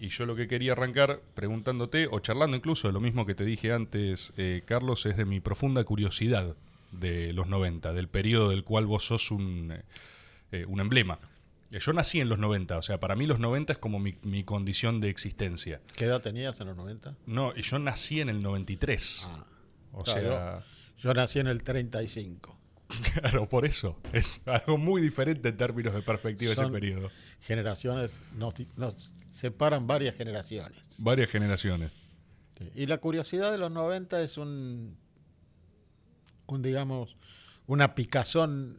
Y 0.00 0.08
yo 0.08 0.24
lo 0.24 0.34
que 0.34 0.48
quería 0.48 0.72
arrancar 0.72 1.20
preguntándote, 1.34 2.08
o 2.10 2.20
charlando 2.20 2.56
incluso 2.56 2.88
de 2.88 2.94
lo 2.94 3.00
mismo 3.00 3.26
que 3.26 3.34
te 3.34 3.44
dije 3.44 3.70
antes, 3.70 4.32
eh, 4.38 4.62
Carlos, 4.64 5.04
es 5.04 5.18
de 5.18 5.26
mi 5.26 5.40
profunda 5.40 5.84
curiosidad 5.84 6.56
de 6.90 7.34
los 7.34 7.48
90, 7.48 7.92
del 7.92 8.08
periodo 8.08 8.48
del 8.48 8.64
cual 8.64 8.86
vos 8.86 9.04
sos 9.04 9.30
un, 9.30 9.72
eh, 9.72 9.82
eh, 10.52 10.64
un 10.66 10.80
emblema. 10.80 11.18
Yo 11.70 11.92
nací 11.92 12.18
en 12.18 12.30
los 12.30 12.38
90, 12.38 12.78
o 12.78 12.82
sea, 12.82 12.98
para 12.98 13.14
mí 13.14 13.26
los 13.26 13.38
90 13.38 13.74
es 13.74 13.78
como 13.78 14.00
mi, 14.00 14.16
mi 14.22 14.42
condición 14.42 15.00
de 15.02 15.10
existencia. 15.10 15.82
¿Qué 15.94 16.06
edad 16.06 16.22
tenías 16.22 16.58
en 16.62 16.68
los 16.68 16.76
90? 16.78 17.14
No, 17.26 17.52
y 17.54 17.60
yo 17.60 17.78
nací 17.78 18.22
en 18.22 18.30
el 18.30 18.42
93. 18.42 19.28
Ah, 19.30 19.44
o 19.92 20.02
claro. 20.02 20.20
sea, 20.30 20.64
Yo 20.98 21.12
nací 21.12 21.40
en 21.40 21.46
el 21.46 21.62
35. 21.62 22.58
claro, 23.20 23.48
por 23.48 23.64
eso. 23.64 23.98
Es 24.12 24.40
algo 24.46 24.78
muy 24.78 25.00
diferente 25.02 25.48
en 25.48 25.56
términos 25.56 25.94
de 25.94 26.02
perspectiva 26.02 26.50
de 26.50 26.54
ese 26.54 26.62
Son- 26.62 26.72
periodo. 26.72 27.10
Generaciones, 27.40 28.20
nos, 28.36 28.54
nos 28.76 29.12
separan 29.30 29.86
varias 29.86 30.14
generaciones. 30.16 30.78
Varias 30.98 31.30
generaciones. 31.30 31.92
Sí. 32.58 32.70
Y 32.74 32.86
la 32.86 32.98
curiosidad 32.98 33.50
de 33.52 33.58
los 33.58 33.70
90 33.70 34.20
es 34.22 34.36
un, 34.36 34.96
un 36.46 36.62
digamos, 36.62 37.16
una 37.66 37.94
picazón 37.94 38.76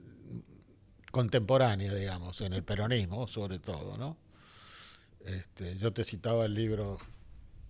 contemporánea, 1.11 1.93
digamos, 1.93 2.41
en 2.41 2.53
el 2.53 2.63
peronismo, 2.63 3.27
sobre 3.27 3.59
todo, 3.59 3.97
¿no? 3.97 4.17
Este, 5.25 5.77
yo 5.77 5.91
te 5.93 6.03
citaba 6.03 6.45
el 6.45 6.53
libro 6.53 6.97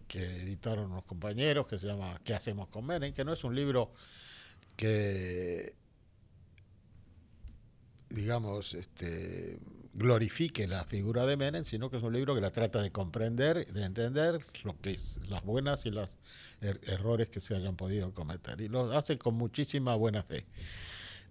que 0.08 0.24
editaron 0.24 0.92
unos 0.92 1.04
compañeros 1.06 1.68
que 1.68 1.80
se 1.80 1.88
llama 1.88 2.20
¿Qué 2.24 2.34
hacemos 2.34 2.68
con 2.70 2.86
Menem? 2.86 3.14
que 3.14 3.24
no 3.26 3.34
es 3.34 3.44
un 3.44 3.56
libro 3.56 3.94
que 4.76 5.76
digamos, 8.14 8.74
este, 8.74 9.60
glorifique 9.94 10.68
la 10.68 10.86
figura 10.86 11.26
de 11.26 11.38
Menem, 11.38 11.64
sino 11.64 11.90
que 11.90 11.98
es 11.98 12.04
un 12.04 12.14
libro 12.14 12.36
que 12.36 12.42
la 12.42 12.52
trata 12.52 12.82
de 12.82 12.92
comprender, 12.92 13.72
de 13.72 13.84
entender 13.84 14.40
lo 14.64 14.80
que 14.80 14.92
es 14.92 15.20
las 15.28 15.44
buenas 15.44 15.86
y 15.86 15.92
los 15.92 16.10
er- 16.62 16.80
errores 16.88 17.30
que 17.30 17.42
se 17.42 17.56
hayan 17.56 17.76
podido 17.76 18.14
cometer. 18.14 18.62
Y 18.62 18.68
lo 18.68 18.92
hace 18.98 19.18
con 19.18 19.36
muchísima 19.36 19.96
buena 19.96 20.24
fe. 20.24 20.46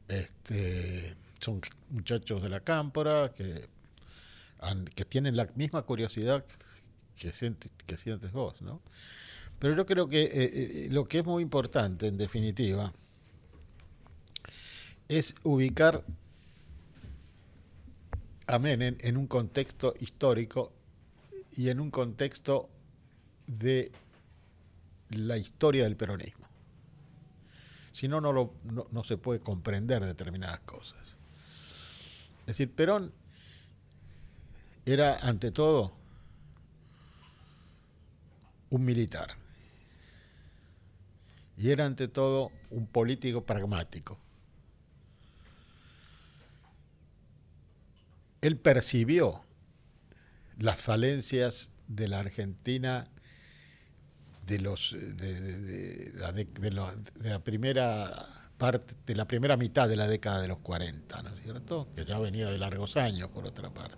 Este, 0.09 1.15
son 1.41 1.61
muchachos 1.91 2.43
de 2.43 2.49
la 2.49 2.61
cámpora 2.61 3.33
que, 3.35 3.69
que 4.95 5.05
tienen 5.05 5.37
la 5.37 5.49
misma 5.55 5.83
curiosidad 5.83 6.45
que 7.17 7.33
sientes, 7.33 7.71
que 7.87 7.97
sientes 7.97 8.33
vos, 8.33 8.61
¿no? 8.63 8.81
Pero 9.59 9.77
yo 9.77 9.85
creo 9.85 10.09
que 10.09 10.23
eh, 10.23 10.31
eh, 10.35 10.89
lo 10.91 11.07
que 11.07 11.19
es 11.19 11.25
muy 11.25 11.43
importante, 11.43 12.07
en 12.07 12.17
definitiva, 12.17 12.93
es 15.07 15.35
ubicar 15.43 16.03
a 18.51 18.59
Menem 18.59 18.97
en 19.01 19.17
un 19.17 19.27
contexto 19.27 19.95
histórico 20.01 20.73
y 21.53 21.69
en 21.69 21.81
un 21.81 21.91
contexto 21.91 22.69
de 23.47 23.93
la 25.11 25.37
historia 25.37 25.85
del 25.85 25.97
peronismo. 25.97 26.47
Si 27.93 28.09
no, 28.09 28.21
no, 28.21 28.33
lo- 28.33 28.55
no, 28.65 28.87
no 28.91 29.05
se 29.05 29.17
puede 29.17 29.41
comprender 29.41 30.05
determinadas 30.05 30.61
cosas. 30.61 30.99
Es 32.41 32.47
decir, 32.47 32.73
Perón 32.75 33.13
era 34.87 35.17
ante 35.19 35.51
todo 35.51 35.93
un 38.71 38.85
militar 38.85 39.37
y 41.57 41.71
era 41.71 41.85
ante 41.87 42.09
todo 42.09 42.51
un 42.71 42.87
político 42.87 43.45
pragmático. 43.45 44.19
Él 48.43 48.57
percibió 48.59 49.43
las 50.59 50.81
falencias 50.81 51.71
de 51.89 52.09
la 52.09 52.21
Argentina 52.21 53.09
de 54.47 54.59
los 54.59 54.93
lo- 54.93 54.99
de 56.97 57.31
la 57.31 57.39
primera 57.45 58.27
parte 58.59 58.95
de 59.07 59.15
la 59.15 59.27
primera 59.27 59.57
mitad 59.57 59.89
de 59.89 59.97
la 59.97 60.07
década 60.07 60.41
de 60.43 60.49
los 60.49 60.59
40, 60.59 61.23
¿no 61.23 61.31
es 61.35 61.43
cierto? 61.43 61.89
Que 61.95 62.05
ya 62.05 62.19
venía 62.19 62.49
de 62.51 62.59
largos 62.59 62.97
años 62.97 63.31
por 63.31 63.47
otra 63.47 63.71
parte. 63.73 63.97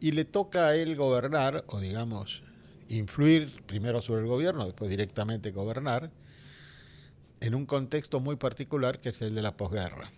Y 0.00 0.12
le 0.12 0.24
toca 0.24 0.68
a 0.68 0.76
él 0.76 0.96
gobernar 0.96 1.64
o 1.68 1.80
digamos 1.80 2.42
influir 2.88 3.62
primero 3.66 4.02
sobre 4.02 4.22
el 4.22 4.26
gobierno, 4.26 4.64
después 4.66 4.90
directamente 4.90 5.50
gobernar 5.52 6.10
en 7.40 7.54
un 7.54 7.64
contexto 7.66 8.20
muy 8.20 8.36
particular 8.36 9.00
que 9.00 9.10
es 9.10 9.22
el 9.22 9.34
de 9.34 9.42
la 9.42 9.56
posguerra 9.56 10.10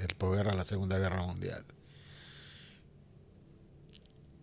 el 0.00 0.14
posguerra 0.16 0.52
a 0.52 0.56
la 0.56 0.64
Segunda 0.64 0.98
Guerra 0.98 1.22
Mundial. 1.22 1.64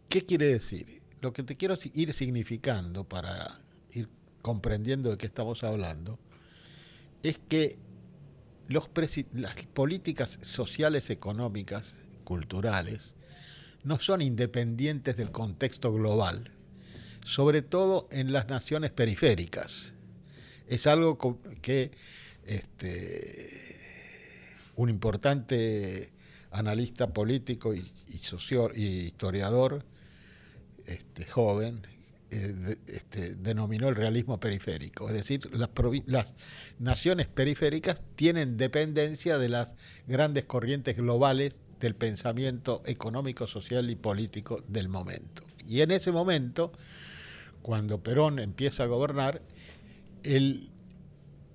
¿Qué 0.10 0.26
quiere 0.26 0.48
decir? 0.48 1.02
Lo 1.22 1.34
que 1.34 1.44
te 1.44 1.56
quiero 1.56 1.76
ir 1.94 2.14
significando 2.14 3.04
para 3.04 3.60
ir 3.92 4.10
comprendiendo 4.42 5.12
de 5.12 5.18
qué 5.18 5.26
estamos 5.26 5.64
hablando 5.64 6.20
es 7.24 7.40
que 7.48 7.78
los 8.68 8.90
las 9.34 9.56
políticas 9.74 10.40
sociales, 10.42 11.10
económicas, 11.10 11.96
culturales, 12.24 13.16
no 13.84 14.00
son 14.00 14.22
independientes 14.22 15.18
del 15.18 15.32
contexto 15.32 15.94
global, 15.94 16.52
sobre 17.24 17.62
todo 17.62 18.08
en 18.12 18.32
las 18.32 18.48
naciones 18.48 18.92
periféricas. 18.92 19.94
Es 20.68 20.88
algo 20.88 21.18
que 21.62 21.92
este, 22.46 23.71
un 24.82 24.90
importante 24.90 26.12
analista 26.50 27.14
político 27.14 27.74
y, 27.74 27.92
socio- 28.24 28.72
y 28.76 29.06
historiador 29.06 29.86
este, 30.86 31.26
joven 31.26 31.82
eh, 32.32 32.78
este, 32.88 33.36
denominó 33.36 33.90
el 33.90 33.96
realismo 33.96 34.40
periférico. 34.40 35.08
Es 35.08 35.14
decir, 35.14 35.50
las, 35.56 35.70
las 36.08 36.34
naciones 36.80 37.28
periféricas 37.28 38.02
tienen 38.16 38.58
dependencia 38.58 39.38
de 39.38 39.50
las 39.50 39.76
grandes 40.08 40.46
corrientes 40.46 40.98
globales 40.98 41.60
del 41.80 41.94
pensamiento 41.96 42.82
económico, 42.86 43.46
social 43.48 43.90
y 43.90 43.96
político 43.96 44.64
del 44.68 44.90
momento. 44.90 45.44
Y 45.68 45.82
en 45.82 45.92
ese 45.92 46.12
momento, 46.12 46.72
cuando 47.62 48.02
Perón 48.02 48.40
empieza 48.40 48.84
a 48.84 48.88
gobernar, 48.88 49.42
el 50.24 50.70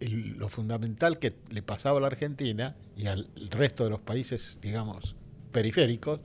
lo 0.01 0.49
fundamental 0.49 1.19
que 1.19 1.34
le 1.51 1.62
pasaba 1.62 1.99
a 1.99 2.01
la 2.01 2.07
Argentina 2.09 2.77
y 2.97 3.07
al 3.07 3.29
resto 3.51 3.84
de 3.84 3.91
los 3.91 4.01
países, 4.01 4.59
digamos, 4.61 5.17
periféricos, 5.53 6.21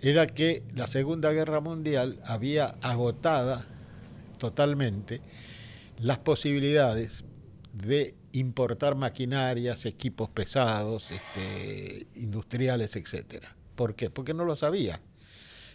era 0.00 0.26
que 0.26 0.62
la 0.74 0.86
Segunda 0.86 1.30
Guerra 1.30 1.60
Mundial 1.60 2.18
había 2.24 2.76
agotada 2.80 3.66
totalmente 4.38 5.20
las 5.98 6.18
posibilidades 6.18 7.24
de 7.72 8.14
importar 8.32 8.94
maquinarias, 8.94 9.84
equipos 9.86 10.30
pesados, 10.30 11.10
este, 11.10 12.06
industriales, 12.14 12.96
etcétera. 12.96 13.56
¿Por 13.74 13.94
qué? 13.94 14.10
Porque 14.10 14.34
no 14.34 14.44
lo 14.44 14.56
sabía. 14.56 15.00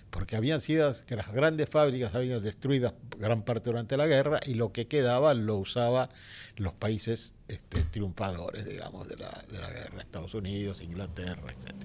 Porque 0.10 0.36
habían 0.36 0.62
sido 0.62 0.96
que 1.06 1.16
las 1.16 1.32
grandes 1.32 1.70
fábricas 1.70 2.16
habían 2.16 2.42
destruidas 2.42 2.94
gran 3.18 3.44
parte 3.44 3.70
durante 3.70 3.98
la 3.98 4.08
guerra 4.08 4.40
y 4.46 4.54
lo 4.54 4.72
que 4.72 4.88
quedaba 4.88 5.34
lo 5.34 5.58
usaba 5.58 6.10
los 6.56 6.74
países 6.74 7.34
este, 7.48 7.82
triunfadores, 7.84 8.66
digamos, 8.66 9.08
de 9.10 9.18
la, 9.18 9.44
de 9.52 9.60
la 9.60 9.70
guerra, 9.70 10.02
Estados 10.02 10.34
Unidos, 10.34 10.82
Inglaterra, 10.82 11.52
etc. 11.52 11.76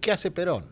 ¿Qué 0.00 0.12
hace 0.12 0.30
Perón? 0.30 0.66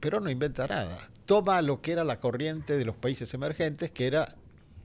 Perón 0.00 0.24
no 0.24 0.30
inventa 0.30 0.66
nada. 0.66 0.96
Toma 1.24 1.60
lo 1.62 1.80
que 1.80 1.92
era 1.92 2.04
la 2.04 2.20
corriente 2.20 2.76
de 2.76 2.84
los 2.84 2.94
países 2.94 3.32
emergentes, 3.34 3.90
que 3.90 4.06
era 4.06 4.36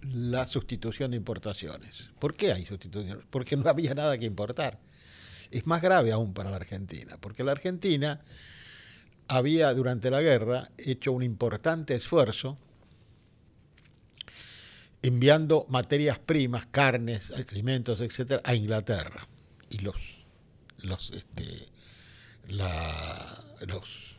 la 0.02 0.48
sustitución 0.48 1.12
de 1.12 1.18
importaciones. 1.18 2.10
¿Por 2.20 2.36
qué 2.36 2.54
hay 2.54 2.66
sustitución? 2.66 3.24
Porque 3.30 3.56
no 3.56 3.70
había 3.70 3.94
nada 3.94 4.18
que 4.18 4.26
importar. 4.26 4.80
Es 5.52 5.68
más 5.68 5.82
grave 5.82 6.12
aún 6.12 6.34
para 6.34 6.50
la 6.50 6.56
Argentina, 6.56 7.18
porque 7.20 7.44
la 7.44 7.52
Argentina 7.52 8.22
había 9.31 9.74
durante 9.74 10.12
la 10.12 10.22
guerra 10.22 10.70
hecho 10.78 11.14
un 11.14 11.23
importante 11.23 11.96
esfuerzo 11.96 12.58
enviando 15.02 15.66
materias 15.70 16.20
primas, 16.20 16.66
carnes, 16.67 17.32
alimentos, 17.32 18.02
etcétera, 18.02 18.41
a 18.44 18.53
Inglaterra. 18.56 19.28
Y 19.70 19.79
los, 19.79 19.96
los, 20.79 21.11
este, 21.11 21.70
los, 22.50 24.16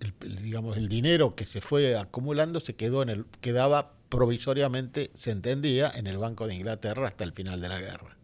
el, 0.00 0.42
digamos, 0.42 0.76
el 0.76 0.90
dinero 0.90 1.34
que 1.34 1.46
se 1.46 1.62
fue 1.62 1.96
acumulando 1.96 2.60
se 2.60 2.76
quedó 2.76 3.02
en 3.02 3.08
el, 3.08 3.24
quedaba 3.40 3.94
provisoriamente, 4.10 5.10
se 5.14 5.30
entendía, 5.30 5.90
en 5.94 6.06
el 6.06 6.18
Banco 6.18 6.46
de 6.46 6.54
Inglaterra 6.54 7.08
hasta 7.08 7.24
el 7.24 7.32
final 7.32 7.62
de 7.62 7.68
la 7.70 7.80
guerra. 7.80 8.18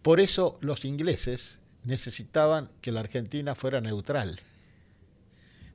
Por 0.00 0.18
eso 0.18 0.58
los 0.62 0.86
ingleses 0.86 1.59
necesitaban 1.84 2.70
que 2.80 2.92
la 2.92 3.00
Argentina 3.00 3.54
fuera 3.54 3.80
neutral. 3.80 4.40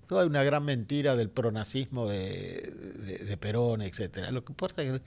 Hay 0.09 0.27
una 0.27 0.43
gran 0.43 0.63
mentira 0.63 1.15
del 1.15 1.29
pronazismo 1.29 2.07
de, 2.07 2.71
de, 3.25 3.37
Perón, 3.37 3.81
etcétera. 3.81 4.29
Lo 4.29 4.45
que 4.45 4.51
importa 4.51 4.83
es 4.83 4.91
que 4.93 5.01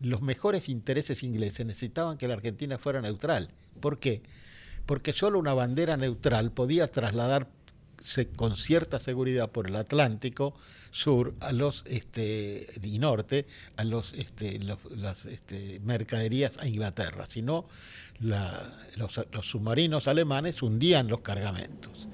los 0.00 0.22
mejores 0.22 0.70
intereses 0.70 1.22
ingleses 1.22 1.66
necesitaban 1.66 2.16
que 2.16 2.28
la 2.28 2.34
Argentina 2.34 2.78
fuera 2.78 3.02
neutral. 3.02 3.50
¿Por 3.80 3.98
qué? 3.98 4.22
porque 4.88 5.12
solo 5.12 5.38
una 5.38 5.52
bandera 5.52 5.98
neutral 5.98 6.50
podía 6.50 6.84
con 8.36 8.56
cierta 8.56 9.00
seguridad 9.00 9.50
por 9.50 9.68
el 9.68 9.76
Atlántico 9.76 10.54
sur 10.90 11.34
a 11.40 11.52
los 11.52 11.84
este, 11.86 12.66
y 12.82 12.98
norte 12.98 13.46
a 13.76 13.84
los, 13.84 14.14
este, 14.14 14.60
las 14.96 15.24
este, 15.26 15.80
mercaderías 15.84 16.58
a 16.58 16.66
Inglaterra, 16.66 17.26
si 17.26 17.42
no 17.42 17.66
los, 18.20 19.20
los 19.32 19.46
submarinos 19.48 20.08
alemanes 20.08 20.62
hundían 20.62 21.08
los 21.08 21.20
cargamentos. 21.20 22.08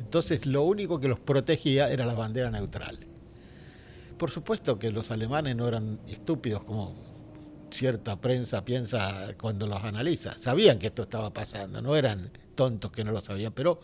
Entonces 0.00 0.46
lo 0.46 0.62
único 0.62 1.00
que 1.00 1.08
los 1.08 1.18
protegía 1.18 1.90
era 1.90 2.06
la 2.06 2.14
bandera 2.14 2.50
neutral. 2.50 2.98
Por 4.16 4.30
supuesto 4.30 4.78
que 4.78 4.90
los 4.90 5.10
alemanes 5.10 5.54
no 5.54 5.68
eran 5.68 6.00
estúpidos 6.08 6.64
como 6.64 6.94
cierta 7.70 8.20
prensa 8.20 8.64
piensa 8.64 9.34
cuando 9.38 9.66
los 9.66 9.82
analiza. 9.84 10.36
Sabían 10.38 10.78
que 10.78 10.88
esto 10.88 11.02
estaba 11.02 11.32
pasando, 11.32 11.82
no 11.82 11.96
eran 11.96 12.30
tontos 12.54 12.90
que 12.90 13.04
no 13.04 13.12
lo 13.12 13.20
sabían, 13.20 13.52
pero 13.52 13.80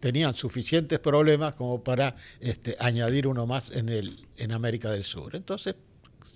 tenían 0.00 0.34
suficientes 0.34 0.98
problemas 0.98 1.54
como 1.54 1.82
para 1.82 2.14
este, 2.40 2.76
añadir 2.78 3.26
uno 3.26 3.46
más 3.46 3.70
en, 3.70 3.88
el, 3.88 4.26
en 4.36 4.52
América 4.52 4.90
del 4.90 5.04
Sur. 5.04 5.34
Entonces, 5.34 5.74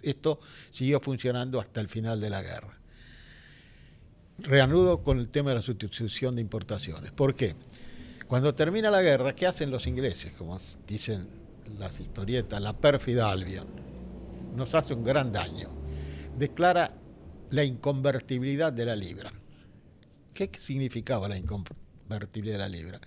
esto 0.02 0.38
siguió 0.70 1.00
funcionando 1.00 1.60
hasta 1.60 1.80
el 1.80 1.88
final 1.88 2.20
de 2.20 2.30
la 2.30 2.42
guerra. 2.42 2.78
Reanudo 4.38 5.02
con 5.02 5.18
el 5.18 5.28
tema 5.28 5.50
de 5.50 5.56
la 5.56 5.62
sustitución 5.62 6.34
de 6.34 6.40
importaciones. 6.40 7.12
¿Por 7.12 7.34
qué? 7.34 7.54
Cuando 8.26 8.54
termina 8.54 8.90
la 8.90 9.02
guerra, 9.02 9.34
¿qué 9.34 9.46
hacen 9.46 9.70
los 9.70 9.86
ingleses? 9.86 10.32
Como 10.32 10.58
dicen 10.86 11.28
las 11.78 12.00
historietas, 12.00 12.60
la 12.60 12.72
pérfida 12.72 13.30
Albion. 13.30 13.66
Nos 14.56 14.74
hace 14.74 14.94
un 14.94 15.04
gran 15.04 15.32
daño. 15.32 15.68
Declara 16.36 16.94
la 17.50 17.64
inconvertibilidad 17.64 18.72
de 18.72 18.86
la 18.86 18.96
libra. 18.96 19.32
¿Qué 20.32 20.50
significaba 20.58 21.28
la 21.28 21.36
inconvertibilidad 21.36 22.56
de 22.56 22.62
la 22.62 22.68
libra? 22.68 23.00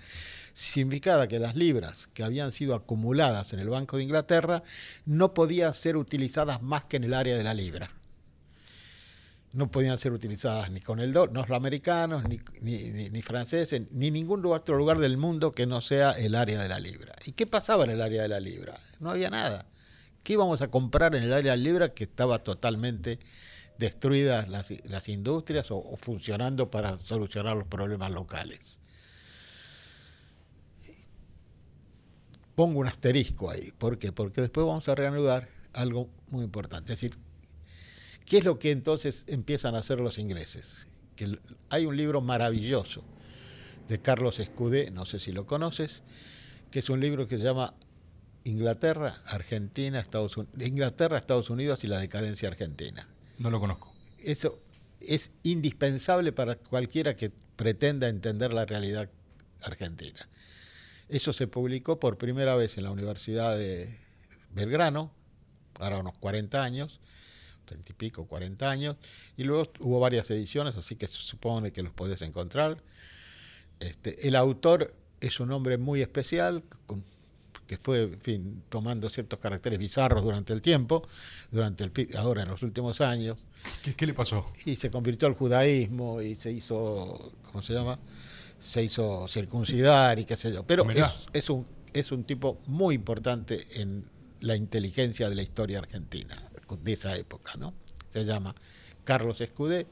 Significaba 0.56 1.28
que 1.28 1.38
las 1.38 1.54
libras 1.54 2.08
que 2.14 2.24
habían 2.24 2.54
sido 2.54 2.76
acumuladas 2.76 3.52
en 3.52 3.60
el 3.60 3.68
Banco 3.68 3.98
de 3.98 4.04
Inglaterra 4.04 4.64
no 5.06 5.34
podían 5.34 5.74
ser 5.74 5.98
utilizadas 5.98 6.62
más 6.62 6.86
que 6.86 6.96
en 6.96 7.04
el 7.04 7.14
área 7.14 7.36
de 7.36 7.44
la 7.44 7.54
libra. 7.54 7.92
No 9.52 9.70
podían 9.70 9.98
ser 9.98 10.14
utilizadas 10.14 10.72
ni 10.72 10.80
con 10.80 11.02
el 11.02 11.12
dólar, 11.12 11.34
no 11.34 11.42
los 11.42 11.52
americanos, 11.52 12.24
ni, 12.30 12.40
ni, 12.62 13.22
franceses, 13.22 13.82
ni 13.92 14.12
ningún 14.12 14.46
otro 14.46 14.78
lugar 14.78 15.00
del 15.00 15.18
mundo 15.18 15.52
que 15.52 15.66
no 15.66 15.82
sea 15.82 16.12
el 16.12 16.36
área 16.36 16.62
de 16.62 16.70
la 16.70 16.80
libra. 16.80 17.16
¿Y 17.26 17.34
qué 17.34 17.46
pasaba 17.46 17.84
en 17.84 17.90
el 17.90 18.02
área 18.02 18.22
de 18.22 18.30
la 18.30 18.40
libra? 18.40 18.80
No 19.00 19.10
había 19.12 19.30
nada. 19.30 19.66
¿Qué 20.24 20.34
íbamos 20.34 20.62
a 20.62 20.70
comprar 20.70 21.16
en 21.16 21.24
el 21.24 21.34
área 21.34 21.52
de 21.52 21.58
la 21.58 21.64
libra 21.64 21.94
que 21.94 22.06
estaba 22.06 22.44
totalmente 22.44 23.20
destruidas 23.78 24.48
las, 24.48 25.10
industrias 25.10 25.68
o 25.70 25.98
funcionando 25.98 26.72
para 26.72 26.98
solucionar 26.98 27.58
los 27.58 27.68
problemas 27.68 28.12
locales? 28.12 28.80
Pongo 32.56 32.80
un 32.80 32.88
asterisco 32.88 33.52
ahí. 33.52 33.72
¿Por 33.78 34.00
qué? 34.00 34.12
Porque 34.12 34.42
después 34.42 34.66
vamos 34.66 34.88
a 34.90 34.96
reanudar 34.96 35.50
algo 35.74 36.10
muy 36.30 36.44
importante. 36.44 36.94
Es 36.94 37.02
decir, 37.02 37.18
¿qué 38.26 38.40
es 38.40 38.46
lo 38.46 38.58
que 38.58 38.72
entonces 38.72 39.26
empiezan 39.28 39.76
a 39.76 39.80
hacer 39.80 40.00
los 40.00 40.18
ingleses? 40.18 40.88
Que 41.16 41.38
hay 41.70 41.86
un 41.86 41.96
libro 41.96 42.22
maravilloso 42.22 43.04
de 43.88 44.00
Carlos 44.00 44.40
Escudé, 44.40 44.90
no 44.92 45.06
sé 45.06 45.20
si 45.20 45.32
lo 45.32 45.46
conoces, 45.46 46.02
que 46.72 46.80
es 46.80 46.90
un 46.90 47.00
libro 47.00 47.28
que 47.28 47.38
se 47.38 47.44
llama 47.44 47.74
Inglaterra, 48.44 49.22
Argentina, 49.26 50.00
Estados 50.00 50.38
Unidos, 50.38 50.62
Inglaterra, 50.62 51.18
Estados 51.18 51.50
Unidos 51.50 51.84
y 51.84 51.88
la 51.88 52.00
decadencia 52.00 52.48
argentina. 52.48 53.08
No 53.38 53.50
lo 53.50 53.60
conozco. 53.60 53.94
Eso 54.20 54.60
es 55.02 55.32
indispensable 55.44 56.32
para 56.32 56.56
cualquiera 56.56 57.16
que 57.16 57.32
pretenda 57.56 58.08
entender 58.08 58.54
la 58.54 58.66
realidad 58.66 59.10
argentina. 59.62 60.28
Eso 61.10 61.34
se 61.34 61.48
publicó 61.48 62.00
por 62.00 62.18
primera 62.18 62.56
vez 62.56 62.78
en 62.78 62.84
la 62.84 62.92
Universidad 62.92 63.58
de 63.58 63.96
Belgrano, 64.52 65.12
ahora 65.80 66.00
unos 66.00 66.18
40 66.18 66.64
años, 66.64 67.00
30 67.66 67.92
y 67.92 67.96
pico, 67.96 68.26
40 68.26 68.70
años, 68.70 68.96
y 69.38 69.44
luego 69.44 69.72
hubo 69.80 70.00
varias 70.00 70.30
ediciones, 70.32 70.78
así 70.78 70.96
que 70.96 71.08
se 71.08 71.18
supone 71.18 71.72
que 71.72 71.84
los 71.84 71.94
podés 71.94 72.22
encontrar. 72.22 72.82
Este, 73.80 74.28
el 74.28 74.36
autor 74.36 74.96
es 75.22 75.40
un 75.40 75.52
hombre 75.52 75.78
muy 75.78 76.02
especial, 76.02 76.64
que 77.68 77.78
fue 77.78 78.18
fin, 78.22 78.64
tomando 78.70 79.10
ciertos 79.10 79.40
caracteres 79.40 79.80
bizarros 79.80 80.24
durante 80.24 80.54
el 80.54 80.62
tiempo, 80.62 81.04
durante 81.52 81.84
el, 81.84 81.92
ahora 82.18 82.44
en 82.44 82.50
los 82.50 82.64
últimos 82.64 83.02
años. 83.02 83.38
¿Qué, 83.84 83.96
¿Qué, 83.96 84.06
le 84.08 84.14
pasó? 84.14 84.52
Y 84.66 84.76
se 84.76 84.90
convirtió 84.90 85.28
al 85.28 85.34
judaísmo 85.34 86.22
y 86.22 86.36
se 86.36 86.52
hizo, 86.52 87.32
¿cómo 87.52 87.64
se 87.64 87.74
llama? 87.74 88.00
Se 88.66 88.84
hizo 88.84 89.28
circuncidar 89.28 90.18
y 90.18 90.26
qué 90.26 90.36
sé 90.36 90.52
yo. 90.52 90.66
Pero 90.66 90.88
es, 91.34 91.50
un, 91.50 91.68
es 91.94 92.12
un 92.12 92.24
tipo 92.24 92.60
muy 92.66 92.96
importante 92.96 93.68
en 93.80 94.10
la 94.40 94.56
inteligencia 94.56 95.30
de 95.30 95.36
la 95.36 95.44
historia 95.44 95.80
argentina, 95.80 96.42
de 96.82 96.94
esa 96.94 97.16
época, 97.16 97.54
¿no? 97.58 97.74
Se 98.10 98.26
llama 98.26 98.56
Carlos 99.04 99.40
Escudé, 99.40 99.86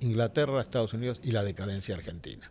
Inglaterra, 0.00 0.60
Estados 0.60 0.92
Unidos 0.92 1.20
y 1.24 1.32
la 1.32 1.42
decadencia 1.42 1.96
argentina. 1.96 2.50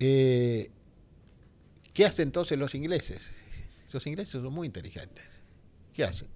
Eh, 0.00 0.70
¿Qué 1.92 2.06
hacen 2.06 2.28
entonces 2.28 2.58
los 2.58 2.74
ingleses? 2.74 3.32
Los 3.92 4.06
ingleses 4.06 4.32
son 4.32 4.52
muy 4.52 4.66
inteligentes. 4.66 5.24
¿Qué 5.92 6.04
hacen? 6.04 6.28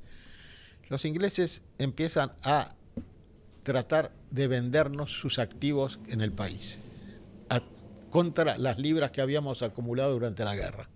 Los 0.88 1.04
ingleses 1.06 1.62
empiezan 1.78 2.32
a 2.42 2.74
tratar 3.62 4.12
de 4.30 4.48
vendernos 4.48 5.12
sus 5.12 5.38
activos 5.38 5.98
en 6.08 6.20
el 6.20 6.32
país 6.32 6.78
contra 8.10 8.58
las 8.58 8.78
libras 8.78 9.12
que 9.12 9.20
habíamos 9.20 9.62
acumulado 9.62 10.12
durante 10.12 10.44
la 10.44 10.54
guerra. 10.54 10.88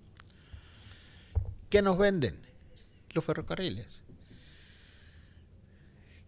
¿Qué 1.71 1.81
nos 1.81 1.97
venden? 1.97 2.41
Los 3.13 3.25
ferrocarriles. 3.25 4.03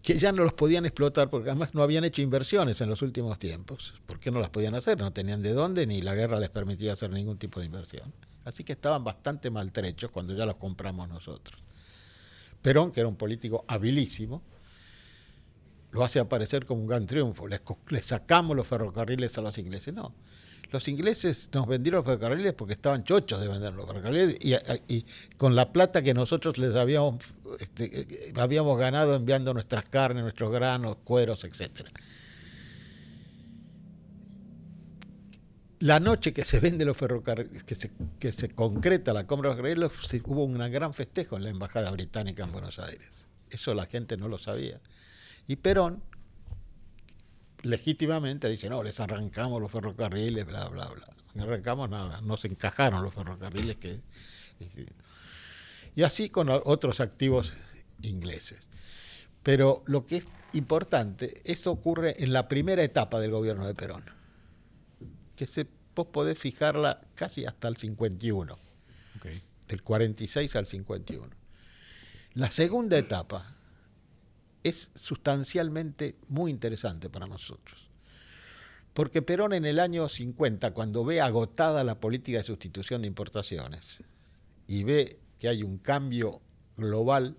Que 0.01 0.19
ya 0.19 0.31
no 0.31 0.45
los 0.45 0.55
podían 0.55 0.87
explotar 0.87 1.29
porque 1.29 1.51
además 1.51 1.75
no 1.75 1.83
habían 1.83 2.05
hecho 2.05 2.23
inversiones 2.23 2.81
en 2.81 2.89
los 2.89 3.03
últimos 3.03 3.39
tiempos. 3.41 3.95
¿Por 4.07 4.21
qué 4.21 4.31
no 4.31 4.39
las 4.39 4.51
podían 4.51 4.77
hacer? 4.77 4.99
No 4.99 5.13
tenían 5.13 5.43
de 5.43 5.53
dónde 5.53 5.87
ni 5.87 6.01
la 6.01 6.15
guerra 6.15 6.39
les 6.39 6.51
permitía 6.51 6.93
hacer 6.93 7.11
ningún 7.11 7.39
tipo 7.39 7.59
de 7.59 7.67
inversión. 7.67 8.13
Así 8.45 8.63
que 8.63 8.75
estaban 8.75 9.03
bastante 9.03 9.51
maltrechos 9.51 10.13
cuando 10.13 10.35
ya 10.35 10.47
los 10.47 10.57
compramos 10.57 11.09
nosotros. 11.09 11.61
Perón, 12.63 12.93
que 12.93 13.01
era 13.01 13.09
un 13.09 13.17
político 13.17 13.65
habilísimo, 13.67 14.43
lo 15.97 16.05
hace 16.05 16.21
aparecer 16.21 16.67
como 16.67 16.83
un 16.83 16.87
gran 16.87 17.07
triunfo. 17.07 17.49
Les, 17.49 17.63
sacamos 18.03 18.55
los 18.55 18.67
ferrocarriles 18.67 19.37
a 19.39 19.41
los 19.41 19.57
ingleses. 19.57 19.95
No. 19.95 20.15
Los 20.71 20.89
ingleses 20.89 21.49
nos 21.55 21.67
vendieron 21.67 21.99
los 21.99 22.05
ferrocarriles 22.05 22.53
porque 22.53 22.75
estaban 22.75 23.03
chochos 23.03 23.41
de 23.41 23.49
vender 23.49 23.73
los 23.73 23.87
ferrocarriles 23.87 24.37
y, 24.89 25.05
con 25.39 25.57
la 25.57 25.73
plata 25.73 26.03
que 26.03 26.13
nosotros 26.13 26.59
les 26.59 26.75
habíamos, 26.75 27.25
este, 27.61 28.35
habíamos 28.37 28.79
ganado 28.79 29.15
enviando 29.15 29.55
nuestras 29.55 29.89
carnes, 29.89 30.23
nuestros 30.23 30.53
granos, 30.53 30.99
cueros, 31.03 31.45
etc. 31.45 31.89
La 35.79 35.99
noche 35.99 36.35
que 36.35 36.45
se 36.45 36.61
vende 36.61 36.85
los 36.85 36.97
ferrocarriles, 36.97 37.65
que 37.65 37.75
se, 37.75 37.91
que 38.19 38.33
se 38.33 38.51
concreta 38.51 39.15
la 39.15 39.27
compra 39.27 39.55
de 39.55 39.77
los 39.77 39.93
ferrocarriles, 39.93 40.23
hubo 40.27 40.45
un 40.45 40.59
gran 40.59 40.93
festejo 40.93 41.37
en 41.37 41.45
la 41.45 41.51
Embajada 41.51 41.91
Británica 41.91 42.45
en 42.45 42.53
Buenos 42.53 42.79
Aires. 42.81 43.29
Eso 43.49 43.73
la 43.73 43.87
gente 43.87 44.19
no 44.19 44.29
lo 44.29 44.37
sabía. 44.37 44.79
Y 45.49 45.57
Perón 45.57 46.03
legítimamente 47.63 48.49
dice, 48.49 48.69
no, 48.69 48.83
les 48.83 49.01
arrancamos 49.01 49.61
los 49.61 49.71
ferrocarriles, 49.71 50.47
bla, 50.47 50.69
bla, 50.69 50.87
bla. 50.87 51.09
No 51.35 51.45
arrancamos 51.45 51.91
nada, 51.91 52.21
no 52.23 52.37
se 52.37 52.49
encajaron 52.49 53.03
los 53.03 53.15
ferrocarriles 53.15 53.77
que... 53.77 54.01
Y 55.95 56.03
así 56.03 56.29
con 56.29 56.49
otros 56.51 57.01
activos 57.01 57.55
ingleses. 58.03 58.69
Pero 59.43 59.83
lo 59.87 60.07
que 60.07 60.17
es 60.17 60.29
importante, 60.53 61.41
esto 61.45 61.71
ocurre 61.71 62.23
en 62.23 62.33
la 62.33 62.49
primera 62.49 62.83
etapa 62.83 63.21
del 63.21 63.31
gobierno 63.31 63.67
de 63.67 63.75
Perón, 63.75 64.05
que 65.37 65.47
se, 65.47 65.67
vos 65.95 66.09
podés 66.09 66.39
fijarla 66.39 67.01
casi 67.15 67.45
hasta 67.45 67.69
el 67.69 67.77
51, 67.77 68.59
del 69.69 69.83
46 69.83 70.57
al 70.57 70.67
51. 70.67 71.29
La 72.35 72.51
segunda 72.51 72.99
etapa, 72.99 73.56
es 74.69 74.91
sustancialmente 74.97 76.17
muy 76.29 76.51
interesante 76.51 77.09
para 77.09 77.27
nosotros. 77.27 77.89
Porque 78.95 79.23
Perón 79.23 79.53
en 79.53 79.65
el 79.65 79.79
año 79.79 80.09
50, 80.09 80.73
cuando 80.73 81.05
ve 81.05 81.21
agotada 81.21 81.85
la 81.85 82.01
política 82.01 82.39
de 82.39 82.45
sustitución 82.45 83.03
de 83.03 83.09
importaciones 83.09 84.03
y 84.67 84.83
ve 84.83 85.21
que 85.39 85.49
hay 85.49 85.63
un 85.63 85.79
cambio 85.79 86.41
global 86.77 87.37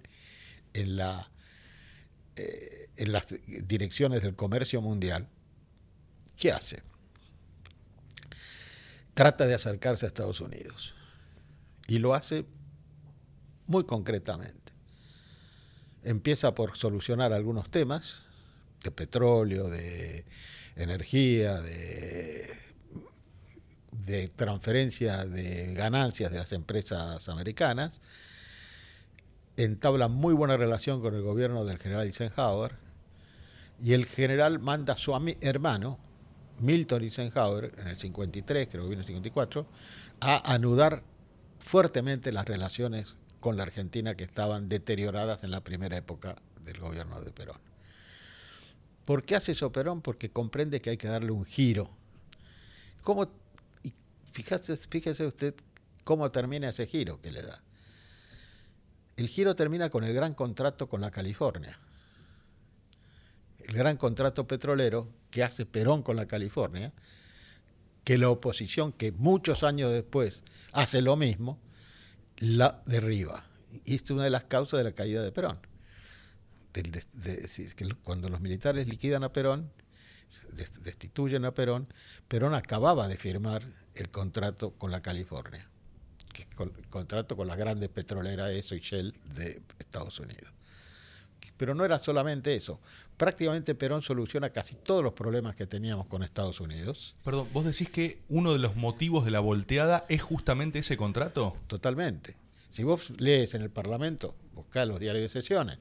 en, 0.74 0.96
la, 0.96 1.30
eh, 2.36 2.90
en 2.96 3.12
las 3.12 3.26
direcciones 3.46 4.22
del 4.22 4.36
comercio 4.36 4.82
mundial, 4.82 5.28
¿qué 6.38 6.52
hace? 6.52 6.82
Trata 9.14 9.48
de 9.48 9.56
acercarse 9.56 10.06
a 10.06 10.08
Estados 10.08 10.40
Unidos. 10.40 10.94
Y 11.88 11.98
lo 12.00 12.14
hace 12.14 12.46
muy 13.66 13.84
concretamente 13.86 14.67
empieza 16.08 16.56
por 16.56 16.78
solucionar 16.78 17.34
algunos 17.34 17.70
temas, 17.70 18.24
de 18.82 18.92
petróleo, 18.92 19.68
de 19.70 20.24
energía, 20.78 21.60
de, 21.60 22.56
transferencia 24.38 25.26
de 25.26 25.74
ganancias 25.74 26.32
de 26.32 26.38
las 26.38 26.54
empresas 26.54 27.28
americanas, 27.28 28.00
entabla 29.58 30.08
muy 30.08 30.34
buena 30.34 30.56
relación 30.56 31.02
con 31.02 31.14
el 31.14 31.22
gobierno 31.24 31.66
del 31.66 31.78
general 31.78 32.06
Eisenhower. 32.06 32.76
Y 33.84 33.92
el 33.94 34.06
general 34.06 34.60
manda 34.60 34.94
a 34.94 34.98
su 34.98 35.14
hermano, 35.42 36.00
Milton 36.60 37.04
Eisenhower, 37.04 37.74
en 37.78 37.88
el 37.90 37.98
53, 37.98 38.70
creo 38.72 38.84
que 38.84 38.90
vino 38.90 39.02
el 39.02 39.08
54, 39.08 39.68
a 40.22 40.54
anudar 40.54 41.04
fuertemente 41.60 42.32
las 42.32 42.46
relaciones 42.46 43.18
con 43.48 43.56
la 43.56 43.63
Argentina 43.63 44.13
que 44.13 44.25
estaban 44.25 44.68
deterioradas 44.68 45.42
en 45.46 45.51
la 45.51 45.63
primera 45.63 45.96
época 45.96 46.36
del 46.66 46.82
gobierno 46.82 47.22
de 47.22 47.32
Perón. 47.32 47.56
¿Por 49.06 49.24
qué 49.24 49.38
hace 49.38 49.54
eso 49.54 49.72
Perón? 49.72 50.01
Porque 50.01 50.30
comprende 50.30 50.82
que 50.82 50.89
hay 50.89 50.98
que 50.98 51.08
darle 51.08 51.32
un 51.32 51.46
giro. 51.46 51.89
¿Cómo, 53.04 53.30
y 53.84 53.94
fíjese, 54.34 54.75
fíjese 54.75 55.25
usted 55.25 55.56
cómo 56.04 56.30
termina 56.30 56.68
ese 56.68 56.88
giro 56.88 57.22
que 57.22 57.32
le 57.32 57.42
da. 57.42 57.63
El 59.16 59.30
giro 59.30 59.56
termina 59.56 59.89
con 59.89 60.04
el 60.04 60.13
gran 60.13 60.34
contrato 60.34 60.89
con 60.89 61.00
la 61.00 61.10
California. 61.10 61.80
El 63.60 63.75
gran 63.75 63.96
contrato 63.96 64.46
petrolero 64.46 65.08
que 65.32 65.42
hace 65.42 65.66
Perón 65.66 66.04
con 66.04 66.18
la 66.18 66.25
California, 66.25 66.92
que 68.04 68.18
la 68.18 68.30
oposición, 68.30 68.92
que 68.92 69.13
muchos 69.13 69.63
años 69.63 69.94
después 69.94 70.44
hace 70.74 71.01
lo 71.01 71.16
mismo, 71.16 71.58
la 72.38 72.82
derriba. 72.86 73.46
Y 73.86 73.96
esta 73.96 74.06
es 74.06 74.12
una 74.12 74.24
de 74.24 74.29
las 74.29 74.46
causas 74.46 74.79
de 74.79 74.84
la 74.84 74.91
caída 74.94 75.22
de 75.22 75.32
Perón. 75.32 75.60
De, 76.74 77.03
decir, 77.13 77.74
que 77.74 77.89
cuando 78.03 78.29
los 78.29 78.39
militares 78.39 78.88
liquidan 78.88 79.24
a 79.24 79.34
Perón, 79.34 79.72
destituyen 80.84 81.46
a 81.46 81.53
Perón, 81.53 81.88
Perón 82.27 82.53
acababa 82.53 83.08
de 83.08 83.17
firmar 83.17 83.63
el 83.96 84.10
contrato 84.10 84.72
con 84.72 84.91
la 84.91 85.01
California, 85.01 85.67
que 86.34 86.44
el 86.63 86.88
contrato 86.89 87.36
con 87.36 87.48
las 87.48 87.58
grandes 87.58 87.89
petroleras 87.89 88.51
ESO 88.51 88.75
y 88.75 88.79
Shell 88.79 89.13
de 89.36 89.62
Estados 89.79 90.20
Unidos. 90.20 90.57
Pero 91.58 91.74
no 91.74 91.84
era 91.84 92.00
solamente 92.00 92.54
eso. 92.54 92.80
Prácticamente 93.18 93.76
Perón 93.76 94.02
soluciona 94.02 94.52
casi 94.52 94.76
todos 94.76 95.04
los 95.04 95.14
problemas 95.14 95.56
que 95.56 95.66
teníamos 95.66 96.08
con 96.08 96.24
Estados 96.24 96.62
Unidos. 96.62 97.16
Perdón, 97.24 97.48
¿vos 97.52 97.66
decís 97.66 97.90
que 97.90 98.22
uno 98.30 98.54
de 98.54 98.60
los 98.60 98.76
motivos 98.76 99.26
de 99.26 99.32
la 99.32 99.40
volteada 99.40 100.06
es 100.08 100.22
justamente 100.22 100.80
ese 100.80 100.98
contrato? 100.98 101.56
Totalmente. 101.68 102.36
Si 102.70 102.84
vos 102.84 103.12
lees 103.18 103.56
en 103.56 103.64
el 103.64 103.72
Parlamento, 103.72 104.36
buscás 104.54 104.88
los 104.88 105.00
diarios 105.00 105.24
de 105.24 105.42
sesiones, 105.42 105.80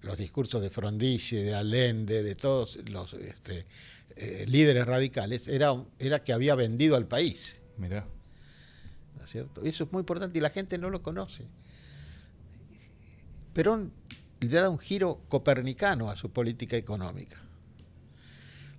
los 0.00 0.16
discursos 0.16 0.62
de 0.62 0.70
Frondizi, 0.70 1.36
de 1.36 1.54
Allende, 1.54 2.22
de 2.22 2.34
todos 2.34 2.78
los 2.88 3.12
este, 3.14 3.66
eh, 4.16 4.46
líderes 4.48 4.86
radicales, 4.86 5.48
era, 5.48 5.74
era 5.98 6.22
que 6.22 6.32
había 6.32 6.54
vendido 6.54 6.96
al 6.96 7.06
país. 7.06 7.58
Mirá. 7.76 8.06
¿No 9.18 9.24
es 9.24 9.30
cierto? 9.30 9.62
Eso 9.62 9.84
es 9.84 9.92
muy 9.92 10.00
importante 10.00 10.38
y 10.38 10.40
la 10.40 10.50
gente 10.50 10.78
no 10.78 10.90
lo 10.90 11.02
conoce. 11.02 11.44
Perón 13.52 13.92
le 14.48 14.60
da 14.60 14.68
un 14.68 14.78
giro 14.78 15.20
copernicano 15.28 16.10
a 16.10 16.16
su 16.16 16.30
política 16.30 16.76
económica. 16.76 17.40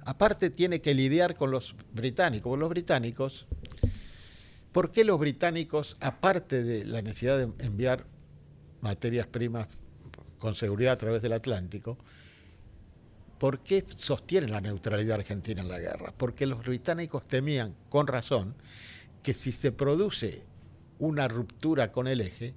Aparte 0.05 0.49
tiene 0.49 0.81
que 0.81 0.93
lidiar 0.93 1.35
con 1.35 1.51
los 1.51 1.75
británicos. 1.93 2.59
Los 2.59 2.69
británicos, 2.69 3.47
¿por 4.73 4.91
qué 4.91 5.05
los 5.05 5.19
británicos, 5.19 5.95
aparte 6.01 6.63
de 6.63 6.83
la 6.83 7.01
necesidad 7.01 7.37
de 7.37 7.65
enviar 7.65 8.05
materias 8.81 9.27
primas 9.27 9.67
con 10.39 10.55
seguridad 10.55 10.93
a 10.93 10.97
través 10.97 11.21
del 11.21 11.31
Atlántico, 11.31 11.97
¿por 13.37 13.59
qué 13.59 13.85
sostienen 13.95 14.51
la 14.51 14.59
neutralidad 14.59 15.19
argentina 15.19 15.61
en 15.61 15.69
la 15.69 15.79
guerra? 15.79 16.13
Porque 16.17 16.45
los 16.45 16.59
británicos 16.65 17.25
temían, 17.25 17.73
con 17.87 18.07
razón, 18.07 18.55
que 19.21 19.33
si 19.33 19.53
se 19.53 19.71
produce 19.71 20.43
una 20.99 21.29
ruptura 21.29 21.93
con 21.93 22.07
el 22.07 22.19
eje, 22.19 22.53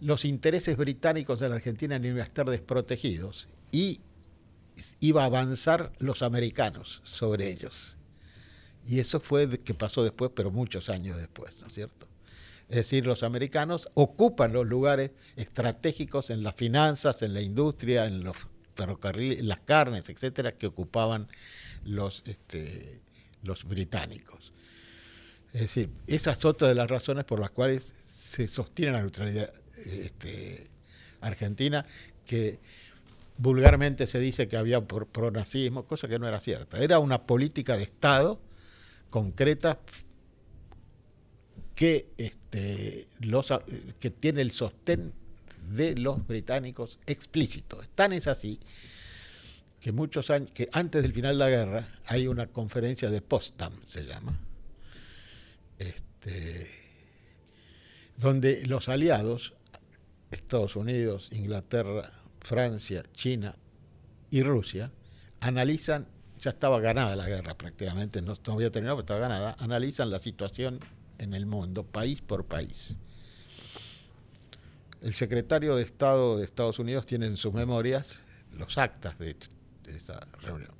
los 0.00 0.24
intereses 0.24 0.76
británicos 0.76 1.40
de 1.40 1.48
la 1.48 1.56
Argentina 1.56 1.96
iban 1.96 2.20
a 2.20 2.24
estar 2.24 2.48
desprotegidos 2.48 3.48
y 3.72 4.00
iba 5.00 5.22
a 5.22 5.26
avanzar 5.26 5.92
los 5.98 6.22
americanos 6.22 7.00
sobre 7.04 7.50
ellos. 7.50 7.96
Y 8.86 9.00
eso 9.00 9.20
fue 9.20 9.48
que 9.60 9.74
pasó 9.74 10.02
después, 10.02 10.30
pero 10.34 10.50
muchos 10.50 10.90
años 10.90 11.16
después, 11.16 11.60
¿no 11.60 11.68
es 11.68 11.74
cierto? 11.74 12.06
Es 12.68 12.76
decir, 12.76 13.06
los 13.06 13.22
americanos 13.22 13.88
ocupan 13.94 14.52
los 14.52 14.66
lugares 14.66 15.10
estratégicos 15.36 16.30
en 16.30 16.42
las 16.42 16.54
finanzas, 16.54 17.22
en 17.22 17.34
la 17.34 17.40
industria, 17.40 18.06
en 18.06 18.24
los 18.24 18.36
ferrocarriles, 18.74 19.40
en 19.40 19.48
las 19.48 19.60
carnes, 19.60 20.08
etcétera, 20.08 20.52
que 20.52 20.66
ocupaban 20.66 21.28
los, 21.84 22.22
este, 22.26 23.00
los 23.42 23.64
británicos. 23.64 24.52
Es 25.52 25.60
decir, 25.62 25.90
esa 26.06 26.32
es 26.32 26.44
otra 26.44 26.68
de 26.68 26.74
las 26.74 26.90
razones 26.90 27.24
por 27.24 27.38
las 27.38 27.50
cuales 27.50 27.94
se 28.04 28.48
sostiene 28.48 28.92
la 28.92 29.02
neutralidad 29.02 29.52
este, 29.86 30.68
Argentina, 31.20 31.84
que 32.26 32.58
vulgarmente 33.36 34.06
se 34.06 34.18
dice 34.20 34.48
que 34.48 34.56
había 34.56 34.84
pronazismo, 34.86 35.86
cosa 35.86 36.08
que 36.08 36.18
no 36.18 36.28
era 36.28 36.40
cierta. 36.40 36.78
Era 36.78 36.98
una 36.98 37.26
política 37.26 37.76
de 37.76 37.84
Estado 37.84 38.40
concreta 39.10 39.78
que, 41.74 42.08
este, 42.16 43.08
los, 43.20 43.52
que 43.98 44.10
tiene 44.10 44.42
el 44.42 44.52
sostén 44.52 45.12
de 45.70 45.96
los 45.96 46.26
británicos 46.26 46.98
explícito. 47.06 47.80
Tan 47.94 48.12
es 48.12 48.26
así 48.26 48.60
que 49.80 49.92
muchos 49.92 50.30
años, 50.30 50.50
que 50.54 50.68
antes 50.72 51.02
del 51.02 51.12
final 51.12 51.34
de 51.34 51.44
la 51.44 51.50
guerra 51.50 51.88
hay 52.06 52.26
una 52.26 52.46
conferencia 52.46 53.10
de 53.10 53.20
Potsdam, 53.20 53.74
se 53.84 54.04
llama, 54.04 54.38
este, 55.78 56.70
donde 58.16 58.64
los 58.66 58.88
aliados 58.88 59.54
Estados 60.34 60.76
Unidos, 60.76 61.28
Inglaterra, 61.32 62.12
Francia, 62.40 63.02
China 63.12 63.54
y 64.30 64.42
Rusia 64.42 64.90
analizan, 65.40 66.06
ya 66.40 66.50
estaba 66.50 66.80
ganada 66.80 67.16
la 67.16 67.26
guerra 67.26 67.56
prácticamente, 67.56 68.20
no, 68.20 68.34
había 68.48 68.70
terminado, 68.70 68.96
pero 68.96 69.04
estaba 69.04 69.20
ganada, 69.20 69.56
analizan 69.58 70.10
la 70.10 70.18
situación 70.18 70.80
en 71.18 71.34
el 71.34 71.46
mundo, 71.46 71.84
país 71.84 72.20
por 72.20 72.44
país. 72.46 72.96
El 75.02 75.14
secretario 75.14 75.76
de 75.76 75.82
Estado 75.82 76.38
de 76.38 76.44
Estados 76.44 76.78
Unidos 76.78 77.06
tiene 77.06 77.26
en 77.26 77.36
sus 77.36 77.52
memorias 77.52 78.18
los 78.58 78.78
actas 78.78 79.18
de, 79.18 79.36
esta 79.86 80.26
reunión. 80.40 80.72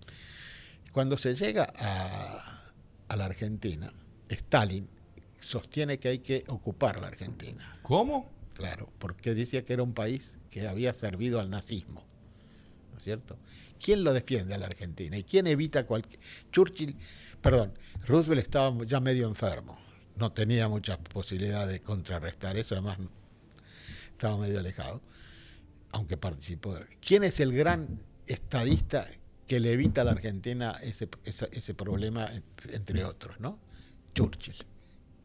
Cuando 0.93 1.19
se 1.19 1.35
llega 1.35 1.73
a, 1.77 2.63
a 3.09 3.17
la 3.17 3.27
Argentina, 3.27 3.93
Stalin 4.29 4.89
sostiene 5.41 5.99
que 5.99 6.09
hay 6.09 6.19
que 6.21 6.45
ocupar 6.49 7.01
la 7.01 7.09
Argentina. 7.09 7.79
¿Cómo? 7.83 8.31
Claro, 8.55 8.89
porque 8.99 9.35
decía 9.35 9.65
que 9.65 9.73
era 9.73 9.83
un 9.83 9.95
país 9.95 10.39
que 10.51 10.67
había 10.67 10.95
servido 10.95 11.41
al 11.41 11.51
nazismo. 11.51 12.05
¿No 12.93 12.99
es 12.99 13.05
cierto? 13.05 13.37
¿Quién 13.83 14.05
lo 14.05 14.13
defiende 14.13 14.55
a 14.55 14.59
la 14.59 14.67
Argentina? 14.67 15.19
¿Y 15.19 15.25
quién 15.25 15.49
evita 15.49 15.85
cualquier... 15.85 16.21
Churchill, 16.53 16.97
perdón, 17.43 17.75
Roosevelt 18.07 18.43
estaba 18.43 18.85
ya 18.85 19.01
medio 19.01 19.27
enfermo. 19.27 19.77
No 20.17 20.31
tenía 20.31 20.69
mucha 20.69 20.97
posibilidad 20.99 21.67
de 21.67 21.81
contrarrestar 21.81 22.57
eso, 22.57 22.77
además 22.77 22.99
estaba 24.13 24.37
medio 24.37 24.61
alejado, 24.61 25.03
aunque 25.91 26.17
participó. 26.17 26.79
¿Quién 27.01 27.25
es 27.25 27.41
el 27.41 27.53
gran 27.53 28.01
estadista 28.29 29.07
que 29.49 29.59
le 29.59 29.73
evita 29.73 30.03
a 30.03 30.05
la 30.05 30.13
Argentina 30.13 30.77
ese, 30.81 31.09
ese 31.25 31.75
problema, 31.75 32.31
entre 32.71 33.05
otros, 33.05 33.41
¿no? 33.41 33.59
Churchill 34.15 34.65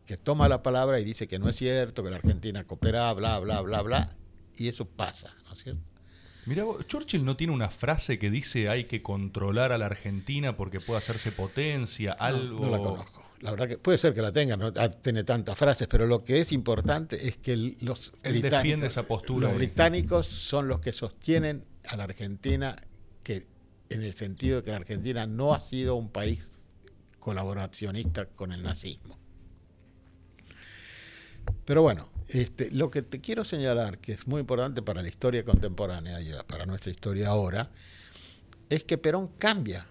que 0.10 0.18
toma 0.18 0.50
la 0.50 0.64
palabra 0.64 1.00
y 1.00 1.04
dice 1.04 1.28
que 1.28 1.38
no 1.38 1.50
es 1.50 1.56
cierto, 1.56 2.04
que 2.04 2.10
la 2.10 2.16
Argentina 2.16 2.64
coopera, 2.64 3.14
bla, 3.14 3.38
bla, 3.38 3.62
bla, 3.62 3.84
bla, 3.84 4.18
y 4.58 4.68
eso 4.68 4.86
pasa, 4.86 5.36
¿no 5.46 5.54
es 5.54 5.62
cierto? 5.62 5.84
Mira, 6.48 6.64
Churchill 6.88 7.24
no 7.24 7.38
tiene 7.38 7.54
una 7.54 7.70
frase 7.70 8.18
que 8.18 8.32
dice 8.32 8.70
hay 8.70 8.86
que 8.86 9.04
controlar 9.04 9.72
a 9.72 9.78
la 9.78 9.86
Argentina 9.86 10.58
porque 10.58 10.80
puede 10.80 10.98
hacerse 10.98 11.32
potencia, 11.32 12.14
algo. 12.14 12.66
No 12.66 12.72
la 12.72 12.78
conozco. 12.80 13.24
La 13.42 13.52
verdad 13.52 13.68
que 13.68 13.78
puede 13.78 14.00
ser 14.00 14.16
que 14.16 14.24
la 14.24 14.32
tenga, 14.32 14.58
no 14.58 14.74
tiene 14.74 15.24
tantas 15.24 15.56
frases, 15.56 15.88
pero 15.88 16.08
lo 16.08 16.24
que 16.24 16.42
es 16.42 16.54
importante 16.54 17.28
es 17.28 17.38
que 17.38 17.76
los 17.82 18.12
Él 18.24 18.42
defiende 18.42 18.88
esa 18.88 19.04
postura. 19.04 19.50
Los 19.50 19.58
británicos 19.58 20.26
son 20.26 20.68
los 20.68 20.80
que 20.80 20.92
sostienen 20.92 21.66
a 21.88 21.96
la 21.98 22.06
Argentina 22.06 22.76
que 23.22 23.46
en 23.90 24.02
el 24.02 24.16
sentido 24.16 24.58
de 24.58 24.64
que 24.64 24.72
la 24.72 24.78
Argentina 24.78 25.28
no 25.28 25.54
ha 25.54 25.60
sido 25.60 25.94
un 25.98 26.10
país 26.10 26.52
colaboracionista 27.20 28.26
con 28.26 28.52
el 28.52 28.64
nazismo. 28.64 29.20
Pero 31.70 31.84
bueno, 31.84 32.10
este, 32.30 32.72
lo 32.72 32.90
que 32.90 33.04
te 33.04 33.22
quiero 33.22 33.46
señalar, 33.46 34.00
que 34.00 34.14
es 34.14 34.26
muy 34.26 34.40
importante 34.40 34.82
para 34.82 35.04
la 35.04 35.08
historia 35.08 35.46
contemporánea 35.46 36.20
y 36.20 36.32
para 36.48 36.66
nuestra 36.66 36.90
historia 36.90 37.30
ahora, 37.30 37.70
es 38.72 38.86
que 38.86 38.98
Perón 38.98 39.28
cambia. 39.38 39.86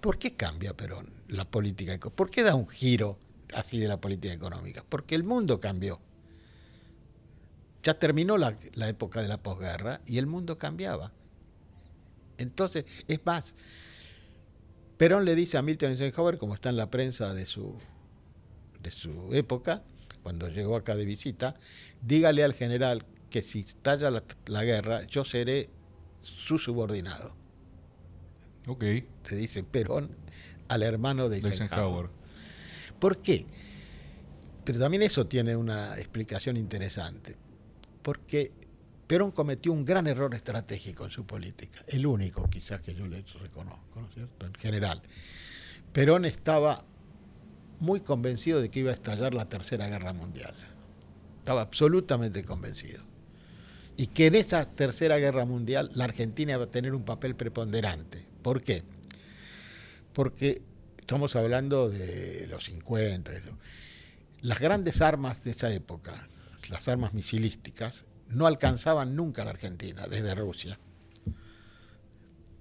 ¿Por 0.00 0.20
qué 0.20 0.36
cambia 0.36 0.76
Perón 0.76 1.10
la 1.26 1.44
política? 1.44 1.98
¿Por 1.98 2.30
qué 2.30 2.44
da 2.44 2.54
un 2.54 2.68
giro 2.68 3.18
así 3.54 3.80
de 3.80 3.88
la 3.88 4.00
política 4.00 4.32
económica? 4.32 4.84
Porque 4.88 5.16
el 5.16 5.24
mundo 5.24 5.58
cambió. 5.58 5.98
Ya 7.82 7.98
terminó 7.98 8.38
la, 8.38 8.56
la 8.74 8.88
época 8.88 9.20
de 9.20 9.26
la 9.26 9.42
posguerra 9.42 10.02
y 10.06 10.18
el 10.18 10.28
mundo 10.28 10.58
cambiaba. 10.58 11.10
Entonces, 12.38 13.04
es 13.08 13.26
más, 13.26 13.56
Perón 14.96 15.24
le 15.24 15.34
dice 15.34 15.58
a 15.58 15.62
Milton 15.62 15.90
Eisenhower, 15.90 16.38
como 16.38 16.54
está 16.54 16.68
en 16.68 16.76
la 16.76 16.88
prensa 16.88 17.34
de 17.34 17.46
su, 17.46 17.74
de 18.80 18.92
su 18.92 19.34
época, 19.34 19.82
cuando 20.26 20.48
llegó 20.48 20.74
acá 20.74 20.96
de 20.96 21.04
visita, 21.04 21.54
dígale 22.02 22.42
al 22.42 22.52
general 22.52 23.06
que 23.30 23.44
si 23.44 23.60
estalla 23.60 24.10
la, 24.10 24.64
guerra, 24.64 25.04
yo 25.04 25.24
seré 25.24 25.70
su 26.20 26.58
subordinado. 26.58 27.36
Ok. 28.66 28.82
Se 29.22 29.36
dice 29.36 29.62
Perón 29.62 30.16
al 30.66 30.82
hermano 30.82 31.28
de 31.28 31.36
Eisenhower. 31.36 32.10
¿Por 32.98 33.22
qué? 33.22 33.46
Pero 34.64 34.80
también 34.80 35.04
eso 35.04 35.28
tiene 35.28 35.54
una 35.54 35.96
explicación 35.96 36.56
interesante. 36.56 37.36
Porque 38.02 38.50
Perón 39.06 39.30
cometió 39.30 39.70
un 39.70 39.84
gran 39.84 40.08
error 40.08 40.34
estratégico 40.34 41.04
en 41.04 41.12
su 41.12 41.24
política, 41.24 41.84
el 41.86 42.04
único 42.04 42.50
quizás 42.50 42.80
que 42.80 42.96
yo 42.96 43.06
le 43.06 43.22
reconozco, 43.40 44.00
¿no 44.00 44.08
es 44.08 44.14
cierto? 44.14 44.44
En 44.44 44.54
general. 44.54 45.02
Perón 45.92 46.24
estaba 46.24 46.84
muy 47.80 48.00
convencido 48.00 48.60
de 48.60 48.70
que 48.70 48.80
iba 48.80 48.90
a 48.90 48.94
estallar 48.94 49.34
la 49.34 49.48
Tercera 49.48 49.88
Guerra 49.88 50.12
Mundial. 50.12 50.54
Estaba 51.38 51.62
absolutamente 51.62 52.44
convencido. 52.44 53.02
Y 53.96 54.08
que 54.08 54.26
en 54.26 54.34
esa 54.34 54.64
Tercera 54.66 55.18
Guerra 55.18 55.44
Mundial 55.44 55.90
la 55.94 56.04
Argentina 56.04 56.52
iba 56.52 56.64
a 56.64 56.70
tener 56.70 56.94
un 56.94 57.04
papel 57.04 57.34
preponderante. 57.34 58.26
¿Por 58.42 58.62
qué? 58.62 58.82
Porque 60.12 60.62
estamos 60.98 61.36
hablando 61.36 61.88
de 61.88 62.46
los 62.48 62.64
50. 62.64 63.32
Las 64.42 64.58
grandes 64.58 65.00
armas 65.00 65.42
de 65.44 65.52
esa 65.52 65.72
época, 65.72 66.28
las 66.68 66.88
armas 66.88 67.14
misilísticas, 67.14 68.04
no 68.28 68.46
alcanzaban 68.46 69.16
nunca 69.16 69.42
a 69.42 69.44
la 69.44 69.52
Argentina 69.52 70.06
desde 70.08 70.34
Rusia, 70.34 70.78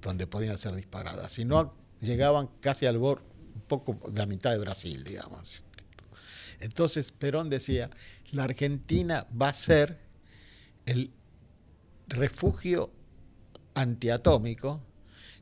donde 0.01 0.27
podían 0.27 0.57
ser 0.57 0.75
disparadas, 0.75 1.31
sino 1.31 1.73
llegaban 2.01 2.49
casi 2.59 2.85
al 2.85 2.97
borde, 2.97 3.25
un 3.55 3.61
poco 3.61 3.99
la 4.13 4.25
mitad 4.25 4.51
de 4.51 4.59
Brasil, 4.59 5.03
digamos. 5.03 5.63
Entonces 6.59 7.11
Perón 7.11 7.49
decía, 7.49 7.89
la 8.31 8.43
Argentina 8.43 9.27
va 9.39 9.49
a 9.49 9.53
ser 9.53 9.99
el 10.85 11.11
refugio 12.07 12.91
antiatómico 13.73 14.81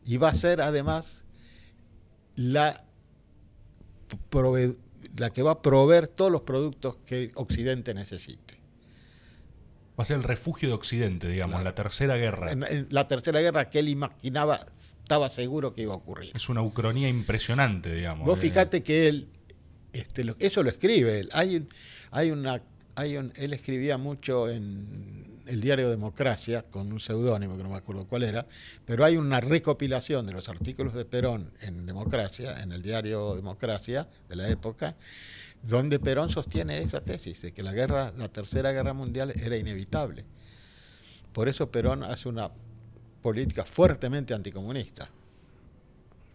y 0.05 0.17
va 0.17 0.29
a 0.29 0.33
ser 0.33 0.61
además 0.61 1.23
la, 2.35 2.85
la 5.17 5.29
que 5.29 5.43
va 5.43 5.51
a 5.51 5.61
proveer 5.61 6.07
todos 6.07 6.31
los 6.31 6.41
productos 6.41 6.97
que 7.05 7.31
Occidente 7.35 7.93
necesite. 7.93 8.62
Va 9.97 10.03
a 10.03 10.05
ser 10.05 10.17
el 10.17 10.23
refugio 10.23 10.69
de 10.69 10.75
Occidente, 10.75 11.27
digamos, 11.27 11.63
la 11.63 11.75
tercera 11.75 12.15
guerra. 12.15 12.51
En, 12.51 12.87
la 12.89 13.07
tercera 13.07 13.41
guerra 13.41 13.69
que 13.69 13.79
él 13.79 13.89
imaginaba, 13.89 14.65
estaba 15.01 15.29
seguro 15.29 15.73
que 15.73 15.83
iba 15.83 15.93
a 15.93 15.97
ocurrir. 15.97 16.31
Es 16.33 16.49
una 16.49 16.63
ucronía 16.63 17.09
impresionante, 17.09 17.93
digamos. 17.93 18.25
Vos 18.25 18.39
fijate 18.39 18.81
que 18.81 19.07
él, 19.07 19.27
este, 19.91 20.33
eso 20.39 20.63
lo 20.63 20.69
escribe 20.69 21.19
él. 21.19 21.29
Hay, 21.31 21.67
hay 22.09 22.31
una, 22.31 22.61
hay 22.95 23.17
un, 23.17 23.33
él 23.35 23.53
escribía 23.53 23.97
mucho 23.97 24.49
en 24.49 25.41
el 25.45 25.61
diario 25.61 25.89
Democracia, 25.89 26.63
con 26.63 26.91
un 26.91 26.99
seudónimo 26.99 27.57
que 27.57 27.63
no 27.63 27.69
me 27.69 27.77
acuerdo 27.77 28.05
cuál 28.05 28.23
era, 28.23 28.45
pero 28.85 29.03
hay 29.05 29.17
una 29.17 29.41
recopilación 29.41 30.25
de 30.25 30.33
los 30.33 30.49
artículos 30.49 30.93
de 30.93 31.05
Perón 31.05 31.51
en 31.61 31.85
Democracia, 31.85 32.61
en 32.61 32.71
el 32.71 32.81
diario 32.81 33.35
Democracia 33.35 34.07
de 34.29 34.35
la 34.35 34.47
época, 34.49 34.95
donde 35.63 35.99
Perón 35.99 36.29
sostiene 36.29 36.81
esa 36.81 37.01
tesis 37.01 37.41
de 37.41 37.53
que 37.53 37.63
la 37.63 37.71
guerra, 37.71 38.13
la 38.17 38.27
tercera 38.27 38.71
guerra 38.71 38.93
mundial 38.93 39.33
era 39.35 39.57
inevitable. 39.57 40.25
Por 41.31 41.47
eso 41.47 41.71
Perón 41.71 42.03
hace 42.03 42.29
una 42.29 42.51
política 43.21 43.65
fuertemente 43.65 44.33
anticomunista, 44.33 45.09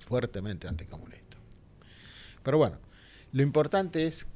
fuertemente 0.01 0.67
anticomunista. 0.67 1.37
Pero 2.43 2.59
bueno, 2.59 2.79
lo 3.33 3.43
importante 3.43 4.07
es 4.07 4.27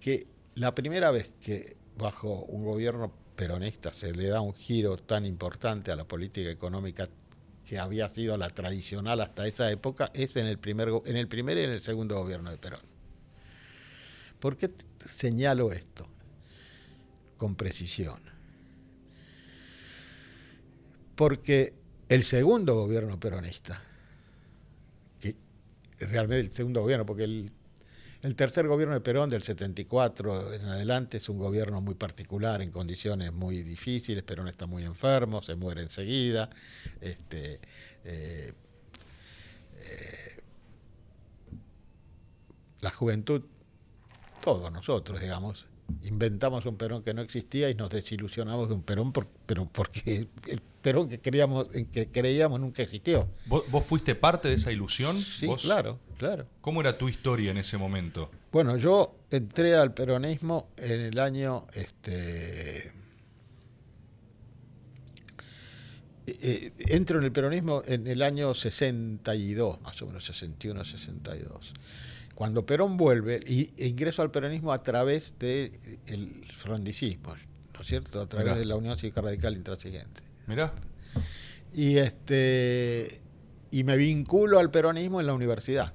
que 0.00 0.28
la 0.54 0.74
primera 0.74 1.10
vez 1.10 1.30
que 1.40 1.76
bajo 1.96 2.44
un 2.44 2.64
gobierno 2.64 3.12
peronista 3.34 3.92
se 3.92 4.12
le 4.12 4.28
da 4.28 4.40
un 4.40 4.54
giro 4.54 4.96
tan 4.96 5.26
importante 5.26 5.90
a 5.90 5.96
la 5.96 6.04
política 6.04 6.50
económica 6.50 7.08
que 7.66 7.78
había 7.78 8.08
sido 8.08 8.36
la 8.36 8.48
tradicional 8.50 9.20
hasta 9.20 9.46
esa 9.46 9.70
época 9.70 10.10
es 10.14 10.36
en 10.36 10.46
el 10.46 10.58
primer 10.58 10.88
en 11.04 11.16
el 11.16 11.28
primer 11.28 11.58
y 11.58 11.62
en 11.62 11.70
el 11.70 11.80
segundo 11.80 12.16
gobierno 12.16 12.50
de 12.50 12.58
Perón. 12.58 12.87
¿Por 14.40 14.56
qué 14.56 14.70
señalo 15.04 15.72
esto 15.72 16.06
con 17.36 17.54
precisión? 17.54 18.20
Porque 21.14 21.74
el 22.08 22.22
segundo 22.24 22.76
gobierno 22.76 23.18
peronista, 23.18 23.82
realmente 25.98 26.46
el 26.46 26.52
segundo 26.52 26.82
gobierno, 26.82 27.04
porque 27.04 27.24
el, 27.24 27.50
tercer 28.36 28.68
gobierno 28.68 28.94
de 28.94 29.00
Perón 29.00 29.28
del 29.28 29.42
74 29.42 30.54
en 30.54 30.64
adelante 30.66 31.16
es 31.16 31.28
un 31.28 31.38
gobierno 31.38 31.80
muy 31.80 31.94
particular, 31.94 32.62
en 32.62 32.70
condiciones 32.70 33.32
muy 33.32 33.62
difíciles, 33.62 34.22
Perón 34.22 34.46
está 34.46 34.66
muy 34.66 34.84
enfermo, 34.84 35.42
se 35.42 35.56
muere 35.56 35.82
enseguida, 35.82 36.48
este, 37.00 37.60
eh, 38.04 38.52
eh, 39.78 40.42
la 42.80 42.90
juventud 42.90 43.42
todos 44.48 44.72
nosotros, 44.72 45.20
digamos, 45.20 45.66
inventamos 46.04 46.64
un 46.64 46.78
Perón 46.78 47.02
que 47.02 47.12
no 47.12 47.20
existía 47.20 47.68
y 47.68 47.74
nos 47.74 47.90
desilusionamos 47.90 48.70
de 48.70 48.76
un 48.76 48.82
Perón, 48.82 49.12
pero 49.44 49.68
porque 49.70 50.26
el 50.46 50.62
Perón 50.80 51.10
que, 51.10 51.20
creíamos, 51.20 51.66
que 51.92 52.08
creíamos 52.08 52.58
nunca 52.58 52.82
existió. 52.82 53.28
¿Vos, 53.44 53.84
fuiste 53.84 54.14
parte 54.14 54.48
de 54.48 54.54
esa 54.54 54.72
ilusión? 54.72 55.20
Sí, 55.20 55.46
claro, 55.60 55.98
claro. 56.16 56.46
¿Cómo 56.62 56.80
era 56.80 56.96
tu 56.96 57.10
historia 57.10 57.50
en 57.50 57.58
ese 57.58 57.76
momento? 57.76 58.30
Bueno, 58.50 58.78
yo 58.78 59.16
entré 59.30 59.76
al 59.76 59.92
peronismo 59.92 60.70
en 60.78 61.00
el 61.00 61.18
año... 61.18 61.66
Este, 61.74 62.86
eh, 66.26 66.38
eh, 66.40 66.72
entro 66.88 67.18
en 67.18 67.26
el 67.26 67.32
peronismo 67.32 67.82
en 67.86 68.06
el 68.06 68.22
año 68.22 68.54
62, 68.54 69.82
más 69.82 70.00
o 70.00 70.06
menos 70.06 70.24
61, 70.24 70.86
62 70.86 71.74
cuando 72.38 72.64
Perón 72.64 72.96
vuelve, 72.96 73.40
y, 73.48 73.72
e 73.76 73.88
ingreso 73.88 74.22
al 74.22 74.30
peronismo 74.30 74.72
a 74.72 74.80
través 74.80 75.34
del 75.40 75.72
frondicismo, 76.56 77.34
¿no 77.74 77.80
es 77.80 77.86
cierto? 77.88 78.20
A 78.20 78.28
través 78.28 78.58
de 78.58 78.64
la 78.64 78.76
Unión 78.76 78.96
Cívica 78.96 79.20
Radical 79.20 79.56
Intransigente. 79.56 80.20
Mirá. 80.46 80.72
Y, 81.74 81.96
este, 81.96 83.22
y 83.72 83.82
me 83.82 83.96
vinculo 83.96 84.60
al 84.60 84.70
peronismo 84.70 85.18
en 85.18 85.26
la 85.26 85.34
universidad. 85.34 85.92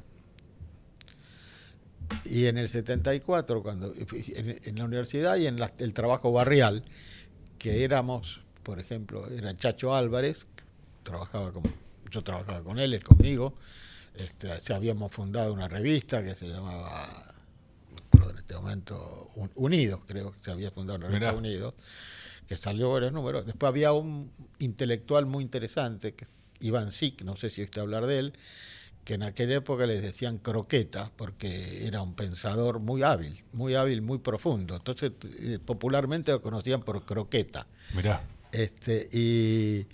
Y 2.25 2.47
en 2.47 2.57
el 2.57 2.67
74, 2.67 3.63
cuando, 3.63 3.93
en, 3.95 4.75
la 4.75 4.83
universidad 4.83 5.37
y 5.37 5.47
en 5.47 5.57
el 5.77 5.93
trabajo 5.93 6.33
barrial, 6.33 6.83
que 7.57 7.85
éramos, 7.85 8.41
por 8.63 8.81
ejemplo, 8.81 9.29
era 9.29 9.55
Chacho 9.55 9.95
Álvarez, 9.95 10.45
trabajaba 11.03 11.53
con, 11.53 11.63
yo 12.11 12.21
trabajaba 12.21 12.61
con 12.65 12.79
él, 12.79 12.93
él 12.93 13.01
conmigo, 13.01 13.55
este, 14.15 14.73
habíamos 14.73 15.11
fundado 15.11 15.53
una 15.53 15.67
revista 15.67 16.23
que 16.23 16.35
se 16.35 16.47
llamaba, 16.47 17.33
en 18.29 18.37
este 18.37 18.55
momento, 18.55 19.31
Unidos, 19.55 20.01
creo 20.05 20.31
que 20.31 20.39
se 20.43 20.51
había 20.51 20.71
fundado 20.71 20.99
una 20.99 21.07
revista 21.07 21.33
Unidos, 21.33 21.73
que 22.47 22.57
salió 22.57 22.91
varios 22.91 23.11
números. 23.11 23.45
Después 23.45 23.67
había 23.67 23.91
un 23.93 24.31
intelectual 24.59 25.25
muy 25.25 25.43
interesante, 25.43 26.13
que, 26.13 26.27
Iván 26.59 26.91
Sick, 26.91 27.23
no 27.23 27.35
sé 27.35 27.49
si 27.49 27.61
oíste 27.61 27.79
hablar 27.79 28.05
de 28.05 28.19
él, 28.19 28.33
que 29.03 29.15
en 29.15 29.23
aquella 29.23 29.55
época 29.55 29.85
les 29.85 30.01
decían 30.01 30.37
croqueta, 30.37 31.11
porque 31.17 31.85
era 31.85 32.01
un 32.01 32.13
pensador 32.15 32.79
muy 32.79 33.03
hábil, 33.03 33.43
muy 33.51 33.75
hábil, 33.75 34.01
muy 34.01 34.19
profundo. 34.19 34.75
Entonces, 34.75 35.11
eh, 35.39 35.59
popularmente 35.63 36.31
lo 36.31 36.41
conocían 36.41 36.81
por 36.83 37.03
croqueta. 37.03 37.67
Mirá. 37.95 38.23
Este, 38.51 39.09
y. 39.11 39.87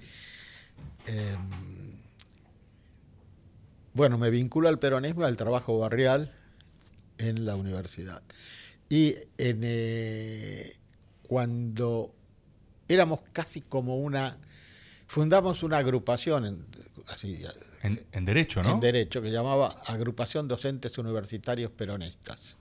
Em, 1.08 1.79
bueno, 3.93 4.17
me 4.17 4.30
vinculo 4.30 4.69
al 4.69 4.80
peronismo 4.80 5.21
y 5.21 5.25
al 5.25 5.38
trabajo 5.38 5.78
barrial 5.80 6.32
en 7.17 7.45
la 7.45 7.56
universidad. 7.56 8.21
Y 8.89 9.15
en, 9.38 9.62
eh, 9.63 10.75
cuando 11.23 12.13
éramos 12.88 13.21
casi 13.32 13.62
como 13.62 13.97
una... 13.97 14.38
Fundamos 15.08 15.63
una 15.63 15.78
agrupación, 15.78 16.45
en, 16.45 16.65
así, 17.08 17.43
en, 17.82 18.25
Derecho, 18.25 18.62
¿no? 18.62 18.73
En 18.73 18.80
Derecho, 18.80 19.21
que 19.21 19.32
llamaba 19.32 19.82
Agrupación 19.86 20.47
Docentes 20.47 20.97
Universitarios 20.99 21.71
Peronistas. 21.71 22.58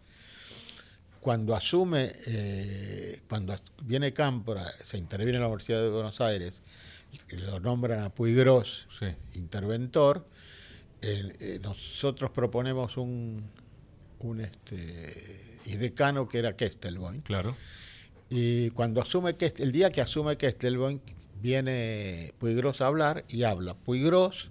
Cuando 1.21 1.55
asume, 1.55 2.13
eh, 2.27 3.21
cuando 3.29 3.55
viene 3.83 4.15
Cámpora, 4.15 4.65
se 4.85 4.97
interviene 4.97 5.37
en 5.37 5.43
la 5.43 5.49
Universidad 5.49 5.83
de 5.83 5.91
Buenos 5.91 6.21
Aires, 6.23 6.63
lo 7.31 7.61
nombran 7.61 8.01
a 8.01 8.09
Puigros, 8.11 8.87
interventor, 9.35 10.27
eh, 11.03 11.61
nosotros 11.63 12.31
proponemos 12.31 12.97
un, 12.97 13.45
un 14.21 14.41
este, 14.41 15.59
y 15.65 15.77
decano 15.77 16.29
que 16.29 16.39
era 16.39 16.57
Kestelboin. 16.57 17.21
Claro. 17.23 17.57
Y 18.31 18.71
cuando 18.71 19.01
asume 19.01 19.37
que 19.37 19.53
el 19.59 19.73
día 19.73 19.91
que 19.91 20.01
asume 20.01 20.37
Kestelboin, 20.37 21.01
viene 21.41 22.35
Puigros 22.39 22.81
a 22.81 22.87
hablar 22.87 23.25
y 23.29 23.45
habla 23.45 23.75
Puigros 23.75 24.51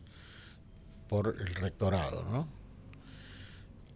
por 1.07 1.35
el 1.39 1.53
rectorado, 1.55 2.23
¿no? 2.23 2.47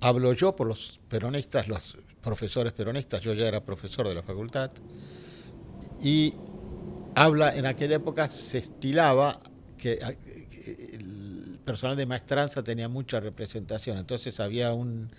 Hablo 0.01 0.33
yo 0.33 0.55
por 0.55 0.67
los 0.67 0.99
peronistas, 1.07 1.67
los 1.67 1.97
profesores 2.21 2.73
peronistas, 2.73 3.21
yo 3.21 3.33
ya 3.33 3.47
era 3.47 3.63
profesor 3.63 4.07
de 4.07 4.15
la 4.15 4.23
facultad, 4.23 4.71
y 5.99 6.33
habla, 7.15 7.55
en 7.55 7.65
aquella 7.65 7.97
época 7.97 8.29
se 8.29 8.57
estilaba 8.57 9.39
que 9.77 9.99
personal 11.71 11.95
de 11.95 12.05
maestranza 12.05 12.63
tenía 12.63 12.89
mucha 12.89 13.21
representación, 13.21 13.97
entonces 13.97 14.41
había 14.41 14.73
un, 14.73 15.09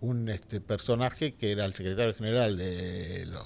un 0.00 0.30
este, 0.30 0.58
personaje 0.58 1.34
que 1.34 1.52
era 1.52 1.66
el 1.66 1.74
secretario 1.74 2.14
general 2.14 2.56
de 2.56 3.26
los 3.26 3.44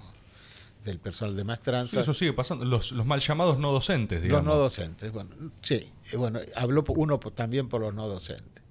del 0.85 0.98
personal 0.98 1.37
de 1.37 1.44
maestranza. 1.44 2.01
eso 2.01 2.14
sigue 2.14 2.33
pasando. 2.33 2.64
Los, 2.64 2.92
mal 2.92 3.20
llamados 3.20 3.59
no 3.59 3.72
docentes, 3.72 4.22
digamos. 4.22 4.46
Los 4.46 4.55
no 4.55 4.61
docentes, 4.61 5.12
bueno, 5.12 5.31
sí. 5.61 5.88
Bueno, 6.16 6.40
habló 6.57 6.85
uno 6.88 7.18
también 7.18 7.68
por 7.68 7.81
los 7.81 7.94
no 7.94 8.07
docentes. 8.09 8.62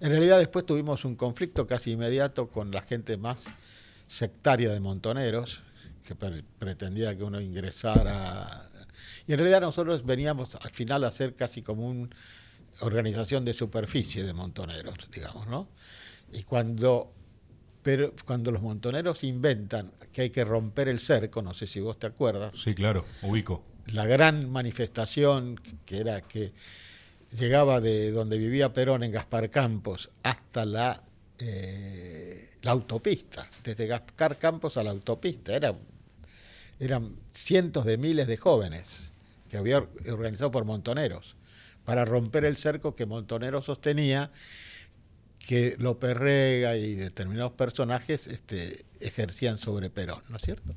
En 0.00 0.10
realidad 0.10 0.38
después 0.38 0.64
tuvimos 0.64 1.04
un 1.04 1.14
conflicto 1.14 1.66
casi 1.66 1.92
inmediato 1.92 2.48
con 2.48 2.70
la 2.70 2.82
gente 2.82 3.16
más 3.16 3.44
sectaria 4.06 4.70
de 4.70 4.80
Montoneros, 4.80 5.62
que 6.04 6.14
pretendía 6.14 7.16
que 7.16 7.22
uno 7.22 7.40
ingresara. 7.40 8.70
Y 9.26 9.32
en 9.32 9.38
realidad 9.38 9.60
nosotros 9.60 10.04
veníamos 10.04 10.54
al 10.54 10.70
final 10.70 11.04
a 11.04 11.12
ser 11.12 11.34
casi 11.34 11.62
como 11.62 11.88
una 11.88 12.10
organización 12.80 13.44
de 13.44 13.54
superficie 13.54 14.24
de 14.24 14.32
Montoneros, 14.32 15.08
digamos, 15.10 15.46
¿no? 15.48 15.68
Y 16.32 16.42
cuando 16.44 17.12
pero 17.82 18.12
cuando 18.26 18.50
los 18.50 18.62
montoneros 18.62 19.24
inventan 19.24 19.92
que 20.12 20.22
hay 20.22 20.30
que 20.30 20.44
romper 20.44 20.88
el 20.88 21.00
cerco, 21.00 21.42
no 21.42 21.54
sé 21.54 21.66
si 21.66 21.80
vos 21.80 21.98
te 21.98 22.06
acuerdas. 22.06 22.54
Sí, 22.54 22.74
claro, 22.74 23.04
ubico. 23.22 23.64
La 23.86 24.06
gran 24.06 24.50
manifestación 24.50 25.60
que 25.86 25.98
era 25.98 26.20
que 26.20 26.52
llegaba 27.38 27.80
de 27.80 28.10
donde 28.10 28.38
vivía 28.38 28.72
Perón 28.72 29.02
en 29.02 29.12
Gaspar 29.12 29.50
Campos 29.50 30.10
hasta 30.22 30.66
la, 30.66 31.02
eh, 31.38 32.50
la 32.62 32.72
autopista, 32.72 33.48
desde 33.64 33.86
Gaspar 33.86 34.38
Campos 34.38 34.76
a 34.76 34.84
la 34.84 34.90
autopista, 34.90 35.56
era, 35.56 35.74
eran 36.78 37.16
cientos 37.32 37.84
de 37.86 37.96
miles 37.96 38.26
de 38.26 38.36
jóvenes 38.36 39.12
que 39.48 39.56
había 39.56 39.78
organizado 40.08 40.50
por 40.50 40.64
montoneros 40.64 41.36
para 41.84 42.04
romper 42.04 42.44
el 42.44 42.56
cerco 42.56 42.94
que 42.94 43.06
Montoneros 43.06 43.64
sostenía 43.64 44.30
que 45.38 45.76
López 45.78 46.16
Rega 46.16 46.76
y 46.76 46.94
determinados 46.94 47.52
personajes 47.52 48.26
este, 48.26 48.84
ejercían 49.00 49.58
sobre 49.58 49.90
Perón, 49.90 50.22
¿no 50.28 50.36
es 50.36 50.42
cierto? 50.42 50.74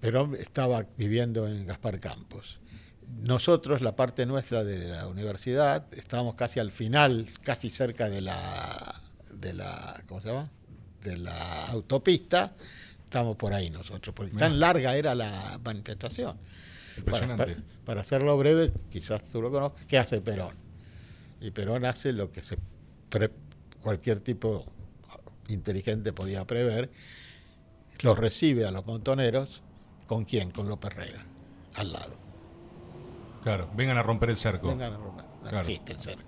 Perón 0.00 0.36
estaba 0.36 0.86
viviendo 0.96 1.46
en 1.48 1.66
Gaspar 1.66 2.00
Campos. 2.00 2.60
Nosotros, 3.22 3.82
la 3.82 3.94
parte 3.94 4.26
nuestra 4.26 4.64
de 4.64 4.88
la 4.88 5.08
universidad, 5.08 5.86
estábamos 5.92 6.34
casi 6.34 6.58
al 6.60 6.72
final, 6.72 7.26
casi 7.42 7.70
cerca 7.70 8.08
de 8.08 8.20
la, 8.20 9.00
de 9.34 9.52
la, 9.52 10.02
¿cómo 10.08 10.20
se 10.20 10.28
llama? 10.28 10.50
De 11.02 11.16
la 11.16 11.66
autopista, 11.66 12.54
estamos 13.04 13.36
por 13.36 13.54
ahí 13.54 13.70
nosotros, 13.70 14.14
porque 14.14 14.34
tan 14.36 14.58
larga 14.58 14.96
era 14.96 15.14
la 15.14 15.60
manifestación. 15.62 16.36
Para, 17.04 17.56
para, 17.84 18.00
hacerlo 18.00 18.36
breve, 18.36 18.72
quizás 18.90 19.22
tú 19.24 19.42
lo 19.42 19.50
conozcas, 19.50 19.84
¿qué 19.86 19.98
hace 19.98 20.20
Perón? 20.20 20.54
Y 21.40 21.50
Perón 21.50 21.84
hace 21.84 22.12
lo 22.12 22.32
que 22.32 22.42
se 22.42 22.56
cualquier 23.82 24.20
tipo 24.20 24.64
inteligente 25.48 26.12
podía 26.12 26.44
prever, 26.44 26.90
los 28.00 28.18
recibe 28.18 28.66
a 28.66 28.70
los 28.70 28.84
montoneros, 28.86 29.62
¿con 30.06 30.24
quién? 30.24 30.50
Con 30.50 30.68
López 30.68 30.94
Rega, 30.94 31.24
al 31.74 31.92
lado. 31.92 32.16
Claro, 33.42 33.70
vengan 33.74 33.96
a 33.96 34.02
romper 34.02 34.30
el 34.30 34.36
cerco. 34.36 34.68
Vengan 34.68 34.94
a 34.94 34.96
romper. 34.96 35.24
No 35.52 35.60
existe 35.60 35.92
el 35.92 36.00
cerco. 36.00 36.24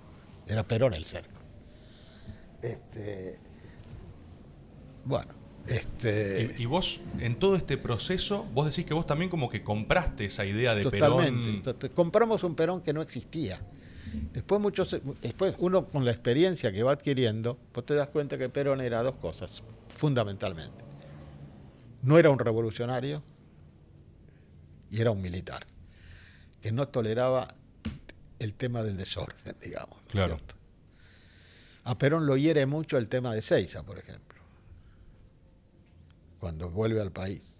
Era 0.47 0.63
Perón 0.63 0.93
el 0.93 1.05
cerco. 1.05 1.39
Este, 2.61 3.37
bueno, 5.03 5.33
este... 5.69 6.55
Y, 6.57 6.65
vos, 6.65 7.01
en 7.19 7.35
todo 7.35 7.55
este 7.55 7.77
proceso, 7.77 8.45
vos 8.53 8.65
decís 8.65 8.85
que 8.85 8.93
vos 8.93 9.05
también 9.05 9.29
como 9.29 9.49
que 9.49 9.63
compraste 9.63 10.25
esa 10.25 10.45
idea 10.45 10.75
de 10.75 10.89
Perón. 10.89 11.61
Totalmente. 11.61 11.89
Compramos 11.91 12.43
un 12.43 12.55
Perón 12.55 12.81
que 12.81 12.93
no 12.93 13.01
existía. 13.01 13.59
Después, 14.33 14.59
muchos, 14.59 14.97
después 15.21 15.55
uno 15.59 15.85
con 15.85 16.05
la 16.05 16.11
experiencia 16.11 16.71
que 16.71 16.83
va 16.83 16.93
adquiriendo, 16.93 17.57
pues 17.71 17.85
te 17.85 17.93
das 17.93 18.09
cuenta 18.09 18.37
que 18.37 18.49
Perón 18.49 18.81
era 18.81 19.03
dos 19.03 19.15
cosas, 19.15 19.63
fundamentalmente. 19.89 20.83
No 22.01 22.17
era 22.17 22.29
un 22.29 22.39
revolucionario 22.39 23.21
y 24.89 25.01
era 25.01 25.11
un 25.11 25.21
militar, 25.21 25.65
que 26.61 26.71
no 26.71 26.87
toleraba 26.87 27.53
el 28.39 28.53
tema 28.53 28.83
del 28.83 28.97
desorden, 28.97 29.55
digamos. 29.61 29.99
Claro. 30.07 30.37
A 31.83 31.97
Perón 31.97 32.25
lo 32.25 32.37
hiere 32.37 32.65
mucho 32.65 32.97
el 32.97 33.07
tema 33.07 33.33
de 33.33 33.41
Seiza, 33.41 33.83
por 33.83 33.97
ejemplo, 33.97 34.28
cuando 36.39 36.69
vuelve 36.69 37.01
al 37.01 37.11
país. 37.11 37.55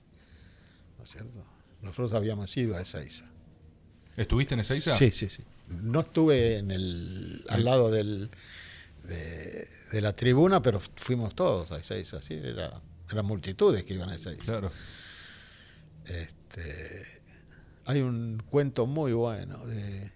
¿No 0.98 1.04
es 1.04 1.12
cierto? 1.12 1.46
Nosotros 1.82 2.14
habíamos 2.14 2.56
ido 2.58 2.76
a 2.76 2.82
Ezeiza. 2.82 3.26
¿Estuviste 4.18 4.54
en 4.54 4.62
Ezeiza? 4.62 4.98
Sí, 4.98 5.12
sí, 5.12 5.30
sí 5.30 5.44
no 5.70 6.02
estuve 6.02 6.58
en 6.58 6.72
el, 6.72 7.46
al 7.50 7.64
lado 7.64 7.92
del, 7.92 8.30
de, 9.04 10.02
la 10.02 10.14
tribuna, 10.14 10.62
pero 10.62 10.80
fuimos 10.80 11.36
todos 11.36 11.72
a 11.72 11.84
seis, 11.84 12.14
así, 12.14 12.34
era, 12.34 12.82
eran 13.12 13.26
multitudes 13.26 13.84
que 13.84 13.94
iban 13.94 14.10
a 14.10 14.18
seis. 14.18 14.40
Claro. 14.40 14.72
Este, 16.06 17.06
hay 17.86 18.02
un 18.02 18.44
cuento 18.50 18.86
muy 18.88 19.14
bueno 19.14 19.66
de, 19.66 20.12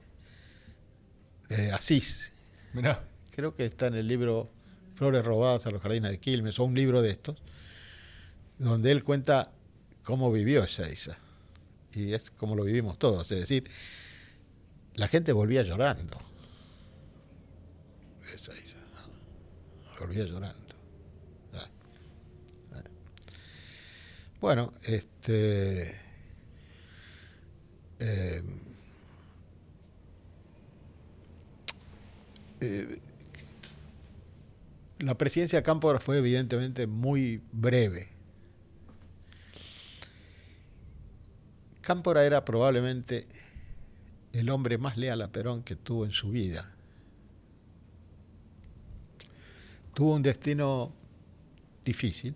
de 1.50 1.72
Asís. 1.72 2.32
Mirá. 2.74 3.04
Creo 3.36 3.56
que 3.56 3.66
está 3.66 3.88
en 3.88 3.96
el 3.96 4.08
libro 4.08 4.52
Flores 4.96 5.26
robadas 5.26 5.66
a 5.66 5.72
los 5.72 5.82
jardines 5.82 6.12
de 6.12 6.20
Quilmes, 6.20 6.60
o 6.60 6.66
un 6.66 6.76
libro 6.76 7.02
de 7.02 7.10
estos, 7.12 7.42
donde 8.64 8.92
él 8.92 9.04
cuenta 9.04 9.52
cómo 10.04 10.32
vivió 10.32 10.64
Ezeiza. 10.64 11.18
Y 11.94 12.14
es 12.14 12.32
como 12.32 12.56
lo 12.56 12.64
vivimos 12.64 12.98
todos, 12.98 13.32
es 13.32 13.40
decir, 13.40 13.70
la 14.96 15.08
gente 15.08 15.32
volvía 15.32 15.64
llorando. 15.64 16.20
Volvía 20.00 20.26
llorando. 20.26 20.64
Bueno, 24.44 24.74
este. 24.84 25.96
Eh, 28.00 28.44
eh, 32.60 33.00
la 35.00 35.18
presidencia 35.18 35.60
de 35.60 35.64
Cámpora 35.64 36.02
fue 36.02 36.18
evidentemente 36.18 36.88
muy 36.88 37.42
breve. 37.54 38.13
Cámpora 41.84 42.26
era 42.26 42.46
probablemente 42.46 43.28
el 44.32 44.50
hombre 44.50 44.78
más 44.78 44.98
leal 44.98 45.22
a 45.22 45.32
Perón 45.32 45.64
que 45.64 45.76
tuvo 45.76 46.06
en 46.06 46.12
su 46.12 46.32
vida. 46.32 46.74
Tuvo 49.94 50.16
un 50.16 50.24
destino 50.24 50.94
difícil, 51.84 52.36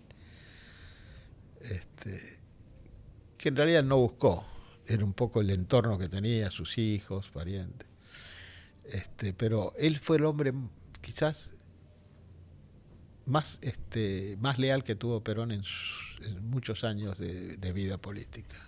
este, 1.62 2.38
que 3.38 3.48
en 3.48 3.56
realidad 3.56 3.82
no 3.82 3.96
buscó, 3.96 4.46
era 4.86 5.02
un 5.02 5.14
poco 5.14 5.40
el 5.40 5.50
entorno 5.50 5.98
que 5.98 6.08
tenía, 6.08 6.50
sus 6.50 6.76
hijos, 6.78 7.30
parientes. 7.30 7.88
Este, 8.84 9.32
pero 9.32 9.72
él 9.78 9.98
fue 9.98 10.18
el 10.18 10.26
hombre 10.26 10.52
quizás 11.00 11.52
más, 13.24 13.58
este, 13.62 14.36
más 14.40 14.58
leal 14.58 14.84
que 14.84 14.94
tuvo 14.94 15.24
Perón 15.24 15.52
en, 15.52 15.62
muchos 16.42 16.84
años 16.84 17.18
de, 17.18 17.72
vida 17.72 17.96
política. 17.98 18.67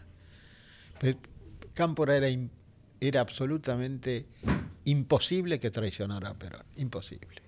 Cámpora 1.74 2.16
era 2.16 2.28
era 3.00 3.20
absolutamente 3.20 4.26
imposible 4.84 5.58
que 5.58 5.70
traicionara 5.70 6.30
a 6.30 6.34
Perón. 6.34 6.64
Imposible. 6.76 7.42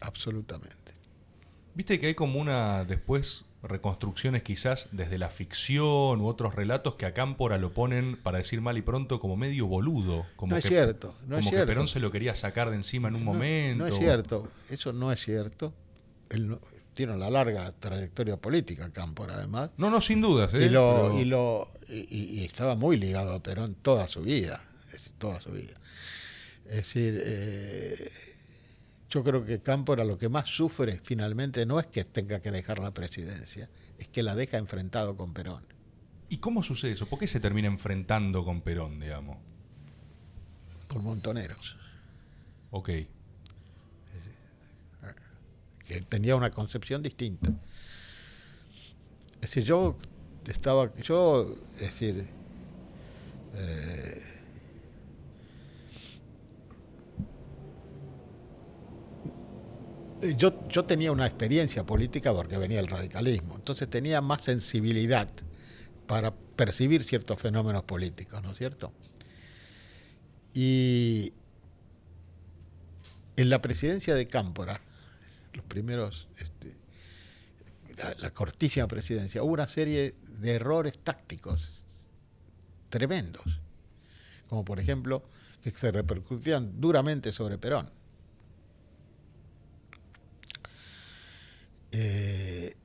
Absolutamente. 0.00 0.74
Viste 1.74 2.00
que 2.00 2.08
hay 2.08 2.14
como 2.14 2.40
una 2.40 2.84
después 2.84 3.46
reconstrucciones 3.62 4.42
quizás 4.42 4.88
desde 4.92 5.16
la 5.18 5.30
ficción 5.30 6.20
u 6.20 6.26
otros 6.26 6.54
relatos 6.54 6.96
que 6.96 7.06
a 7.06 7.14
Cámpora 7.14 7.58
lo 7.58 7.72
ponen, 7.72 8.16
para 8.16 8.38
decir 8.38 8.60
mal 8.60 8.76
y 8.76 8.82
pronto, 8.82 9.20
como 9.20 9.36
medio 9.36 9.66
boludo. 9.66 10.26
Como 10.36 10.52
no 10.52 10.58
es 10.58 10.66
cierto. 10.66 11.14
No 11.26 11.36
como 11.36 11.50
que 11.50 11.66
Perón 11.66 11.88
se 11.88 12.00
lo 12.00 12.10
quería 12.10 12.34
sacar 12.34 12.70
de 12.70 12.76
encima 12.76 13.08
en 13.08 13.16
un 13.16 13.24
momento. 13.24 13.84
No 13.84 13.86
es 13.86 13.98
cierto. 13.98 14.48
Eso 14.70 14.92
no 14.92 15.12
es 15.12 15.20
cierto. 15.24 15.72
Él 16.30 16.58
tiene 16.94 17.12
una 17.14 17.28
larga 17.28 17.70
trayectoria 17.72 18.36
política, 18.36 18.90
Cámpora, 18.90 19.34
además. 19.34 19.70
No, 19.76 19.90
no, 19.90 20.00
sin 20.00 20.20
dudas. 20.20 20.54
¿eh? 20.54 20.66
Y, 20.66 20.68
lo, 20.68 21.18
y, 21.18 21.24
lo, 21.24 21.68
y, 21.88 22.44
estaba 22.44 22.74
muy 22.74 22.96
ligado 22.96 23.32
a 23.32 23.42
Perón 23.42 23.74
toda 23.74 24.08
su 24.08 24.22
vida, 24.22 24.62
toda 25.18 25.40
su 25.40 25.50
vida. 25.50 25.74
Es 26.66 26.76
decir, 26.76 27.22
eh, 27.24 28.10
yo 29.10 29.22
creo 29.22 29.44
que 29.44 29.60
Cámpora 29.60 30.04
lo 30.04 30.18
que 30.18 30.28
más 30.28 30.48
sufre 30.48 31.00
finalmente 31.02 31.66
no 31.66 31.78
es 31.78 31.86
que 31.86 32.04
tenga 32.04 32.40
que 32.40 32.50
dejar 32.50 32.78
la 32.78 32.92
presidencia, 32.92 33.68
es 33.98 34.08
que 34.08 34.22
la 34.22 34.34
deja 34.34 34.56
enfrentado 34.56 35.16
con 35.16 35.32
Perón. 35.32 35.64
¿Y 36.28 36.38
cómo 36.38 36.62
sucede 36.62 36.92
eso? 36.92 37.06
¿Por 37.06 37.18
qué 37.18 37.28
se 37.28 37.38
termina 37.38 37.68
enfrentando 37.68 38.44
con 38.44 38.60
Perón, 38.62 38.98
digamos? 38.98 39.36
Por 40.88 41.02
montoneros. 41.02 41.76
Ok. 42.70 42.90
Que 45.84 46.00
tenía 46.08 46.34
una 46.34 46.50
concepción 46.50 47.02
distinta. 47.02 47.50
Es 49.34 49.42
decir, 49.42 49.64
yo 49.64 49.98
estaba, 50.52 50.94
yo, 50.96 51.56
es 51.74 51.80
decir, 51.80 52.26
eh, 53.56 54.34
yo, 60.36 60.66
yo 60.68 60.84
tenía 60.84 61.12
una 61.12 61.26
experiencia 61.26 61.84
política 61.84 62.32
porque 62.32 62.56
venía 62.58 62.80
el 62.80 62.88
radicalismo, 62.88 63.56
entonces 63.56 63.88
tenía 63.88 64.20
más 64.20 64.42
sensibilidad 64.42 65.28
para 66.06 66.34
percibir 66.34 67.02
ciertos 67.04 67.40
fenómenos 67.40 67.84
políticos, 67.84 68.42
¿no 68.42 68.52
es 68.52 68.58
cierto? 68.58 68.92
Y 70.54 71.32
en 73.36 73.50
la 73.50 73.60
presidencia 73.60 74.14
de 74.14 74.28
Cámpora, 74.28 74.80
los 75.52 75.64
primeros, 75.64 76.28
este, 76.38 76.74
la, 77.96 78.14
la 78.18 78.30
cortísima 78.30 78.86
presidencia, 78.86 79.42
hubo 79.42 79.52
una 79.52 79.68
serie 79.68 80.14
de 80.40 80.54
errores 80.54 80.98
tácticos 80.98 81.84
tremendos, 82.88 83.42
como 84.48 84.64
por 84.64 84.78
ejemplo 84.78 85.22
que 85.62 85.70
se 85.70 85.90
repercutían 85.90 86.80
duramente 86.80 87.32
sobre 87.32 87.58
Perón. 87.58 87.90
Eh, 91.92 92.76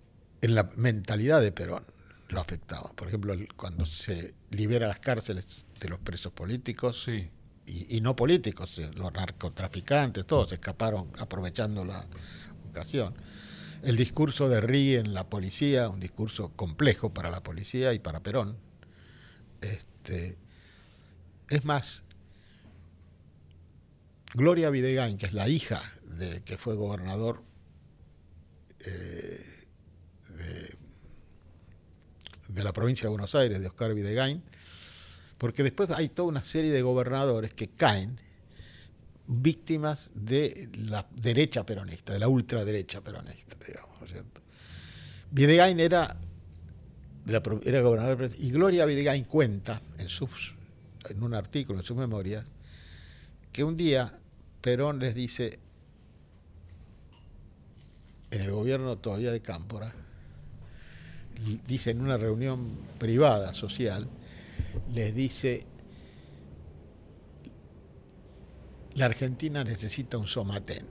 en 0.41 0.55
la 0.55 0.69
mentalidad 0.75 1.41
de 1.41 1.51
Perón 1.51 1.83
lo 2.29 2.39
afectaba. 2.39 2.91
Por 2.93 3.07
ejemplo, 3.07 3.35
cuando 3.55 3.85
se 3.85 4.35
libera 4.51 4.87
las 4.87 4.99
cárceles 4.99 5.65
de 5.79 5.89
los 5.89 5.99
presos 5.99 6.31
políticos 6.31 7.03
Sí. 7.03 7.27
y, 7.65 7.97
y 7.97 8.01
no 8.01 8.15
políticos, 8.15 8.77
eh, 8.79 8.89
los 8.95 9.11
narcotraficantes, 9.11 10.25
todos 10.25 10.51
escaparon 10.51 11.11
aprovechando 11.17 11.83
la 11.83 12.05
ocasión. 12.69 13.13
El 13.81 13.95
discurso 13.95 14.49
de 14.49 14.59
Rí 14.59 14.97
en 14.97 15.13
la 15.13 15.29
policía, 15.29 15.87
un 15.87 16.01
discurso 16.01 16.51
complejo 16.55 17.13
para 17.13 17.29
la 17.29 17.41
policía 17.41 17.93
y 17.93 17.99
para 17.99 18.21
Perón. 18.21 18.57
Este, 19.61 20.37
es 21.49 21.63
más, 21.63 22.03
Gloria 24.33 24.69
Videgain, 24.69 25.17
que 25.17 25.27
es 25.27 25.33
la 25.33 25.47
hija 25.47 25.81
de 26.03 26.41
que 26.41 26.57
fue 26.57 26.75
gobernador 26.75 27.41
eh, 28.79 29.65
de, 30.27 30.77
de 32.49 32.63
la 32.63 32.73
provincia 32.73 33.03
de 33.03 33.09
Buenos 33.09 33.33
Aires, 33.33 33.61
de 33.61 33.67
Oscar 33.67 33.93
Videgain, 33.93 34.43
porque 35.37 35.63
después 35.63 35.89
hay 35.91 36.09
toda 36.09 36.27
una 36.27 36.43
serie 36.43 36.71
de 36.71 36.81
gobernadores 36.81 37.53
que 37.53 37.69
caen 37.69 38.19
víctimas 39.31 40.09
de 40.15 40.69
la 40.73 41.05
derecha 41.15 41.63
peronista, 41.63 42.13
de 42.13 42.19
la 42.19 42.27
ultraderecha 42.27 43.01
peronista, 43.01 43.55
digamos, 43.65 43.99
¿no 43.99 44.05
es 44.07 44.11
cierto? 44.11 44.41
Videgain 45.29 45.79
era, 45.79 46.17
la 47.27 47.43
era 47.63 47.81
gobernador 47.81 48.31
y 48.39 48.49
Gloria 48.49 48.85
Videgain 48.85 49.23
cuenta 49.25 49.83
en, 49.99 50.09
sus, 50.09 50.55
en 51.07 51.21
un 51.21 51.35
artículo, 51.35 51.79
en 51.79 51.85
sus 51.85 51.95
memorias, 51.95 52.43
que 53.51 53.63
un 53.63 53.77
día 53.77 54.17
Perón 54.61 54.97
les 54.97 55.13
dice, 55.13 55.59
en 58.31 58.41
el 58.41 58.51
gobierno 58.51 58.97
todavía 58.97 59.31
de 59.31 59.41
Cámpora, 59.41 59.93
dice 61.67 61.91
en 61.91 62.01
una 62.01 62.17
reunión 62.17 62.79
privada, 62.97 63.53
social, 63.53 64.07
les 64.91 65.13
dice, 65.13 65.67
la 68.95 69.05
Argentina 69.05 69.63
necesita 69.63 70.17
un 70.17 70.27
somatén. 70.27 70.85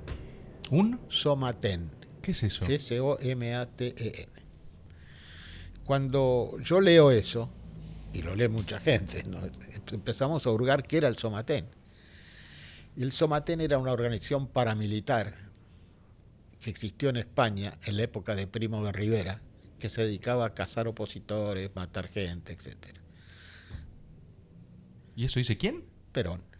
¿Un? 0.71 1.01
Somatén. 1.09 1.91
¿Qué 2.23 2.33
es 2.33 2.43
eso? 2.43 2.65
S-O-M-A-T-E-N. 2.67 4.29
Cuando 5.85 6.57
yo 6.63 6.81
leo 6.81 7.11
eso, 7.11 7.51
y 8.13 8.23
lo 8.23 8.35
lee 8.35 8.49
mucha 8.49 8.81
gente, 8.81 9.23
¿no? 9.25 9.39
empezamos 9.93 10.47
a 10.47 10.51
hurgar 10.51 10.87
qué 10.87 10.99
era 10.99 11.09
el 11.09 11.17
Somatén. 11.17 11.67
Y 12.97 13.03
el 13.03 13.13
Somatén 13.13 13.61
era 13.61 13.79
una 13.79 13.93
organización 13.93 14.49
paramilitar 14.49 15.49
que 16.61 16.71
existió 16.71 17.09
en 17.11 17.17
España 17.17 17.79
en 17.85 17.97
la 17.97 18.03
época 18.03 18.35
de 18.35 18.47
Primo 18.47 18.85
de 18.85 18.93
Rivera, 18.93 19.41
que 19.79 19.89
se 19.89 20.03
dedicaba 20.03 20.47
a 20.47 20.55
cazar 20.55 20.89
opositores, 20.89 21.71
matar 21.75 22.09
gente, 22.09 22.53
etc. 22.53 22.77
¿Y 25.15 25.25
eso 25.25 25.39
dice 25.39 25.57
quién? 25.57 25.85
Perón. 26.13 26.43
Perón. 26.43 26.58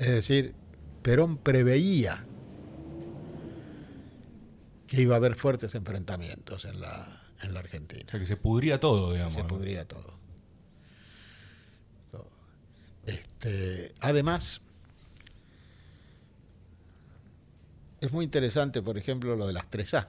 Es 0.00 0.08
decir, 0.08 0.54
Perón 1.02 1.36
preveía 1.36 2.24
que 4.86 5.02
iba 5.02 5.14
a 5.14 5.18
haber 5.18 5.36
fuertes 5.36 5.74
enfrentamientos 5.74 6.64
en 6.64 6.80
la, 6.80 7.22
en 7.42 7.52
la 7.54 7.60
O 7.60 7.62
Argentina. 7.62 8.10
sea, 8.10 8.18
que 8.18 8.24
se 8.26 8.36
pudría 8.36 8.80
todo, 8.80 9.12
digamos. 9.12 9.34
Se 9.34 9.42
¿no? 9.42 9.46
pudría 9.46 9.86
todo. 9.86 10.18
Este, 13.06 13.94
además, 14.00 14.60
es 18.00 18.12
muy 18.12 18.24
interesante, 18.24 18.82
por 18.82 18.96
ejemplo, 18.98 19.36
lo 19.36 19.46
de 19.46 19.52
las 19.52 19.64
3A. 19.70 20.08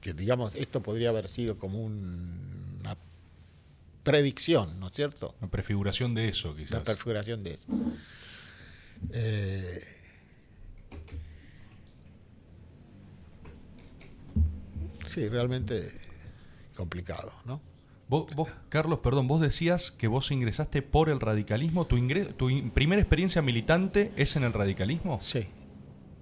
Que 0.00 0.12
digamos, 0.14 0.54
esto 0.54 0.82
podría 0.82 1.08
haber 1.10 1.28
sido 1.28 1.58
como 1.58 1.82
un- 1.82 2.78
una 2.80 2.96
predicción, 4.04 4.78
¿no 4.80 4.86
es 4.88 4.92
cierto? 4.94 5.34
Una 5.40 5.50
prefiguración 5.50 6.14
de 6.14 6.28
eso, 6.28 6.54
quizás. 6.54 6.80
perfiguración 6.84 7.42
de 7.42 7.54
eso. 7.54 7.64
Eh, 9.12 9.80
sí, 15.08 15.28
realmente 15.28 15.92
complicado, 16.76 17.32
¿no? 17.44 17.60
Vos, 18.08 18.32
vos, 18.36 18.48
Carlos, 18.68 19.00
perdón, 19.00 19.26
vos 19.26 19.40
decías 19.40 19.90
que 19.90 20.06
vos 20.06 20.30
ingresaste 20.30 20.80
por 20.80 21.08
el 21.08 21.18
radicalismo. 21.18 21.86
¿Tu, 21.86 21.96
ingre- 21.96 22.32
tu 22.34 22.48
in- 22.50 22.70
primera 22.70 23.00
experiencia 23.02 23.42
militante 23.42 24.12
es 24.16 24.36
en 24.36 24.44
el 24.44 24.52
radicalismo? 24.52 25.18
Sí. 25.22 25.48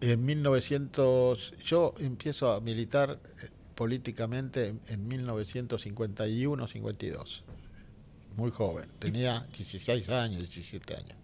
En 0.00 0.24
1900, 0.24 1.52
yo 1.62 1.92
empiezo 1.98 2.52
a 2.52 2.60
militar 2.60 3.18
eh, 3.42 3.48
políticamente 3.74 4.68
en- 4.68 4.80
en 4.88 5.08
1951-52. 5.10 7.42
Muy 8.36 8.50
joven, 8.50 8.88
tenía 8.98 9.46
16 9.56 10.08
años, 10.08 10.38
17 10.40 10.96
años. 10.96 11.16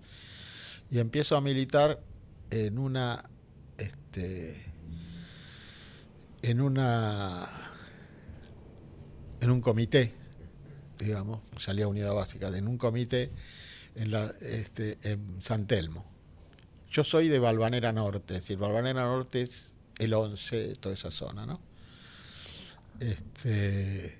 Y 0.90 0.98
empiezo 0.98 1.36
a 1.36 1.40
militar 1.40 2.00
en 2.50 2.78
una 2.78 3.28
este 3.78 4.72
en 6.42 6.60
una 6.60 7.46
en 9.40 9.50
un 9.50 9.60
comité, 9.60 10.12
digamos, 10.98 11.40
salía 11.56 11.86
unidad 11.86 12.12
básica, 12.12 12.48
en 12.48 12.66
un 12.66 12.76
comité 12.76 13.30
en 13.94 14.10
la 14.10 14.32
este 14.40 14.98
en 15.02 15.40
San 15.40 15.66
Telmo. 15.66 16.04
Yo 16.90 17.04
soy 17.04 17.28
de 17.28 17.38
Balvanera 17.38 17.92
Norte, 17.92 18.34
es 18.34 18.40
decir, 18.40 18.58
Balvanera 18.58 19.04
Norte 19.04 19.42
es 19.42 19.72
el 19.98 20.12
11, 20.12 20.74
toda 20.76 20.94
esa 20.94 21.12
zona, 21.12 21.46
¿no? 21.46 21.60
Este, 22.98 24.18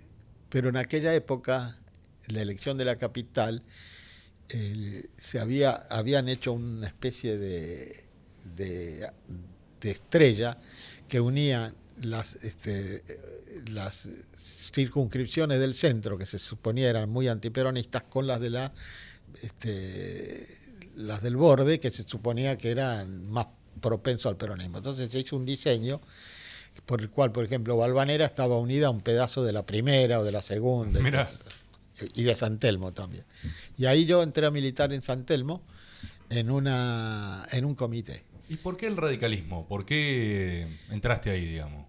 pero 0.48 0.68
en 0.68 0.76
aquella 0.76 1.14
época, 1.14 1.76
la 2.26 2.42
elección 2.42 2.78
de 2.78 2.84
la 2.84 2.96
capital, 2.96 3.62
el- 4.52 5.10
se 5.18 5.38
había, 5.40 5.72
habían 5.90 6.28
hecho 6.28 6.52
una 6.52 6.86
especie 6.86 7.36
de, 7.38 8.04
de, 8.56 9.08
de 9.80 9.90
estrella 9.90 10.56
que 11.08 11.20
unía 11.20 11.74
las, 12.02 12.36
este, 12.44 13.02
las 13.70 14.08
circunscripciones 14.42 15.58
del 15.60 15.74
centro, 15.74 16.16
que 16.18 16.26
se 16.26 16.38
suponía 16.38 16.88
eran 16.90 17.10
muy 17.10 17.28
antiperonistas, 17.28 18.02
con 18.04 18.26
las 18.26 18.40
de 18.40 18.50
la 18.50 18.72
este, 19.42 20.46
las 20.96 21.22
del 21.22 21.36
borde, 21.36 21.78
que 21.80 21.90
se 21.90 22.02
suponía 22.06 22.56
que 22.58 22.70
eran 22.70 23.28
más 23.30 23.46
propensos 23.80 24.26
al 24.30 24.36
peronismo. 24.36 24.78
Entonces 24.78 25.10
se 25.10 25.18
hizo 25.20 25.36
un 25.36 25.46
diseño 25.46 26.00
por 26.86 27.00
el 27.00 27.10
cual, 27.10 27.32
por 27.32 27.44
ejemplo, 27.44 27.76
Valvanera 27.76 28.24
estaba 28.26 28.56
unida 28.58 28.88
a 28.88 28.90
un 28.90 29.00
pedazo 29.00 29.44
de 29.44 29.52
la 29.52 29.64
primera 29.66 30.20
o 30.20 30.24
de 30.24 30.32
la 30.32 30.42
segunda. 30.42 31.00
y 31.00 31.02
Mirá. 31.02 31.22
así. 31.22 31.36
Y 32.14 32.22
de 32.24 32.36
San 32.36 32.58
Telmo 32.58 32.92
también. 32.92 33.24
Y 33.76 33.86
ahí 33.86 34.04
yo 34.04 34.22
entré 34.22 34.46
a 34.46 34.50
militar 34.50 34.92
en 34.92 35.02
San 35.02 35.24
Telmo 35.24 35.62
en, 36.28 36.50
una, 36.50 37.44
en 37.52 37.64
un 37.64 37.74
comité. 37.74 38.24
¿Y 38.48 38.56
por 38.56 38.76
qué 38.76 38.86
el 38.86 38.96
radicalismo? 38.96 39.66
¿Por 39.68 39.84
qué 39.84 40.66
entraste 40.90 41.30
ahí, 41.30 41.46
digamos? 41.46 41.86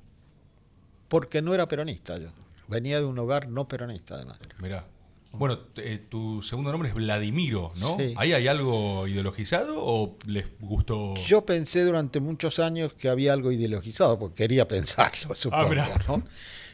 Porque 1.08 1.41
no 1.41 1.54
era 1.54 1.67
peronista 1.67 2.17
yo. 2.17 2.30
Venía 2.67 3.00
de 3.00 3.06
un 3.06 3.17
hogar 3.19 3.50
no 3.50 3.67
peronista, 3.67 4.15
además. 4.15 4.39
Mirá. 4.62 4.86
Bueno, 5.34 5.60
eh, 5.78 6.06
tu 6.10 6.41
segundo 6.41 6.71
nombre 6.71 6.89
es 6.89 6.95
Vladimiro, 6.95 7.71
¿no? 7.78 7.95
Sí. 7.97 8.13
¿Ahí 8.17 8.34
hay 8.34 8.47
algo 8.47 9.08
ideologizado 9.08 9.76
o 9.78 10.17
les 10.28 10.45
gustó? 10.60 11.15
Yo 11.15 11.45
pensé 11.45 11.84
durante 11.84 12.19
muchos 12.19 12.60
años 12.60 12.93
que 12.93 13.10
había 13.10 13.32
algo 13.32 13.52
ideologizado, 13.52 14.19
porque 14.19 14.36
quería 14.36 14.67
pensarlo, 14.67 15.34
supongo. 15.36 15.69
mirá. 15.69 15.89
¿no? 16.08 16.24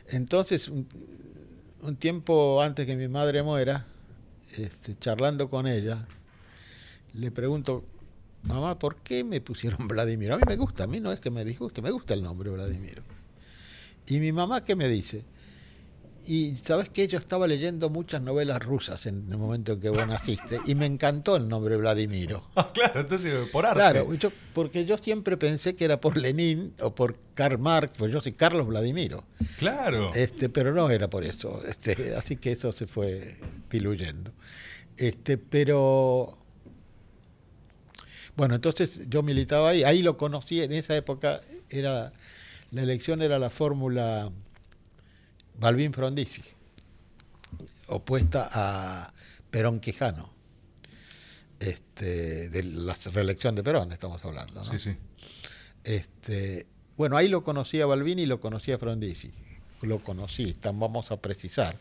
Entonces, 0.10 0.72
un, 1.82 1.96
tiempo 1.96 2.62
antes 2.62 2.86
que 2.86 2.96
mi 2.96 3.08
madre 3.08 3.44
muera, 3.44 3.86
este, 4.58 4.98
charlando 5.00 5.50
con 5.50 5.68
ella, 5.68 6.06
le 7.14 7.32
pregunto, 7.32 7.84
mamá, 8.44 8.78
¿por 8.80 8.98
qué 8.98 9.24
me 9.24 9.42
pusieron 9.42 9.88
Vladimiro? 9.88 10.36
A 10.36 10.38
mí 10.38 10.44
me 10.48 10.56
gusta, 10.56 10.84
a 10.86 10.88
mí 10.88 11.00
no 11.00 11.12
es 11.12 11.20
que 11.20 11.32
me 11.32 11.46
disguste, 11.46 11.82
me 11.82 11.92
gusta 11.92 12.14
el 12.14 12.24
nombre 12.24 12.50
Vladimiro. 12.50 13.04
Y 14.06 14.20
mi 14.20 14.32
mamá, 14.32 14.64
¿qué 14.64 14.76
me 14.76 14.88
dice? 14.88 15.24
Y 16.30 16.58
sabes 16.58 16.90
que 16.90 17.08
yo 17.08 17.18
estaba 17.18 17.48
leyendo 17.48 17.90
muchas 17.90 18.22
novelas 18.22 18.62
rusas 18.62 19.06
en 19.06 19.28
el 19.32 19.38
momento 19.38 19.72
en 19.74 19.80
que 19.80 19.88
vos 19.90 20.06
naciste 20.06 20.60
y 20.66 20.76
me 20.76 20.86
encantó 20.86 21.38
el 21.38 21.48
nombre 21.48 21.78
Vladimiro. 21.78 22.50
Ah, 22.58 22.70
claro, 22.74 23.00
entonces 23.00 23.50
por 23.50 23.66
arte. 23.66 23.80
Claro, 23.80 24.14
yo- 24.16 24.32
porque 24.54 24.84
yo 24.86 24.98
siempre 24.98 25.38
pensé 25.38 25.76
que 25.76 25.86
era 25.86 26.02
por 26.02 26.18
Lenin 26.18 26.74
o 26.82 26.94
por 26.94 27.18
Karl 27.34 27.58
Marx, 27.60 27.94
pues 27.98 28.12
yo 28.12 28.20
soy 28.20 28.34
Carlos 28.34 28.68
Vladimiro, 28.68 29.24
Claro. 29.58 30.12
este, 30.16 30.50
pero 30.50 30.74
no 30.74 30.90
era 30.90 31.10
por 31.10 31.24
eso, 31.24 31.64
este, 31.66 32.14
así 32.16 32.36
que 32.38 32.52
eso 32.52 32.72
se 32.74 32.88
fue 32.88 33.38
diluyendo. 33.70 34.32
Este, 34.98 35.38
pero 35.38 36.38
bueno, 38.36 38.56
entonces 38.56 39.08
yo 39.10 39.24
militaba 39.24 39.70
ahí, 39.70 39.84
ahí 39.84 40.02
lo 40.02 40.18
conocí, 40.18 40.62
en 40.62 40.74
esa 40.74 40.96
época 40.96 41.42
era 41.70 42.12
la 42.72 42.82
elección 42.84 43.22
era 43.22 43.40
la 43.40 43.50
fórmula 43.50 44.30
Balbín 45.60 45.94
Frondizi, 45.94 46.44
opuesta 47.88 48.48
a 48.52 49.14
Perón 49.50 49.80
Quijano. 49.80 50.36
Este, 51.60 52.50
de 52.50 52.64
la 52.64 52.96
reelección 53.12 53.56
de 53.56 53.64
Perón 53.64 53.92
estamos 53.92 54.24
hablando. 54.24 54.64
¿no? 54.64 54.72
Sí, 54.72 54.78
sí. 54.78 54.96
Este, 55.84 56.68
bueno, 56.96 57.18
ahí 57.18 57.28
lo 57.28 57.44
conocí 57.44 57.82
a 57.82 57.88
Balbini 57.88 58.24
y 58.24 58.26
lo 58.28 58.40
conocí 58.40 58.72
a 58.72 58.78
Frondizi. 58.78 59.32
Lo 59.82 60.04
conocí, 60.04 60.54
tam- 60.54 60.80
vamos 60.80 61.10
a 61.12 61.18
precisar. 61.18 61.78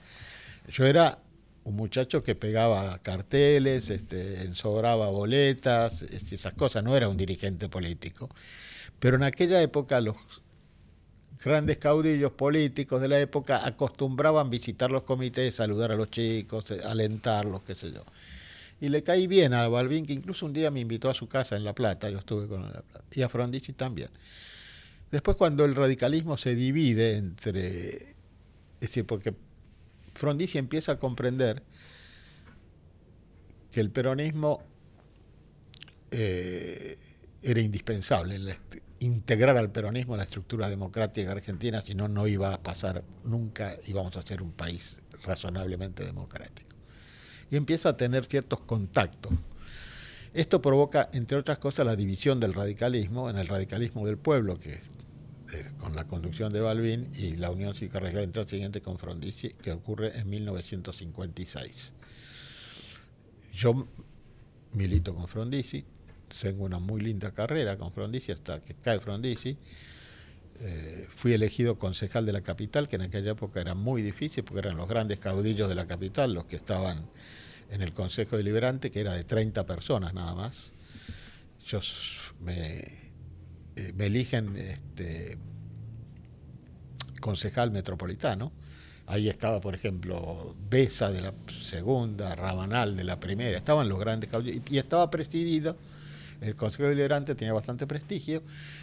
Yo 0.69 0.87
era 0.87 1.19
un 1.65 1.77
muchacho 1.77 2.23
que 2.23 2.35
pegaba 2.35 2.99
carteles, 3.01 3.91
este, 3.91 4.43
ensobraba 4.43 5.09
boletas, 5.11 6.03
este, 6.03 6.37
esas 6.37 6.55
cosas, 6.55 6.83
no 6.83 6.97
era 6.97 7.09
un 7.09 7.17
dirigente 7.19 7.69
político. 7.69 8.31
Pero 8.99 9.17
en 9.17 9.25
aquella 9.25 9.61
época 9.61 10.01
los 10.01 10.17
grandes 11.43 11.79
caudillos 11.79 12.33
políticos 12.33 13.01
de 13.01 13.09
la 13.09 13.21
época 13.21 13.67
acostumbraban 13.67 14.51
visitar 14.51 14.91
los 14.91 15.03
comités, 15.03 15.55
saludar 15.55 15.93
a 15.93 15.97
los 15.97 16.11
chicos, 16.11 16.71
eh, 16.71 16.81
alentarlos, 16.85 17.63
qué 17.63 17.75
sé 17.75 17.93
yo. 17.93 18.03
Y 18.81 18.89
le 18.89 19.03
caí 19.03 19.27
bien 19.27 19.55
a 19.55 19.69
Balbín, 19.69 20.05
que 20.05 20.13
incluso 20.13 20.45
un 20.47 20.53
día 20.53 20.71
me 20.71 20.81
invitó 20.81 21.09
a 21.09 21.15
su 21.15 21.29
casa 21.29 21.57
en 21.57 21.65
La 21.65 21.75
Plata, 21.75 22.11
yo 22.11 22.19
estuve 22.19 22.47
con 22.47 22.63
La 22.63 22.83
Plata, 22.83 23.05
y 23.15 23.23
a 23.23 23.29
Frondizi 23.29 23.73
también. 23.73 24.11
Después 25.11 25.37
cuando 25.37 25.65
el 25.65 25.75
radicalismo 25.75 26.37
se 26.37 26.55
divide 26.55 27.17
entre, 27.17 27.97
es 27.97 28.81
decir, 28.81 29.07
porque 29.07 29.35
Frondizi 30.15 30.59
empieza 30.59 30.93
a 30.93 30.99
comprender 30.99 31.63
que 33.71 33.81
el 33.81 33.91
peronismo 33.91 34.63
eh, 36.11 36.99
era 37.43 37.61
indispensable, 37.61 38.35
en 38.35 38.47
la 38.47 38.57
integrar 38.99 39.57
al 39.57 39.71
peronismo 39.71 40.15
en 40.15 40.19
la 40.19 40.25
estructura 40.25 40.69
democrática 40.69 41.33
argentina, 41.33 41.83
si 41.83 41.95
no, 41.95 42.09
no 42.09 42.27
iba 42.27 42.53
a 42.53 42.63
pasar, 42.63 43.05
nunca 43.25 43.75
íbamos 43.87 44.17
a 44.17 44.23
ser 44.23 44.43
un 44.43 44.53
país 44.53 45.01
razonablemente 45.23 46.05
democrático. 46.05 46.75
Y 47.51 47.57
empieza 47.57 47.91
a 47.91 47.97
tener 47.97 48.25
ciertos 48.25 48.61
contactos. 48.61 49.33
Esto 50.35 50.61
provoca, 50.61 51.09
entre 51.13 51.37
otras 51.37 51.59
cosas, 51.59 51.87
la 51.87 51.97
división 51.97 52.41
del 52.41 52.55
radicalismo 52.55 53.31
en 53.31 53.39
el 53.39 53.47
radicalismo 53.47 54.07
del 54.07 54.19
pueblo, 54.19 54.59
que 54.59 54.75
eh, 54.75 55.71
con 55.79 55.95
la 55.95 56.07
conducción 56.07 56.53
de 56.53 56.61
Balbín 56.61 57.09
y 57.15 57.37
la 57.37 57.51
Unión 57.51 57.75
Cívica 57.75 58.01
Radical 58.01 58.25
Intransigente 58.25 58.81
con 58.81 58.99
Frondizi, 58.99 59.51
que 59.51 59.73
ocurre 59.73 60.19
en 60.19 60.29
1956. 60.29 61.93
Yo 63.53 63.87
milito 64.73 65.15
con 65.15 65.29
Frondizi, 65.29 65.85
tengo 66.41 66.65
una 66.65 66.79
muy 66.79 67.01
linda 67.01 67.33
carrera 67.33 67.77
con 67.77 67.93
Frondizi 67.93 68.33
hasta 68.33 68.61
que 68.61 68.75
cae 68.75 69.01
Frondizi. 69.01 69.57
Eh, 70.61 71.07
fui 71.15 71.35
elegido 71.35 71.79
concejal 71.79 72.25
de 72.25 72.33
la 72.33 72.41
capital, 72.41 72.89
que 72.89 72.97
en 72.97 73.03
aquella 73.03 73.33
época 73.33 73.61
era 73.61 73.75
muy 73.75 74.01
difícil 74.01 74.43
porque 74.43 74.61
eran 74.61 74.77
los 74.77 74.89
grandes 74.89 75.19
caudillos 75.19 75.69
de 75.69 75.75
la 75.75 75.87
capital 75.87 76.33
los 76.33 76.47
que 76.47 76.57
estaban 76.57 77.07
en 77.71 77.83
el 77.83 77.93
Consejo 77.93 78.37
Deliberante, 78.37 78.91
que 78.91 79.01
era 79.01 79.13
de 79.13 79.25
30 79.25 79.67
personas 79.67 80.15
nada 80.15 80.35
más. 80.35 80.73
Yo 81.67 81.81
me, 82.41 82.79
eh, 83.77 83.93
me 83.95 84.07
eligen 84.07 84.57
este, 84.57 85.37
concejal 87.21 87.71
metropolitano. 87.71 88.53
Ahí 89.07 89.29
estaba, 89.29 89.61
por 89.61 89.75
ejemplo, 89.75 90.55
Besa 90.69 91.11
de 91.11 91.21
la 91.21 91.33
segunda, 91.63 92.35
Rabanal 92.35 92.97
de 92.97 93.05
la 93.05 93.21
primera, 93.21 93.57
estaban 93.57 93.89
los 93.89 93.99
grandes 93.99 94.31
caudillos, 94.31 94.63
y 94.71 94.79
estaba 94.79 95.11
presidido, 95.11 95.77
el 96.41 96.57
Consejo 96.57 96.89
Deliberante 96.89 97.35
tenía 97.35 97.53
bastante 97.53 97.87
prestigio, 97.87 98.43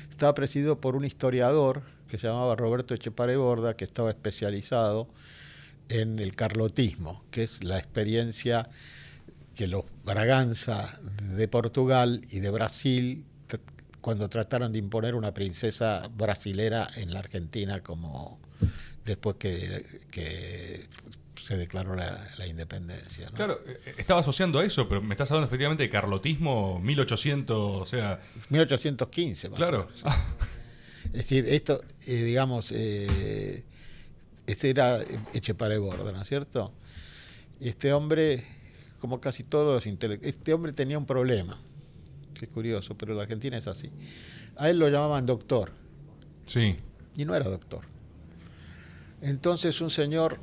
estaba 0.10 0.34
presidido 0.34 0.80
por 0.80 0.96
un 0.96 1.06
historiador 1.06 1.82
que 2.08 2.20
se 2.20 2.28
llamaba 2.28 2.56
Roberto 2.56 2.94
Echepare 2.94 3.38
Borda, 3.38 3.76
que 3.76 3.86
estaba 3.86 4.10
especializado 4.10 5.08
en 5.90 6.20
el 6.20 6.36
carlotismo, 6.36 7.24
que 7.32 7.44
es 7.44 7.64
la 7.64 7.78
experiencia 7.78 8.70
que 9.56 9.68
los 9.68 9.86
Braganza 10.04 11.00
de 11.36 11.48
Portugal 11.48 12.22
y 12.30 12.40
de 12.40 12.50
Brasil, 12.52 13.26
cuando 14.02 14.28
trataron 14.28 14.74
de 14.74 14.80
imponer 14.80 15.16
una 15.16 15.34
princesa 15.34 16.10
brasilera 16.16 16.88
en 16.98 17.14
la 17.14 17.20
Argentina, 17.20 17.82
como 17.82 18.40
después 19.06 19.38
que, 19.38 20.02
que 20.12 20.88
se 21.44 21.58
declaró 21.58 21.94
la, 21.94 22.26
la 22.38 22.48
independencia. 22.48 23.26
¿no? 23.26 23.34
Claro, 23.34 23.60
eh, 23.68 23.96
estaba 23.98 24.22
asociando 24.22 24.60
a 24.60 24.64
eso, 24.64 24.88
pero 24.88 25.02
me 25.02 25.14
estás 25.14 25.30
hablando 25.30 25.48
efectivamente 25.48 25.84
de 25.84 25.90
carlotismo 25.90 26.80
1800, 26.80 27.82
o 27.82 27.86
sea, 27.86 28.22
1815, 28.48 29.50
más 29.50 29.54
o 29.54 29.58
claro. 29.58 29.90
menos. 29.94 30.18
Es 31.08 31.12
decir, 31.12 31.46
esto, 31.50 31.84
eh, 32.08 32.24
digamos, 32.24 32.72
eh, 32.72 33.66
este 34.48 34.70
era 34.70 35.00
Echepare 35.34 35.78
Borda, 35.78 36.14
¿no 36.14 36.22
es 36.22 36.30
cierto? 36.30 36.74
Este 37.60 37.92
hombre, 37.92 38.46
como 39.02 39.20
casi 39.20 39.44
todos 39.44 39.76
los 39.76 39.86
intelectuales, 39.86 40.38
este 40.38 40.54
hombre 40.54 40.72
tenía 40.72 40.98
un 40.98 41.06
problema, 41.06 41.60
que 42.40 42.46
es 42.46 42.52
curioso, 42.52 42.96
pero 42.98 43.16
la 43.16 43.24
Argentina 43.24 43.58
es 43.58 43.68
así. 43.68 43.92
A 44.56 44.70
él 44.70 44.80
lo 44.80 44.88
llamaban 44.88 45.26
doctor, 45.26 45.74
Sí, 46.46 46.78
y 47.18 47.26
no 47.26 47.36
era 47.36 47.50
doctor. 47.50 47.82
Entonces 49.22 49.82
un 49.82 49.92
señor 49.92 50.40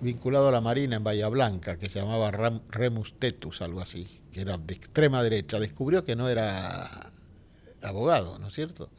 vinculado 0.00 0.48
a 0.48 0.52
la 0.52 0.60
Marina 0.60 0.96
en 0.96 1.04
Bahía 1.04 1.28
Blanca, 1.28 1.78
que 1.78 1.88
se 1.88 1.98
llamaba 1.98 2.30
Ram- 2.30 2.62
Remus 2.68 3.14
Tetus, 3.18 3.62
algo 3.62 3.80
así, 3.80 4.06
que 4.32 4.40
era 4.42 4.58
de 4.58 4.74
extrema 4.74 5.22
derecha, 5.22 5.58
descubrió 5.58 6.04
que 6.04 6.16
no 6.16 6.28
era 6.28 7.12
abogado, 7.82 8.38
¿no 8.38 8.48
es 8.48 8.54
cierto? 8.54 8.90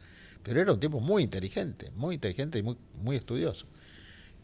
Pero 0.44 0.62
era 0.62 0.74
un 0.74 0.80
tipo 0.80 1.00
muy 1.00 1.24
inteligente, 1.24 1.92
muy 1.96 2.16
inteligente 2.16 2.60
y 2.60 2.64
muy, 2.64 2.78
muy 3.02 3.16
estudioso. 3.16 3.66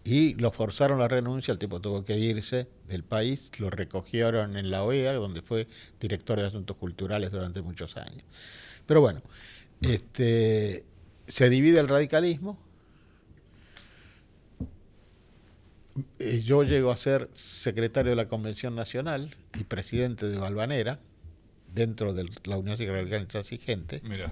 Y 0.04 0.34
lo 0.36 0.52
forzaron 0.52 0.98
a 0.98 1.04
la 1.04 1.08
renuncia, 1.10 1.52
el 1.52 1.60
tipo 1.60 1.80
tuvo 1.80 2.04
que 2.04 2.18
irse 2.18 2.68
del 2.88 3.04
país, 3.04 3.52
lo 3.60 3.70
recogieron 3.70 4.58
en 4.58 4.72
la 4.72 4.84
OEA, 4.84 5.14
donde 5.14 5.44
fue 5.44 5.68
director 6.00 6.40
de 6.40 6.48
Asuntos 6.48 6.76
Culturales 6.78 7.32
durante 7.32 7.62
muchos 7.62 7.98
años. 7.98 8.24
Pero 8.88 9.00
bueno, 9.02 9.22
este, 9.82 10.86
se 11.28 11.50
divide 11.50 11.80
el 11.80 11.88
radicalismo. 11.88 12.58
Eh, 16.24 16.42
Yo 16.44 16.64
llego 16.64 16.92
a 16.92 16.98
ser 16.98 17.30
secretario 17.34 18.12
de 18.12 18.16
la 18.16 18.28
Convención 18.28 18.76
Nacional 18.76 19.36
y 19.60 19.64
presidente 19.64 20.28
de 20.28 20.38
Balvanera, 20.38 21.00
dentro 21.74 22.14
de 22.14 22.30
la 22.44 22.58
Unión 22.58 22.78
Radical 22.78 23.22
Intransigente. 23.22 24.02
mira. 24.04 24.32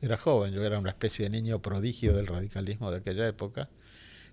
Era 0.00 0.16
joven, 0.18 0.52
yo 0.52 0.62
era 0.64 0.78
una 0.78 0.90
especie 0.90 1.24
de 1.24 1.30
niño 1.30 1.62
prodigio 1.62 2.14
del 2.14 2.26
radicalismo 2.26 2.90
de 2.90 2.98
aquella 2.98 3.26
época, 3.26 3.70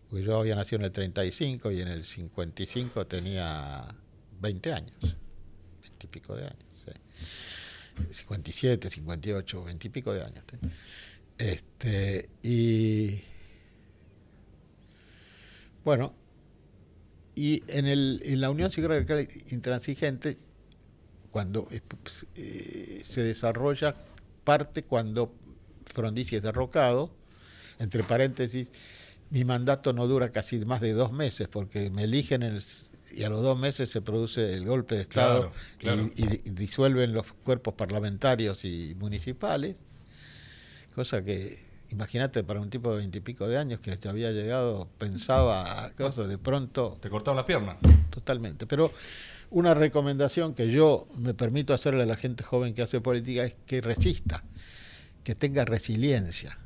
porque 0.10 0.26
yo 0.26 0.38
había 0.38 0.56
nacido 0.56 0.80
en 0.80 0.86
el 0.86 0.92
35 0.92 1.72
y 1.72 1.82
en 1.82 1.88
el 1.88 2.04
55 2.06 3.08
tenía 3.08 3.88
20 4.42 4.74
años, 4.74 4.94
20 5.02 5.18
y 6.04 6.08
pico 6.08 6.36
de 6.36 6.44
años. 6.44 6.66
sí. 6.86 8.14
57, 8.14 8.90
58, 8.90 9.64
20 9.64 9.88
y 9.88 9.90
pico 9.90 10.14
de 10.14 10.24
años. 10.24 10.44
Este, 11.38 12.30
y 12.44 13.22
bueno, 15.86 16.14
y 17.36 17.64
en, 17.68 17.88
el, 17.88 18.22
en 18.24 18.42
la 18.42 18.50
Unión 18.50 18.72
Cívica 18.72 18.94
Radical 18.94 19.28
Intransigente, 19.50 20.38
cuando 21.32 21.68
eh, 21.72 21.82
pues, 22.04 22.28
eh, 22.36 23.02
se 23.04 23.24
desarrolla 23.24 23.96
parte 24.44 24.84
cuando 24.84 25.34
Frondizi 25.86 26.38
es 26.38 26.42
derrocado, 26.42 27.12
entre 27.80 28.04
paréntesis, 28.04 28.70
mi 29.30 29.46
mandato 29.46 29.94
no 29.94 30.08
dura 30.08 30.32
casi 30.32 30.58
más 30.66 30.82
de 30.82 30.94
dos 30.94 31.12
meses 31.14 31.48
porque 31.48 31.90
me 31.90 32.04
eligen 32.04 32.44
en 32.44 32.56
el, 32.56 32.64
y 33.14 33.24
a 33.24 33.30
los 33.30 33.42
dos 33.42 33.58
meses 33.58 33.90
se 33.90 34.02
produce 34.02 34.54
el 34.54 34.66
golpe 34.66 34.96
de 34.96 35.02
Estado 35.02 35.52
Y, 35.82 36.50
disuelven 36.50 37.14
los 37.14 37.32
cuerpos 37.44 37.74
parlamentarios 37.74 38.66
y 38.66 38.96
municipales, 39.00 39.82
cosa 40.96 41.24
que, 41.24 41.71
imagínate, 41.92 42.44
para 42.44 42.60
un 42.62 42.70
tipo 42.70 42.92
de 42.92 42.98
veintipico 42.98 43.48
de 43.48 43.58
años 43.58 43.80
que 43.80 43.98
había 44.08 44.32
llegado, 44.32 44.88
pensaba 44.98 45.92
cosas, 45.98 46.28
de 46.28 46.38
pronto... 46.38 46.98
Te 47.02 47.10
cortaban 47.10 47.38
las 47.38 47.46
piernas. 47.46 47.78
Totalmente, 48.10 48.66
pero 48.66 48.92
una 49.50 49.74
recomendación 49.74 50.54
que 50.54 50.72
yo 50.72 51.08
me 51.18 51.34
permito 51.34 51.74
hacerle 51.74 52.04
a 52.04 52.06
la 52.06 52.16
gente 52.16 52.44
joven 52.44 52.74
que 52.74 52.82
hace 52.82 53.02
política 53.02 53.44
es 53.44 53.56
que 53.66 53.82
resista, 53.82 54.44
que 55.24 55.36
tenga 55.36 55.66
resiliencia, 55.66 56.58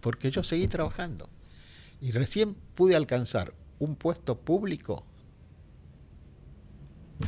porque 0.00 0.30
yo 0.30 0.42
seguí 0.42 0.66
trabajando 0.68 1.28
y 2.00 2.10
recién 2.10 2.54
pude 2.74 2.96
alcanzar 2.96 3.54
un 3.78 3.94
puesto 3.94 4.38
público, 4.38 5.04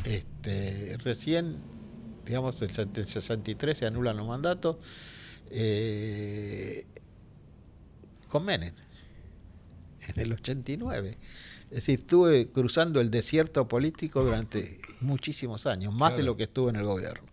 este, 0.03 0.97
recién, 1.03 1.57
digamos, 2.25 2.61
el 2.61 2.71
63 2.71 3.77
se 3.77 3.85
anulan 3.85 4.17
los 4.17 4.27
mandatos, 4.27 4.75
eh, 5.49 6.85
con 8.27 8.45
Menem, 8.45 8.73
en 10.07 10.19
el 10.19 10.33
89. 10.33 11.17
Es 11.69 11.69
decir, 11.69 11.99
estuve 11.99 12.49
cruzando 12.49 13.01
el 13.01 13.11
desierto 13.11 13.67
político 13.67 14.23
durante 14.23 14.79
muchísimos 15.01 15.65
años, 15.65 15.93
más 15.93 16.15
de 16.15 16.23
lo 16.23 16.37
que 16.37 16.43
estuve 16.43 16.69
en 16.69 16.77
el 16.77 16.85
gobierno. 16.85 17.27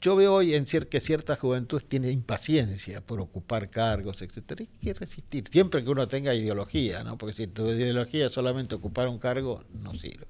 Yo 0.00 0.14
veo 0.14 0.34
hoy 0.34 0.54
en 0.54 0.64
que 0.64 1.00
cierta 1.00 1.36
juventud 1.36 1.82
tiene 1.86 2.10
impaciencia 2.10 3.00
por 3.00 3.20
ocupar 3.20 3.70
cargos, 3.70 4.22
etcétera. 4.22 4.60
Hay 4.60 4.68
que 4.80 4.94
resistir, 4.94 5.44
siempre 5.50 5.82
que 5.82 5.90
uno 5.90 6.06
tenga 6.06 6.34
ideología, 6.34 7.02
¿no? 7.02 7.16
Porque 7.16 7.34
si 7.34 7.46
tu 7.46 7.68
ideología 7.70 8.26
es 8.26 8.32
solamente 8.32 8.74
ocupar 8.74 9.08
un 9.08 9.18
cargo, 9.18 9.64
no 9.72 9.94
sirve. 9.94 10.26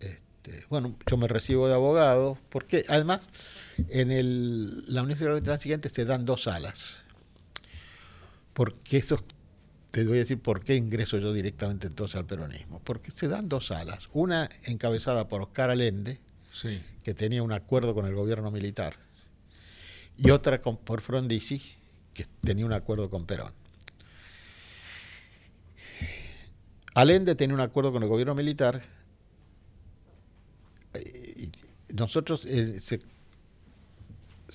Este, 0.00 0.64
bueno, 0.68 0.96
yo 1.06 1.16
me 1.16 1.26
recibo 1.26 1.68
de 1.68 1.74
abogado, 1.74 2.38
porque 2.50 2.84
además 2.88 3.30
en 3.88 4.12
el, 4.12 4.84
la 4.92 5.02
Universidad 5.02 5.42
Transigente 5.42 5.88
se 5.88 6.04
dan 6.04 6.24
dos 6.24 6.44
salas. 6.44 7.02
Porque 8.56 8.96
eso, 8.96 9.22
te 9.90 10.06
voy 10.06 10.16
a 10.16 10.20
decir 10.20 10.40
por 10.40 10.64
qué 10.64 10.76
ingreso 10.76 11.18
yo 11.18 11.34
directamente 11.34 11.88
entonces 11.88 12.16
al 12.16 12.24
peronismo. 12.24 12.80
Porque 12.82 13.10
se 13.10 13.28
dan 13.28 13.50
dos 13.50 13.66
salas. 13.66 14.08
Una 14.14 14.48
encabezada 14.64 15.28
por 15.28 15.42
Oscar 15.42 15.68
Allende, 15.68 16.20
que 17.04 17.12
tenía 17.12 17.42
un 17.42 17.52
acuerdo 17.52 17.94
con 17.94 18.06
el 18.06 18.14
gobierno 18.14 18.50
militar, 18.50 18.96
y 20.16 20.30
otra 20.30 20.62
con, 20.62 20.78
por 20.78 21.02
Frondizi, 21.02 21.60
que 22.14 22.24
tenía 22.40 22.64
un 22.64 22.72
acuerdo 22.72 23.10
con 23.10 23.26
Perón. 23.26 23.52
Allende 26.94 27.34
tenía 27.34 27.52
un 27.52 27.60
acuerdo 27.60 27.92
con 27.92 28.02
el 28.02 28.08
gobierno 28.08 28.34
militar. 28.34 28.80
Eh, 30.94 31.34
y 31.36 31.94
nosotros 31.94 32.46
eh, 32.46 32.80
se, 32.80 33.02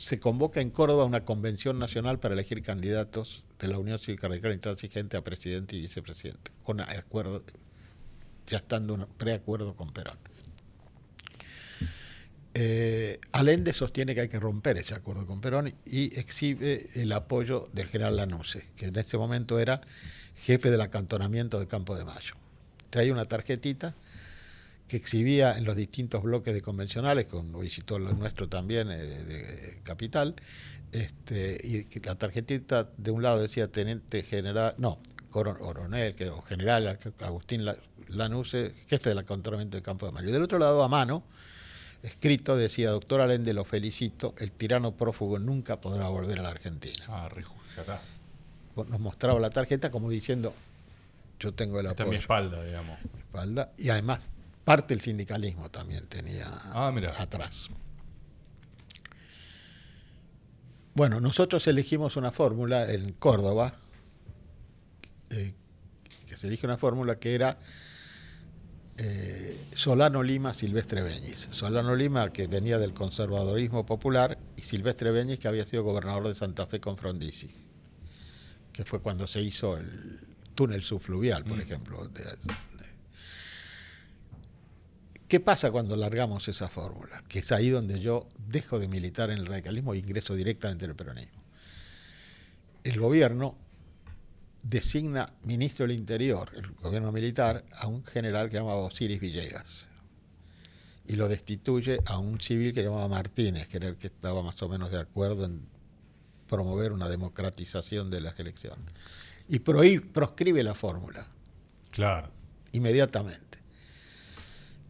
se, 0.01 0.19
convoca 0.19 0.61
en 0.61 0.71
Córdoba 0.71 1.05
una 1.05 1.23
convención 1.23 1.77
nacional 1.77 2.19
para 2.19 2.33
elegir 2.33 2.63
candidatos 2.63 3.43
de 3.59 3.67
la 3.67 3.77
Unión 3.77 3.99
Cívica 3.99 4.27
Radical 4.27 4.53
Intransigente 4.53 5.15
a 5.15 5.23
presidente 5.23 5.75
y 5.75 5.81
vicepresidente, 5.81 6.51
con 6.63 6.81
acuerdo, 6.81 7.43
ya 8.47 8.57
estando 8.57 8.95
un 8.95 9.05
preacuerdo 9.17 9.75
con 9.75 9.91
Perón. 9.93 10.17
Eh, 12.53 13.19
Allende 13.31 13.71
sostiene 13.73 14.13
que 14.13 14.21
hay 14.21 14.27
que 14.27 14.39
romper 14.39 14.77
ese 14.77 14.95
acuerdo 14.95 15.25
con 15.25 15.39
Perón 15.39 15.73
y 15.85 16.19
exhibe 16.19 16.89
el 16.95 17.11
apoyo 17.13 17.69
del 17.71 17.87
general 17.87 18.17
Lanuse, 18.17 18.65
que 18.75 18.87
en 18.87 18.97
ese 18.97 19.17
momento 19.17 19.59
era 19.59 19.81
jefe 20.35 20.71
del 20.71 20.81
acantonamiento 20.81 21.59
de 21.59 21.67
Campo 21.67 21.95
de 21.95 22.03
Mayo. 22.03 22.35
Traía 22.89 23.13
una 23.13 23.25
tarjetita 23.25 23.95
que 24.91 24.97
exhibía 24.97 25.53
en 25.57 25.63
los 25.63 25.77
distintos 25.77 26.21
bloques 26.21 26.53
de 26.53 26.61
convencionales, 26.61 27.25
con 27.27 27.57
visitó 27.57 27.97
lo 27.97 28.11
nuestro 28.11 28.49
también, 28.49 28.91
eh, 28.91 28.97
de 28.97 29.79
Capital, 29.83 30.35
este, 30.91 31.57
y 31.63 31.99
la 32.01 32.15
tarjetita 32.15 32.89
de 32.97 33.09
un 33.09 33.23
lado 33.23 33.41
decía 33.41 33.71
teniente 33.71 34.21
general, 34.21 34.75
no, 34.77 34.99
coronel, 35.29 36.13
que, 36.13 36.27
o 36.27 36.41
general 36.41 36.99
Agustín 37.21 37.63
Lanuse, 38.09 38.73
jefe 38.89 39.07
del 39.07 39.19
acantonamiento 39.19 39.77
de 39.77 39.81
Campo 39.81 40.07
de 40.07 40.11
Mayo. 40.11 40.27
Y 40.27 40.33
del 40.33 40.43
otro 40.43 40.59
lado, 40.59 40.83
a 40.83 40.89
mano, 40.89 41.23
escrito 42.03 42.57
decía, 42.57 42.89
doctor 42.89 43.21
Allende, 43.21 43.53
lo 43.53 43.63
felicito, 43.63 44.35
el 44.39 44.51
tirano 44.51 44.91
prófugo 44.97 45.39
nunca 45.39 45.79
podrá 45.79 46.09
volver 46.09 46.39
a 46.39 46.41
la 46.41 46.49
Argentina. 46.49 47.05
Ah, 47.07 47.29
rijo, 47.29 47.55
ya 47.77 47.83
está. 47.83 48.01
Nos 48.75 48.99
mostraba 48.99 49.39
la 49.39 49.51
tarjeta 49.51 49.89
como 49.89 50.09
diciendo, 50.09 50.53
yo 51.39 51.53
tengo 51.53 51.79
el 51.79 51.87
apoyo. 51.87 52.03
Está 52.03 52.11
mi 52.11 52.17
espalda, 52.17 52.61
digamos. 52.61 52.99
espalda, 53.23 53.71
y 53.77 53.87
además, 53.87 54.31
parte 54.63 54.93
del 54.93 55.01
sindicalismo 55.01 55.69
también 55.69 56.07
tenía 56.07 56.47
ah, 56.47 56.93
atrás. 57.19 57.69
Bueno, 60.93 61.21
nosotros 61.21 61.65
elegimos 61.67 62.17
una 62.17 62.31
fórmula 62.31 62.91
en 62.91 63.13
Córdoba, 63.13 63.75
eh, 65.29 65.53
que 66.27 66.37
se 66.37 66.47
elige 66.47 66.65
una 66.65 66.77
fórmula 66.77 67.17
que 67.17 67.33
era 67.33 67.57
eh, 68.97 69.57
Solano 69.73 70.21
Lima, 70.21 70.53
Silvestre 70.53 71.01
Beñiz. 71.01 71.47
Solano 71.51 71.95
Lima, 71.95 72.31
que 72.31 72.47
venía 72.47 72.77
del 72.77 72.93
conservadorismo 72.93 73.85
popular, 73.85 74.37
y 74.57 74.61
Silvestre 74.61 75.11
Beñiz, 75.11 75.39
que 75.39 75.47
había 75.47 75.65
sido 75.65 75.83
gobernador 75.83 76.27
de 76.27 76.35
Santa 76.35 76.67
Fe 76.67 76.81
con 76.81 76.97
Frondizi, 76.97 77.49
que 78.73 78.83
fue 78.83 78.99
cuando 78.99 79.27
se 79.27 79.41
hizo 79.41 79.77
el 79.77 80.19
túnel 80.55 80.83
subfluvial, 80.83 81.45
por 81.45 81.57
mm. 81.57 81.61
ejemplo. 81.61 82.09
¿Qué 85.31 85.39
pasa 85.39 85.71
cuando 85.71 85.95
largamos 85.95 86.49
esa 86.49 86.67
fórmula? 86.67 87.23
Que 87.29 87.39
es 87.39 87.53
ahí 87.53 87.69
donde 87.69 88.01
yo 88.01 88.27
dejo 88.49 88.79
de 88.79 88.89
militar 88.89 89.29
en 89.29 89.37
el 89.37 89.45
radicalismo 89.45 89.93
e 89.93 89.99
ingreso 89.99 90.35
directamente 90.35 90.83
en 90.83 90.91
el 90.91 90.97
peronismo. 90.97 91.41
El 92.83 92.99
gobierno 92.99 93.55
designa 94.61 95.31
ministro 95.43 95.87
del 95.87 95.95
Interior, 95.95 96.51
el 96.53 96.71
gobierno 96.71 97.13
militar, 97.13 97.63
a 97.79 97.87
un 97.87 98.03
general 98.03 98.49
que 98.49 98.57
llamaba 98.57 98.81
Osiris 98.81 99.21
Villegas. 99.21 99.87
Y 101.07 101.15
lo 101.15 101.29
destituye 101.29 102.01
a 102.07 102.17
un 102.17 102.41
civil 102.41 102.73
que 102.73 102.83
llamaba 102.83 103.07
Martínez, 103.07 103.69
que 103.69 103.77
era 103.77 103.87
el 103.87 103.95
que 103.95 104.07
estaba 104.07 104.43
más 104.43 104.61
o 104.61 104.67
menos 104.67 104.91
de 104.91 104.99
acuerdo 104.99 105.45
en 105.45 105.61
promover 106.49 106.91
una 106.91 107.07
democratización 107.07 108.11
de 108.11 108.19
las 108.19 108.37
elecciones. 108.37 108.93
Y 109.47 109.59
proscribe 109.59 110.61
la 110.61 110.75
fórmula. 110.75 111.25
Claro. 111.89 112.29
Inmediatamente. 112.73 113.50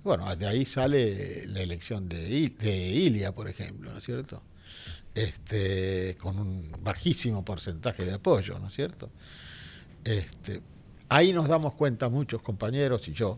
Bueno, 0.04 0.36
de 0.36 0.48
ahí 0.48 0.66
sale 0.66 1.46
la 1.48 1.62
elección 1.62 2.10
de, 2.10 2.50
de 2.50 2.88
Ilia, 2.90 3.34
por 3.34 3.48
ejemplo, 3.48 3.92
¿no 3.92 4.00
es 4.00 4.04
cierto? 4.04 4.42
Este, 5.14 6.18
con 6.20 6.40
un 6.40 6.72
bajísimo 6.82 7.46
porcentaje 7.46 8.04
de 8.06 8.14
apoyo, 8.14 8.58
¿no 8.58 8.70
es 8.70 8.74
cierto? 8.74 9.12
Este, 10.04 10.62
ahí 11.10 11.34
nos 11.34 11.48
damos 11.48 11.74
cuenta 11.74 12.10
muchos 12.10 12.42
compañeros 12.42 13.08
y 13.10 13.14
yo 13.14 13.38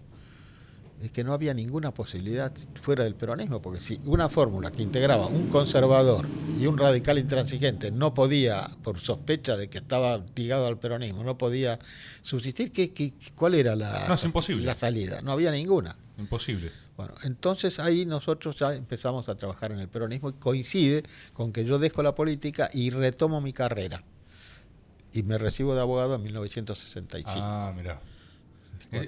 de 1.03 1.09
que 1.09 1.25
no 1.25 1.33
había 1.33 1.53
ninguna 1.53 1.93
posibilidad 1.93 2.53
fuera 2.81 3.03
del 3.03 3.13
peronismo, 3.13 3.61
porque 3.61 3.81
si 3.81 3.99
una 4.05 4.29
fórmula 4.29 4.71
que 4.71 4.81
integraba 4.81 5.27
un 5.27 5.49
conservador 5.49 6.25
y 6.57 6.65
un 6.65 6.77
radical 6.77 7.17
intransigente 7.17 7.91
no 7.91 8.13
podía, 8.13 8.69
por 8.83 9.01
sospecha 9.01 9.57
de 9.57 9.67
que 9.67 9.79
estaba 9.79 10.23
ligado 10.33 10.65
al 10.65 10.79
peronismo, 10.79 11.25
no 11.25 11.37
podía 11.37 11.77
subsistir, 12.21 12.71
¿qué, 12.71 13.13
cuál 13.35 13.55
era 13.55 13.75
la, 13.75 14.07
la 14.07 14.75
salida? 14.75 15.21
No 15.21 15.33
había 15.33 15.51
ninguna. 15.51 15.97
Imposible. 16.17 16.71
Bueno, 16.95 17.15
entonces 17.23 17.79
ahí 17.79 18.05
nosotros 18.05 18.55
ya 18.55 18.73
empezamos 18.73 19.27
a 19.27 19.35
trabajar 19.35 19.73
en 19.73 19.79
el 19.79 19.89
peronismo 19.89 20.29
y 20.29 20.33
coincide 20.33 21.03
con 21.33 21.51
que 21.51 21.65
yo 21.65 21.79
dejo 21.79 22.01
la 22.01 22.15
política 22.15 22.69
y 22.71 22.91
retomo 22.91 23.41
mi 23.41 23.51
carrera 23.51 24.05
y 25.11 25.23
me 25.23 25.37
recibo 25.37 25.75
de 25.75 25.81
abogado 25.81 26.15
en 26.15 26.23
1965. 26.23 27.33
Ah, 27.43 27.73
mira. 27.75 27.99
Eh, 28.93 29.05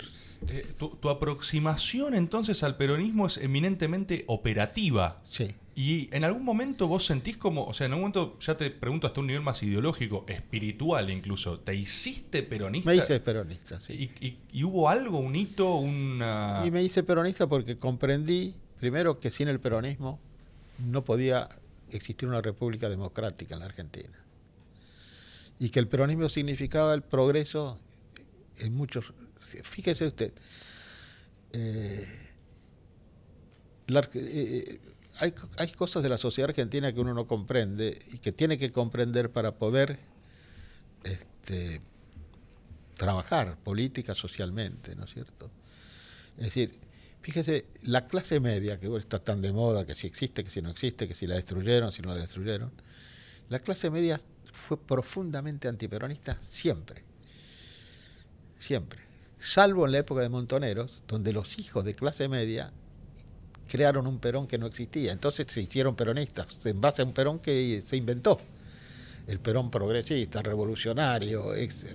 eh, 0.47 0.65
tu, 0.77 1.09
aproximación 1.09 2.13
entonces 2.13 2.63
al 2.63 2.77
peronismo 2.77 3.27
es 3.27 3.37
eminentemente 3.37 4.23
operativa. 4.27 5.21
Sí. 5.29 5.47
Y 5.75 6.07
en 6.15 6.23
algún 6.23 6.45
momento 6.45 6.87
vos 6.87 7.05
sentís 7.05 7.35
como, 7.35 7.65
o 7.65 7.73
sea, 7.73 7.85
en 7.85 7.93
algún 7.93 8.11
momento, 8.11 8.39
ya 8.39 8.55
te 8.55 8.69
pregunto 8.69 9.07
hasta 9.07 9.19
un 9.19 9.27
nivel 9.27 9.41
más 9.41 9.61
ideológico, 9.61 10.25
espiritual 10.27 11.09
incluso, 11.09 11.59
¿te 11.59 11.75
hiciste 11.75 12.43
peronista? 12.43 12.89
Me 12.89 12.97
hice 12.97 13.19
peronista, 13.19 13.81
sí. 13.81 14.09
¿Y, 14.19 14.37
y 14.53 14.63
hubo 14.63 14.87
algo, 14.87 15.19
un 15.19 15.35
hito, 15.35 15.75
una...? 15.75 16.63
Y 16.65 16.71
me 16.71 16.81
hice 16.81 17.03
peronista 17.03 17.47
porque 17.47 17.75
comprendí, 17.75 18.55
primero, 18.79 19.19
que 19.19 19.31
sin 19.31 19.49
el 19.49 19.59
peronismo 19.59 20.19
no 20.79 21.03
podía 21.03 21.49
existir 21.91 22.29
una 22.29 22.41
república 22.41 22.87
democrática 22.87 23.55
en 23.55 23.59
la 23.59 23.65
Argentina 23.65 24.25
y 25.59 25.69
que 25.69 25.79
el 25.79 25.87
peronismo 25.87 26.29
significaba 26.29 26.93
el 26.93 27.01
progreso 27.01 27.79
en 28.57 28.75
muchos... 28.75 29.13
Fíjese 29.45 30.07
usted, 30.07 30.33
eh, 31.53 32.07
eh, 33.87 34.79
hay, 35.19 35.33
hay, 35.57 35.71
cosas 35.71 36.03
de 36.03 36.09
la 36.09 36.17
sociedad 36.17 36.49
argentina 36.49 36.91
que 36.91 36.99
uno 36.99 37.13
no 37.13 37.27
comprende 37.27 37.97
y 38.11 38.17
que 38.17 38.31
tiene 38.31 38.57
que 38.57 38.71
comprender 38.71 39.31
para 39.31 39.55
poder 39.55 39.99
este, 41.03 41.81
trabajar 42.95 43.57
política, 43.63 44.15
socialmente, 44.15 44.95
¿no 44.95 45.05
es 45.05 45.13
cierto? 45.13 45.51
Es 46.37 46.45
decir, 46.45 46.79
fíjese, 47.21 47.67
la 47.83 48.05
clase 48.07 48.39
media, 48.39 48.79
que 48.79 48.93
está 48.97 49.19
tan 49.19 49.41
de 49.41 49.53
moda, 49.53 49.85
que 49.85 49.95
si 49.95 50.07
existe, 50.07 50.43
que 50.43 50.49
si 50.49 50.61
no 50.61 50.69
existe, 50.69 51.07
que 51.07 51.15
si 51.15 51.27
la 51.27 51.35
destruyeron, 51.35 51.91
si 51.91 52.01
no 52.01 52.09
la 52.09 52.17
destruyeron, 52.17 52.71
la 53.49 53.59
clase 53.59 53.89
media 53.89 54.19
fue 54.51 54.77
profundamente 54.77 55.67
antiperonista 55.67 56.37
siempre. 56.41 57.03
Siempre. 58.59 59.04
Salvo 59.45 59.85
en 59.85 59.91
la 59.91 59.99
época 59.99 60.21
de 60.23 60.29
Montoneros, 60.29 61.03
donde 61.07 61.31
los 61.31 61.59
hijos 61.59 61.85
de 61.85 61.93
clase 61.93 62.27
media 62.27 62.73
crearon 63.69 64.07
un 64.07 64.17
Perón 64.17 64.47
que 64.47 64.57
no 64.57 64.65
existía. 64.65 65.11
Entonces 65.11 65.45
se 65.47 65.61
hicieron 65.61 65.95
peronistas 65.95 66.47
en 66.65 66.81
base 66.81 67.03
a 67.03 67.05
un 67.05 67.13
Perón 67.13 67.37
que 67.37 67.83
se 67.85 67.95
inventó. 67.95 68.41
El 69.27 69.39
Perón 69.39 69.69
progresista, 69.69 70.41
revolucionario, 70.41 71.53
este, 71.53 71.93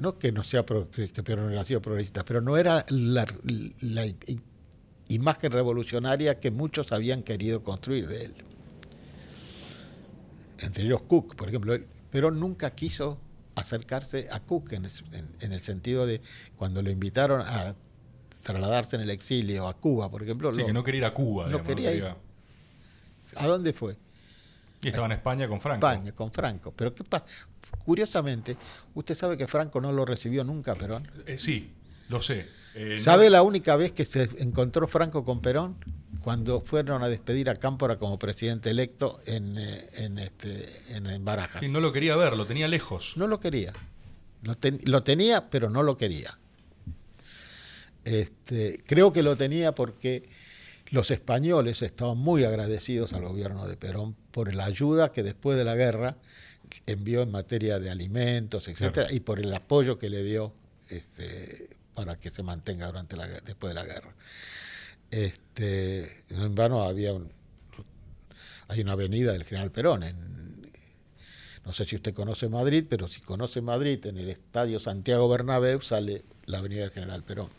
no 0.00 0.18
que 0.18 0.32
no 0.32 0.42
sea 0.42 0.64
que 0.64 1.22
Perón 1.22 1.52
era 1.52 1.62
sido 1.62 1.80
progresista, 1.80 2.24
pero 2.24 2.40
no 2.40 2.56
era 2.56 2.84
la, 2.88 3.24
la 3.82 4.06
imagen 5.06 5.52
revolucionaria 5.52 6.40
que 6.40 6.50
muchos 6.50 6.90
habían 6.90 7.22
querido 7.22 7.62
construir 7.62 8.08
de 8.08 8.24
él. 8.24 8.34
Entre 10.58 10.82
ellos 10.82 11.02
Cook, 11.02 11.36
por 11.36 11.48
ejemplo. 11.48 11.78
Perón 12.10 12.40
nunca 12.40 12.72
quiso 12.72 13.18
acercarse 13.54 14.28
a 14.30 14.40
Cook 14.40 14.72
en, 14.72 14.84
el 14.84 15.62
sentido 15.62 16.06
de 16.06 16.20
cuando 16.56 16.82
lo 16.82 16.90
invitaron 16.90 17.42
a 17.42 17.74
trasladarse 18.42 18.96
en 18.96 19.02
el 19.02 19.10
exilio 19.10 19.68
a 19.68 19.74
Cuba, 19.74 20.10
por 20.10 20.22
ejemplo. 20.22 20.54
Sí, 20.54 20.64
que 20.64 20.72
no 20.72 20.82
quería 20.82 20.98
ir 20.98 21.04
a 21.04 21.14
Cuba. 21.14 21.48
No 21.48 21.62
quería 21.62 21.92
ir. 21.92 22.04
¿A 23.36 23.46
dónde 23.46 23.72
fue? 23.72 23.96
Y 24.82 24.88
estaba 24.88 25.06
en 25.06 25.12
España 25.12 25.46
con 25.46 25.60
Franco. 25.60 25.88
España, 25.88 26.12
con 26.12 26.32
Franco. 26.32 26.72
Pero 26.74 26.94
qué 26.94 27.04
pasa? 27.04 27.48
Curiosamente, 27.84 28.56
usted 28.94 29.14
sabe 29.14 29.36
que 29.36 29.46
Franco 29.46 29.80
no 29.80 29.92
lo 29.92 30.04
recibió 30.04 30.42
nunca, 30.44 30.74
Perón. 30.74 31.08
Eh, 31.26 31.38
sí, 31.38 31.72
lo 32.08 32.20
sé. 32.20 32.46
Eh, 32.74 32.96
¿Sabe 32.98 33.30
la 33.30 33.42
única 33.42 33.76
vez 33.76 33.92
que 33.92 34.04
se 34.04 34.28
encontró 34.38 34.88
Franco 34.88 35.24
con 35.24 35.40
Perón? 35.40 35.76
Cuando 36.20 36.60
fueron 36.60 37.02
a 37.02 37.08
despedir 37.08 37.48
a 37.48 37.56
Cámpora 37.56 37.98
como 37.98 38.18
presidente 38.18 38.70
electo 38.70 39.20
en, 39.26 39.56
eh, 39.58 39.88
en, 39.94 40.18
este, 40.18 40.68
en, 40.90 41.24
Barajas. 41.24 41.60
Sí, 41.60 41.68
no 41.68 41.80
lo 41.80 41.92
quería 41.92 42.16
ver, 42.16 42.36
lo 42.36 42.46
tenía 42.46 42.68
lejos. 42.68 43.16
No 43.16 43.26
lo 43.26 43.40
quería. 43.40 43.72
Lo, 44.42 45.02
tenía, 45.02 45.50
pero 45.50 45.70
no 45.70 45.82
lo 45.82 45.96
quería. 45.96 46.38
Este, 48.04 48.82
creo 48.86 49.12
que 49.12 49.22
lo 49.22 49.36
tenía 49.36 49.74
porque 49.74 50.28
los 50.90 51.10
españoles 51.10 51.80
estaban 51.82 52.18
muy 52.18 52.44
agradecidos 52.44 53.12
al 53.12 53.22
gobierno 53.22 53.66
de 53.66 53.76
Perón 53.76 54.16
por 54.32 54.52
la 54.52 54.64
ayuda 54.64 55.12
que 55.12 55.22
después 55.22 55.56
de 55.56 55.64
la 55.64 55.76
guerra 55.76 56.16
envió 56.86 57.22
en 57.22 57.30
materia 57.30 57.78
de 57.78 57.90
alimentos, 57.90 58.66
etcétera, 58.66 59.12
y 59.12 59.20
por 59.20 59.38
el 59.38 59.52
apoyo 59.54 59.98
que 59.98 60.10
le 60.10 60.24
dio 60.24 60.52
este, 60.88 61.70
para 61.94 62.16
que 62.16 62.30
se 62.30 62.42
mantenga 62.42 62.86
durante 62.86 63.16
la, 63.16 63.28
después 63.28 63.70
de 63.70 63.74
la 63.74 63.84
guerra. 63.84 64.14
Este, 65.12 66.24
en 66.30 66.54
vano 66.54 66.82
había 66.82 67.12
hay 68.68 68.80
una 68.80 68.92
avenida 68.92 69.32
del 69.32 69.44
General 69.44 69.70
Perón. 69.70 70.02
En, 70.02 70.72
no 71.66 71.72
sé 71.74 71.84
si 71.84 71.96
usted 71.96 72.14
conoce 72.14 72.48
Madrid, 72.48 72.86
pero 72.88 73.06
si 73.08 73.20
conoce 73.20 73.60
Madrid, 73.60 74.04
en 74.06 74.16
el 74.16 74.30
Estadio 74.30 74.80
Santiago 74.80 75.28
Bernabéu 75.28 75.82
sale 75.82 76.24
la 76.46 76.58
avenida 76.58 76.80
del 76.80 76.90
General 76.90 77.22
Perón. 77.22 77.50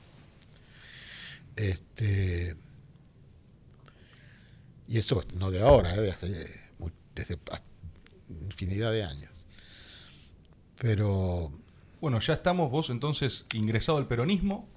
Este, 1.56 2.58
y 4.88 4.98
eso 4.98 5.24
no 5.36 5.52
de 5.52 5.62
ahora, 5.62 5.94
¿eh? 5.94 6.02
de 6.02 6.12
hace, 6.12 6.50
desde 7.14 7.38
infinidad 8.30 8.92
de 8.92 9.04
años. 9.04 9.46
Pero 10.80 11.52
bueno, 12.02 12.20
ya 12.20 12.34
estamos 12.34 12.72
vos 12.72 12.90
entonces 12.90 13.46
ingresado 13.54 14.00
al 14.00 14.08
peronismo. 14.08 14.73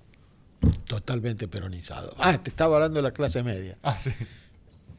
Totalmente 0.87 1.49
peronizado. 1.49 2.15
Ah, 2.19 2.39
te 2.39 2.51
estaba 2.51 2.77
hablando 2.77 2.99
de 2.99 3.03
la 3.03 3.13
clase 3.13 3.43
media. 3.43 3.77
Ah, 3.83 3.99
sí. 3.99 4.11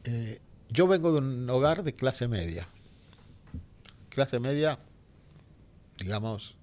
Eh, 0.04 0.40
yo 0.70 0.86
vengo 0.86 1.12
de 1.12 1.18
un 1.18 1.50
hogar 1.50 1.82
de 1.82 1.94
clase 1.94 2.28
media. 2.28 2.68
Clase 4.10 4.40
media, 4.40 4.78
digamos, 5.98 6.56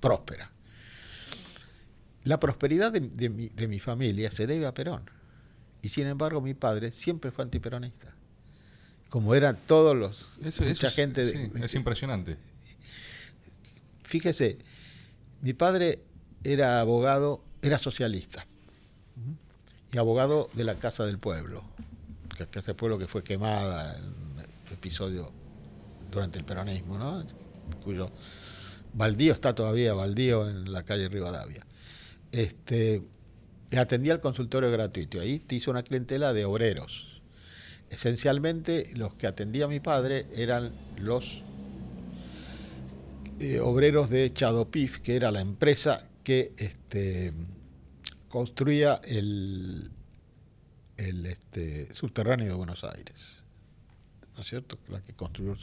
próspera. 0.00 0.50
La 2.24 2.38
prosperidad 2.38 2.92
de, 2.92 3.68
mi, 3.68 3.80
familia 3.80 4.30
se 4.30 4.46
debe 4.46 4.66
a 4.66 4.74
Perón. 4.74 5.10
Y 5.82 5.88
sin 5.88 6.06
embargo, 6.06 6.40
mi 6.40 6.54
padre 6.54 6.92
siempre 6.92 7.30
fue 7.32 7.44
antiperonista. 7.44 8.14
Como 9.08 9.34
eran 9.34 9.58
todos 9.66 9.96
los. 9.96 10.26
mucha 10.60 10.90
gente. 10.90 11.50
es 11.62 11.74
impresionante. 11.74 12.36
Fíjese, 14.04 14.58
mi 15.40 15.54
padre 15.54 16.00
era 16.44 16.80
abogado, 16.80 17.42
era 17.62 17.78
socialista 17.78 18.46
y 19.92 19.98
abogado 19.98 20.48
de 20.54 20.64
la 20.64 20.76
Casa 20.76 21.04
del 21.04 21.18
Pueblo, 21.18 21.62
que 22.36 22.46
Casa 22.46 22.68
del 22.68 22.76
Pueblo 22.76 22.98
que 22.98 23.06
fue 23.06 23.22
quemada 23.22 23.96
en 23.98 24.04
un 24.04 24.72
episodio 24.72 25.30
durante 26.10 26.38
el 26.38 26.44
peronismo, 26.44 26.98
¿no? 26.98 27.24
cuyo 27.84 28.10
baldío 28.94 29.34
está 29.34 29.54
todavía, 29.54 29.94
baldío 29.94 30.48
en 30.48 30.72
la 30.72 30.82
calle 30.84 31.08
Rivadavia. 31.08 31.66
Este, 32.30 33.02
atendía 33.76 34.14
al 34.14 34.20
consultorio 34.20 34.70
gratuito, 34.70 35.20
ahí 35.20 35.38
te 35.38 35.56
hizo 35.56 35.70
una 35.70 35.82
clientela 35.82 36.32
de 36.32 36.44
obreros. 36.44 37.22
Esencialmente 37.90 38.92
los 38.94 39.14
que 39.14 39.26
atendía 39.26 39.66
a 39.66 39.68
mi 39.68 39.80
padre 39.80 40.26
eran 40.34 40.72
los 40.96 41.42
eh, 43.38 43.60
obreros 43.60 44.08
de 44.08 44.32
Chadopif, 44.32 45.00
que 45.00 45.16
era 45.16 45.30
la 45.30 45.42
empresa 45.42 46.06
que 46.22 46.52
este, 46.56 47.32
construía 48.28 49.00
el, 49.04 49.90
este, 50.96 51.94
subterráneo 51.94 52.48
de 52.48 52.54
Buenos 52.54 52.84
Aires. 52.84 53.42
¿No 54.36 54.42
es 54.42 54.48
cierto? 54.48 54.78
La 54.88 55.00
que 55.02 55.12
construyó 55.12 55.54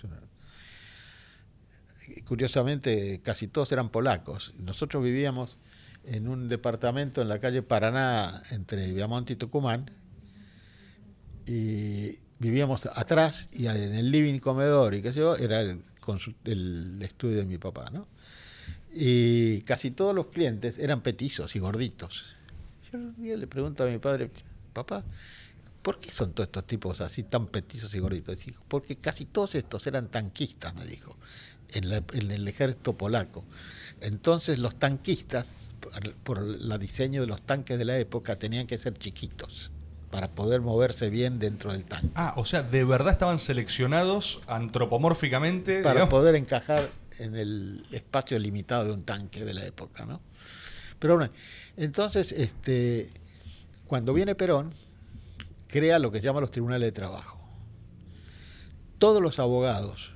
Curiosamente, 2.26 3.22
casi 3.24 3.48
todos 3.48 3.72
eran 3.72 3.90
polacos. 3.90 4.54
Nosotros 4.58 5.04
vivíamos 5.04 5.58
en 6.06 6.28
un 6.28 6.50
departamento 6.50 7.22
en 7.22 7.30
la 7.30 7.40
calle 7.40 7.62
Paraná, 7.62 8.42
entre 8.52 8.92
Viamonte 8.94 9.34
y 9.34 9.36
Tucumán, 9.36 9.92
y 11.46 12.20
vivíamos 12.40 12.86
atrás 12.86 13.50
y 13.52 13.68
en 13.68 13.96
el 13.96 14.12
living 14.12 14.40
comedor 14.40 14.94
y 14.94 15.02
qué 15.02 15.14
sé 15.14 15.20
yo, 15.20 15.36
era 15.36 15.62
el 15.62 15.84
el 16.46 17.02
estudio 17.02 17.38
de 17.38 17.46
mi 17.46 17.58
papá, 17.58 17.90
¿no? 17.92 18.08
Y 18.94 19.62
casi 19.62 19.92
todos 19.92 20.16
los 20.16 20.28
clientes 20.28 20.80
eran 20.80 21.02
petizos 21.02 21.56
y 21.56 21.60
gorditos. 21.60 22.36
Yo 22.92 23.38
le 23.38 23.48
pregunto 23.48 23.84
a 23.84 23.88
mi 23.88 24.00
padre, 24.00 24.32
papá, 24.74 25.04
¿por 25.82 26.00
qué 26.00 26.12
son 26.12 26.34
todos 26.34 26.48
estos 26.48 26.66
tipos 26.66 27.02
así 27.02 27.24
tan 27.24 27.48
petizos 27.48 27.94
y 27.94 28.00
gorditos? 28.00 28.44
Dijo, 28.44 28.64
porque 28.68 28.96
casi 28.96 29.26
todos 29.26 29.56
estos 29.56 29.86
eran 29.86 30.08
tanquistas, 30.08 30.74
me 30.74 30.86
dijo, 30.86 31.16
en, 31.74 31.92
en 31.92 32.32
el 32.32 32.48
ejército 32.48 32.98
polaco. 32.98 33.44
Entonces 34.02 34.58
los 34.58 34.78
tanquistas, 34.78 35.54
por 36.24 36.40
el 36.40 36.80
diseño 36.80 37.22
de 37.22 37.28
los 37.28 37.42
tanques 37.44 37.78
de 37.78 37.86
la 37.86 37.98
época, 38.00 38.36
tenían 38.38 38.66
que 38.66 38.78
ser 38.78 38.98
chiquitos 38.98 39.72
para 40.10 40.30
poder 40.32 40.62
moverse 40.62 41.10
bien 41.10 41.40
dentro 41.40 41.72
del 41.72 41.86
tanque. 41.86 42.10
Ah, 42.16 42.34
o 42.38 42.46
sea, 42.46 42.64
de 42.64 42.84
verdad 42.84 43.14
estaban 43.14 43.40
seleccionados 43.40 44.42
antropomórficamente. 44.48 45.84
Para 45.84 46.10
poder 46.10 46.36
encajar 46.36 46.90
en 47.20 47.36
el 47.36 47.86
espacio 47.92 48.40
limitado 48.40 48.86
de 48.86 48.92
un 48.92 49.04
tanque 49.04 49.46
de 49.46 49.54
la 49.54 49.66
época, 49.66 50.06
¿no? 50.06 50.22
Pero 51.00 51.16
bueno, 51.16 51.32
entonces, 51.78 52.32
este, 52.32 53.10
cuando 53.88 54.14
viene 54.14 54.36
Perón, 54.36 54.74
crea 55.68 56.00
lo 56.00 56.12
que 56.12 56.22
llama 56.22 56.42
los 56.42 56.52
tribunales 56.52 56.88
de 56.88 56.92
trabajo. 56.92 57.40
Todos 58.98 59.22
los 59.22 59.40
abogados 59.40 60.12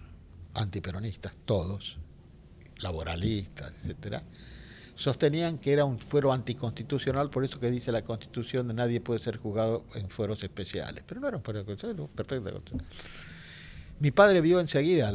antiperonistas, 0.56 1.34
todos, 1.45 1.97
laboralistas, 2.78 3.72
etcétera, 3.80 4.24
sostenían 4.95 5.58
que 5.58 5.74
era 5.74 5.86
un 5.86 5.99
fuero 5.99 6.34
anticonstitucional, 6.34 7.30
por 7.30 7.43
eso 7.43 7.60
que 7.60 7.72
dice 7.72 7.91
la 7.91 8.04
Constitución 8.04 8.68
de 8.68 8.74
nadie 8.74 9.01
puede 9.01 9.20
ser 9.20 9.38
juzgado 9.38 9.86
en 9.95 10.10
fueros 10.10 10.43
especiales. 10.43 11.04
Pero 11.08 11.22
no 11.22 11.28
era 11.28 11.38
un 11.38 11.43
fuero 11.43 11.66
constitucional, 11.66 12.10
perfecto. 12.14 12.62
Mi 13.99 14.12
padre 14.12 14.41
vio 14.41 14.60
enseguida 14.60 15.14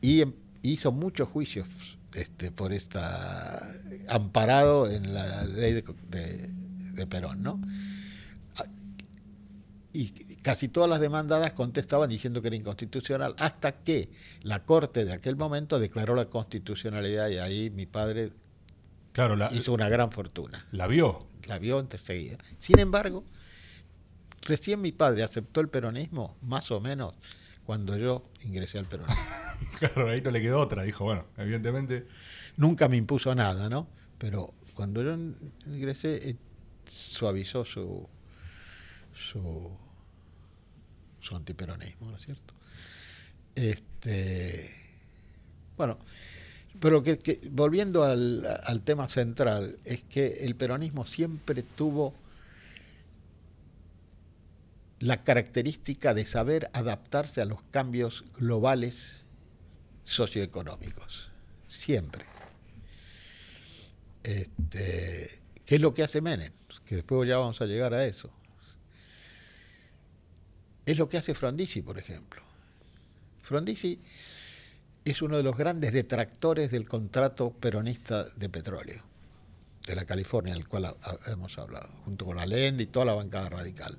y 0.00 0.22
em, 0.22 0.32
hizo 0.62 0.92
muchos 0.92 1.28
juicios 1.28 1.68
este, 2.14 2.50
por 2.50 2.72
esta 2.72 3.60
amparado 4.08 4.90
en 4.90 5.14
la 5.14 5.44
ley 5.44 5.72
de, 5.72 5.84
de 6.94 7.06
Perón, 7.06 7.42
¿no? 7.42 7.60
y 9.92 10.10
casi 10.42 10.68
todas 10.68 10.88
las 10.88 11.00
demandadas 11.00 11.52
contestaban 11.52 12.08
diciendo 12.08 12.40
que 12.40 12.48
era 12.48 12.56
inconstitucional, 12.56 13.34
hasta 13.38 13.72
que 13.72 14.10
la 14.42 14.64
Corte 14.64 15.04
de 15.04 15.12
aquel 15.12 15.36
momento 15.36 15.78
declaró 15.78 16.14
la 16.14 16.26
constitucionalidad 16.26 17.28
y 17.28 17.38
ahí 17.38 17.70
mi 17.70 17.86
padre 17.86 18.32
claro, 19.12 19.36
hizo 19.52 19.72
una 19.72 19.88
gran 19.88 20.12
fortuna. 20.12 20.66
¿La 20.70 20.86
vio? 20.86 21.26
La 21.46 21.58
vio 21.58 21.80
enseguida. 21.80 22.38
Sin 22.58 22.78
embargo, 22.78 23.24
recién 24.42 24.80
mi 24.80 24.92
padre 24.92 25.24
aceptó 25.24 25.60
el 25.60 25.68
peronismo, 25.68 26.36
más 26.42 26.70
o 26.70 26.80
menos, 26.80 27.14
cuando 27.70 27.96
yo 27.96 28.24
ingresé 28.42 28.80
al 28.80 28.86
peronismo. 28.86 29.22
claro, 29.78 30.10
ahí 30.10 30.20
no 30.20 30.32
le 30.32 30.42
quedó 30.42 30.58
otra, 30.58 30.82
dijo, 30.82 31.04
bueno, 31.04 31.26
evidentemente... 31.36 32.04
Nunca 32.56 32.88
me 32.88 32.96
impuso 32.96 33.32
nada, 33.32 33.68
¿no? 33.68 33.86
pero 34.18 34.52
cuando 34.74 35.04
yo 35.04 35.16
ingresé 35.72 36.30
eh, 36.30 36.36
suavizó 36.88 37.64
su, 37.64 38.08
su, 39.14 39.70
su 41.20 41.36
antiperonismo, 41.36 42.10
¿no 42.10 42.16
es 42.16 42.24
cierto? 42.24 42.54
Este, 43.54 44.74
bueno, 45.76 45.96
pero 46.80 47.04
que, 47.04 47.40
volviendo 47.52 48.02
al, 48.02 48.44
al, 48.64 48.82
tema 48.82 49.08
central, 49.08 49.78
es 49.84 50.02
que 50.02 50.44
el 50.44 50.56
peronismo 50.56 51.06
siempre 51.06 51.62
tuvo 51.62 52.14
la 55.00 55.24
característica 55.24 56.12
de 56.14 56.26
saber 56.26 56.70
adaptarse 56.74 57.40
a 57.40 57.46
los 57.46 57.62
cambios 57.70 58.24
globales 58.38 59.24
socioeconómicos. 60.04 61.30
Siempre. 61.68 62.26
Este, 64.22 65.40
¿Qué 65.64 65.76
es 65.76 65.80
lo 65.80 65.94
que 65.94 66.02
hace 66.02 66.20
Menem? 66.20 66.52
Que 66.84 66.96
después 66.96 67.28
ya 67.28 67.38
vamos 67.38 67.60
a 67.62 67.66
llegar 67.66 67.94
a 67.94 68.04
eso. 68.04 68.30
Es 70.84 70.98
lo 70.98 71.08
que 71.08 71.16
hace 71.16 71.34
Frondizi, 71.34 71.80
por 71.80 71.98
ejemplo. 71.98 72.42
Frondizi 73.42 73.98
es 75.04 75.22
uno 75.22 75.38
de 75.38 75.42
los 75.42 75.56
grandes 75.56 75.92
detractores 75.92 76.70
del 76.70 76.86
contrato 76.86 77.52
peronista 77.52 78.24
de 78.24 78.48
petróleo 78.50 79.02
de 79.86 79.94
la 79.94 80.04
California, 80.04 80.52
del 80.52 80.68
cual 80.68 80.94
hemos 81.26 81.58
hablado, 81.58 81.88
junto 82.04 82.26
con 82.26 82.38
Allende 82.38 82.82
y 82.82 82.86
toda 82.86 83.06
la 83.06 83.14
bancada 83.14 83.48
radical. 83.48 83.98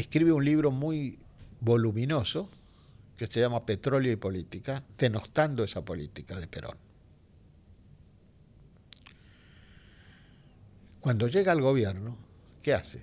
Escribe 0.00 0.32
un 0.32 0.42
libro 0.42 0.70
muy 0.70 1.18
voluminoso 1.60 2.48
que 3.18 3.26
se 3.26 3.38
llama 3.38 3.66
Petróleo 3.66 4.10
y 4.10 4.16
Política, 4.16 4.82
denostando 4.96 5.62
esa 5.62 5.84
política 5.84 6.40
de 6.40 6.46
Perón. 6.46 6.78
Cuando 11.00 11.28
llega 11.28 11.52
al 11.52 11.60
gobierno, 11.60 12.16
¿qué 12.62 12.72
hace? 12.72 13.02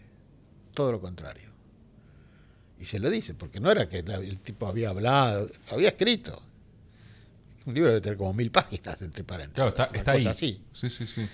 Todo 0.73 0.91
lo 0.91 0.99
contrario. 0.99 1.51
Y 2.79 2.85
se 2.85 2.97
lo 2.97 3.11
dice, 3.11 3.35
porque 3.35 3.59
no 3.59 3.69
era 3.69 3.87
que 3.87 3.99
el 3.99 4.39
tipo 4.39 4.65
había 4.65 4.89
hablado, 4.89 5.47
había 5.69 5.89
escrito. 5.89 6.41
Un 7.67 7.75
libro 7.75 7.89
debe 7.89 8.01
tener 8.01 8.17
como 8.17 8.33
mil 8.33 8.49
páginas, 8.49 8.99
entre 9.03 9.23
paréntesis. 9.23 9.71
Claro, 9.75 9.93
está, 9.93 10.11
ahí. 10.13 10.25
Así. 10.25 10.63
Sí, 10.73 10.89
sí, 10.89 11.05
sí. 11.05 11.27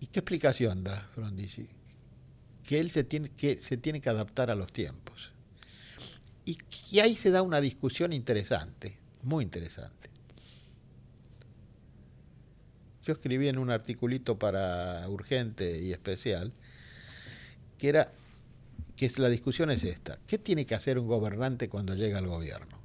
¿Y 0.00 0.06
qué 0.06 0.18
explicación 0.18 0.82
da 0.82 0.96
Frondizi? 1.14 1.68
Que 2.70 2.78
él 2.78 2.92
se 2.92 3.02
tiene 3.02 3.30
que, 3.30 3.58
se 3.58 3.76
tiene 3.76 4.00
que 4.00 4.10
adaptar 4.10 4.48
a 4.48 4.54
los 4.54 4.72
tiempos. 4.72 5.32
Y, 6.44 6.56
y 6.92 7.00
ahí 7.00 7.16
se 7.16 7.32
da 7.32 7.42
una 7.42 7.60
discusión 7.60 8.12
interesante, 8.12 8.96
muy 9.24 9.42
interesante. 9.42 10.08
Yo 13.04 13.12
escribí 13.12 13.48
en 13.48 13.58
un 13.58 13.72
articulito 13.72 14.38
para 14.38 15.04
urgente 15.08 15.82
y 15.82 15.90
especial 15.90 16.52
que 17.76 17.88
era 17.88 18.12
que 18.94 19.10
la 19.16 19.28
discusión 19.28 19.72
es 19.72 19.82
esta. 19.82 20.20
¿Qué 20.28 20.38
tiene 20.38 20.64
que 20.64 20.76
hacer 20.76 20.96
un 20.96 21.08
gobernante 21.08 21.68
cuando 21.68 21.96
llega 21.96 22.18
al 22.18 22.28
gobierno? 22.28 22.78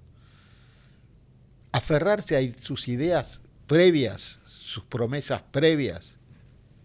Aferrarse 1.72 2.38
a 2.38 2.58
sus 2.60 2.88
ideas 2.88 3.44
previas, 3.68 4.40
sus 4.48 4.84
promesas 4.84 5.44
previas, 5.52 6.16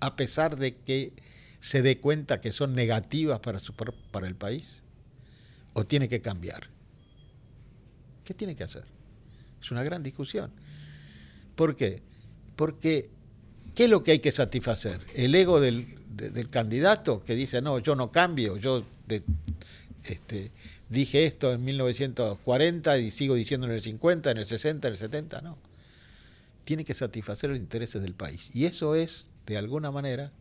a 0.01 0.17
pesar 0.17 0.59
de 0.59 0.77
que 0.77 1.15
se 1.61 1.83
dé 1.83 1.99
cuenta 1.99 2.41
que 2.41 2.53
son 2.53 2.75
negativas 2.75 3.41
para, 3.41 3.61
su, 3.61 3.75
para 3.75 4.27
el 4.27 4.35
país? 4.35 4.83
¿O 5.73 5.85
tiene 5.85 6.09
que 6.09 6.21
cambiar? 6.21 6.69
¿Qué 8.25 8.35
tiene 8.35 8.57
que 8.57 8.65
hacer? 8.65 8.85
Es 9.61 9.71
una 9.71 9.83
gran 9.83 10.03
discusión. 10.03 10.51
¿Por 11.55 11.77
qué? 11.77 12.03
Porque 12.57 13.11
¿qué 13.75 13.85
es 13.85 13.91
lo 13.91 14.03
que 14.03 14.13
hay 14.13 14.19
que 14.19 14.33
satisfacer? 14.33 15.01
¿El 15.15 15.35
ego 15.35 15.61
del, 15.61 15.95
del 16.09 16.49
candidato 16.51 17.23
que 17.25 17.35
dice, 17.35 17.63
no, 17.63 17.79
yo 17.79 17.97
no 17.97 18.11
cambio, 18.11 18.57
yo 18.57 18.85
este, 20.05 20.51
dije 20.89 21.25
esto 21.25 21.53
en 21.53 21.65
1940 21.65 22.99
y 22.99 23.11
sigo 23.11 23.35
diciendo 23.35 23.67
en 23.67 23.73
el 23.75 23.83
50, 23.83 24.31
en 24.31 24.39
el 24.39 24.47
60, 24.47 24.89
en 24.89 24.93
el 24.93 24.99
70, 24.99 25.41
no. 25.43 25.59
Tiene 26.65 26.85
que 26.85 26.95
satisfacer 26.95 27.51
los 27.51 27.59
intereses 27.59 28.03
del 28.03 28.15
país. 28.15 28.51
Y 28.55 28.67
eso 28.67 28.95
es, 28.95 29.31
de 29.47 29.57
alguna 29.57 29.91
manera, 29.91 30.33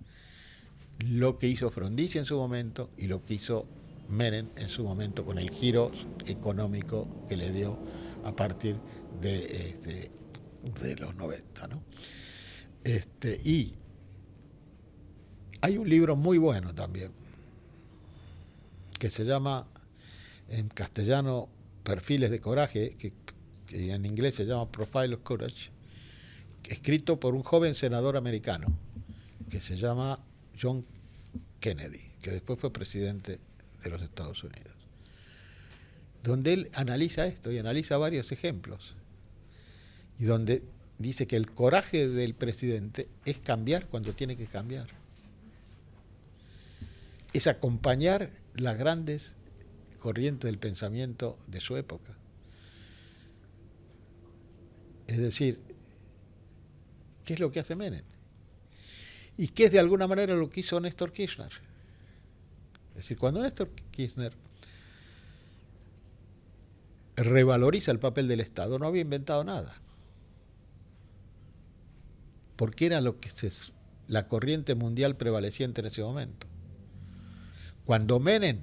lo 1.00 1.38
que 1.38 1.48
hizo 1.48 1.70
Frondizi 1.70 2.18
en 2.18 2.26
su 2.26 2.38
momento 2.38 2.90
y 2.98 3.08
lo 3.08 3.24
que 3.24 3.36
hizo 3.36 3.66
Menem 4.10 4.50
en 4.56 4.70
su 4.70 4.84
momento 4.84 5.24
con 5.24 5.38
el 5.38 5.52
giro 5.52 5.92
económico 6.26 7.08
que 7.30 7.38
le 7.38 7.52
dio 7.52 7.78
a 8.26 8.36
partir 8.36 8.76
de, 9.22 9.70
este, 9.70 10.96
los 10.98 11.16
90. 11.16 11.68
¿no? 11.68 11.84
Este, 12.84 13.40
y 13.44 13.76
hay 15.62 15.78
un 15.78 15.88
libro 15.88 16.16
muy 16.16 16.38
bueno 16.38 16.74
también, 16.74 17.12
que 18.98 19.10
se 19.10 19.26
llama 19.26 19.68
en 20.48 20.70
castellano 20.70 21.50
Perfiles 21.84 22.32
de 22.32 22.40
Coraje, 22.40 22.96
que, 22.98 23.14
en 23.72 24.06
inglés 24.06 24.36
se 24.36 24.46
llama 24.46 24.72
Profile 24.72 25.14
of 25.14 25.22
Courage, 25.22 25.70
escrito 26.68 27.20
por 27.20 27.36
un 27.36 27.44
joven 27.44 27.76
senador 27.76 28.18
americano 28.18 28.68
que 29.50 29.62
se 29.62 29.78
llama 29.78 30.20
John 30.62 30.86
Kennedy, 31.60 32.12
que 32.22 32.32
después 32.32 32.60
fue 32.60 32.72
presidente 32.72 33.40
de 33.84 33.90
los 33.90 34.02
Estados 34.02 34.44
Unidos, 34.44 34.74
donde 36.24 36.54
él 36.54 36.72
analiza 36.74 37.28
esto 37.28 37.52
y 37.52 37.58
analiza 37.58 37.98
varios 37.98 38.32
ejemplos, 38.32 38.96
y 40.18 40.26
donde 40.26 40.64
dice 40.98 41.28
que 41.28 41.38
el 41.38 41.50
coraje 41.50 42.08
del 42.08 42.34
presidente 42.36 43.08
es 43.26 43.40
cambiar 43.40 43.88
cuando 43.88 44.14
tiene 44.14 44.36
que 44.36 44.46
cambiar. 44.46 44.88
Es 47.32 47.48
acompañar 47.48 48.32
las 48.56 48.78
grandes 48.78 49.36
corrientes 49.98 50.50
del 50.50 50.58
pensamiento 50.58 51.38
de 51.48 51.62
su 51.62 51.78
época. 51.78 52.16
Es 55.08 55.18
decir, 55.18 55.62
¿qué 57.24 57.36
es 57.36 57.40
lo 57.40 57.52
que 57.52 57.62
hace 57.62 57.76
Menem? 57.76 58.04
Y 59.40 59.48
qué 59.48 59.66
es 59.66 59.72
de 59.72 59.80
alguna 59.80 60.06
manera 60.06 60.36
lo 60.36 60.50
que 60.50 60.60
hizo 60.60 60.80
Néstor 60.80 61.12
Kirchner. 61.12 61.52
Es 62.90 62.96
decir, 62.96 63.18
cuando 63.18 63.42
Néstor 63.42 63.72
Kirchner 63.90 64.34
revaloriza 67.16 67.92
el 67.92 68.00
papel 68.00 68.28
del 68.28 68.42
Estado, 68.42 68.78
no 68.78 68.86
había 68.86 69.02
inventado 69.02 69.44
nada 69.44 69.76
porque 72.60 72.88
era 72.88 73.00
lo 73.00 73.22
que 73.22 73.30
es 73.30 73.72
la 74.08 74.28
corriente 74.28 74.76
mundial 74.76 75.16
prevaleciente 75.16 75.80
en 75.80 75.88
ese 75.88 76.04
momento. 76.04 76.46
Cuando 77.86 78.20
Menem 78.20 78.60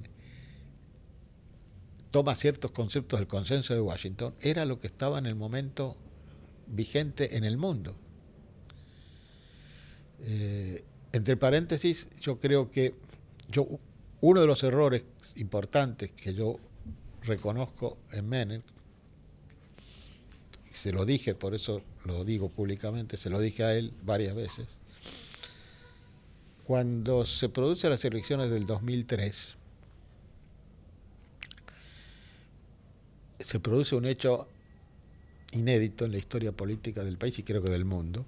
toma 2.11 2.37
ciertos 2.37 2.73
conceptos 2.73 3.19
del 3.19 3.27
consenso 3.27 3.73
de 3.73 3.81
Washington, 3.81 4.35
era 4.43 4.67
lo 4.67 4.81
que 4.81 4.87
estaba 4.87 5.19
en 5.19 5.25
el 5.25 5.35
momento 5.35 5.97
vigente 6.67 7.39
en 7.39 7.45
el 7.45 7.57
mundo. 7.57 7.97
Eh, 10.23 10.85
entre 11.13 11.37
paréntesis, 11.37 12.09
yo 12.21 12.39
creo 12.39 12.71
que 12.71 12.95
yo, 13.49 13.67
uno 14.21 14.41
de 14.41 14.47
los 14.47 14.63
errores 14.63 15.05
importantes 15.37 16.11
que 16.13 16.35
yo 16.35 16.57
reconozco 17.23 17.97
en 18.13 18.29
Menem, 18.29 18.63
se 20.73 20.93
lo 20.93 21.05
dije, 21.05 21.35
por 21.35 21.55
eso 21.55 21.83
lo 22.05 22.25
digo 22.25 22.51
públicamente, 22.51 23.17
se 23.17 23.31
lo 23.31 23.41
dije 23.41 23.65
a 23.65 23.75
él 23.75 23.93
varias 24.03 24.35
veces. 24.35 24.67
Cuando 26.65 27.25
se 27.25 27.49
producen 27.49 27.91
las 27.91 28.05
elecciones 28.05 28.51
del 28.51 28.67
2003, 28.67 29.57
se 33.41 33.61
produce 33.61 33.95
un 33.95 34.07
hecho 34.07 34.49
inédito 35.53 36.05
en 36.05 36.13
la 36.13 36.19
historia 36.19 36.53
política 36.53 37.05
del 37.05 37.17
país 37.17 37.39
y 37.39 37.43
creo 37.43 37.63
que 37.63 37.71
del 37.71 37.85
mundo. 37.85 38.25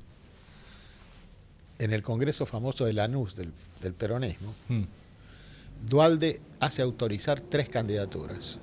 En 1.78 1.92
el 1.92 2.02
Congreso 2.02 2.46
famoso 2.46 2.84
de 2.84 2.92
Lanús 2.92 3.36
del, 3.36 3.52
del 3.80 3.94
peronismo, 3.94 4.54
hmm. 4.68 4.82
Dualde 5.86 6.40
hace 6.60 6.82
autorizar 6.82 7.40
tres 7.40 7.68
candidaturas. 7.68 8.58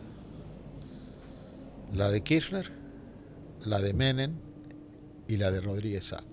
La 1.93 2.09
de 2.09 2.21
Kirchner, 2.21 2.71
la 3.65 3.79
de 3.79 3.93
Menem 3.93 4.33
y 5.27 5.37
la 5.37 5.51
de 5.51 5.61
Rodríguez 5.61 6.11
A. 6.13 6.23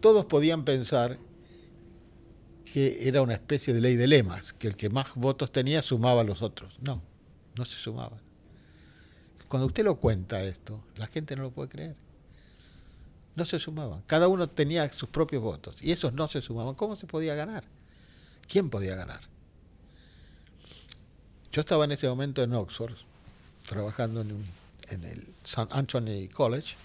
Todos 0.00 0.26
podían 0.26 0.64
pensar 0.64 1.18
que 2.64 3.06
era 3.06 3.22
una 3.22 3.34
especie 3.34 3.72
de 3.74 3.80
ley 3.80 3.96
de 3.96 4.06
lemas, 4.06 4.52
que 4.54 4.66
el 4.66 4.76
que 4.76 4.88
más 4.88 5.14
votos 5.14 5.52
tenía 5.52 5.82
sumaba 5.82 6.22
a 6.22 6.24
los 6.24 6.42
otros. 6.42 6.76
No, 6.80 7.02
no 7.56 7.64
se 7.64 7.76
sumaban. 7.76 8.20
Cuando 9.46 9.66
usted 9.66 9.84
lo 9.84 9.96
cuenta 9.96 10.42
esto, 10.42 10.82
la 10.96 11.06
gente 11.06 11.36
no 11.36 11.42
lo 11.42 11.50
puede 11.50 11.68
creer. 11.68 11.96
No 13.34 13.44
se 13.44 13.58
sumaban. 13.58 14.02
Cada 14.06 14.28
uno 14.28 14.48
tenía 14.48 14.88
sus 14.90 15.08
propios 15.08 15.42
votos 15.42 15.82
y 15.82 15.92
esos 15.92 16.12
no 16.12 16.28
se 16.28 16.42
sumaban. 16.42 16.74
¿Cómo 16.74 16.96
se 16.96 17.06
podía 17.06 17.34
ganar? 17.34 17.64
¿Quién 18.48 18.68
podía 18.70 18.94
ganar? 18.94 19.20
Yo 21.50 21.60
estaba 21.60 21.84
en 21.84 21.92
ese 21.92 22.08
momento 22.08 22.42
en 22.42 22.54
Oxford, 22.54 22.94
trabajando 23.66 24.22
en 24.22 24.32
un 24.32 24.62
en 24.90 25.04
el 25.04 25.26
St. 25.44 25.68
Anthony 25.70 26.28
College. 26.32 26.76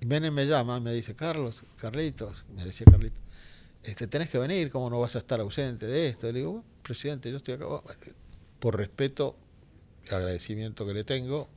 Y 0.00 0.06
Menem 0.06 0.34
me 0.34 0.46
llama, 0.46 0.80
me 0.80 0.92
dice, 0.92 1.14
Carlos, 1.14 1.62
Carlitos, 1.80 2.44
me 2.54 2.64
decía 2.64 2.86
Carlitos, 2.90 3.18
este, 3.82 4.06
tenés 4.06 4.30
que 4.30 4.38
venir, 4.38 4.70
¿cómo 4.70 4.90
no 4.90 5.00
vas 5.00 5.14
a 5.16 5.18
estar 5.18 5.40
ausente 5.40 5.86
de 5.86 6.08
esto? 6.08 6.26
Le 6.26 6.40
digo, 6.40 6.64
presidente, 6.82 7.30
yo 7.30 7.36
estoy 7.36 7.54
acá. 7.54 7.66
Por 8.58 8.76
respeto 8.76 9.36
y 10.04 10.14
agradecimiento 10.14 10.86
que 10.86 10.94
le 10.94 11.04
tengo, 11.04 11.48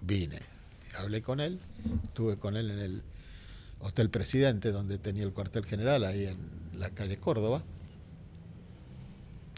vine. 0.00 0.53
Hablé 0.96 1.22
con 1.22 1.40
él, 1.40 1.60
estuve 2.04 2.36
con 2.36 2.56
él 2.56 2.70
en 2.70 2.78
el 2.78 3.02
Hotel 3.80 4.10
Presidente, 4.10 4.72
donde 4.72 4.98
tenía 4.98 5.24
el 5.24 5.32
cuartel 5.32 5.64
general, 5.66 6.04
ahí 6.04 6.26
en 6.26 6.78
la 6.78 6.90
calle 6.90 7.18
Córdoba. 7.18 7.62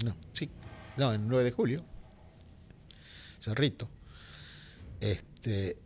No, 0.05 0.16
sí, 0.32 0.51
no, 0.97 1.12
en 1.12 1.28
9 1.28 1.45
de 1.45 1.53
julio. 1.53 1.84
Cerrito. 3.41 3.89
Este, 5.01 5.78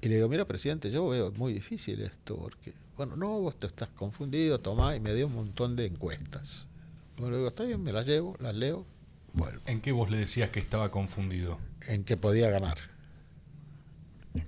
y 0.00 0.08
le 0.08 0.16
digo, 0.16 0.28
mira, 0.28 0.46
presidente, 0.46 0.90
yo 0.90 1.08
veo 1.08 1.30
muy 1.32 1.52
difícil 1.52 2.00
esto, 2.02 2.36
porque, 2.36 2.74
bueno, 2.96 3.16
no, 3.16 3.40
vos 3.40 3.58
te 3.58 3.66
estás 3.66 3.90
confundido, 3.90 4.60
tomá, 4.60 4.96
y 4.96 5.00
me 5.00 5.14
dio 5.14 5.26
un 5.26 5.34
montón 5.34 5.76
de 5.76 5.86
encuestas. 5.86 6.66
Bueno, 7.16 7.32
le 7.32 7.36
digo, 7.38 7.48
está 7.48 7.64
bien, 7.64 7.82
me 7.82 7.92
las 7.92 8.06
llevo, 8.06 8.36
las 8.40 8.54
leo, 8.54 8.86
vuelvo. 9.32 9.62
¿En 9.66 9.80
qué 9.80 9.92
vos 9.92 10.10
le 10.10 10.18
decías 10.18 10.50
que 10.50 10.60
estaba 10.60 10.90
confundido? 10.90 11.58
En 11.82 12.04
que 12.04 12.16
podía 12.16 12.50
ganar. 12.50 12.78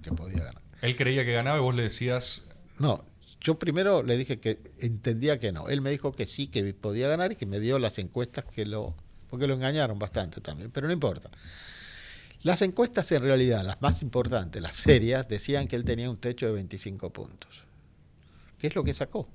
Que 0.03 0.13
podía 0.13 0.45
ganar. 0.45 0.63
Él 0.83 0.97
creía 0.97 1.25
que 1.25 1.33
ganaba 1.33 1.59
y 1.59 1.61
vos 1.61 1.75
le 1.75 1.83
decías... 1.83 2.45
No, 2.79 3.05
yo 3.41 3.59
primero 3.59 4.03
le 4.03 4.17
dije 4.17 4.39
que 4.39 4.61
entendía 4.79 5.39
que 5.39 5.53
no. 5.53 5.69
Él 5.69 5.81
me 5.81 5.91
dijo 5.91 6.13
que 6.13 6.27
sí, 6.27 6.47
que 6.49 6.75
podía 6.75 7.09
ganar 7.09 7.33
y 7.33 7.37
que 7.37 7.47
me 7.47 7.61
dio 7.61 7.79
las 7.79 7.99
encuestas 7.99 8.45
que 8.45 8.67
lo... 8.67 8.95
porque 9.29 9.47
lo 9.47 9.55
engañaron 9.55 9.99
bastante 9.99 10.41
también, 10.41 10.71
pero 10.71 10.87
no 10.87 10.93
importa. 10.93 11.31
Las 12.43 12.63
encuestas 12.63 13.11
en 13.13 13.23
realidad, 13.23 13.65
las 13.65 13.83
más 13.83 14.01
importantes, 14.03 14.63
las 14.63 14.77
serias, 14.77 15.27
decían 15.29 15.67
que 15.67 15.75
él 15.75 15.85
tenía 15.85 16.09
un 16.09 16.19
techo 16.19 16.47
de 16.47 16.53
25 16.53 17.11
puntos. 17.13 17.65
¿Qué 18.59 18.69
es 18.69 18.75
lo 18.75 18.85
que 18.85 18.95
sacó? 18.95 19.29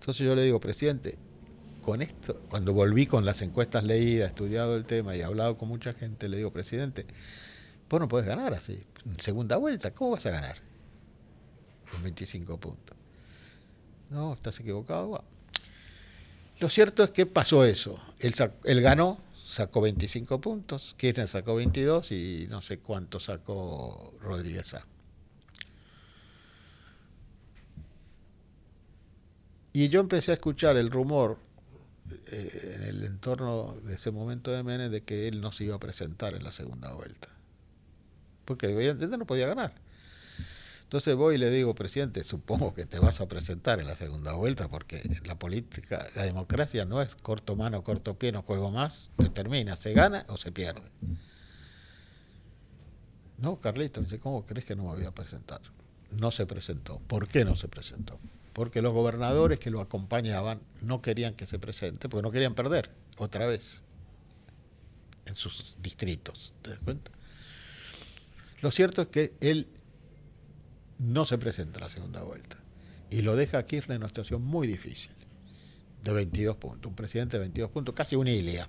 Entonces 0.00 0.24
yo 0.24 0.36
le 0.36 0.42
digo, 0.42 0.60
presidente, 0.60 1.18
con 1.82 2.00
esto, 2.00 2.40
cuando 2.48 2.72
volví 2.72 3.06
con 3.06 3.24
las 3.24 3.42
encuestas 3.42 3.82
leídas, 3.82 4.28
estudiado 4.28 4.76
el 4.76 4.84
tema 4.84 5.16
y 5.16 5.22
hablado 5.22 5.58
con 5.58 5.68
mucha 5.68 5.92
gente, 5.92 6.28
le 6.28 6.36
digo, 6.36 6.52
presidente, 6.52 7.06
vos 7.88 8.00
no 8.00 8.08
puedes 8.08 8.26
ganar 8.26 8.54
así. 8.54 8.84
En 9.04 9.18
segunda 9.18 9.56
vuelta, 9.56 9.92
¿cómo 9.92 10.12
vas 10.12 10.26
a 10.26 10.30
ganar? 10.30 10.56
Con 11.90 12.02
25 12.02 12.58
puntos. 12.58 12.96
No, 14.10 14.34
estás 14.34 14.58
equivocado. 14.60 15.24
Lo 16.58 16.68
cierto 16.68 17.04
es 17.04 17.10
que 17.10 17.26
pasó 17.26 17.64
eso. 17.64 18.00
Él, 18.18 18.34
él 18.64 18.80
ganó, 18.80 19.18
sacó 19.34 19.80
25 19.80 20.40
puntos, 20.40 20.94
Kirchner 20.96 21.28
sacó 21.28 21.54
22 21.54 22.12
y 22.12 22.46
no 22.48 22.62
sé 22.62 22.78
cuánto 22.78 23.20
sacó 23.20 24.14
Rodríguez 24.20 24.74
A. 24.74 24.86
Y 29.72 29.90
yo 29.90 30.00
empecé 30.00 30.30
a 30.30 30.34
escuchar 30.34 30.78
el 30.78 30.90
rumor 30.90 31.38
eh, 32.28 32.76
en 32.76 32.82
el 32.84 33.04
entorno 33.04 33.74
de 33.84 33.94
ese 33.94 34.10
momento 34.10 34.50
de 34.50 34.62
Menem 34.62 34.90
de 34.90 35.02
que 35.02 35.28
él 35.28 35.42
no 35.42 35.52
se 35.52 35.64
iba 35.64 35.76
a 35.76 35.80
presentar 35.80 36.34
en 36.34 36.44
la 36.44 36.52
segunda 36.52 36.94
vuelta. 36.94 37.28
Porque 38.46 38.66
evidentemente 38.66 39.18
no 39.18 39.26
podía 39.26 39.46
ganar. 39.46 39.74
Entonces 40.86 41.16
voy 41.16 41.34
y 41.34 41.38
le 41.38 41.50
digo, 41.50 41.74
presidente, 41.74 42.22
supongo 42.22 42.72
que 42.72 42.86
te 42.86 43.00
vas 43.00 43.20
a 43.20 43.26
presentar 43.26 43.80
en 43.80 43.88
la 43.88 43.96
segunda 43.96 44.32
vuelta 44.34 44.68
porque 44.68 45.02
la 45.24 45.36
política, 45.36 46.06
la 46.14 46.22
democracia 46.22 46.84
no 46.84 47.02
es 47.02 47.16
corto 47.16 47.56
mano, 47.56 47.82
corto 47.82 48.16
pie, 48.16 48.30
no 48.30 48.42
juego 48.42 48.70
más, 48.70 49.10
se 49.18 49.28
termina, 49.28 49.76
se 49.76 49.92
gana 49.94 50.24
o 50.28 50.36
se 50.36 50.52
pierde. 50.52 50.88
No, 53.38 53.58
Carlito, 53.58 54.00
dice, 54.00 54.20
¿cómo 54.20 54.46
crees 54.46 54.64
que 54.64 54.76
no 54.76 54.84
me 54.84 54.94
voy 54.94 55.04
a 55.04 55.10
presentar? 55.10 55.60
No 56.12 56.30
se 56.30 56.46
presentó. 56.46 57.00
¿Por 57.00 57.26
qué 57.26 57.44
no 57.44 57.56
se 57.56 57.66
presentó? 57.66 58.20
Porque 58.52 58.80
los 58.80 58.92
gobernadores 58.92 59.58
que 59.58 59.72
lo 59.72 59.80
acompañaban 59.80 60.60
no 60.82 61.02
querían 61.02 61.34
que 61.34 61.46
se 61.46 61.58
presente, 61.58 62.08
porque 62.08 62.22
no 62.22 62.30
querían 62.30 62.54
perder 62.54 62.90
otra 63.18 63.48
vez 63.48 63.82
en 65.26 65.34
sus 65.34 65.74
distritos. 65.82 66.54
¿Te 66.62 66.70
das 66.70 66.78
cuenta? 66.78 67.10
Lo 68.66 68.72
cierto 68.72 69.02
es 69.02 69.06
que 69.06 69.32
él 69.38 69.68
no 70.98 71.24
se 71.24 71.38
presenta 71.38 71.78
la 71.78 71.88
segunda 71.88 72.24
vuelta. 72.24 72.56
Y 73.10 73.22
lo 73.22 73.36
deja 73.36 73.58
a 73.58 73.62
Kirchner 73.64 73.94
en 73.94 74.02
una 74.02 74.08
situación 74.08 74.42
muy 74.42 74.66
difícil, 74.66 75.12
de 76.02 76.12
22 76.12 76.56
puntos. 76.56 76.90
Un 76.90 76.96
presidente 76.96 77.36
de 77.36 77.42
22 77.42 77.70
puntos, 77.70 77.94
casi 77.94 78.16
un 78.16 78.26
Ilia. 78.26 78.68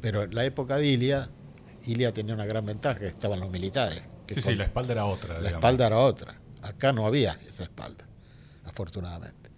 Pero 0.00 0.22
en 0.22 0.34
la 0.34 0.46
época 0.46 0.78
de 0.78 0.86
Ilia, 0.86 1.28
Ilia 1.84 2.14
tenía 2.14 2.32
una 2.32 2.46
gran 2.46 2.64
ventaja, 2.64 2.98
que 2.98 3.08
estaban 3.08 3.38
los 3.38 3.50
militares. 3.50 4.00
sí, 4.30 4.40
sí, 4.40 4.54
la 4.54 4.64
espalda 4.64 4.94
era 4.94 5.04
otra. 5.04 5.38
La 5.38 5.50
espalda 5.50 5.86
era 5.86 5.98
otra. 5.98 6.40
Acá 6.62 6.94
no 6.94 7.06
había 7.06 7.38
esa 7.46 7.64
espalda, 7.64 8.06
afortunadamente. 8.64 9.50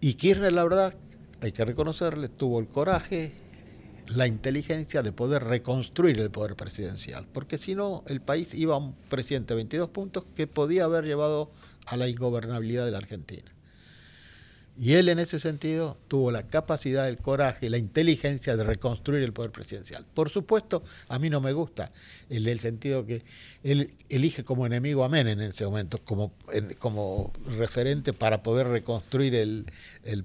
Y 0.00 0.14
Kirchner, 0.14 0.54
la 0.54 0.64
verdad, 0.64 0.94
hay 1.42 1.52
que 1.52 1.66
reconocerle, 1.66 2.30
tuvo 2.30 2.58
el 2.58 2.68
coraje 2.68 3.34
la 4.08 4.26
inteligencia 4.26 5.02
de 5.02 5.12
poder 5.12 5.44
reconstruir 5.44 6.18
el 6.20 6.30
poder 6.30 6.56
presidencial, 6.56 7.26
porque 7.32 7.58
si 7.58 7.74
no, 7.74 8.04
el 8.06 8.20
país 8.20 8.54
iba 8.54 8.74
a 8.74 8.78
un 8.78 8.94
presidente 9.08 9.54
de 9.54 9.56
22 9.56 9.90
puntos 9.90 10.24
que 10.34 10.46
podía 10.46 10.84
haber 10.84 11.04
llevado 11.04 11.50
a 11.86 11.96
la 11.96 12.08
ingobernabilidad 12.08 12.84
de 12.84 12.90
la 12.92 12.98
Argentina. 12.98 13.57
Y 14.80 14.94
él 14.94 15.08
en 15.08 15.18
ese 15.18 15.40
sentido 15.40 15.98
tuvo 16.06 16.30
la 16.30 16.44
capacidad, 16.44 17.08
el 17.08 17.16
coraje, 17.16 17.68
la 17.68 17.78
inteligencia 17.78 18.56
de 18.56 18.62
reconstruir 18.62 19.24
el 19.24 19.32
poder 19.32 19.50
presidencial. 19.50 20.06
Por 20.14 20.30
supuesto, 20.30 20.84
a 21.08 21.18
mí 21.18 21.28
no 21.30 21.40
me 21.40 21.52
gusta 21.52 21.90
el, 22.30 22.46
el 22.46 22.60
sentido 22.60 23.04
que 23.04 23.22
él 23.64 23.92
elige 24.08 24.44
como 24.44 24.66
enemigo 24.66 25.04
a 25.04 25.08
Menem 25.08 25.40
en 25.40 25.48
ese 25.48 25.64
momento, 25.64 25.98
como, 26.04 26.32
como 26.78 27.32
referente 27.56 28.12
para 28.12 28.44
poder 28.44 28.68
reconstruir 28.68 29.34
el, 29.34 29.66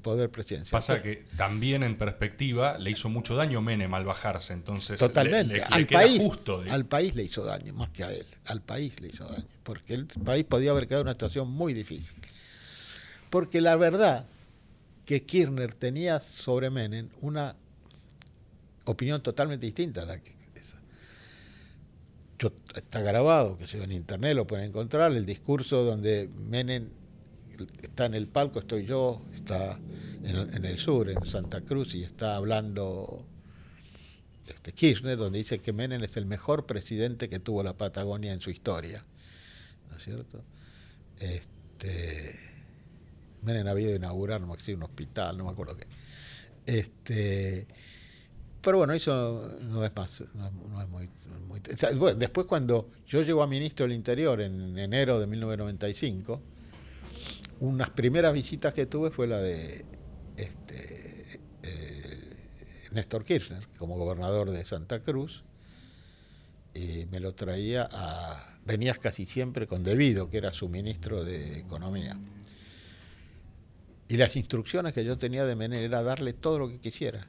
poder 0.04 0.30
presidencial. 0.30 0.78
Pasa 0.78 1.02
que 1.02 1.26
también 1.36 1.82
en 1.82 1.98
perspectiva 1.98 2.78
le 2.78 2.92
hizo 2.92 3.10
mucho 3.10 3.36
daño 3.36 3.60
Menem 3.60 3.92
al 3.96 4.06
bajarse, 4.06 4.54
entonces 4.54 5.00
totalmente 5.00 5.64
al 5.64 5.88
país, 5.88 6.30
al 6.70 6.86
país 6.86 7.16
le 7.16 7.24
hizo 7.24 7.44
daño 7.44 7.74
más 7.74 7.90
que 7.90 8.04
a 8.04 8.12
él, 8.12 8.28
al 8.46 8.62
país 8.62 9.02
le 9.02 9.08
hizo 9.08 9.26
daño, 9.26 9.46
porque 9.64 9.96
el 9.96 10.06
país 10.06 10.44
podía 10.44 10.72
haber 10.72 10.86
quedado 10.86 11.02
en 11.02 11.08
una 11.08 11.14
situación 11.14 11.50
muy 11.50 11.74
difícil. 11.74 12.16
Porque 13.32 13.62
la 13.62 13.76
verdad 13.78 14.28
que 15.06 15.24
Kirchner 15.24 15.74
tenía 15.74 16.20
sobre 16.20 16.70
Menem 16.70 17.10
una 17.22 17.56
opinión 18.86 19.22
totalmente 19.22 19.66
distinta 19.66 20.04
a 20.04 20.06
la 20.06 20.20
que 20.20 20.34
esa. 20.56 20.78
Yo, 22.40 22.52
está 22.76 23.02
grabado, 23.02 23.58
que 23.58 23.66
en 23.78 23.92
internet, 23.92 24.36
lo 24.36 24.48
pueden 24.48 24.68
encontrar, 24.68 25.14
el 25.14 25.26
discurso 25.26 25.84
donde 25.84 26.30
Menem 26.50 26.90
está 27.82 28.06
en 28.06 28.14
el 28.14 28.28
palco, 28.28 28.60
estoy 28.60 28.86
yo, 28.86 29.22
está 29.34 29.80
en, 30.24 30.66
el 30.66 30.78
sur, 30.78 31.10
en 31.10 31.26
Santa 31.26 31.62
Cruz, 31.62 31.96
y 31.96 32.04
está 32.04 32.36
hablando 32.36 33.26
este, 34.48 34.74
Kirchner, 34.74 35.18
donde 35.18 35.40
dice 35.40 35.60
que 35.60 35.74
Menem 35.74 36.04
es 36.04 36.18
el 36.18 36.26
mejor 36.26 36.66
presidente 36.66 37.30
que 37.30 37.40
tuvo 37.40 37.64
la 37.64 37.78
Patagonia 37.78 38.34
en 38.34 38.42
su 38.42 38.50
historia. 38.50 39.06
¿No 39.90 39.98
es 39.98 40.04
cierto? 40.04 40.44
Este, 41.20 42.53
Menem 43.44 43.68
había 43.68 43.90
de 43.90 43.96
inaugurar, 43.96 44.42
no 44.42 44.48
me 44.48 44.74
un 44.74 44.84
hospital, 44.84 45.38
no 45.38 45.46
me 45.46 45.52
acuerdo 45.52 45.76
qué. 45.78 45.88
Este, 46.66 47.68
pero 48.62 48.78
bueno, 48.78 48.94
eso 48.94 49.58
no 49.62 49.84
es 49.84 49.94
más, 49.96 50.24
no, 50.34 50.82
es 50.82 50.90
muy, 50.90 51.10
después 52.16 52.48
cuando 52.48 52.90
yo 53.06 53.22
llego 53.22 53.44
a 53.44 53.48
ministro 53.48 53.86
del 53.86 53.94
Interior 53.94 54.40
en 54.40 54.78
enero 54.80 55.20
de 55.20 55.28
1995, 55.28 56.42
unas 57.60 57.90
primeras 57.90 58.34
visitas 58.34 58.74
que 58.74 58.86
tuve 58.86 59.12
fue 59.12 59.28
la 59.28 59.40
de 59.40 59.86
este, 60.38 61.42
eh, 61.64 62.36
Néstor 62.92 63.26
Kirchner, 63.26 63.68
como 63.78 63.98
gobernador 63.98 64.50
de 64.52 64.64
Santa 64.66 65.02
Cruz, 65.02 65.44
y 66.74 67.06
me 67.12 67.20
lo 67.20 67.34
traía 67.34 67.88
a... 67.92 68.60
Venías 68.66 68.98
casi 68.98 69.26
siempre 69.26 69.68
con 69.68 69.84
Debido, 69.84 70.30
que 70.30 70.38
era 70.38 70.54
su 70.54 70.70
ministro 70.70 71.24
de 71.26 71.60
Economía. 71.60 72.18
Y 74.14 74.18
las 74.18 74.36
instrucciones 74.36 74.94
que 74.94 75.04
yo 75.04 75.18
tenía 75.18 75.44
de 75.44 75.56
Menem 75.56 75.84
era 75.84 76.04
darle 76.04 76.34
todo 76.34 76.60
lo 76.60 76.70
que 76.70 76.78
quisiera. 76.78 77.26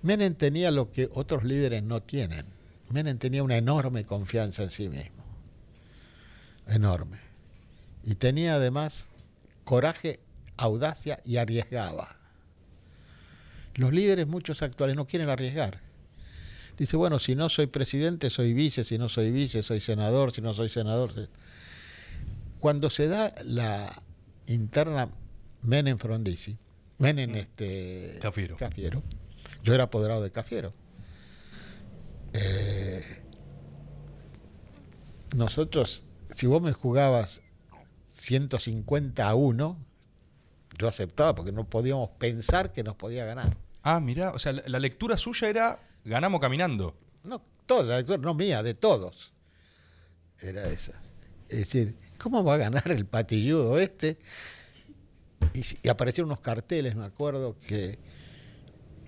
Menem 0.00 0.34
tenía 0.34 0.70
lo 0.70 0.90
que 0.92 1.10
otros 1.12 1.44
líderes 1.44 1.82
no 1.82 2.00
tienen. 2.00 2.46
Menem 2.88 3.18
tenía 3.18 3.42
una 3.42 3.58
enorme 3.58 4.06
confianza 4.06 4.62
en 4.62 4.70
sí 4.70 4.88
mismo. 4.88 5.22
Enorme. 6.66 7.18
Y 8.02 8.14
tenía 8.14 8.54
además 8.54 9.08
coraje, 9.64 10.20
audacia 10.56 11.20
y 11.22 11.36
arriesgaba. 11.36 12.16
Los 13.74 13.92
líderes, 13.92 14.26
muchos 14.26 14.62
actuales, 14.62 14.96
no 14.96 15.06
quieren 15.06 15.28
arriesgar. 15.28 15.82
Dice, 16.78 16.96
bueno, 16.96 17.18
si 17.18 17.34
no 17.34 17.50
soy 17.50 17.66
presidente, 17.66 18.30
soy 18.30 18.54
vice, 18.54 18.84
si 18.84 18.96
no 18.96 19.10
soy 19.10 19.30
vice, 19.32 19.62
soy 19.62 19.82
senador, 19.82 20.32
si 20.32 20.40
no 20.40 20.54
soy 20.54 20.70
senador. 20.70 21.28
Cuando 22.58 22.88
se 22.88 23.06
da 23.06 23.34
la 23.44 24.02
interna 24.46 25.10
Menem 25.62 25.98
Frondizi, 25.98 26.56
Menem 26.98 27.34
este, 27.36 28.18
Cafiero. 28.20 28.56
Cafiero. 28.56 29.02
Yo 29.62 29.74
era 29.74 29.84
apoderado 29.84 30.22
de 30.22 30.30
Cafiero. 30.30 30.72
eh, 32.32 33.02
nosotros, 35.36 36.04
si 36.34 36.46
vos 36.46 36.62
me 36.62 36.72
jugabas 36.72 37.42
150 38.14 39.28
a 39.28 39.34
1, 39.34 39.84
yo 40.78 40.88
aceptaba 40.88 41.34
porque 41.34 41.52
no 41.52 41.68
podíamos 41.68 42.10
pensar 42.18 42.72
que 42.72 42.82
nos 42.82 42.96
podía 42.96 43.24
ganar. 43.24 43.56
Ah, 43.82 44.00
mirá, 44.00 44.30
o 44.32 44.38
sea, 44.38 44.52
la, 44.52 44.62
la 44.66 44.78
lectura 44.78 45.16
suya 45.16 45.48
era 45.48 45.78
ganamos 46.04 46.40
caminando. 46.40 46.96
No, 47.24 47.42
toda 47.66 47.84
la 47.84 47.96
lectura, 47.98 48.18
no 48.18 48.34
mía, 48.34 48.62
de 48.62 48.74
todos. 48.74 49.32
Era 50.40 50.68
esa. 50.68 50.92
Es 51.48 51.58
decir, 51.58 51.96
¿cómo 52.18 52.44
va 52.44 52.54
a 52.54 52.58
ganar 52.58 52.90
el 52.90 53.06
patilludo 53.06 53.78
este? 53.78 54.18
Y, 55.54 55.62
y 55.82 55.88
aparecieron 55.88 56.30
unos 56.30 56.40
carteles, 56.40 56.94
me 56.96 57.04
acuerdo, 57.04 57.56
que 57.66 57.98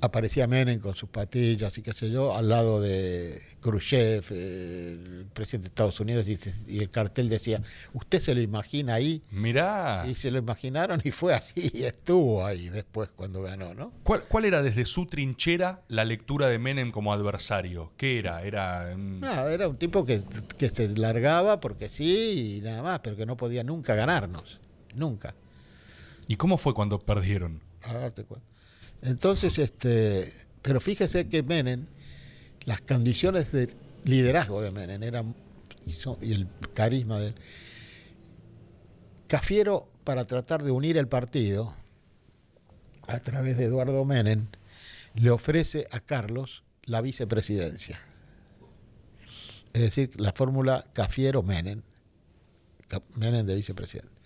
aparecía 0.00 0.46
Menem 0.46 0.80
con 0.80 0.94
sus 0.94 1.08
patillas 1.08 1.76
y 1.78 1.82
qué 1.82 1.92
sé 1.92 2.10
yo, 2.10 2.34
al 2.34 2.48
lado 2.48 2.80
de 2.80 3.40
Khrushchev, 3.60 4.24
eh, 4.30 4.98
el 5.20 5.26
presidente 5.32 5.64
de 5.64 5.68
Estados 5.68 6.00
Unidos, 6.00 6.26
y, 6.28 6.78
el 6.78 6.90
cartel 6.90 7.28
decía, 7.28 7.60
¿usted 7.92 8.20
se 8.20 8.34
lo 8.34 8.40
imagina 8.40 8.94
ahí? 8.94 9.22
Mirá. 9.30 10.06
Y 10.08 10.14
se 10.14 10.30
lo 10.30 10.38
imaginaron 10.38 11.00
y 11.04 11.10
fue 11.10 11.34
así, 11.34 11.70
y 11.72 11.84
estuvo 11.84 12.44
ahí 12.44 12.68
después 12.68 13.10
cuando 13.14 13.42
ganó, 13.42 13.74
¿no? 13.74 13.92
¿Cuál, 14.02 14.22
cuál 14.28 14.44
era 14.46 14.62
desde 14.62 14.84
su 14.84 15.06
trinchera 15.06 15.82
la 15.88 16.04
lectura 16.04 16.46
de 16.48 16.58
Menem 16.58 16.90
como 16.90 17.12
adversario? 17.12 17.92
¿Qué 17.96 18.18
era? 18.18 18.42
Era 18.42 18.94
Nada, 18.96 19.52
era 19.52 19.68
un 19.68 19.76
tipo 19.76 20.04
que, 20.04 20.22
que 20.56 20.70
se 20.70 20.88
largaba 20.88 21.60
porque 21.60 21.88
sí 21.88 22.58
y 22.58 22.60
nada 22.62 22.82
más, 22.82 23.00
pero 23.00 23.16
que 23.16 23.26
no 23.26 23.36
podía 23.36 23.64
nunca 23.64 23.94
ganarnos. 23.94 24.60
Nunca. 24.94 25.34
¿Y 26.30 26.36
cómo 26.36 26.58
fue 26.58 26.74
cuando 26.74 27.00
perdieron? 27.00 27.60
A 27.82 27.92
darte 27.92 28.22
cuenta. 28.22 28.46
Entonces, 29.02 29.58
este, 29.58 30.32
pero 30.62 30.80
fíjese 30.80 31.28
que 31.28 31.42
Menem, 31.42 31.86
las 32.66 32.80
condiciones 32.82 33.50
de 33.50 33.68
liderazgo 34.04 34.62
de 34.62 34.70
Menem 34.70 35.02
eran, 35.02 35.34
y, 35.86 35.96
y 36.24 36.32
el 36.32 36.46
carisma 36.72 37.18
de 37.18 37.26
él, 37.28 37.34
Cafiero, 39.26 39.88
para 40.04 40.24
tratar 40.24 40.62
de 40.62 40.70
unir 40.70 40.96
el 40.98 41.08
partido, 41.08 41.74
a 43.08 43.18
través 43.18 43.56
de 43.56 43.64
Eduardo 43.64 44.04
Menem, 44.04 44.46
le 45.14 45.30
ofrece 45.30 45.88
a 45.90 45.98
Carlos 45.98 46.62
la 46.84 47.00
vicepresidencia. 47.00 48.00
Es 49.72 49.82
decir, 49.82 50.12
la 50.20 50.32
fórmula 50.32 50.86
Cafiero-Menem, 50.92 51.82
Ca- 52.86 53.02
Menem 53.16 53.44
de 53.46 53.56
vicepresidente. 53.56 54.19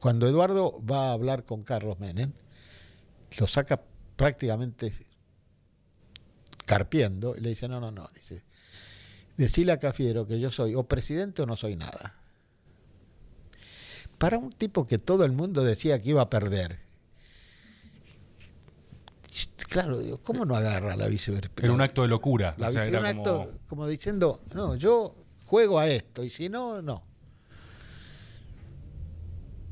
Cuando 0.00 0.26
Eduardo 0.26 0.80
va 0.84 1.10
a 1.10 1.12
hablar 1.12 1.44
con 1.44 1.62
Carlos 1.62 1.98
Menem, 2.00 2.32
lo 3.38 3.46
saca 3.46 3.80
prácticamente 4.16 4.92
carpiendo 6.64 7.36
y 7.36 7.40
le 7.40 7.50
dice, 7.50 7.68
no, 7.68 7.80
no, 7.80 7.90
no, 7.90 8.08
dice, 8.14 8.42
decile 9.36 9.72
a 9.72 9.78
Cafiero 9.78 10.26
que 10.26 10.40
yo 10.40 10.50
soy 10.50 10.74
o 10.74 10.84
presidente 10.84 11.42
o 11.42 11.46
no 11.46 11.56
soy 11.56 11.76
nada. 11.76 12.14
Para 14.18 14.38
un 14.38 14.50
tipo 14.52 14.86
que 14.86 14.98
todo 14.98 15.24
el 15.24 15.32
mundo 15.32 15.62
decía 15.64 15.98
que 16.00 16.10
iba 16.10 16.22
a 16.22 16.30
perder. 16.30 16.78
Claro, 19.68 19.98
digo, 20.00 20.18
¿cómo 20.18 20.44
no 20.44 20.56
agarra 20.56 20.96
la 20.96 21.06
vicepresidencia? 21.06 21.64
Era 21.64 21.72
un 21.72 21.80
acto 21.80 22.02
de 22.02 22.08
locura. 22.08 22.54
La 22.58 22.68
o 22.68 22.72
sea, 22.72 22.84
vice- 22.84 22.96
era 22.96 23.00
un 23.12 23.16
como- 23.22 23.42
acto 23.42 23.58
como 23.68 23.86
diciendo, 23.86 24.42
no, 24.52 24.74
yo 24.74 25.14
juego 25.46 25.78
a 25.78 25.86
esto 25.86 26.24
y 26.24 26.30
si 26.30 26.48
no, 26.48 26.82
no. 26.82 27.04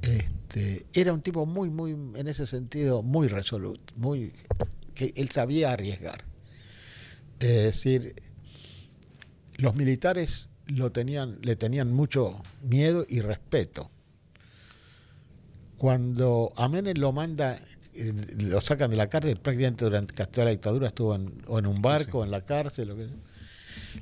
Este, 0.02 0.86
era 0.92 1.12
un 1.12 1.20
tipo 1.22 1.44
muy, 1.46 1.70
muy, 1.70 1.92
en 1.92 2.28
ese 2.28 2.46
sentido, 2.46 3.02
muy 3.02 3.28
resoluto, 3.28 3.92
muy, 3.96 4.32
que 4.94 5.12
él 5.16 5.28
sabía 5.30 5.72
arriesgar. 5.72 6.24
Es 7.40 7.64
decir, 7.64 8.14
los 9.56 9.74
militares 9.74 10.48
lo 10.66 10.92
tenían, 10.92 11.38
le 11.42 11.56
tenían 11.56 11.92
mucho 11.92 12.40
miedo 12.62 13.06
y 13.08 13.20
respeto. 13.20 13.90
Cuando 15.76 16.52
a 16.56 16.68
Menem 16.68 16.96
lo 16.98 17.12
manda, 17.12 17.56
eh, 17.94 18.12
lo 18.38 18.60
sacan 18.60 18.90
de 18.90 18.96
la 18.96 19.08
cárcel, 19.08 19.38
prácticamente 19.38 19.84
durante 19.84 20.12
toda 20.26 20.46
la 20.46 20.50
dictadura 20.50 20.88
estuvo 20.88 21.14
en, 21.14 21.42
o 21.46 21.58
en 21.58 21.66
un 21.66 21.80
barco, 21.80 22.22
Sí. 22.22 22.26
en 22.26 22.30
la 22.32 22.44
cárcel, 22.44 22.88
lo, 22.88 22.96
que, 22.96 23.08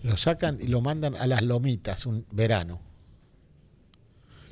lo 0.02 0.16
sacan 0.16 0.58
y 0.60 0.68
lo 0.68 0.80
mandan 0.80 1.14
a 1.16 1.26
las 1.26 1.42
Lomitas 1.42 2.06
un 2.06 2.24
verano. 2.32 2.80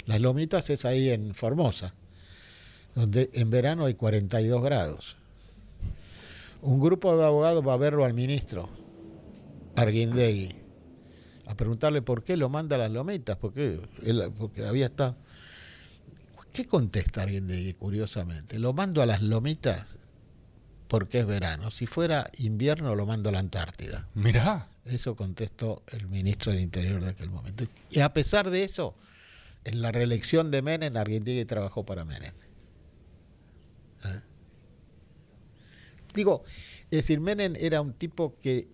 Las 0.06 0.20
Lomitas 0.20 0.68
es 0.70 0.84
ahí 0.84 1.10
en 1.10 1.34
Formosa, 1.34 1.94
donde 2.94 3.30
en 3.32 3.50
verano 3.50 3.86
hay 3.86 3.94
42 3.94 4.62
grados. 4.62 5.16
Un 6.62 6.80
grupo 6.80 7.16
de 7.16 7.24
abogados 7.24 7.66
va 7.66 7.74
a 7.74 7.78
verlo 7.78 8.04
al 8.04 8.14
ministro, 8.14 8.68
Arguindegui, 9.76 10.54
a 11.46 11.54
preguntarle 11.56 12.02
por 12.02 12.22
qué 12.22 12.36
lo 12.36 12.48
manda 12.48 12.76
a 12.76 12.78
las 12.78 12.90
Lomitas, 12.90 13.36
porque, 13.36 13.80
él, 14.02 14.32
porque 14.38 14.64
había 14.64 14.86
estado... 14.86 15.16
¿Qué 16.52 16.66
contesta 16.66 17.22
Arguindegui, 17.22 17.74
curiosamente? 17.74 18.60
Lo 18.60 18.72
mando 18.72 19.02
a 19.02 19.06
las 19.06 19.22
Lomitas 19.22 19.96
porque 20.86 21.18
es 21.18 21.26
verano. 21.26 21.72
Si 21.72 21.86
fuera 21.86 22.30
invierno, 22.38 22.94
lo 22.94 23.06
mando 23.06 23.28
a 23.28 23.32
la 23.32 23.40
Antártida. 23.40 24.06
Mirá. 24.14 24.68
Eso 24.84 25.16
contestó 25.16 25.82
el 25.88 26.06
ministro 26.06 26.52
del 26.52 26.60
Interior 26.60 27.02
de 27.02 27.10
aquel 27.10 27.30
momento. 27.30 27.66
Y 27.90 28.00
a 28.00 28.12
pesar 28.12 28.50
de 28.50 28.62
eso, 28.64 28.94
en 29.64 29.80
la 29.80 29.92
reelección 29.92 30.50
de 30.50 30.62
Menem, 30.62 30.96
Arguindegui 30.96 31.44
trabajó 31.44 31.84
para 31.84 32.04
Menem. 32.04 32.34
¿Eh? 34.04 34.20
Digo, 36.14 36.42
es 36.44 36.90
decir, 36.90 37.20
Menem 37.20 37.54
era 37.56 37.80
un 37.80 37.94
tipo 37.94 38.38
que 38.38 38.68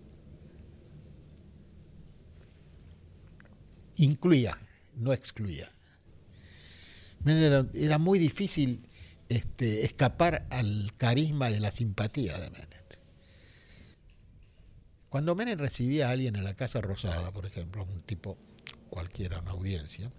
incluía, 3.95 4.57
no 4.95 5.13
excluía. 5.13 5.69
Menem 7.23 7.43
era, 7.43 7.67
era 7.73 7.97
muy 7.97 8.19
difícil 8.19 8.87
este, 9.29 9.85
escapar 9.85 10.45
al 10.51 10.93
carisma 10.97 11.49
y 11.49 11.55
a 11.55 11.59
la 11.59 11.71
simpatía 11.71 12.37
de 12.37 12.49
Menem. 12.49 12.81
Cuando 15.09 15.35
Menem 15.35 15.59
recibía 15.59 16.07
a 16.07 16.11
alguien 16.11 16.37
en 16.37 16.43
la 16.45 16.53
Casa 16.53 16.79
Rosada, 16.79 17.31
por 17.31 17.45
ejemplo, 17.45 17.83
un 17.83 18.01
tipo 18.01 18.37
cualquiera, 18.89 19.39
una 19.39 19.51
audiencia, 19.51 20.11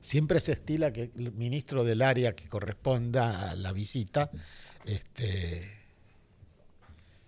siempre 0.00 0.40
se 0.40 0.52
estila 0.52 0.92
que 0.92 1.10
el 1.16 1.32
ministro 1.32 1.84
del 1.84 2.02
área 2.02 2.34
que 2.34 2.48
corresponda 2.48 3.50
a 3.50 3.54
la 3.54 3.72
visita 3.72 4.30
este, 4.84 5.78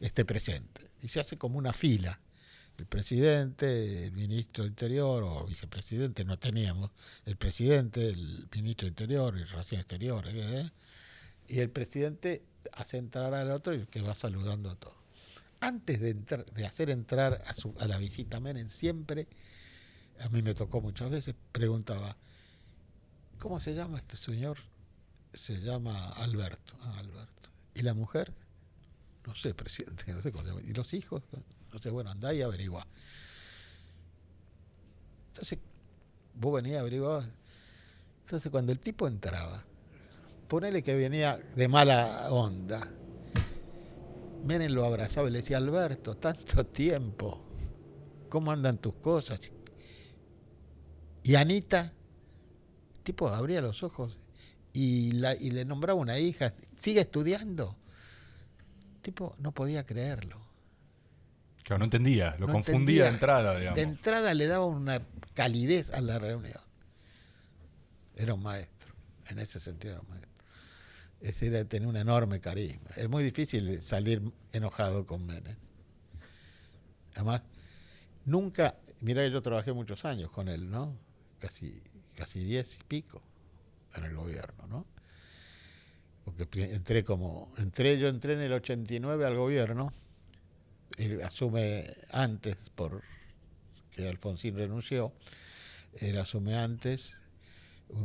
esté 0.00 0.24
presente. 0.24 0.90
Y 1.02 1.08
se 1.08 1.20
hace 1.20 1.36
como 1.36 1.58
una 1.58 1.72
fila. 1.72 2.20
El 2.78 2.86
presidente, 2.86 4.06
el 4.06 4.12
ministro 4.12 4.64
de 4.64 4.70
Interior 4.70 5.22
o 5.22 5.44
vicepresidente, 5.46 6.24
no 6.24 6.38
teníamos, 6.38 6.90
el 7.26 7.36
presidente, 7.36 8.08
el 8.08 8.48
ministro 8.52 8.86
de 8.86 8.90
Interior 8.90 9.36
y 9.36 9.44
Relaciones 9.44 9.82
Exteriores, 9.82 10.34
¿eh? 10.34 10.70
y 11.48 11.60
el 11.60 11.70
presidente 11.70 12.42
hace 12.72 12.96
entrar 12.96 13.34
al 13.34 13.50
otro 13.50 13.74
y 13.74 13.86
que 13.86 14.00
va 14.00 14.14
saludando 14.14 14.70
a 14.70 14.76
todos 14.76 15.02
antes 15.62 16.00
de, 16.00 16.66
hacer 16.66 16.90
entrar 16.90 17.42
a, 17.46 17.84
a, 17.84 17.86
la 17.86 17.98
visita 17.98 18.40
Menem, 18.40 18.68
siempre, 18.68 19.28
a 20.20 20.28
mí 20.28 20.42
me 20.42 20.54
tocó 20.54 20.80
muchas 20.80 21.08
veces, 21.08 21.36
preguntaba, 21.52 22.16
¿cómo 23.42 23.58
se 23.58 23.74
llama 23.74 23.98
este 23.98 24.16
señor? 24.16 24.56
Se 25.34 25.60
llama 25.60 26.10
Alberto. 26.18 26.74
Ah, 26.82 27.00
Alberto. 27.00 27.50
¿Y 27.74 27.82
la 27.82 27.92
mujer? 27.92 28.32
No 29.26 29.34
sé, 29.34 29.52
presidente, 29.52 30.12
no 30.14 30.22
sé 30.22 30.30
cómo 30.30 30.44
se 30.44 30.50
llama. 30.50 30.62
¿Y 30.62 30.72
los 30.72 30.94
hijos? 30.94 31.24
No 31.72 31.78
sé, 31.80 31.90
bueno, 31.90 32.10
andá 32.10 32.32
y 32.32 32.40
averigua. 32.40 32.86
Entonces, 35.26 35.58
vos 36.34 36.54
venías 36.54 36.76
a 36.76 36.80
averiguar. 36.82 37.28
Entonces, 38.20 38.48
cuando 38.52 38.70
el 38.70 38.78
tipo 38.78 39.08
entraba, 39.08 39.64
ponele 40.46 40.80
que 40.84 40.94
venía 40.94 41.36
de 41.56 41.66
mala 41.66 42.28
onda, 42.30 42.88
Menem 44.44 44.70
lo 44.70 44.84
abrazaba 44.84 45.28
y 45.28 45.32
le 45.32 45.38
decía, 45.38 45.56
Alberto, 45.56 46.16
tanto 46.16 46.64
tiempo, 46.64 47.42
¿cómo 48.28 48.52
andan 48.52 48.78
tus 48.78 48.94
cosas? 48.94 49.50
Y 51.24 51.34
Anita, 51.34 51.92
tipo, 53.02 53.28
abría 53.28 53.60
los 53.60 53.82
ojos 53.82 54.18
y, 54.72 55.12
la, 55.12 55.34
y 55.34 55.50
le 55.50 55.64
nombraba 55.64 55.98
una 55.98 56.18
hija, 56.18 56.54
¿sigue 56.76 57.00
estudiando? 57.00 57.76
Tipo, 59.02 59.34
no 59.38 59.52
podía 59.52 59.84
creerlo. 59.84 60.40
Claro, 61.64 61.80
no 61.80 61.84
entendía, 61.84 62.36
lo 62.38 62.46
no 62.46 62.52
confundía 62.54 62.74
entendía. 62.74 63.04
de 63.04 63.10
entrada, 63.10 63.56
digamos. 63.58 63.76
De 63.76 63.82
entrada 63.82 64.34
le 64.34 64.46
daba 64.46 64.66
una 64.66 65.02
calidez 65.34 65.92
a 65.92 66.00
la 66.00 66.18
reunión. 66.18 66.60
Era 68.16 68.34
un 68.34 68.42
maestro, 68.42 68.94
en 69.28 69.38
ese 69.38 69.60
sentido 69.60 69.94
era 69.94 70.02
un 70.02 70.08
maestro 70.08 70.32
es 71.22 71.38
decir, 71.38 71.64
tener 71.68 71.88
un 71.88 71.96
enorme 71.96 72.40
carisma. 72.40 72.90
Es 72.96 73.08
muy 73.08 73.22
difícil 73.22 73.80
salir 73.80 74.22
enojado 74.52 75.06
con 75.06 75.24
Menem. 75.24 75.56
Además, 77.14 77.42
nunca, 78.24 78.76
mira, 79.00 79.26
yo 79.28 79.40
trabajé 79.40 79.72
muchos 79.72 80.04
años 80.04 80.30
con 80.30 80.48
él, 80.48 80.68
¿no? 80.68 80.96
Casi, 81.38 81.80
casi 82.16 82.44
diez 82.44 82.78
y 82.80 82.84
pico 82.84 83.22
en 83.94 84.04
el 84.04 84.14
gobierno, 84.14 84.66
¿no? 84.66 84.86
Porque 86.24 86.46
entré 86.72 87.04
como, 87.04 87.52
entré, 87.58 87.98
yo 87.98 88.08
entré 88.08 88.34
en 88.34 88.40
el 88.40 88.52
89 88.52 89.26
al 89.26 89.36
gobierno, 89.36 89.92
él 90.98 91.22
asume 91.22 91.84
antes 92.10 92.56
por 92.74 93.02
que 93.90 94.08
Alfonsín 94.08 94.56
renunció, 94.56 95.12
él 96.00 96.18
asume 96.18 96.56
antes, 96.56 97.14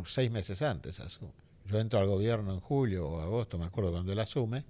seis 0.06 0.32
meses 0.32 0.62
antes 0.62 1.00
asume. 1.00 1.32
Yo 1.66 1.80
entro 1.80 2.00
al 2.00 2.08
gobierno 2.08 2.54
en 2.54 2.60
julio 2.60 3.08
o 3.08 3.22
agosto, 3.22 3.58
me 3.58 3.66
acuerdo 3.66 3.92
cuando 3.92 4.12
él 4.12 4.20
asume, 4.20 4.66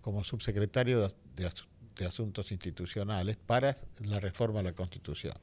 como 0.00 0.24
subsecretario 0.24 1.00
de, 1.36 1.50
de 1.96 2.06
Asuntos 2.06 2.52
Institucionales 2.52 3.36
para 3.36 3.76
la 4.00 4.20
reforma 4.20 4.60
de 4.60 4.64
la 4.64 4.72
Constitución. 4.72 5.34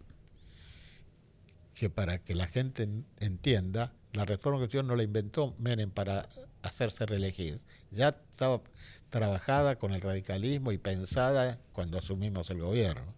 Que 1.78 1.90
para 1.90 2.18
que 2.20 2.34
la 2.34 2.48
gente 2.48 2.90
entienda, 3.20 3.94
la 4.14 4.26
reforma 4.26 4.58
de 4.58 4.62
la 4.62 4.64
Constitución 4.64 4.88
no 4.88 4.96
la 4.96 5.04
inventó 5.04 5.56
Menem 5.60 5.92
para 5.92 6.28
hacerse 6.64 7.06
reelegir. 7.06 7.60
Ya 7.92 8.10
estaba 8.10 8.62
trabajada 9.10 9.78
con 9.78 9.94
el 9.94 10.02
radicalismo 10.02 10.72
y 10.72 10.78
pensada 10.78 11.60
cuando 11.74 12.00
asumimos 12.00 12.50
el 12.50 12.62
gobierno. 12.62 13.14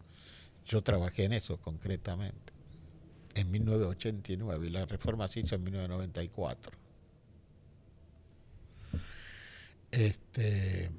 Yo 0.65 0.83
trabajé 0.83 1.23
en 1.23 1.33
eso 1.33 1.57
concretamente, 1.57 2.53
en 3.33 3.49
1989, 3.49 4.67
y 4.67 4.69
la 4.69 4.85
reforma 4.85 5.27
se 5.27 5.39
hizo 5.39 5.55
en 5.55 5.63
1994. 5.63 6.77
Este, 9.91 10.91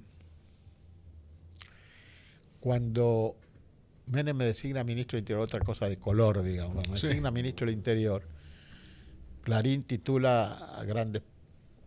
cuando 2.59 3.37
Menem 4.11 4.37
me 4.37 4.45
designa 4.45 4.83
ministro 4.83 5.17
del 5.17 5.23
Interior, 5.23 5.45
otra 5.45 5.61
cosa 5.61 5.89
de 5.89 5.97
color, 5.97 6.43
digamos, 6.43 6.89
me 6.89 6.95
designa 6.95 7.31
ministro 7.31 7.67
del 7.67 7.75
Interior, 7.75 8.23
Clarín 9.43 9.85
titula 9.85 10.53
a 10.53 10.85
grandes 10.85 11.23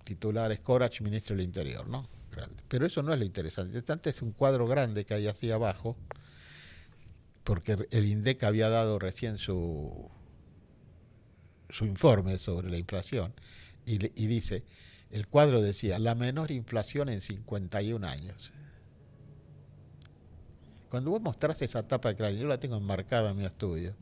titulares 0.03 0.59
Corach, 0.61 1.01
ministro 1.01 1.35
del 1.35 1.45
Interior, 1.45 1.87
¿no? 1.87 2.07
Grande. 2.31 2.63
Pero 2.67 2.85
eso 2.85 3.03
no 3.03 3.13
es 3.13 3.19
lo 3.19 3.25
interesante. 3.25 3.83
Lo 3.85 3.99
es 4.03 4.21
un 4.21 4.31
cuadro 4.31 4.67
grande 4.67 5.05
que 5.05 5.13
hay 5.13 5.27
así 5.27 5.51
abajo, 5.51 5.95
porque 7.43 7.77
el 7.91 8.05
INDEC 8.05 8.43
había 8.43 8.69
dado 8.69 8.99
recién 8.99 9.37
su, 9.37 10.09
su 11.69 11.85
informe 11.85 12.39
sobre 12.39 12.69
la 12.69 12.77
inflación, 12.77 13.33
y, 13.85 13.95
y 14.21 14.27
dice, 14.27 14.63
el 15.11 15.27
cuadro 15.27 15.61
decía, 15.61 15.99
la 15.99 16.15
menor 16.15 16.51
inflación 16.51 17.09
en 17.09 17.21
51 17.21 18.07
años. 18.07 18.51
Cuando 20.93 21.09
vos 21.09 21.23
mostrás 21.23 21.59
esa 21.63 21.87
tapa 21.87 22.09
de 22.09 22.15
Clarín, 22.15 22.41
yo 22.41 22.47
la 22.47 22.59
tengo 22.59 22.77
enmarcada 22.77 23.31
en 23.31 23.37
mi 23.37 23.45
estudio. 23.45 23.95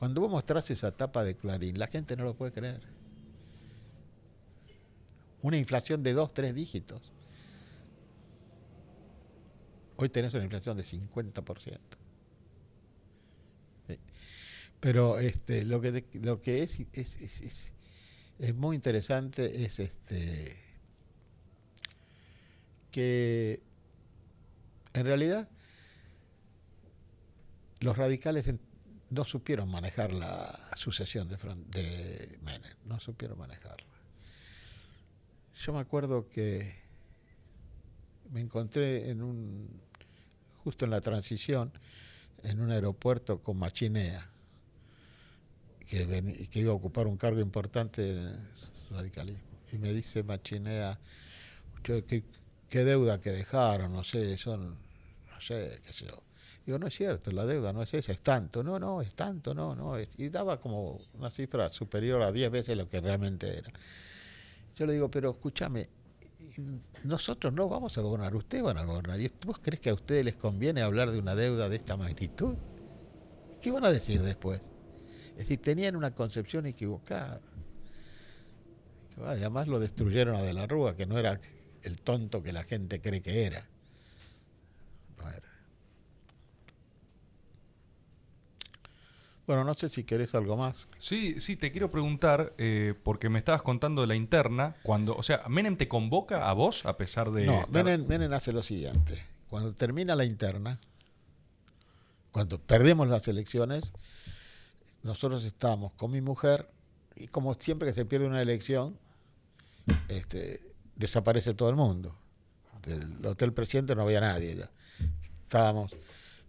Cuando 0.00 0.20
vos 0.20 0.28
mostrás 0.28 0.68
esa 0.72 0.90
tapa 0.90 1.22
de 1.22 1.36
Clarín, 1.36 1.78
la 1.78 1.86
gente 1.86 2.16
no 2.16 2.24
lo 2.24 2.34
puede 2.34 2.50
creer. 2.50 2.80
Una 5.40 5.56
inflación 5.56 6.02
de 6.02 6.14
dos, 6.14 6.34
tres 6.34 6.52
dígitos. 6.52 7.12
Hoy 9.94 10.08
tenés 10.08 10.34
una 10.34 10.42
inflación 10.42 10.76
de 10.76 10.82
50%. 10.82 11.78
Pero 14.80 15.20
este, 15.20 15.64
lo 15.64 15.80
que, 15.80 16.04
lo 16.14 16.42
que 16.42 16.64
es, 16.64 16.80
es, 16.92 17.72
es, 18.40 18.54
muy 18.56 18.74
interesante 18.74 19.64
es 19.64 19.78
este 19.78 20.56
que 22.90 23.62
en 24.92 25.06
realidad 25.06 25.48
los 27.80 27.96
radicales 27.96 28.52
no 29.10 29.24
supieron 29.24 29.70
manejar 29.70 30.12
la 30.12 30.58
sucesión 30.76 31.28
de, 31.28 31.36
de 31.36 32.38
Menem, 32.42 32.76
no 32.84 33.00
supieron 33.00 33.38
manejarla. 33.38 33.86
Yo 35.54 35.72
me 35.72 35.80
acuerdo 35.80 36.28
que 36.28 36.76
me 38.30 38.40
encontré 38.40 39.10
en 39.10 39.22
un, 39.22 39.80
justo 40.62 40.84
en 40.84 40.90
la 40.90 41.00
transición, 41.00 41.72
en 42.42 42.60
un 42.60 42.70
aeropuerto 42.70 43.42
con 43.42 43.56
Machinea, 43.58 44.30
que, 45.88 46.50
iba 46.52 46.70
a 46.70 46.74
ocupar 46.74 47.06
un 47.06 47.16
cargo 47.16 47.40
importante 47.40 48.10
en 48.10 48.18
el 48.18 48.38
radicalismo. 48.90 49.48
Y 49.72 49.78
me 49.78 49.92
dice 49.92 50.22
Machinea, 50.22 50.98
¿qué, 51.82 52.24
qué 52.68 52.84
deuda 52.84 53.20
que 53.20 53.30
dejaron? 53.30 53.92
No 53.92 54.04
sé, 54.04 54.36
son, 54.36 54.76
no 55.30 55.40
sé, 55.40 55.80
qué 55.84 55.92
sé 55.92 56.06
yo 56.06 56.27
Digo, 56.68 56.78
no 56.78 56.86
es 56.88 56.94
cierto, 56.94 57.30
la 57.30 57.46
deuda 57.46 57.72
no 57.72 57.82
es 57.82 57.94
esa, 57.94 58.12
es 58.12 58.20
tanto. 58.20 58.62
No, 58.62 58.78
no, 58.78 59.00
es 59.00 59.14
tanto, 59.14 59.54
no, 59.54 59.74
no. 59.74 59.94
Y 60.18 60.28
daba 60.28 60.60
como 60.60 61.00
una 61.14 61.30
cifra 61.30 61.70
superior 61.70 62.20
a 62.20 62.30
10 62.30 62.50
veces 62.50 62.76
lo 62.76 62.86
que 62.90 63.00
realmente 63.00 63.56
era. 63.56 63.72
Yo 64.76 64.84
le 64.84 64.92
digo, 64.92 65.10
pero 65.10 65.30
escúchame, 65.30 65.88
nosotros 67.04 67.54
no 67.54 67.70
vamos 67.70 67.96
a 67.96 68.02
gobernar, 68.02 68.36
ustedes 68.36 68.62
van 68.62 68.76
a 68.76 68.84
gobernar. 68.84 69.18
¿Y 69.18 69.32
vos 69.46 69.60
crees 69.62 69.80
que 69.80 69.88
a 69.88 69.94
ustedes 69.94 70.26
les 70.26 70.36
conviene 70.36 70.82
hablar 70.82 71.10
de 71.10 71.18
una 71.18 71.34
deuda 71.34 71.70
de 71.70 71.76
esta 71.76 71.96
magnitud? 71.96 72.54
¿Qué 73.62 73.70
van 73.70 73.86
a 73.86 73.90
decir 73.90 74.20
después? 74.20 74.60
Es 75.30 75.36
decir, 75.38 75.62
tenían 75.62 75.96
una 75.96 76.14
concepción 76.14 76.66
equivocada. 76.66 77.40
Además 79.24 79.68
lo 79.68 79.80
destruyeron 79.80 80.36
a 80.36 80.42
De 80.42 80.52
la 80.52 80.66
Rúa, 80.66 80.94
que 80.94 81.06
no 81.06 81.18
era 81.18 81.40
el 81.80 81.96
tonto 82.02 82.42
que 82.42 82.52
la 82.52 82.64
gente 82.64 83.00
cree 83.00 83.22
que 83.22 83.46
era. 83.46 83.66
No 85.16 85.30
era. 85.30 85.48
Bueno, 89.48 89.64
no 89.64 89.72
sé 89.72 89.88
si 89.88 90.04
querés 90.04 90.34
algo 90.34 90.58
más. 90.58 90.88
Sí, 90.98 91.40
sí, 91.40 91.56
te 91.56 91.72
quiero 91.72 91.90
preguntar, 91.90 92.52
eh, 92.58 92.92
porque 93.02 93.30
me 93.30 93.38
estabas 93.38 93.62
contando 93.62 94.02
de 94.02 94.06
la 94.06 94.14
interna, 94.14 94.76
cuando, 94.82 95.16
o 95.16 95.22
sea, 95.22 95.42
¿Menem 95.48 95.78
te 95.78 95.88
convoca 95.88 96.50
a 96.50 96.52
vos 96.52 96.84
a 96.84 96.98
pesar 96.98 97.30
de...? 97.30 97.46
No, 97.46 97.66
Menem, 97.68 98.30
hace 98.34 98.52
lo 98.52 98.62
siguiente. 98.62 99.24
Cuando 99.48 99.72
termina 99.72 100.14
la 100.14 100.26
interna, 100.26 100.78
cuando 102.30 102.60
perdemos 102.60 103.08
las 103.08 103.26
elecciones, 103.26 103.90
nosotros 105.02 105.42
estábamos 105.44 105.92
con 105.94 106.10
mi 106.10 106.20
mujer 106.20 106.68
y 107.16 107.28
como 107.28 107.54
siempre 107.54 107.88
que 107.88 107.94
se 107.94 108.04
pierde 108.04 108.26
una 108.26 108.42
elección, 108.42 108.98
este, 110.08 110.60
desaparece 110.94 111.54
todo 111.54 111.70
el 111.70 111.76
mundo. 111.76 112.14
Del 112.82 113.24
hotel 113.24 113.54
presidente 113.54 113.96
no 113.96 114.02
había 114.02 114.20
nadie 114.20 114.56
ya. 114.56 114.70
Estábamos 115.44 115.90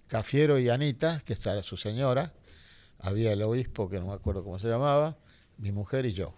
Cafiero 0.08 0.60
y 0.60 0.68
Anita, 0.68 1.22
que 1.24 1.38
era 1.42 1.64
su 1.64 1.78
señora, 1.78 2.34
había 3.00 3.34
el 3.34 3.42
obispo, 3.42 3.90
que 3.90 4.00
no 4.00 4.08
me 4.08 4.14
acuerdo 4.14 4.44
cómo 4.44 4.60
se 4.60 4.68
llamaba, 4.68 5.18
mi 5.58 5.72
mujer 5.72 6.06
y 6.06 6.14
yo. 6.14 6.34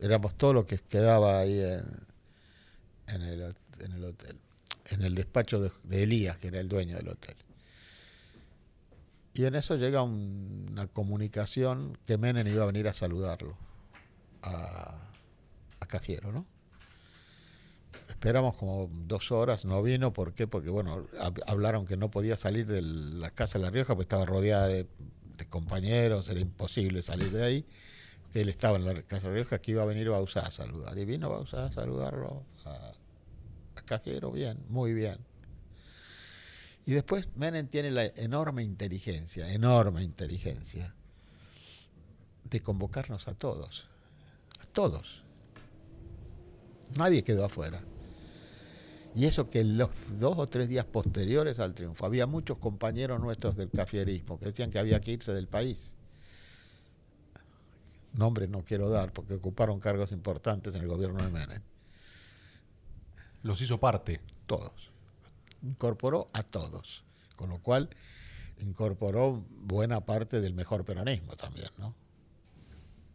Éramos 0.00 0.36
todo 0.36 0.52
lo 0.52 0.66
que 0.66 0.78
quedaba 0.78 1.38
ahí 1.38 1.60
en, 3.06 3.22
el, 3.22 3.42
hotel, 4.04 4.38
en 4.86 5.02
el 5.02 5.14
despacho 5.14 5.60
de, 5.60 6.02
Elías, 6.02 6.36
que 6.38 6.48
era 6.48 6.60
el 6.60 6.68
dueño 6.68 6.96
del 6.96 7.08
hotel. 7.08 7.36
Y 9.32 9.46
en 9.46 9.54
eso 9.54 9.76
llega 9.76 10.02
una 10.02 10.86
comunicación 10.86 11.98
que 12.06 12.18
Menem 12.18 12.46
iba 12.46 12.62
a 12.64 12.66
venir 12.66 12.86
a 12.86 12.92
saludarlo, 12.92 13.56
a, 14.42 14.96
a 15.80 15.86
Cafiero, 15.86 16.30
¿no? 16.32 16.46
Esperamos 18.14 18.56
como 18.56 18.88
dos 19.06 19.30
horas, 19.32 19.66
no 19.66 19.82
vino, 19.82 20.12
¿por 20.12 20.32
qué? 20.32 20.46
Porque 20.46 20.70
bueno, 20.70 21.06
hablaron 21.46 21.84
que 21.84 21.96
no 21.96 22.10
podía 22.10 22.38
salir 22.38 22.66
de 22.66 22.80
la 22.80 23.30
casa 23.30 23.58
de 23.58 23.64
La 23.64 23.70
Rioja, 23.70 23.94
porque 23.94 24.04
estaba 24.04 24.24
rodeada 24.24 24.66
de, 24.68 24.86
compañeros, 25.50 26.30
era 26.30 26.40
imposible 26.40 27.02
salir 27.02 27.30
de 27.30 27.44
ahí, 27.44 27.66
que 28.32 28.40
él 28.40 28.48
estaba 28.48 28.78
en 28.78 28.86
la 28.86 29.02
casa 29.02 29.28
de 29.28 29.28
La 29.28 29.34
Rioja, 29.34 29.58
que 29.58 29.72
iba 29.72 29.82
a 29.82 29.84
venir 29.84 30.08
Bausá 30.08 30.40
a 30.40 30.50
saludar, 30.50 30.96
y 30.96 31.04
vino 31.04 31.28
Bausá 31.28 31.66
a 31.66 31.72
saludarlo 31.72 32.44
a, 32.64 32.92
a 33.76 33.82
Cajero, 33.82 34.30
bien, 34.30 34.58
muy 34.70 34.94
bien. 34.94 35.18
Y 36.86 36.92
después 36.92 37.28
Menem 37.36 37.66
tiene 37.68 37.90
la 37.90 38.04
enorme 38.04 38.62
inteligencia, 38.62 39.52
enorme 39.52 40.02
inteligencia, 40.02 40.94
de 42.44 42.62
convocarnos 42.62 43.28
a 43.28 43.34
todos, 43.34 43.86
a 44.60 44.66
todos. 44.66 45.22
Nadie 46.96 47.24
quedó 47.24 47.44
afuera. 47.44 47.82
Y 49.14 49.26
eso 49.26 49.48
que 49.48 49.62
los 49.62 49.90
dos 50.18 50.36
o 50.38 50.48
tres 50.48 50.68
días 50.68 50.84
posteriores 50.84 51.60
al 51.60 51.74
triunfo 51.74 52.04
había 52.04 52.26
muchos 52.26 52.58
compañeros 52.58 53.20
nuestros 53.20 53.56
del 53.56 53.70
cafierismo 53.70 54.38
que 54.38 54.46
decían 54.46 54.70
que 54.70 54.78
había 54.78 55.00
que 55.00 55.12
irse 55.12 55.32
del 55.32 55.46
país. 55.46 55.94
Nombre 58.12 58.48
no 58.48 58.64
quiero 58.64 58.88
dar 58.90 59.12
porque 59.12 59.34
ocuparon 59.34 59.78
cargos 59.78 60.10
importantes 60.12 60.74
en 60.74 60.82
el 60.82 60.88
gobierno 60.88 61.22
de 61.22 61.30
Menem. 61.30 61.62
Los 63.42 63.60
hizo 63.60 63.78
parte. 63.78 64.20
Todos. 64.46 64.90
Incorporó 65.62 66.26
a 66.32 66.42
todos. 66.42 67.04
Con 67.36 67.50
lo 67.50 67.58
cual 67.58 67.90
incorporó 68.60 69.44
buena 69.62 70.00
parte 70.00 70.40
del 70.40 70.54
mejor 70.54 70.84
peronismo 70.84 71.36
también, 71.36 71.70
¿no? 71.78 71.94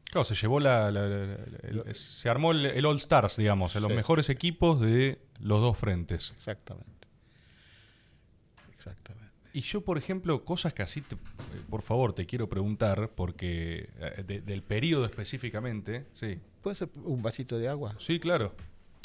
Claro, 0.10 0.26
se 0.26 0.36
llevó 0.36 0.60
la, 0.60 0.92
se 1.94 2.30
armó 2.30 2.52
el, 2.52 2.86
All 2.86 2.98
Stars, 2.98 3.38
digamos, 3.38 3.76
los 3.76 3.94
mejores 3.94 4.30
equipos 4.30 4.82
de 4.82 5.20
los 5.40 5.62
dos 5.62 5.78
frentes. 5.78 6.34
Exactamente. 6.38 7.08
Exactamente. 8.76 9.30
Y 9.54 9.62
yo, 9.62 9.82
por 9.82 9.98
ejemplo, 9.98 10.44
cosas 10.46 10.74
que 10.74 10.84
así, 10.84 11.04
por 11.70 11.82
favor, 11.82 12.14
te 12.14 12.26
quiero 12.26 12.50
preguntar, 12.50 13.12
porque 13.16 13.90
eh, 14.00 14.42
del 14.44 14.64
periodo 14.64 15.06
específicamente, 15.06 16.06
sí. 16.14 16.40
¿Puede 16.62 16.76
ser 16.76 16.90
un 17.04 17.22
vasito 17.22 17.58
de 17.58 17.70
agua? 17.70 17.96
Sí, 18.00 18.20
claro. 18.20 18.54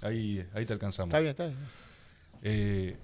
Ahí, 0.03 0.45
ahí 0.55 0.67
te 0.67 0.73
alcanzamos. 0.73 1.09
Está 1.09 1.21
bien, 1.21 1.31
está 1.31 1.47
bien. 1.47 1.59
Eh, 2.43 2.97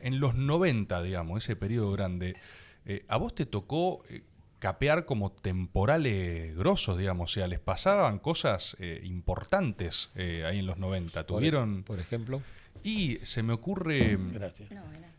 en 0.00 0.20
los 0.20 0.34
90, 0.34 1.02
digamos, 1.02 1.44
ese 1.44 1.56
periodo 1.56 1.90
grande, 1.92 2.36
eh, 2.84 3.04
¿a 3.08 3.16
vos 3.16 3.34
te 3.34 3.46
tocó 3.46 4.04
eh, 4.08 4.22
capear 4.58 5.04
como 5.04 5.30
temporales 5.32 6.56
grosos, 6.56 6.98
digamos? 6.98 7.30
O 7.30 7.34
sea, 7.34 7.46
les 7.46 7.60
pasaban 7.60 8.18
cosas 8.18 8.76
eh, 8.80 9.00
importantes 9.04 10.10
eh, 10.14 10.44
ahí 10.44 10.58
en 10.58 10.66
los 10.66 10.78
90. 10.78 11.26
Por- 11.26 11.38
Tuvieron... 11.38 11.82
Por 11.84 12.00
ejemplo. 12.00 12.42
Y 12.82 13.16
se 13.22 13.42
me 13.42 13.52
ocurre... 13.52 14.16
Gracias. 14.32 14.70
No, 14.70 14.82
era- 14.92 15.10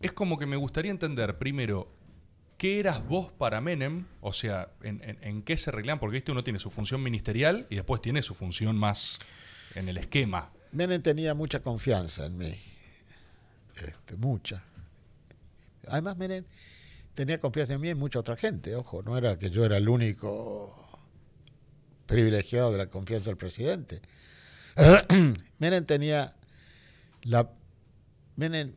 Es 0.00 0.12
como 0.12 0.38
que 0.38 0.46
me 0.46 0.56
gustaría 0.56 0.90
entender, 0.90 1.38
primero, 1.38 1.88
¿qué 2.58 2.80
eras 2.80 3.06
vos 3.06 3.30
para 3.32 3.60
Menem? 3.60 4.06
O 4.20 4.32
sea, 4.32 4.70
¿en, 4.82 5.02
en- 5.04 5.18
en 5.22 5.42
qué 5.42 5.56
se 5.56 5.70
arreglan? 5.70 5.98
Porque 6.00 6.16
este 6.18 6.32
uno 6.32 6.42
tiene 6.44 6.58
su 6.58 6.70
función 6.70 7.02
ministerial 7.02 7.66
y 7.70 7.76
después 7.76 8.00
tiene 8.02 8.22
su 8.22 8.34
función 8.34 8.76
más 8.76 9.18
en 9.74 9.88
el 9.88 9.98
esquema. 9.98 10.50
Menem 10.72 11.00
tenía 11.02 11.34
mucha 11.34 11.60
confianza 11.60 12.26
en 12.26 12.36
mí. 12.38 12.60
Este, 13.76 14.16
mucha. 14.16 14.62
Además, 15.88 16.16
Menem 16.16 16.44
tenía 17.14 17.40
confianza 17.40 17.74
en 17.74 17.80
mí 17.80 17.88
y 17.90 17.94
mucha 17.94 18.18
otra 18.18 18.36
gente. 18.36 18.74
Ojo, 18.76 19.02
no 19.02 19.16
era 19.16 19.38
que 19.38 19.50
yo 19.50 19.64
era 19.64 19.76
el 19.76 19.88
único 19.88 20.74
privilegiado 22.06 22.72
de 22.72 22.78
la 22.78 22.86
confianza 22.86 23.30
del 23.30 23.36
presidente. 23.36 24.02
Menem 25.58 25.84
tenía 25.84 26.34
la. 27.22 27.50
Menem 28.36 28.74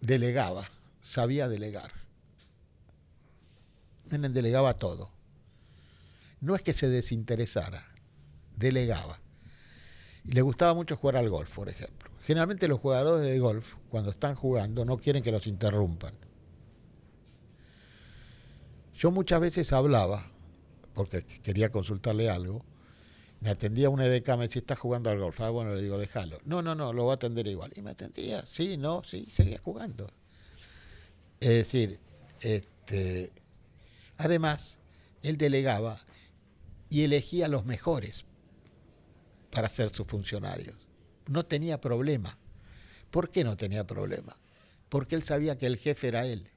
delegaba, 0.00 0.68
sabía 1.02 1.48
delegar. 1.48 1.92
Menem 4.10 4.32
delegaba 4.32 4.74
todo. 4.74 5.10
No 6.40 6.54
es 6.54 6.62
que 6.62 6.72
se 6.72 6.88
desinteresara, 6.88 7.86
delegaba. 8.56 9.20
Y 10.24 10.32
le 10.32 10.42
gustaba 10.42 10.74
mucho 10.74 10.96
jugar 10.96 11.16
al 11.16 11.28
golf, 11.28 11.54
por 11.54 11.68
ejemplo. 11.68 12.10
Generalmente 12.26 12.68
los 12.68 12.80
jugadores 12.80 13.26
de 13.26 13.38
golf, 13.38 13.74
cuando 13.90 14.10
están 14.10 14.34
jugando, 14.34 14.84
no 14.84 14.96
quieren 14.96 15.22
que 15.22 15.32
los 15.32 15.46
interrumpan. 15.46 16.14
Yo 18.96 19.10
muchas 19.10 19.40
veces 19.40 19.72
hablaba, 19.72 20.30
porque 20.94 21.24
quería 21.24 21.70
consultarle 21.70 22.30
algo, 22.30 22.64
me 23.40 23.50
atendía 23.50 23.90
una 23.90 24.06
EDK, 24.06 24.28
me 24.36 24.44
decía, 24.44 24.60
¿estás 24.60 24.78
jugando 24.78 25.10
al 25.10 25.18
golf? 25.18 25.40
Ah, 25.40 25.50
bueno, 25.50 25.74
le 25.74 25.82
digo, 25.82 25.98
déjalo. 25.98 26.38
No, 26.44 26.62
no, 26.62 26.74
no, 26.74 26.92
lo 26.92 27.02
voy 27.02 27.10
a 27.10 27.14
atender 27.14 27.46
igual. 27.46 27.72
Y 27.76 27.82
me 27.82 27.90
atendía, 27.90 28.46
sí, 28.46 28.76
no, 28.76 29.02
sí, 29.04 29.26
seguía 29.30 29.58
jugando. 29.58 30.10
Es 31.40 31.50
decir, 31.50 32.00
este, 32.40 33.32
además, 34.16 34.78
él 35.22 35.36
delegaba 35.36 35.98
y 36.88 37.02
elegía 37.02 37.46
a 37.46 37.48
los 37.48 37.66
mejores 37.66 38.24
para 39.50 39.68
ser 39.68 39.90
sus 39.90 40.06
funcionarios. 40.06 40.76
No 41.26 41.44
tenía 41.44 41.80
problema. 41.80 42.38
¿Por 43.10 43.30
qué 43.30 43.44
no 43.44 43.56
tenía 43.56 43.86
problema? 43.86 44.38
Porque 44.88 45.16
él 45.16 45.22
sabía 45.22 45.58
que 45.58 45.66
el 45.66 45.76
jefe 45.76 46.08
era 46.08 46.26
él. 46.26 46.50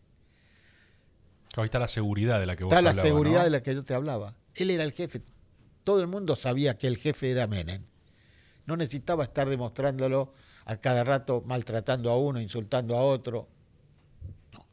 Ahí 1.56 1.66
está 1.66 1.80
la 1.80 1.88
seguridad 1.88 2.40
de 2.40 2.46
la 2.46 2.56
que 2.56 2.64
vos 2.64 2.74
Está 2.74 2.82
la 2.82 2.94
seguridad 2.94 3.40
¿no? 3.40 3.44
de 3.46 3.50
la 3.50 3.64
que 3.64 3.74
yo 3.74 3.84
te 3.84 3.94
hablaba. 3.94 4.36
Él 4.56 4.70
era 4.72 4.84
el 4.84 4.92
jefe. 4.92 5.22
Todo 5.84 6.02
el 6.02 6.08
mundo 6.08 6.36
sabía 6.36 6.78
que 6.78 6.88
el 6.88 6.98
jefe 6.98 7.32
era 7.32 7.48
Menem. 7.48 7.84
No 8.66 8.76
necesitaba 8.76 9.24
estar 9.24 9.48
demostrándolo 9.48 10.34
a 10.66 10.76
cada 10.78 11.04
rato, 11.04 11.42
maltratando 11.46 12.12
a 12.12 12.18
uno, 12.18 12.42
insultando 12.42 12.96
a 12.98 13.02
otro. 13.04 13.48
No. 14.54 14.66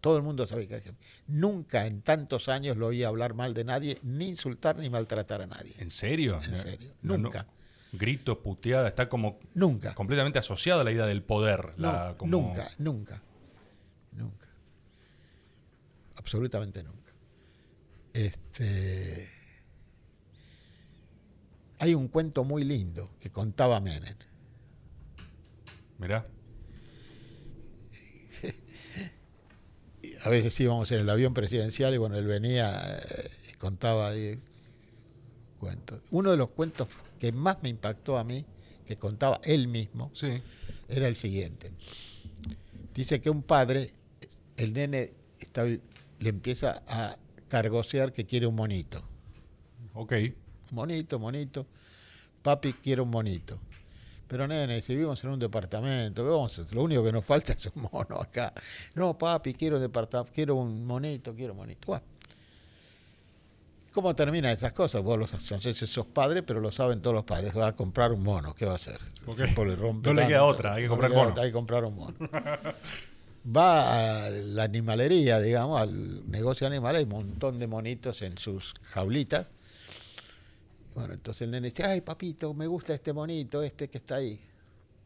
Todo 0.00 0.18
el 0.18 0.22
mundo 0.22 0.46
sabía 0.46 0.66
que 0.68 0.74
era 0.74 0.84
el 0.84 0.90
jefe. 0.90 1.22
Nunca 1.28 1.86
en 1.86 2.02
tantos 2.02 2.48
años 2.48 2.76
lo 2.76 2.88
oía 2.88 3.08
hablar 3.08 3.34
mal 3.34 3.54
de 3.54 3.64
nadie, 3.64 3.98
ni 4.02 4.28
insultar 4.28 4.76
ni 4.76 4.90
maltratar 4.90 5.40
a 5.42 5.46
nadie. 5.46 5.74
¿En 5.78 5.90
serio? 5.90 6.36
En 6.44 6.56
serio. 6.56 6.90
No, 7.02 7.14
no. 7.16 7.24
Nunca. 7.24 7.46
Gritos, 7.94 8.38
puteadas, 8.38 8.88
está 8.88 9.08
como 9.08 9.38
Nunca. 9.54 9.94
completamente 9.94 10.38
asociado 10.38 10.80
a 10.80 10.84
la 10.84 10.92
idea 10.92 11.06
del 11.06 11.22
poder. 11.22 11.72
la- 11.78 12.08
No, 12.10 12.18
como- 12.18 12.30
Nunca, 12.30 12.70
nunca, 12.78 12.78
nunca. 12.78 13.22
Absolutamente 16.22 16.82
nunca. 16.84 17.12
Este, 18.14 19.28
hay 21.80 21.94
un 21.94 22.06
cuento 22.06 22.44
muy 22.44 22.62
lindo 22.62 23.10
que 23.18 23.30
contaba 23.30 23.80
Menem. 23.80 24.14
Mirá. 25.98 26.24
A 30.24 30.28
veces 30.28 30.58
íbamos 30.60 30.92
en 30.92 31.00
el 31.00 31.10
avión 31.10 31.34
presidencial 31.34 31.92
y 31.92 31.98
bueno, 31.98 32.16
él 32.16 32.26
venía 32.26 33.00
eh, 33.00 33.30
y 33.50 33.54
contaba 33.54 34.10
ahí 34.10 34.38
cuentos. 35.58 36.00
Uno 36.12 36.30
de 36.30 36.36
los 36.36 36.50
cuentos 36.50 36.86
que 37.18 37.32
más 37.32 37.60
me 37.64 37.68
impactó 37.68 38.16
a 38.16 38.22
mí, 38.22 38.44
que 38.86 38.94
contaba 38.96 39.40
él 39.42 39.66
mismo, 39.66 40.12
Sí. 40.14 40.40
era 40.88 41.08
el 41.08 41.16
siguiente. 41.16 41.72
Dice 42.94 43.20
que 43.20 43.30
un 43.30 43.42
padre, 43.42 43.92
el 44.56 44.72
nene 44.72 45.12
está, 45.40 45.64
le 46.22 46.28
empieza 46.28 46.82
a 46.86 47.16
cargosear 47.48 48.12
que 48.12 48.24
quiere 48.24 48.46
un 48.46 48.54
monito. 48.54 49.02
Ok. 49.94 50.14
Monito, 50.70 51.18
monito. 51.18 51.66
Papi 52.42 52.74
quiere 52.74 53.02
un 53.02 53.10
monito. 53.10 53.58
Pero 54.28 54.46
nene, 54.48 54.80
si 54.80 54.94
vivimos 54.94 55.22
en 55.24 55.30
un 55.30 55.38
departamento, 55.38 56.22
¿qué 56.24 56.30
vamos 56.30 56.58
a 56.58 56.62
hacer? 56.62 56.74
Lo 56.74 56.82
único 56.84 57.04
que 57.04 57.12
nos 57.12 57.24
falta 57.32 57.52
es 57.52 57.66
un 57.74 57.88
mono 57.92 58.20
acá. 58.20 58.52
No, 58.94 59.18
papi, 59.18 59.52
quiero 59.54 59.76
un 59.76 59.82
departamento, 59.82 60.32
quiero 60.32 60.54
un 60.54 60.86
monito, 60.86 61.34
quiero 61.34 61.52
un 61.52 61.58
monito. 61.58 61.86
Bueno. 61.86 62.04
¿Cómo 63.92 64.14
terminan 64.14 64.52
esas 64.52 64.72
cosas? 64.72 65.02
Vos 65.02 65.18
los, 65.18 65.30
si 65.76 65.86
sos 65.86 66.06
padre, 66.06 66.42
pero 66.42 66.60
lo 66.60 66.72
saben 66.72 67.02
todos 67.02 67.14
los 67.14 67.24
padres. 67.24 67.54
Va 67.54 67.66
a 67.66 67.76
comprar 67.76 68.12
un 68.12 68.22
mono, 68.22 68.54
¿qué 68.54 68.64
va 68.64 68.72
a 68.72 68.76
hacer? 68.76 68.98
Ok. 69.26 69.40
El 69.40 69.48
tipo 69.50 69.64
le 69.66 69.76
rompe 69.76 70.08
No 70.08 70.14
le 70.14 70.26
queda 70.26 70.38
tanto, 70.38 70.46
otra, 70.46 70.74
hay 70.74 70.82
que 70.84 70.88
no 70.88 70.92
comprar 70.92 71.10
le 71.10 71.14
queda 71.14 71.22
mono. 71.22 71.30
otra, 71.32 71.42
Hay 71.42 71.48
que 71.50 71.52
comprar 71.52 71.84
un 71.84 71.94
mono. 71.96 72.16
Va 73.44 74.26
a 74.26 74.30
la 74.30 74.62
animalería, 74.64 75.40
digamos, 75.40 75.80
al 75.80 76.30
negocio 76.30 76.68
de 76.68 76.76
animales, 76.76 77.00
hay 77.00 77.04
un 77.04 77.10
montón 77.10 77.58
de 77.58 77.66
monitos 77.66 78.22
en 78.22 78.38
sus 78.38 78.74
jaulitas. 78.82 79.50
Bueno, 80.94 81.14
entonces 81.14 81.42
el 81.42 81.50
nene 81.50 81.70
dice, 81.70 81.84
ay 81.84 82.02
papito, 82.02 82.54
me 82.54 82.66
gusta 82.66 82.94
este 82.94 83.12
monito, 83.12 83.62
este 83.62 83.88
que 83.88 83.98
está 83.98 84.16
ahí. 84.16 84.38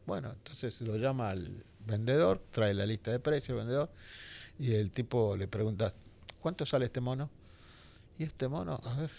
Bueno, 0.05 0.29
entonces 0.31 0.79
lo 0.81 0.97
llama 0.97 1.31
al 1.31 1.63
vendedor, 1.85 2.41
trae 2.51 2.73
la 2.73 2.85
lista 2.85 3.11
de 3.11 3.19
precios 3.19 3.49
el 3.49 3.55
vendedor, 3.55 3.89
y 4.59 4.73
el 4.73 4.91
tipo 4.91 5.35
le 5.35 5.47
pregunta, 5.47 5.91
¿cuánto 6.41 6.65
sale 6.65 6.85
este 6.85 7.01
mono? 7.01 7.29
Y 8.19 8.23
este 8.23 8.47
mono, 8.47 8.79
a 8.83 8.95
ver, 8.95 9.11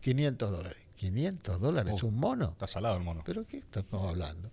500 0.00 0.50
dólares. 0.50 0.78
¿500 1.00 1.58
dólares 1.58 1.94
Oh. 2.02 2.06
un 2.06 2.16
mono? 2.16 2.50
Está 2.52 2.66
salado 2.66 2.96
el 2.96 3.02
mono. 3.02 3.22
¿Pero 3.24 3.44
qué 3.46 3.58
estamos 3.58 4.08
hablando? 4.08 4.50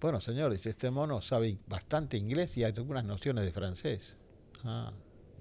Bueno, 0.00 0.20
señor, 0.20 0.52
dice, 0.52 0.70
este 0.70 0.90
mono 0.90 1.20
sabe 1.20 1.58
bastante 1.66 2.16
inglés 2.16 2.56
y 2.56 2.64
hay 2.64 2.72
algunas 2.76 3.04
nociones 3.04 3.44
de 3.44 3.52
francés. 3.52 4.16
Ah, 4.64 4.92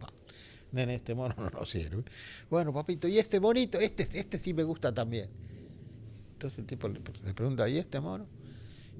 va. 0.02 0.12
Nene, 0.72 0.96
este 0.96 1.14
mono 1.14 1.36
no 1.38 1.50
nos 1.50 1.70
sirve. 1.70 2.04
Bueno, 2.50 2.74
papito, 2.74 3.08
¿y 3.08 3.20
este 3.20 3.40
bonito? 3.40 3.80
Este, 3.80 4.04
este 4.20 4.40
sí 4.40 4.54
me 4.54 4.64
gusta 4.64 4.94
también. 4.94 5.30
Entonces 6.34 6.60
el 6.60 6.66
tipo 6.66 6.88
le, 6.88 7.00
le 7.24 7.34
pregunta, 7.34 7.70
¿y 7.70 7.78
este 7.78 8.00
mono? 8.00 8.28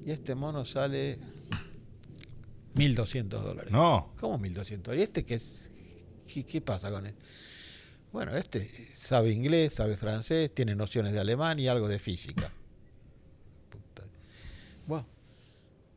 Y 0.06 0.12
este 0.12 0.36
mono 0.36 0.64
sale 0.66 1.18
1.200 2.76 3.28
dólares. 3.28 3.72
No. 3.72 4.14
¿Cómo 4.20 4.40
1.200? 4.40 4.98
¿Y 4.98 5.02
este 5.02 5.26
qué, 5.26 5.36
es? 5.36 5.70
¿Qué, 6.32 6.46
qué 6.46 6.62
pasa 6.62 6.92
con 6.92 7.08
él? 7.08 7.16
Bueno, 8.12 8.36
este 8.38 8.90
sabe 8.96 9.32
inglés, 9.32 9.74
sabe 9.74 9.98
francés, 9.98 10.54
tiene 10.54 10.76
nociones 10.76 11.14
de 11.14 11.20
alemán 11.20 11.60
y 11.60 11.68
algo 11.68 11.88
de 11.88 12.00
física. 12.00 12.52
Puta. 13.70 14.04
Bueno, 14.86 15.06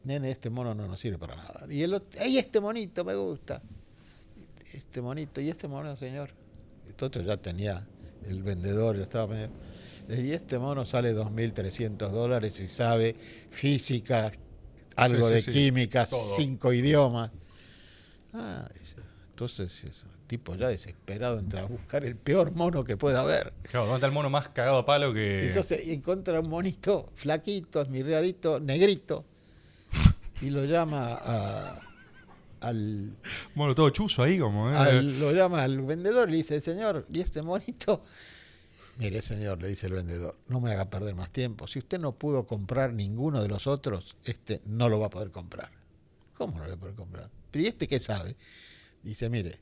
nene, 0.05 0.31
este 0.31 0.51
mono 0.51 0.75
no 0.75 0.87
nos 0.87 1.01
sirve 1.01 1.19
para 1.19 1.37
nada. 1.37 1.67
Y 1.69 1.83
el 1.83 1.95
otro, 1.95 2.21
¡ay, 2.21 2.39
este 2.39 2.61
monito 2.61 3.05
me 3.05 3.15
gusta! 3.15 3.63
Este 4.73 5.01
monito, 5.03 5.41
¿y 5.41 5.49
este 5.51 5.67
mono, 5.69 5.97
señor? 5.97 6.31
El 6.87 7.05
otro 7.05 7.23
ya 7.23 7.37
tenía 7.37 7.87
el 8.29 8.43
vendedor, 8.43 8.97
ya 8.97 9.03
estaba 9.05 9.27
medio... 9.27 9.49
Y 10.09 10.33
este 10.33 10.59
mono 10.59 10.85
sale 10.85 11.15
2.300 11.15 12.11
dólares 12.11 12.59
y 12.61 12.67
sabe 12.67 13.15
física, 13.51 14.33
algo 14.97 15.23
Sí, 15.23 15.29
sí, 15.29 15.35
de 15.35 15.41
sí, 15.43 15.51
química, 15.53 16.07
todo. 16.07 16.37
cinco 16.37 16.73
idiomas. 16.73 17.31
Ah, 18.33 18.69
entonces 19.31 19.85
eso, 19.85 20.07
el 20.07 20.27
tipo 20.27 20.57
ya 20.57 20.69
desesperado 20.69 21.39
entra 21.39 21.61
a 21.63 21.65
buscar 21.67 22.05
el 22.05 22.17
peor 22.17 22.53
mono 22.53 22.83
que 22.83 22.97
pueda 22.97 23.21
haber. 23.21 23.53
Claro, 23.63 23.87
¿dónde 23.87 23.97
está 23.99 24.07
el 24.09 24.13
mono 24.13 24.31
más 24.31 24.49
cagado 24.49 24.79
a 24.79 24.87
palo 24.87 25.13
que. 25.15 25.47
Entonces 25.49 25.87
encuentra 25.87 26.41
un 26.41 26.49
monito 26.51 27.11
flaquito, 27.15 27.81
esmirriadito, 27.81 28.59
negrito, 28.59 29.25
y 30.41 30.51
lo 30.51 30.65
llama 30.65 31.15
a- 31.15 31.81
al, 32.61 33.17
Mono 33.55 33.75
todo 33.75 33.89
chuzo 33.91 34.23
ahí, 34.23 34.39
como. 34.39 34.71
¿eh? 34.71 34.77
al- 34.77 35.19
lo 35.19 35.33
llama 35.33 35.63
al 35.63 35.81
vendedor 35.83 36.29
y 36.29 36.33
le 36.33 36.37
dice, 36.39 36.61
señor, 36.61 37.07
¿y 37.13 37.21
este 37.21 37.43
monito? 37.43 38.05
Mire, 38.99 39.23
señor, 39.23 39.63
le 39.63 39.69
dice 39.69 39.87
el 39.87 39.95
vendedor, 39.95 40.37
no 40.49 40.61
me 40.61 40.71
haga 40.73 40.91
perder 40.91 41.15
más 41.15 41.31
tiempo. 41.31 41.67
Si 41.67 41.79
usted 41.79 41.99
no 41.99 42.13
pudo 42.13 42.47
comprar 42.47 42.93
ninguno 42.93 43.41
de 43.41 43.49
los 43.49 43.67
otros, 43.67 44.15
este 44.25 44.61
no 44.67 44.91
lo 44.91 45.01
va 45.01 45.07
a 45.07 45.11
poder 45.11 45.31
comprar. 45.31 45.71
¿Cómo 46.35 46.59
no 46.59 46.65
lo 46.65 46.69
va 46.71 46.75
a 46.75 46.79
poder 46.79 46.95
comprar? 46.97 47.31
¿Pero 47.51 47.65
y 47.65 47.69
este 47.69 47.89
qué 47.89 47.99
sabe? 47.99 48.37
Dice, 49.03 49.31
mire, 49.31 49.59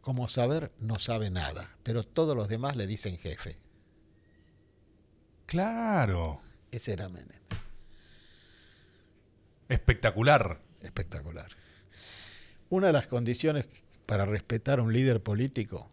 como 0.00 0.26
saber 0.30 0.72
no 0.80 0.98
sabe 0.98 1.30
nada, 1.30 1.68
pero 1.82 2.02
todos 2.02 2.34
los 2.34 2.48
demás 2.48 2.76
le 2.76 2.86
dicen 2.86 3.18
jefe. 3.18 3.58
Claro. 5.46 6.40
Ese 6.70 6.92
era 6.92 7.08
Menem. 7.08 7.28
Espectacular. 9.68 10.60
Espectacular. 10.82 11.50
Una 12.70 12.88
de 12.88 12.92
las 12.92 13.06
condiciones 13.06 13.68
para 14.06 14.26
respetar 14.26 14.78
a 14.78 14.82
un 14.82 14.92
líder 14.92 15.22
político 15.22 15.90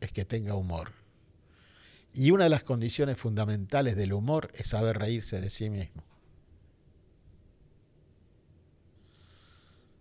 es 0.00 0.12
que 0.12 0.24
tenga 0.24 0.54
humor. 0.54 0.92
Y 2.14 2.30
una 2.30 2.44
de 2.44 2.50
las 2.50 2.64
condiciones 2.64 3.16
fundamentales 3.16 3.96
del 3.96 4.12
humor 4.12 4.50
es 4.54 4.68
saber 4.68 4.98
reírse 4.98 5.40
de 5.40 5.50
sí 5.50 5.70
mismo. 5.70 6.02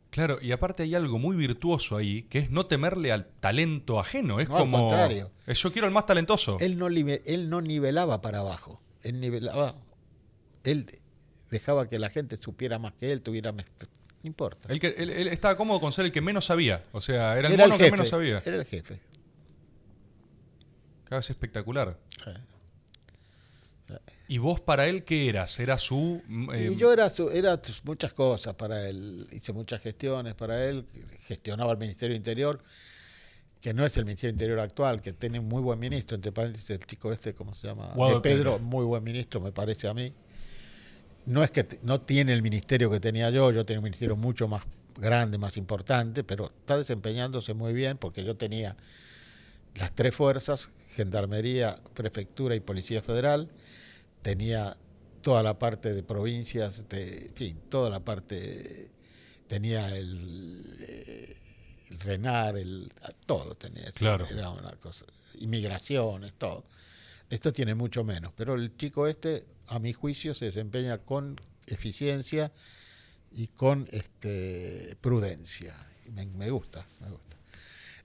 Claro, 0.09 0.39
y 0.41 0.51
aparte 0.51 0.83
hay 0.83 0.95
algo 0.95 1.19
muy 1.19 1.35
virtuoso 1.35 1.95
ahí, 1.95 2.23
que 2.23 2.39
es 2.39 2.49
no 2.49 2.65
temerle 2.65 3.11
al 3.11 3.27
talento 3.27 3.99
ajeno. 3.99 4.39
Es 4.39 4.49
No, 4.49 4.55
al 4.55 4.61
como. 4.63 4.79
contrario. 4.79 5.31
Yo 5.45 5.71
quiero 5.71 5.87
al 5.87 5.93
más 5.93 6.07
talentoso. 6.07 6.57
Él 6.59 6.77
no, 6.77 6.87
él 6.87 7.49
no 7.49 7.61
nivelaba 7.61 8.19
para 8.21 8.39
abajo. 8.39 8.81
Él 9.03 9.19
nivelaba. 9.19 9.75
Él 10.63 10.87
dejaba 11.49 11.87
que 11.89 11.99
la 11.99 12.09
gente 12.09 12.37
supiera 12.37 12.79
más 12.79 12.93
que 12.93 13.11
él, 13.11 13.21
tuviera. 13.21 13.51
más- 13.51 13.65
No 14.23 14.27
importa. 14.27 14.71
Él, 14.71 14.79
que- 14.79 14.95
él- 14.97 15.09
él 15.11 15.27
estaba 15.27 15.55
cómodo 15.55 15.79
con 15.79 15.93
ser 15.93 16.05
el 16.05 16.11
que 16.11 16.21
menos 16.21 16.45
sabía. 16.45 16.83
O 16.91 17.01
sea, 17.01 17.37
era 17.37 17.47
el 17.47 17.53
Era 17.53 17.63
el 17.65 17.69
mono 17.69 17.77
que 17.77 17.83
jefe. 17.85 17.91
menos 17.91 18.09
sabía. 18.09 18.41
Era 18.45 18.55
el 18.57 18.65
jefe. 18.65 18.99
Cada 21.05 21.19
vez 21.19 21.29
espectacular. 21.29 21.97
Eh. 22.27 22.33
¿Y 24.27 24.39
vos 24.39 24.59
para 24.59 24.87
él 24.87 25.05
qué 25.05 25.29
eras? 25.29 25.57
¿Era 25.59 25.77
su. 25.77 26.21
mm, 26.27 26.51
eh, 26.53 26.69
Y 26.71 26.75
yo 26.75 26.91
era, 26.91 27.09
su- 27.09 27.29
era 27.29 27.61
muchas 27.83 28.11
cosas 28.11 28.55
para 28.55 28.89
él, 28.89 29.25
hice 29.31 29.53
muchas 29.53 29.81
gestiones 29.81 30.33
para 30.35 30.65
él, 30.65 30.85
gestionaba 31.21 31.71
el 31.71 31.77
Ministerio 31.77 32.13
Interior, 32.15 32.61
que 33.61 33.73
no 33.73 33.85
es 33.85 33.95
el 33.95 34.03
Ministerio 34.03 34.33
Interior 34.33 34.59
actual, 34.59 35.01
que 35.01 35.13
tiene 35.13 35.39
un 35.39 35.47
muy 35.47 35.61
buen 35.61 35.79
ministro, 35.79 36.15
entre 36.15 36.33
paréntesis 36.33 36.69
el 36.71 36.79
chico 36.85 37.13
este, 37.13 37.33
¿cómo 37.33 37.55
se 37.55 37.67
llama? 37.67 37.93
Guado 37.95 38.15
de 38.15 38.21
Pedro, 38.21 38.55
Pedro. 38.55 38.59
muy 38.65 38.83
buen 38.83 39.01
ministro, 39.03 39.39
me 39.39 39.53
parece 39.53 39.87
a 39.87 39.93
mí. 39.93 40.13
No 41.27 41.43
es 41.43 41.51
que 41.51 41.67
no 41.83 41.99
tiene 42.01 42.31
el 42.33 42.41
ministerio 42.41 42.89
que 42.89 42.99
tenía 43.01 43.29
yo, 43.29 43.51
yo 43.51 43.65
tenía 43.65 43.79
un 43.79 43.83
ministerio 43.83 44.15
mucho 44.15 44.47
más 44.47 44.63
grande, 44.95 45.37
más 45.37 45.57
importante, 45.57 46.23
pero 46.23 46.45
está 46.47 46.77
desempeñándose 46.77 47.53
muy 47.53 47.73
bien 47.73 47.97
porque 47.97 48.23
yo 48.23 48.35
tenía 48.37 48.75
las 49.75 49.93
tres 49.93 50.15
fuerzas, 50.15 50.69
Gendarmería, 50.95 51.77
Prefectura 51.93 52.55
y 52.55 52.61
Policía 52.61 53.01
Federal, 53.01 53.49
tenía 54.21 54.75
toda 55.21 55.43
la 55.43 55.59
parte 55.59 55.93
de 55.93 56.01
provincias, 56.01 56.87
de, 56.87 57.25
en 57.27 57.33
fin, 57.35 57.59
toda 57.69 57.89
la 57.89 57.99
parte, 57.99 58.89
tenía 59.47 59.95
el, 59.97 60.77
eh, 60.79 61.35
el 61.91 61.99
RENAR, 61.99 62.57
el, 62.57 62.89
todo 63.25 63.53
tenía, 63.55 63.91
Claro. 63.91 64.25
era 64.31 64.49
una 64.49 64.71
cosa, 64.77 65.05
inmigraciones, 65.39 66.33
todo. 66.37 66.63
Esto 67.29 67.51
tiene 67.51 67.75
mucho 67.75 68.05
menos, 68.05 68.31
pero 68.35 68.55
el 68.55 68.77
chico 68.77 69.05
este, 69.05 69.45
a 69.67 69.79
mi 69.79 69.93
juicio, 69.93 70.33
se 70.33 70.45
desempeña 70.45 70.99
con 70.99 71.39
eficiencia 71.65 72.51
y 73.31 73.47
con 73.47 73.87
este, 73.91 74.95
prudencia. 75.01 75.75
Me, 76.13 76.49
gusta, 76.49 76.85
me 77.01 77.09
gusta. 77.09 77.35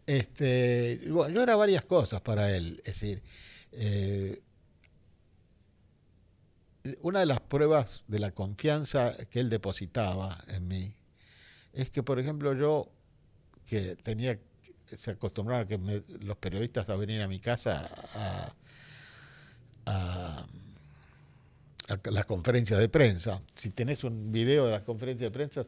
Este, 0.06 1.01
bueno, 1.09 1.34
yo 1.34 1.43
era 1.43 1.55
varias 1.56 1.84
cosas 1.84 2.20
para 2.20 2.55
él, 2.55 2.78
es 2.84 2.94
decir, 3.01 3.22
eh, 3.72 4.43
una 7.02 7.20
de 7.20 7.26
las 7.26 7.40
pruebas 7.40 8.02
de 8.09 8.18
la 8.18 8.32
confianza 8.32 9.16
que 9.30 9.39
él 9.40 9.48
depositaba 9.48 10.43
en 10.48 10.66
mí 10.66 10.94
es 11.72 11.90
que, 11.90 12.02
por 12.02 12.18
ejemplo, 12.18 12.55
yo 12.55 12.90
que 13.66 13.97
tenía 13.97 14.39
se 14.86 15.12
acostumbraba 15.12 15.66
que 15.66 15.78
me- 15.78 16.02
los 16.20 16.36
periodistas 16.36 16.89
a 16.89 16.97
venir 16.97 17.22
a 17.22 17.28
mi 17.28 17.39
casa 17.40 17.89
a, 18.14 18.52
a, 19.86 20.40
a 20.40 20.47
las 22.10 22.24
conferencias 22.26 22.78
de 22.80 22.88
prensa. 22.88 23.40
Si 23.54 23.70
tenés 23.70 24.04
un 24.04 24.32
video 24.32 24.66
de 24.66 24.72
las 24.72 24.82
conferencias 24.82 25.30
de 25.30 25.30
prensa, 25.32 25.64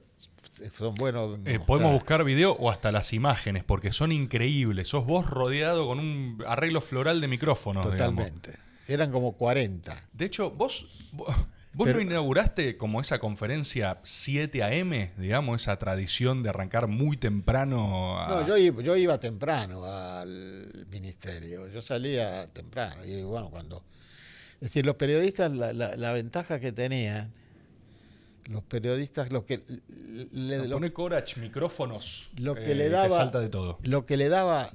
son 0.78 0.94
buenos. 0.94 1.38
eh, 1.44 1.58
podemos 1.64 1.92
buscar 1.92 2.22
video 2.24 2.52
o 2.52 2.70
hasta 2.70 2.92
las 2.92 3.12
imágenes, 3.12 3.64
porque 3.64 3.92
son 3.92 4.12
increíbles. 4.12 4.88
Sos 4.88 5.04
vos 5.06 5.28
rodeado 5.28 5.86
con 5.86 5.98
un 5.98 6.42
arreglo 6.46 6.80
floral 6.80 7.20
de 7.20 7.28
micrófonos. 7.28 7.84
digamos. 7.92 8.24
Totalmente. 8.26 8.58
Eran 8.86 9.10
como 9.10 9.32
40. 9.32 9.94
De 10.12 10.26
hecho, 10.26 10.50
vos, 10.50 10.86
vos, 11.12 11.34
vos 11.72 11.86
Pero- 11.86 11.96
no 11.96 12.02
inauguraste 12.02 12.76
como 12.76 13.00
esa 13.00 13.18
conferencia 13.18 13.96
7 14.04 14.62
AM, 14.62 15.10
digamos, 15.16 15.62
esa 15.62 15.76
tradición 15.78 16.42
de 16.42 16.50
arrancar 16.50 16.86
muy 16.86 17.16
temprano. 17.16 18.20
a- 18.20 18.28
No, 18.28 18.46
yo 18.46 18.56
iba, 18.58 18.82
yo 18.82 18.94
iba 18.96 19.18
temprano 19.18 19.84
al 19.84 20.86
ministerio, 20.90 21.66
yo 21.68 21.80
salía 21.82 22.46
temprano. 22.46 23.04
Y 23.04 23.22
bueno, 23.22 23.48
cuando. 23.50 23.82
Es 24.54 24.60
decir, 24.70 24.86
los 24.86 24.96
periodistas, 24.96 25.52
la, 25.52 25.72
la- 25.72 25.96
la 25.96 26.12
ventaja 26.12 26.58
que 26.60 26.72
tenían, 26.72 27.32
los 28.46 28.62
periodistas, 28.64 29.30
lo 29.32 29.44
que, 29.46 29.62
le, 30.32 30.66
lo, 30.68 30.76
pone 30.76 30.92
Corach 30.92 31.36
micrófonos. 31.38 32.30
lo 32.36 32.54
que 32.54 32.72
eh, 32.72 32.74
le 32.74 32.88
daba. 32.88 33.10
salta 33.16 33.40
de 33.40 33.48
todo. 33.48 33.78
Lo 33.82 34.04
que 34.06 34.16
le 34.16 34.28
daba. 34.28 34.70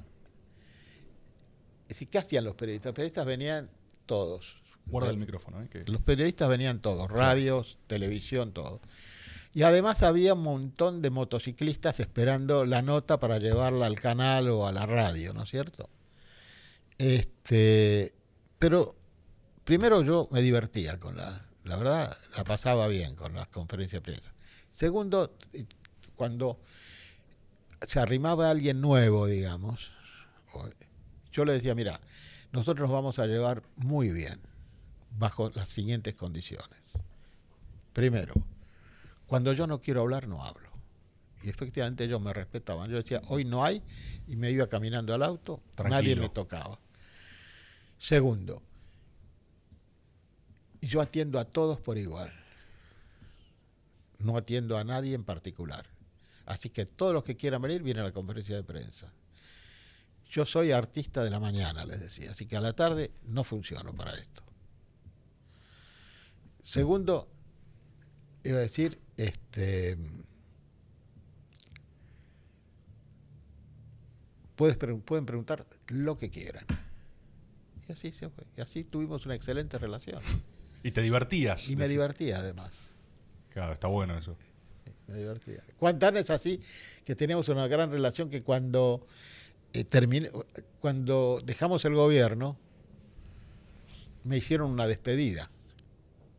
Es 1.82 1.88
decir, 1.96 2.08
¿qué 2.08 2.18
hacían 2.18 2.44
los 2.44 2.54
periodistas? 2.54 2.90
Los 2.90 2.94
periodistas 2.94 3.26
venían 3.26 3.70
todos. 4.06 4.56
Guarda 4.86 5.10
el 5.10 5.16
micrófono. 5.18 5.62
eh, 5.62 5.68
que- 5.70 5.84
Los 5.90 6.00
periodistas 6.02 6.48
venían 6.48 6.80
todos, 6.80 7.10
radios, 7.10 7.78
televisión, 7.86 8.52
todo. 8.52 8.80
Y 9.54 9.62
además 9.62 10.02
había 10.04 10.34
un 10.34 10.42
montón 10.42 11.02
de 11.02 11.10
motociclistas 11.10 11.98
esperando 12.00 12.64
la 12.64 12.82
nota 12.82 13.18
para 13.18 13.38
llevarla 13.38 13.86
al 13.86 13.98
canal 13.98 14.48
o 14.48 14.66
a 14.68 14.72
la 14.72 14.86
radio, 14.86 15.32
¿no 15.32 15.42
es 15.44 15.50
cierto? 15.50 15.88
Este, 16.98 18.14
pero 18.58 18.94
primero 19.64 20.02
yo 20.02 20.28
me 20.30 20.42
divertía 20.42 20.98
con 20.98 21.16
la, 21.16 21.40
la 21.64 21.76
verdad, 21.76 22.16
la 22.36 22.44
pasaba 22.44 22.88
bien 22.88 23.14
con 23.14 23.34
las 23.34 23.48
conferencias 23.48 24.02
de 24.02 24.12
prensa. 24.12 24.32
Segundo, 24.72 25.36
cuando 26.16 26.60
se 27.86 28.00
arrimaba 28.00 28.50
alguien 28.50 28.80
nuevo, 28.80 29.26
digamos, 29.26 29.92
yo 31.32 31.44
le 31.44 31.52
decía, 31.52 31.74
mira, 31.74 32.00
nosotros 32.52 32.88
nos 32.88 32.94
vamos 32.94 33.18
a 33.18 33.26
llevar 33.26 33.62
muy 33.76 34.10
bien 34.10 34.40
bajo 35.18 35.50
las 35.54 35.68
siguientes 35.68 36.14
condiciones. 36.14 36.80
Primero, 37.92 38.34
cuando 39.26 39.52
yo 39.52 39.66
no 39.66 39.80
quiero 39.80 40.00
hablar, 40.00 40.26
no 40.28 40.44
hablo. 40.44 40.70
Y 41.42 41.48
efectivamente 41.48 42.04
ellos 42.04 42.20
me 42.20 42.32
respetaban. 42.32 42.90
Yo 42.90 42.96
decía, 42.96 43.22
hoy 43.28 43.44
no 43.44 43.64
hay, 43.64 43.82
y 44.26 44.36
me 44.36 44.50
iba 44.50 44.68
caminando 44.68 45.14
al 45.14 45.22
auto, 45.22 45.62
nadie 45.88 46.16
me 46.16 46.28
tocaba. 46.28 46.78
Segundo, 47.98 48.62
yo 50.80 51.00
atiendo 51.00 51.38
a 51.38 51.44
todos 51.44 51.80
por 51.80 51.98
igual. 51.98 52.32
No 54.18 54.36
atiendo 54.36 54.76
a 54.76 54.84
nadie 54.84 55.14
en 55.14 55.24
particular. 55.24 55.86
Así 56.46 56.70
que 56.70 56.84
todos 56.84 57.14
los 57.14 57.24
que 57.24 57.36
quieran 57.36 57.62
venir 57.62 57.82
vienen 57.82 58.02
a 58.02 58.06
la 58.06 58.12
conferencia 58.12 58.56
de 58.56 58.64
prensa. 58.64 59.12
Yo 60.30 60.46
soy 60.46 60.72
artista 60.72 61.22
de 61.22 61.30
la 61.30 61.40
mañana, 61.40 61.84
les 61.84 62.00
decía, 62.00 62.30
así 62.30 62.46
que 62.46 62.56
a 62.56 62.60
la 62.60 62.72
tarde 62.72 63.12
no 63.24 63.42
funciono 63.42 63.92
para 63.94 64.14
esto. 64.14 64.42
Segundo, 66.62 67.28
iba 68.44 68.58
a 68.58 68.60
decir, 68.60 69.00
este, 69.16 69.98
puedes 74.54 74.76
pueden 74.76 75.26
preguntar 75.26 75.66
lo 75.88 76.16
que 76.16 76.30
quieran. 76.30 76.64
Y 77.88 77.92
así 77.92 78.12
se 78.12 78.28
fue. 78.28 78.44
Y 78.56 78.60
así 78.60 78.84
tuvimos 78.84 79.26
una 79.26 79.34
excelente 79.34 79.78
relación. 79.78 80.22
Y 80.82 80.90
te 80.92 81.02
divertías. 81.02 81.70
Y 81.70 81.76
me 81.76 81.82
decís. 81.82 81.92
divertía 81.92 82.38
además. 82.38 82.94
Claro, 83.50 83.72
está 83.72 83.88
bueno 83.88 84.16
eso. 84.16 84.36
Me 85.06 85.16
divertía. 85.16 85.62
Cuan 85.78 85.98
tan 85.98 86.16
es 86.16 86.30
así 86.30 86.60
que 87.04 87.16
teníamos 87.16 87.48
una 87.48 87.66
gran 87.66 87.90
relación 87.90 88.30
que 88.30 88.42
cuando 88.42 89.06
eh, 89.72 89.84
terminé, 89.84 90.30
cuando 90.80 91.40
dejamos 91.44 91.84
el 91.84 91.94
gobierno, 91.94 92.56
me 94.24 94.36
hicieron 94.36 94.70
una 94.70 94.86
despedida 94.86 95.50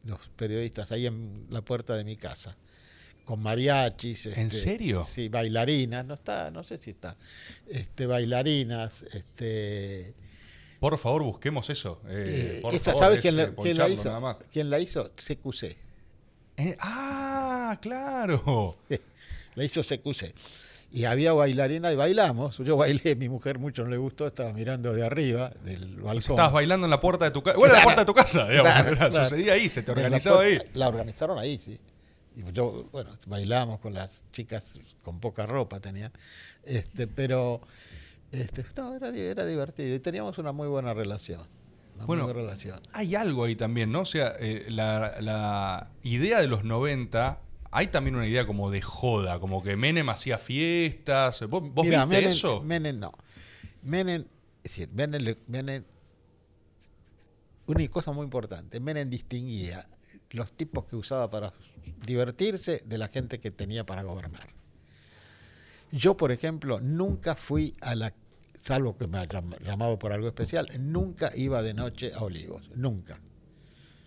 los 0.03 0.29
periodistas 0.35 0.91
ahí 0.91 1.07
en 1.07 1.45
la 1.49 1.61
puerta 1.61 1.95
de 1.95 2.03
mi 2.03 2.17
casa 2.17 2.57
con 3.25 3.41
mariachis 3.41 4.27
¿En 4.27 4.47
este, 4.47 4.57
serio? 4.57 5.05
sí 5.07 5.29
bailarinas 5.29 6.05
no 6.05 6.15
está 6.15 6.49
no 6.51 6.63
sé 6.63 6.77
si 6.77 6.91
está 6.91 7.15
este 7.67 8.07
bailarinas 8.07 9.03
este 9.13 10.13
Por 10.81 10.97
favor, 10.97 11.21
busquemos 11.21 11.69
eso. 11.69 12.01
eh, 12.09 12.55
eh, 12.57 12.59
por 12.61 12.73
esa, 12.73 12.85
favor, 12.91 12.99
sabes 12.99 13.17
es, 13.19 13.21
quién, 13.21 13.39
eh, 13.39 13.47
la- 13.55 13.61
quién 13.61 13.77
la 13.77 13.87
hizo 13.87 14.37
quién 14.51 14.69
la 14.71 14.79
hizo 14.79 15.11
CQC 15.15 15.77
Eh, 16.57 16.75
ah, 16.79 17.77
claro. 17.79 18.77
la 19.55 19.63
hizo 19.63 19.81
CQC. 19.83 20.33
Y 20.91 21.05
había 21.05 21.33
bailarina 21.33 21.91
y 21.93 21.95
bailamos. 21.95 22.57
Yo 22.57 22.77
bailé, 22.77 23.15
mi 23.15 23.29
mujer 23.29 23.59
mucho 23.59 23.83
no 23.83 23.91
le 23.91 23.97
gustó, 23.97 24.25
estaba 24.25 24.51
mirando 24.53 24.91
de 24.91 25.05
arriba 25.05 25.51
del 25.63 25.97
balcón. 25.97 26.31
Estabas 26.33 26.51
bailando 26.51 26.87
en 26.87 26.91
la 26.91 26.99
puerta 26.99 27.25
de 27.25 27.31
tu 27.31 27.43
casa. 27.43 27.57
Bueno, 27.59 27.75
en 27.75 27.77
la 27.79 27.83
puerta 27.83 28.01
de 28.01 28.05
tu 28.07 28.13
casa, 28.15 28.47
digamos. 28.49 28.73
Claro. 28.97 29.11
Sucedía 29.11 29.53
ahí, 29.53 29.69
se 29.69 29.83
te 29.83 29.87
la 29.91 29.97
organizaba 30.01 30.41
ahí. 30.41 30.59
La 30.73 30.87
organizaron 30.89 31.37
ahí, 31.37 31.57
sí. 31.59 31.79
Y 32.35 32.51
yo, 32.53 32.89
bueno, 32.91 33.15
bailamos 33.27 33.79
con 33.79 33.93
las 33.93 34.23
chicas 34.31 34.79
con 35.03 35.19
poca 35.19 35.45
ropa 35.45 35.79
tenían. 35.79 36.11
Este, 36.63 37.05
pero 37.07 37.61
este, 38.31 38.65
no, 38.77 38.95
era, 38.95 39.09
era 39.09 39.45
divertido. 39.45 39.95
Y 39.95 39.99
teníamos 39.99 40.37
una 40.37 40.51
muy 40.51 40.67
buena 40.67 40.93
relación. 40.93 41.41
Una 41.95 42.05
Bueno, 42.05 42.23
muy 42.23 42.33
buena 42.33 42.47
relación. 42.47 42.81
Hay 42.93 43.15
algo 43.15 43.43
ahí 43.45 43.55
también, 43.55 43.91
¿no? 43.91 44.01
O 44.01 44.05
sea, 44.05 44.33
eh, 44.39 44.65
la, 44.69 45.19
la 45.21 45.91
idea 46.03 46.39
de 46.41 46.47
los 46.47 46.63
90 46.63 47.39
hay 47.71 47.87
también 47.87 48.15
una 48.15 48.27
idea 48.27 48.45
como 48.45 48.69
de 48.69 48.81
joda, 48.81 49.39
como 49.39 49.63
que 49.63 49.75
Menem 49.77 50.09
hacía 50.09 50.37
fiestas. 50.37 51.41
¿Vos, 51.47 51.63
viste 51.73 52.05
Menem, 52.05 52.27
eso? 52.27 52.61
Menem 52.61 52.99
no. 52.99 53.13
Menem, 53.83 54.25
es 54.63 54.71
decir, 54.71 54.89
Menem, 54.93 55.35
Menem- 55.49 55.83
una 57.67 57.87
cosa 57.87 58.11
muy 58.11 58.25
importante, 58.25 58.79
Menem 58.79 59.09
distinguía 59.09 59.85
los 60.31 60.51
tipos 60.53 60.85
que 60.85 60.95
usaba 60.95 61.29
para 61.29 61.53
divertirse 62.05 62.83
de 62.85 62.97
la 62.97 63.07
gente 63.07 63.39
que 63.39 63.51
tenía 63.51 63.85
para 63.85 64.03
gobernar. 64.03 64.49
Yo, 65.91 66.15
por 66.17 66.31
ejemplo, 66.31 66.79
nunca 66.81 67.35
fui 67.35 67.73
a 67.81 67.95
la, 67.95 68.13
salvo 68.61 68.97
que 68.97 69.07
me 69.07 69.17
haya 69.17 69.43
llamado 69.63 69.99
por 69.99 70.13
algo 70.13 70.27
especial, 70.27 70.67
nunca 70.79 71.31
iba 71.35 71.61
de 71.61 71.73
noche 71.73 72.11
a 72.15 72.23
Olivos, 72.23 72.69
nunca. 72.75 73.19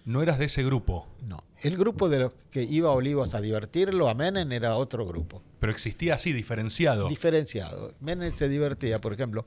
No 0.07 0.23
eras 0.23 0.39
de 0.39 0.47
ese 0.47 0.63
grupo, 0.63 1.09
No. 1.27 1.43
El 1.63 1.77
grupo 1.79 2.09
de 2.11 2.19
los 2.21 2.33
que 2.51 2.63
iba 2.63 2.91
a 2.91 2.93
Olivos 2.93 3.35
a 3.35 3.41
divertirlo 3.41 4.09
a 4.09 4.15
Menem 4.15 4.53
era 4.53 4.77
otro 4.77 5.07
grupo. 5.07 5.43
pero 5.61 5.73
existía 5.73 6.15
así, 6.15 6.33
diferenciado. 6.33 7.09
diferenciado. 7.09 7.95
Menem 8.01 8.33
se 8.33 8.49
divertía, 8.49 9.01
por 9.01 9.15
ejemplo, 9.15 9.47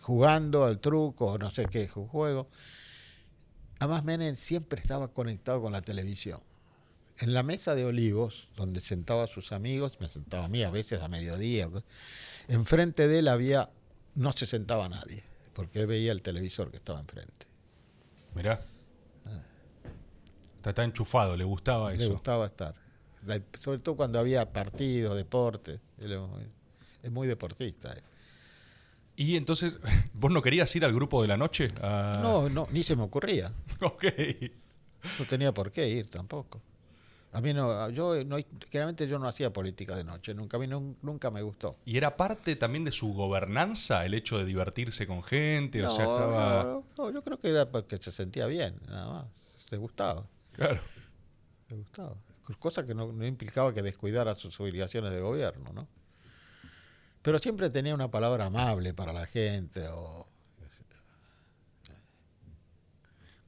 jugando 0.00 0.64
al 0.64 0.78
truco 0.78 1.26
o 1.26 1.38
no 1.38 1.50
sé 1.50 1.66
qué 1.66 1.88
juego. 1.88 2.48
Además, 3.80 4.04
Menem 4.04 4.36
siempre 4.36 4.80
estaba 4.80 5.08
conectado 5.08 5.60
con 5.60 5.72
la 5.72 5.82
televisión. 5.82 6.40
En 7.18 7.34
la 7.34 7.42
mesa 7.42 7.74
de 7.74 7.84
olivos, 7.84 8.48
donde 8.56 8.80
sentaba 8.80 9.24
a 9.24 9.26
sus 9.26 9.50
amigos, 9.52 9.98
me 10.00 10.08
sentaba 10.08 10.44
a 10.44 10.48
mí 10.48 10.62
a 10.62 10.70
veces 10.70 11.00
a 11.02 11.08
mediodía, 11.08 11.68
enfrente 12.48 13.08
de 13.08 13.18
él 13.18 13.28
había, 13.28 13.70
no 14.14 14.32
se 14.32 14.46
sentaba 14.46 14.88
nadie, 14.88 15.22
porque 15.54 15.80
él 15.80 15.86
veía 15.86 16.12
el 16.12 16.22
televisor 16.22 16.70
que 16.70 16.76
estaba 16.78 17.00
enfrente. 17.00 17.46
Mirá. 18.34 18.62
Está, 20.56 20.70
está 20.70 20.84
enchufado, 20.84 21.36
le 21.36 21.44
gustaba 21.44 21.90
Le 21.90 21.96
eso. 21.98 22.12
gustaba 22.12 22.46
estar. 22.46 22.74
La- 23.26 23.40
sobre 23.58 23.78
todo 23.78 23.96
cuando 23.96 24.18
había 24.18 24.52
partidos, 24.52 25.16
deportes. 25.16 25.80
Él 25.98 26.12
es 26.12 26.18
muy- 26.20 26.46
es 27.02 27.10
muy 27.10 27.26
deportista. 27.26 27.96
Y 29.16 29.36
entonces, 29.36 29.74
¿vos 30.14 30.30
no 30.32 30.40
querías 30.40 30.74
ir 30.76 30.84
al 30.84 30.92
grupo 30.94 31.20
de 31.22 31.28
la 31.28 31.36
noche? 31.36 31.68
Ah, 31.80 32.20
No, 32.22 32.48
no, 32.48 32.68
ni 32.70 32.82
se 32.82 32.96
me 32.96 33.02
ocurría. 33.02 33.52
Ok. 33.80 34.04
No 35.18 35.24
tenía 35.28 35.52
por 35.52 35.72
qué 35.72 35.88
ir 35.88 36.08
tampoco. 36.08 36.60
A 37.34 37.40
mí 37.40 37.54
no, 37.54 37.88
yo 37.90 38.22
no, 38.24 38.36
generalmente 38.68 39.08
yo 39.08 39.18
no 39.18 39.26
hacía 39.26 39.50
política 39.52 39.96
de 39.96 40.04
noche, 40.04 40.34
nunca 40.34 40.58
a 40.58 40.60
mí 40.60 40.66
nun- 40.66 40.96
nunca 41.00 41.30
me 41.30 41.40
gustó. 41.40 41.78
¿Y 41.86 41.96
era 41.96 42.14
parte 42.16 42.56
también 42.56 42.84
de 42.84 42.92
su 42.92 43.14
gobernanza 43.14 44.04
el 44.04 44.12
hecho 44.12 44.36
de 44.36 44.44
divertirse 44.44 45.06
con 45.06 45.22
gente? 45.22 45.82
o 45.84 45.88
sea, 45.88 46.04
estaba... 46.04 46.62
no, 46.64 46.84
no, 46.98 47.10
yo 47.10 47.22
creo 47.24 47.40
que 47.40 47.48
era 47.48 47.70
porque 47.70 47.96
se 47.96 48.12
sentía 48.12 48.46
bien, 48.46 48.78
nada 48.86 49.10
más. 49.10 49.26
Le 49.70 49.78
gustaba, 49.78 50.26
Claro. 50.52 50.80
le 51.70 51.76
gustaba. 51.76 52.16
Cosa 52.58 52.84
que 52.84 52.94
no, 52.94 53.10
no 53.12 53.24
implicaba 53.26 53.72
que 53.72 53.80
descuidara 53.80 54.34
sus 54.34 54.60
obligaciones 54.60 55.10
de 55.10 55.20
gobierno, 55.20 55.72
¿no? 55.72 55.88
Pero 57.22 57.38
siempre 57.38 57.70
tenía 57.70 57.94
una 57.94 58.10
palabra 58.10 58.46
amable 58.46 58.92
para 58.92 59.12
la 59.14 59.24
gente 59.26 59.86
o 59.88 60.26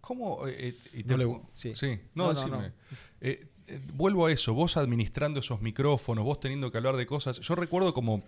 ¿Cómo? 0.00 0.46
eh, 0.46 0.68
eh, 0.68 0.76
y 0.94 1.02
No 1.04 1.08
te- 1.08 1.16
le- 1.16 1.74
sí. 1.74 2.00
no, 2.14 2.24
No, 2.24 2.32
no, 2.32 2.34
decime. 2.34 2.56
no. 2.68 2.72
Eh, 3.20 3.46
eh, 3.66 3.80
vuelvo 3.94 4.26
a 4.26 4.32
eso, 4.32 4.54
vos 4.54 4.76
administrando 4.76 5.40
esos 5.40 5.60
micrófonos, 5.60 6.24
vos 6.24 6.40
teniendo 6.40 6.70
que 6.70 6.78
hablar 6.78 6.96
de 6.96 7.06
cosas. 7.06 7.40
Yo 7.40 7.54
recuerdo 7.54 7.94
como 7.94 8.22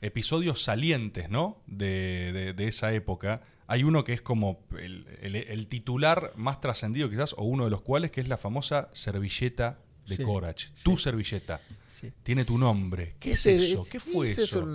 episodios 0.00 0.62
salientes, 0.62 1.30
¿no? 1.30 1.62
De, 1.66 2.32
de- 2.32 2.52
de 2.52 2.68
esa 2.68 2.92
época. 2.92 3.42
Hay 3.66 3.82
uno 3.84 4.04
que 4.04 4.12
es 4.12 4.20
como 4.20 4.60
el, 4.78 5.06
el- 5.22 5.36
el 5.36 5.66
titular 5.68 6.32
más 6.36 6.60
trascendido 6.60 7.08
quizás, 7.08 7.34
o 7.38 7.44
uno 7.44 7.64
de 7.64 7.70
los 7.70 7.80
cuales, 7.82 8.10
que 8.10 8.20
es 8.20 8.28
la 8.28 8.36
famosa 8.36 8.88
servilleta 8.92 9.78
de 10.06 10.16
Sí, 10.16 10.22
Corach. 10.22 10.64
sí. 10.74 10.82
Tu 10.84 10.98
servilleta. 10.98 11.60
Sí. 11.88 12.12
Tiene 12.22 12.44
tu 12.44 12.58
nombre. 12.58 13.14
¿Qué 13.20 13.32
es 13.32 13.46
eso? 13.46 13.86
¿Qué 13.90 14.00
fue 14.00 14.30
es 14.30 14.38
eso? 14.38 14.66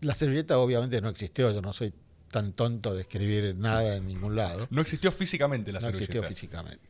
la 0.00 0.14
servilleta 0.14 0.58
obviamente 0.58 0.98
no 1.02 1.10
existió, 1.10 1.52
yo 1.52 1.60
no 1.60 1.74
soy 1.74 1.92
tan 2.30 2.54
tonto 2.54 2.94
de 2.94 3.02
escribir 3.02 3.54
nada 3.56 3.96
en 3.96 4.06
ningún 4.06 4.34
lado. 4.36 4.66
No 4.70 4.80
existió 4.80 5.12
físicamente 5.12 5.72
la 5.72 5.80
no 5.80 5.86
servilleta. 5.86 6.12
existió 6.20 6.22
físicamente. 6.34 6.88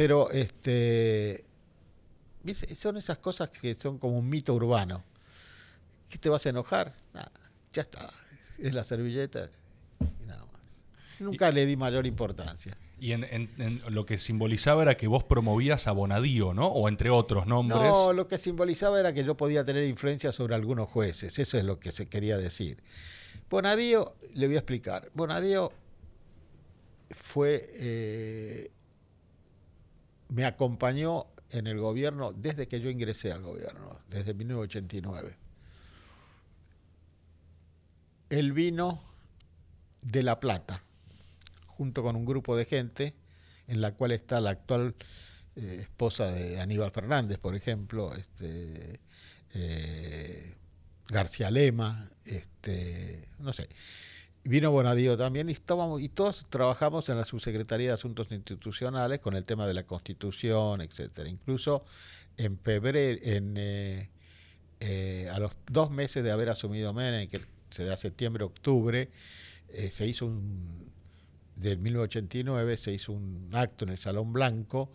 Pero 0.00 0.30
este 0.30 1.44
son 2.74 2.96
esas 2.96 3.18
cosas 3.18 3.50
que 3.50 3.74
son 3.74 3.98
como 3.98 4.16
un 4.18 4.30
mito 4.30 4.54
urbano. 4.54 5.04
¿Qué 6.08 6.16
te 6.16 6.30
vas 6.30 6.46
a 6.46 6.48
enojar? 6.48 6.94
Nada, 7.12 7.30
ya 7.70 7.82
está. 7.82 8.08
Es 8.58 8.72
la 8.72 8.82
servilleta 8.82 9.50
y 10.00 10.26
nada 10.26 10.46
más. 10.46 10.62
Nunca 11.18 11.50
le 11.50 11.66
di 11.66 11.76
mayor 11.76 12.06
importancia. 12.06 12.74
Y 12.98 13.12
en, 13.12 13.24
en- 13.24 13.50
en 13.58 13.82
lo 13.94 14.06
que 14.06 14.16
simbolizaba 14.16 14.80
era 14.80 14.96
que 14.96 15.06
vos 15.06 15.22
promovías 15.22 15.86
a 15.86 15.92
Bonadío, 15.92 16.54
¿no? 16.54 16.68
O 16.68 16.88
entre 16.88 17.10
otros 17.10 17.46
nombres. 17.46 17.92
No, 17.92 18.14
lo 18.14 18.26
que 18.26 18.38
simbolizaba 18.38 18.98
era 19.00 19.12
que 19.12 19.22
yo 19.22 19.36
podía 19.36 19.66
tener 19.66 19.84
influencia 19.84 20.32
sobre 20.32 20.54
algunos 20.54 20.88
jueces. 20.88 21.38
Eso 21.38 21.58
es 21.58 21.64
lo 21.66 21.78
que 21.78 21.92
se 21.92 22.08
quería 22.08 22.38
decir. 22.38 22.78
Bonadío, 23.50 24.14
le 24.32 24.46
voy 24.46 24.56
a 24.56 24.60
explicar. 24.60 25.10
Bonadío 25.12 25.72
fue. 27.10 27.68
eh, 27.74 28.70
me 30.30 30.44
acompañó 30.44 31.26
en 31.50 31.66
el 31.66 31.78
gobierno 31.78 32.32
desde 32.32 32.68
que 32.68 32.80
yo 32.80 32.90
ingresé 32.90 33.32
al 33.32 33.42
gobierno, 33.42 34.00
desde 34.08 34.34
1989. 34.34 35.36
Él 38.30 38.52
vino 38.52 39.02
de 40.02 40.22
La 40.22 40.38
Plata, 40.38 40.82
junto 41.66 42.02
con 42.02 42.14
un 42.14 42.24
grupo 42.24 42.56
de 42.56 42.64
gente, 42.64 43.14
en 43.66 43.80
la 43.80 43.92
cual 43.94 44.12
está 44.12 44.40
la 44.40 44.50
actual 44.50 44.94
eh, 45.56 45.78
esposa 45.80 46.30
de 46.30 46.60
Aníbal 46.60 46.92
Fernández, 46.92 47.38
por 47.38 47.56
ejemplo, 47.56 48.14
este, 48.14 49.00
eh, 49.54 50.54
García 51.08 51.50
Lema, 51.50 52.08
este, 52.24 53.28
no 53.40 53.52
sé. 53.52 53.68
Vino 54.44 54.70
Bonadío 54.70 55.16
también 55.18 55.50
y, 55.50 55.52
estábamos, 55.52 56.00
y 56.00 56.08
todos 56.08 56.46
trabajamos 56.48 57.08
en 57.10 57.18
la 57.18 57.24
Subsecretaría 57.24 57.88
de 57.88 57.94
Asuntos 57.94 58.28
Institucionales 58.30 59.20
con 59.20 59.34
el 59.34 59.44
tema 59.44 59.66
de 59.66 59.74
la 59.74 59.84
Constitución, 59.84 60.80
etcétera. 60.80 61.28
Incluso 61.28 61.84
en 62.38 62.58
febrero, 62.58 63.20
en, 63.22 63.54
eh, 63.58 64.08
eh, 64.80 65.28
a 65.30 65.38
los 65.38 65.52
dos 65.70 65.90
meses 65.90 66.24
de 66.24 66.30
haber 66.30 66.48
asumido 66.48 66.94
Menem, 66.94 67.28
que 67.28 67.42
será 67.70 67.98
septiembre, 67.98 68.44
octubre, 68.44 69.10
eh, 69.68 69.90
se 69.90 70.06
hizo 70.06 70.26
un, 70.26 70.90
del 71.56 71.78
1989, 71.78 72.76
se 72.78 72.92
hizo 72.92 73.12
un 73.12 73.50
acto 73.52 73.84
en 73.84 73.90
el 73.90 73.98
Salón 73.98 74.32
Blanco 74.32 74.90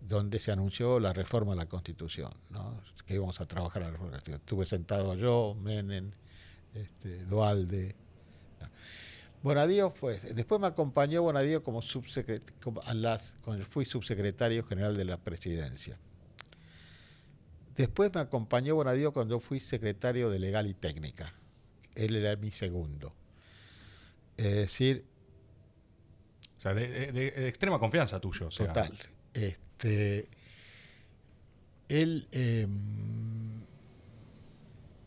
donde 0.00 0.38
se 0.38 0.50
anunció 0.50 0.98
la 0.98 1.12
reforma 1.12 1.52
de 1.52 1.58
la 1.58 1.66
Constitución, 1.66 2.32
¿no? 2.48 2.80
que 3.04 3.14
íbamos 3.14 3.40
a 3.42 3.46
trabajar 3.46 3.82
a 3.82 3.86
la 3.86 3.92
reforma. 3.92 4.16
Estuve 4.16 4.64
sentado 4.64 5.14
yo, 5.14 5.54
Menem, 5.60 6.12
este, 6.74 7.24
Dualde. 7.24 7.94
Bonadío 9.42 9.90
fue, 9.90 10.18
después 10.18 10.60
me 10.60 10.66
acompañó 10.66 11.22
Bonadío 11.22 11.62
como 11.62 11.80
a 12.84 12.94
las, 12.94 13.36
cuando 13.44 13.64
fui 13.64 13.84
subsecretario 13.84 14.64
general 14.64 14.96
de 14.96 15.04
la 15.04 15.16
presidencia. 15.18 15.96
Después 17.76 18.12
me 18.12 18.20
acompañó 18.20 18.74
Bonadío 18.74 19.12
cuando 19.12 19.38
fui 19.38 19.60
secretario 19.60 20.28
de 20.30 20.40
Legal 20.40 20.66
y 20.66 20.74
Técnica. 20.74 21.32
Él 21.94 22.16
era 22.16 22.34
mi 22.36 22.50
segundo. 22.50 23.14
Es 24.36 24.54
decir, 24.54 25.04
O 26.56 26.60
sea, 26.60 26.74
de, 26.74 26.88
de- 27.12 27.30
de 27.30 27.48
extrema 27.48 27.78
confianza 27.78 28.18
tuyo. 28.18 28.48
o 28.48 28.50
sea. 28.50 28.66
Total. 28.66 28.98
Este, 29.32 30.28
él, 31.88 32.26
eh, 32.32 32.66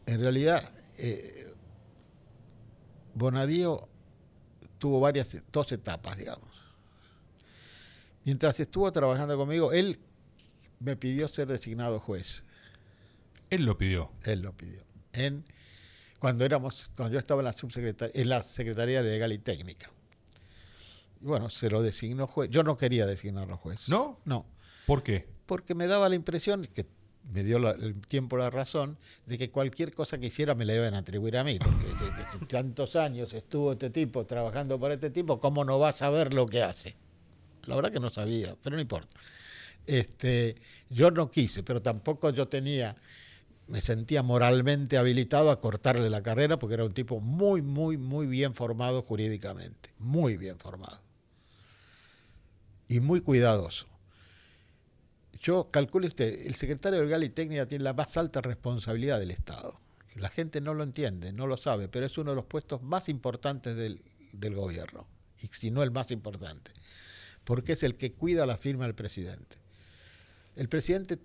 en 0.05 0.19
realidad, 0.21 0.63
eh, 0.97 1.50
Bonadío 3.13 3.87
tuvo 4.77 4.99
varias, 4.99 5.37
dos 5.51 5.71
etapas, 5.71 6.17
digamos. 6.17 6.49
Mientras 8.23 8.59
estuvo 8.59 8.91
trabajando 8.91 9.37
conmigo, 9.37 9.71
él 9.71 9.99
me 10.79 10.95
pidió 10.95 11.27
ser 11.27 11.47
designado 11.47 11.99
juez. 11.99 12.43
Él 13.49 13.65
lo 13.65 13.77
pidió. 13.77 14.11
Él 14.23 14.41
lo 14.41 14.53
pidió. 14.53 14.81
En, 15.13 15.43
cuando 16.19 16.45
éramos, 16.45 16.91
cuando 16.95 17.13
yo 17.13 17.19
estaba 17.19 17.41
en 17.41 17.45
la 17.45 17.53
subsecretaría, 17.53 18.21
en 18.21 18.29
la 18.29 18.43
Secretaría 18.43 19.03
de 19.03 19.11
Legal 19.11 19.33
y 19.33 19.39
Técnica. 19.39 19.91
Y 21.21 21.25
bueno, 21.25 21.49
se 21.49 21.69
lo 21.69 21.81
designó 21.81 22.27
juez. 22.27 22.49
Yo 22.49 22.63
no 22.63 22.77
quería 22.77 23.05
designarlo 23.05 23.57
juez. 23.57 23.89
¿No? 23.89 24.19
No, 24.25 24.45
¿Por 24.85 25.03
qué? 25.03 25.27
porque 25.45 25.75
me 25.75 25.87
daba 25.87 26.07
la 26.07 26.15
impresión, 26.15 26.65
que 26.73 26.87
me 27.31 27.43
dio 27.43 27.57
el 27.57 27.95
tiempo 28.01 28.37
la 28.37 28.49
razón, 28.49 28.97
de 29.25 29.37
que 29.37 29.51
cualquier 29.51 29.93
cosa 29.93 30.17
que 30.17 30.27
hiciera 30.27 30.55
me 30.55 30.65
la 30.65 30.75
iban 30.75 30.93
a 30.95 30.99
atribuir 30.99 31.37
a 31.37 31.43
mí. 31.43 31.59
Tantos 32.47 32.95
años 32.95 33.33
estuvo 33.33 33.73
este 33.73 33.89
tipo 33.89 34.25
trabajando 34.25 34.79
para 34.79 34.95
este 34.95 35.09
tipo, 35.09 35.39
¿cómo 35.39 35.63
no 35.63 35.79
va 35.79 35.89
a 35.89 35.93
saber 35.93 36.33
lo 36.33 36.45
que 36.47 36.63
hace? 36.63 36.95
La 37.65 37.75
verdad 37.75 37.91
que 37.91 37.99
no 37.99 38.09
sabía, 38.09 38.55
pero 38.63 38.75
no 38.75 38.81
importa. 38.81 39.15
Este, 39.85 40.55
yo 40.89 41.11
no 41.11 41.31
quise, 41.31 41.63
pero 41.63 41.81
tampoco 41.81 42.29
yo 42.31 42.47
tenía, 42.47 42.95
me 43.67 43.81
sentía 43.81 44.23
moralmente 44.23 44.97
habilitado 44.97 45.51
a 45.51 45.59
cortarle 45.59 46.09
la 46.09 46.21
carrera 46.21 46.59
porque 46.59 46.75
era 46.75 46.85
un 46.85 46.93
tipo 46.93 47.19
muy, 47.19 47.61
muy, 47.61 47.97
muy 47.97 48.27
bien 48.27 48.55
formado 48.55 49.03
jurídicamente, 49.03 49.93
muy 49.99 50.37
bien 50.37 50.57
formado 50.59 51.01
y 52.91 52.99
muy 52.99 53.21
cuidadoso. 53.21 53.90
Yo 55.41 55.71
calculo 55.71 56.07
usted, 56.07 56.45
el 56.45 56.55
secretario 56.55 57.03
Legal 57.03 57.23
y 57.23 57.29
Técnica 57.29 57.65
tiene 57.65 57.83
la 57.83 57.93
más 57.93 58.15
alta 58.15 58.41
responsabilidad 58.41 59.19
del 59.19 59.31
Estado. 59.31 59.79
La 60.15 60.29
gente 60.29 60.61
no 60.61 60.73
lo 60.73 60.83
entiende, 60.83 61.33
no 61.33 61.47
lo 61.47 61.57
sabe, 61.57 61.87
pero 61.87 62.05
es 62.05 62.17
uno 62.17 62.31
de 62.31 62.35
los 62.35 62.45
puestos 62.45 62.83
más 62.83 63.09
importantes 63.09 63.75
del, 63.75 64.03
del 64.33 64.55
gobierno, 64.55 65.07
y 65.41 65.47
si 65.47 65.71
no 65.71 65.81
el 65.81 65.91
más 65.91 66.11
importante, 66.11 66.71
porque 67.43 67.73
es 67.73 67.83
el 67.83 67.95
que 67.95 68.13
cuida 68.13 68.45
la 68.45 68.57
firma 68.57 68.85
del 68.85 68.93
presidente. 68.93 69.57
El 70.55 70.69
presidente, 70.69 71.17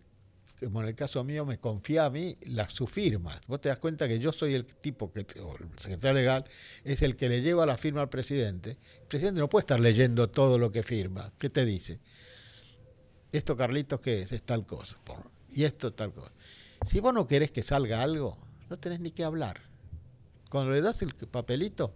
como 0.61 0.81
en 0.81 0.89
el 0.89 0.95
caso 0.95 1.23
mío, 1.23 1.45
me 1.45 1.59
confía 1.59 2.07
a 2.07 2.11
mí 2.11 2.39
la, 2.43 2.71
su 2.71 2.87
firma. 2.87 3.39
Vos 3.49 3.61
te 3.61 3.69
das 3.69 3.79
cuenta 3.79 4.09
que 4.09 4.19
yo 4.19 4.33
soy 4.33 4.55
el 4.55 4.65
tipo, 4.65 5.13
que, 5.13 5.27
o 5.41 5.57
el 5.57 5.69
secretario 5.79 6.15
legal, 6.15 6.45
es 6.85 7.03
el 7.03 7.17
que 7.17 7.29
le 7.29 7.43
lleva 7.43 7.67
la 7.67 7.77
firma 7.77 8.01
al 8.01 8.09
presidente. 8.09 8.79
El 9.01 9.09
presidente 9.09 9.41
no 9.41 9.51
puede 9.51 9.65
estar 9.65 9.81
leyendo 9.81 10.31
todo 10.31 10.59
lo 10.59 10.73
que 10.73 10.83
firma. 10.83 11.33
¿Qué 11.39 11.51
te 11.51 11.67
dice? 11.67 11.99
Esto, 13.37 13.55
Carlitos, 13.55 14.01
¿qué 14.01 14.23
es? 14.23 14.33
Es 14.33 14.43
tal 14.43 14.65
cosa. 14.65 14.97
Y 15.53 15.65
esto, 15.65 15.93
tal 15.93 16.13
cosa. 16.13 16.33
Si 16.87 17.01
vos 17.01 17.13
no 17.13 17.27
querés 17.27 17.51
que 17.51 17.63
salga 17.63 18.03
algo, 18.03 18.39
no 18.71 18.79
tenés 18.79 19.01
ni 19.01 19.11
que 19.11 19.25
hablar. 19.25 19.61
Cuando 20.49 20.73
le 20.73 20.81
das 20.81 21.03
el 21.03 21.15
papelito, 21.15 21.93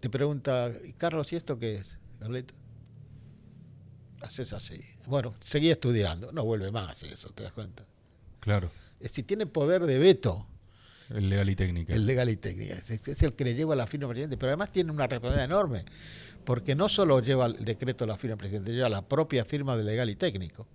te 0.00 0.10
pregunta, 0.10 0.72
Carlos, 0.96 1.32
¿y 1.32 1.36
esto 1.36 1.58
qué 1.58 1.74
es? 1.74 1.98
Carlitos. 2.18 2.56
Haces 4.20 4.52
así. 4.52 4.80
Bueno, 5.06 5.34
seguí 5.40 5.70
estudiando. 5.70 6.32
No 6.32 6.44
vuelve 6.44 6.72
más 6.72 7.02
eso, 7.04 7.30
¿te 7.30 7.44
das 7.44 7.52
cuenta? 7.52 7.84
Claro. 8.40 8.70
Si 9.00 9.22
tiene 9.22 9.46
poder 9.46 9.84
de 9.86 9.98
veto. 9.98 10.46
El 11.10 11.28
legal 11.28 11.48
y 11.50 11.56
técnica. 11.56 11.94
El 11.94 12.06
legal 12.06 12.28
y 12.30 12.36
técnica. 12.36 12.74
Es 12.74 13.22
el 13.22 13.34
que 13.34 13.44
le 13.44 13.54
lleva 13.54 13.76
la 13.76 13.86
firma 13.86 14.06
al 14.06 14.10
presidente, 14.10 14.36
pero 14.36 14.50
además 14.50 14.70
tiene 14.70 14.90
una 14.90 15.06
responsabilidad 15.06 15.44
enorme, 15.44 15.84
porque 16.44 16.74
no 16.74 16.88
solo 16.88 17.20
lleva 17.20 17.46
el 17.46 17.64
decreto 17.64 18.06
la 18.06 18.16
firma 18.16 18.32
del 18.32 18.38
presidente, 18.38 18.72
lleva 18.72 18.88
la 18.88 19.02
propia 19.02 19.44
firma 19.44 19.76
del 19.76 19.86
legal 19.86 20.08
y 20.08 20.16
técnico. 20.16 20.66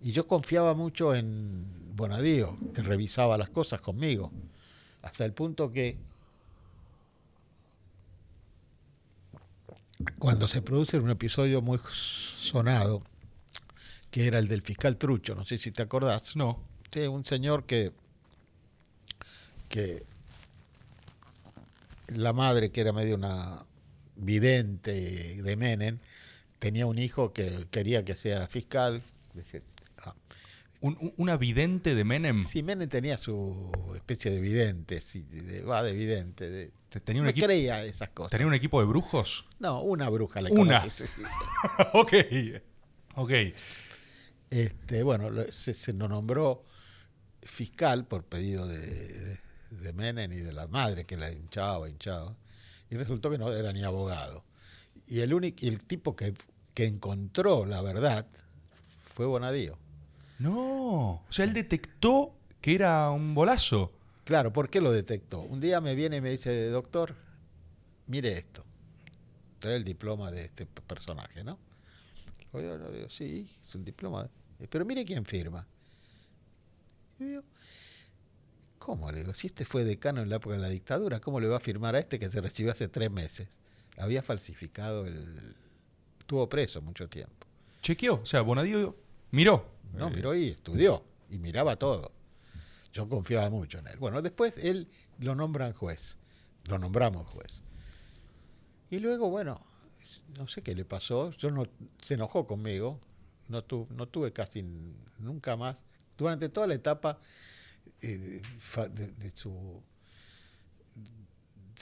Y 0.00 0.12
yo 0.12 0.26
confiaba 0.26 0.74
mucho 0.74 1.14
en 1.14 1.64
Bonadío, 1.94 2.56
que 2.74 2.82
revisaba 2.82 3.36
las 3.36 3.50
cosas 3.50 3.80
conmigo, 3.80 4.32
hasta 5.02 5.24
el 5.24 5.32
punto 5.32 5.70
que 5.70 5.96
cuando 10.18 10.48
se 10.48 10.62
produce 10.62 10.98
un 10.98 11.10
episodio 11.10 11.62
muy 11.62 11.78
sonado, 11.86 13.02
que 14.10 14.26
era 14.26 14.38
el 14.38 14.48
del 14.48 14.62
fiscal 14.62 14.96
Trucho, 14.96 15.34
no 15.34 15.44
sé 15.44 15.58
si 15.58 15.70
te 15.70 15.82
acordás. 15.82 16.36
No. 16.36 16.60
Sí, 16.90 17.00
un 17.06 17.24
señor 17.24 17.64
que, 17.64 17.92
que 19.72 20.04
la 22.08 22.34
madre, 22.34 22.70
que 22.70 22.82
era 22.82 22.92
medio 22.92 23.14
una 23.16 23.64
vidente 24.16 25.42
de 25.42 25.56
Menem, 25.56 25.98
tenía 26.58 26.86
un 26.86 26.98
hijo 26.98 27.32
que 27.32 27.66
quería 27.70 28.04
que 28.04 28.14
sea 28.14 28.46
fiscal. 28.48 29.02
¿Un, 30.82 31.14
¿Una 31.16 31.38
vidente 31.38 31.94
de 31.94 32.04
Menem? 32.04 32.44
Sí, 32.44 32.62
Menem 32.62 32.88
tenía 32.88 33.16
su 33.16 33.72
especie 33.94 34.30
de 34.30 34.40
vidente, 34.40 35.00
sí, 35.00 35.22
de, 35.22 35.62
va 35.62 35.82
de 35.82 35.94
vidente. 35.94 36.50
De, 36.50 36.70
tenía 37.02 37.22
un 37.22 37.26
no 37.26 37.30
equipo, 37.30 37.46
creía 37.46 37.82
esas 37.82 38.10
cosas. 38.10 38.32
¿Tenía 38.32 38.46
un 38.46 38.54
equipo 38.54 38.78
de 38.78 38.86
brujos? 38.86 39.46
No, 39.58 39.80
una 39.80 40.10
bruja. 40.10 40.42
La 40.42 40.50
una. 40.50 40.84
ok. 41.94 42.12
Ok. 43.14 43.32
Este, 44.50 45.02
bueno, 45.02 45.30
se, 45.50 45.72
se 45.72 45.94
nos 45.94 46.10
nombró 46.10 46.62
fiscal 47.42 48.06
por 48.06 48.24
pedido 48.24 48.66
de, 48.66 49.38
de, 49.80 49.92
Menem 49.92 50.32
y 50.32 50.36
de 50.36 50.52
la 50.52 50.66
madre 50.66 51.04
que 51.04 51.16
la 51.16 51.30
hinchaba, 51.30 51.88
hinchaba. 51.88 52.36
Y 52.90 52.96
resultó 52.96 53.30
que 53.30 53.38
no 53.38 53.52
era 53.52 53.72
ni 53.72 53.82
abogado. 53.82 54.44
Y 55.06 55.20
el 55.20 55.32
único, 55.34 55.66
el 55.66 55.82
tipo 55.82 56.14
que, 56.14 56.34
que 56.74 56.86
encontró 56.86 57.64
la 57.64 57.82
verdad 57.82 58.26
fue 59.14 59.26
Bonadío. 59.26 59.78
No, 60.38 61.12
o 61.12 61.26
sea, 61.30 61.44
él 61.44 61.52
detectó 61.52 62.34
que 62.60 62.74
era 62.74 63.10
un 63.10 63.34
bolazo. 63.34 63.92
Claro, 64.24 64.52
¿por 64.52 64.70
qué 64.70 64.80
lo 64.80 64.92
detectó? 64.92 65.40
Un 65.40 65.60
día 65.60 65.80
me 65.80 65.94
viene 65.94 66.16
y 66.16 66.20
me 66.20 66.30
dice, 66.30 66.68
doctor, 66.68 67.14
mire 68.06 68.38
esto. 68.38 68.64
Trae 69.58 69.76
el 69.76 69.84
diploma 69.84 70.30
de 70.30 70.44
este 70.46 70.66
personaje, 70.66 71.44
¿no? 71.44 71.58
Yo, 72.52 72.90
digo, 72.90 73.08
sí, 73.08 73.48
es 73.62 73.74
un 73.74 73.84
diploma. 73.84 74.28
Pero 74.70 74.84
mire 74.84 75.04
quién 75.04 75.24
firma. 75.24 75.66
Y 77.18 77.34
yo, 77.34 77.42
¿cómo 78.84 79.12
le 79.12 79.20
digo? 79.20 79.32
Si 79.32 79.46
este 79.46 79.64
fue 79.64 79.84
decano 79.84 80.22
en 80.22 80.28
la 80.28 80.36
época 80.36 80.56
de 80.56 80.60
la 80.60 80.68
dictadura, 80.68 81.20
¿cómo 81.20 81.38
le 81.38 81.46
va 81.46 81.58
a 81.58 81.60
firmar 81.60 81.94
a 81.94 82.00
este 82.00 82.18
que 82.18 82.28
se 82.28 82.40
recibió 82.40 82.72
hace 82.72 82.88
tres 82.88 83.12
meses? 83.12 83.46
Había 83.96 84.22
falsificado 84.22 85.06
el... 85.06 85.54
Estuvo 86.18 86.48
preso 86.48 86.82
mucho 86.82 87.08
tiempo. 87.08 87.46
Chequeó, 87.80 88.14
o 88.22 88.26
sea, 88.26 88.40
Bonadío 88.40 88.96
miró. 89.30 89.68
No, 89.92 90.10
miró 90.10 90.34
y 90.34 90.48
estudió. 90.48 91.04
Y 91.30 91.38
miraba 91.38 91.76
todo. 91.76 92.10
Yo 92.92 93.08
confiaba 93.08 93.50
mucho 93.50 93.78
en 93.78 93.86
él. 93.86 93.98
Bueno, 93.98 94.20
después 94.20 94.58
él 94.58 94.88
lo 95.20 95.36
nombran 95.36 95.74
juez. 95.74 96.16
Lo 96.64 96.78
nombramos 96.78 97.28
juez. 97.28 97.62
Y 98.90 98.98
luego, 98.98 99.30
bueno, 99.30 99.64
no 100.38 100.48
sé 100.48 100.62
qué 100.62 100.74
le 100.74 100.84
pasó. 100.84 101.30
Yo 101.30 101.52
no, 101.52 101.68
se 102.00 102.14
enojó 102.14 102.48
conmigo. 102.48 102.98
No, 103.48 103.62
tu, 103.62 103.86
no 103.90 104.08
tuve 104.08 104.32
casi 104.32 104.64
nunca 105.18 105.56
más. 105.56 105.84
Durante 106.18 106.48
toda 106.48 106.66
la 106.66 106.74
etapa 106.74 107.20
eh, 108.02 108.42
de, 108.90 109.06
de, 109.12 109.30
su 109.30 109.82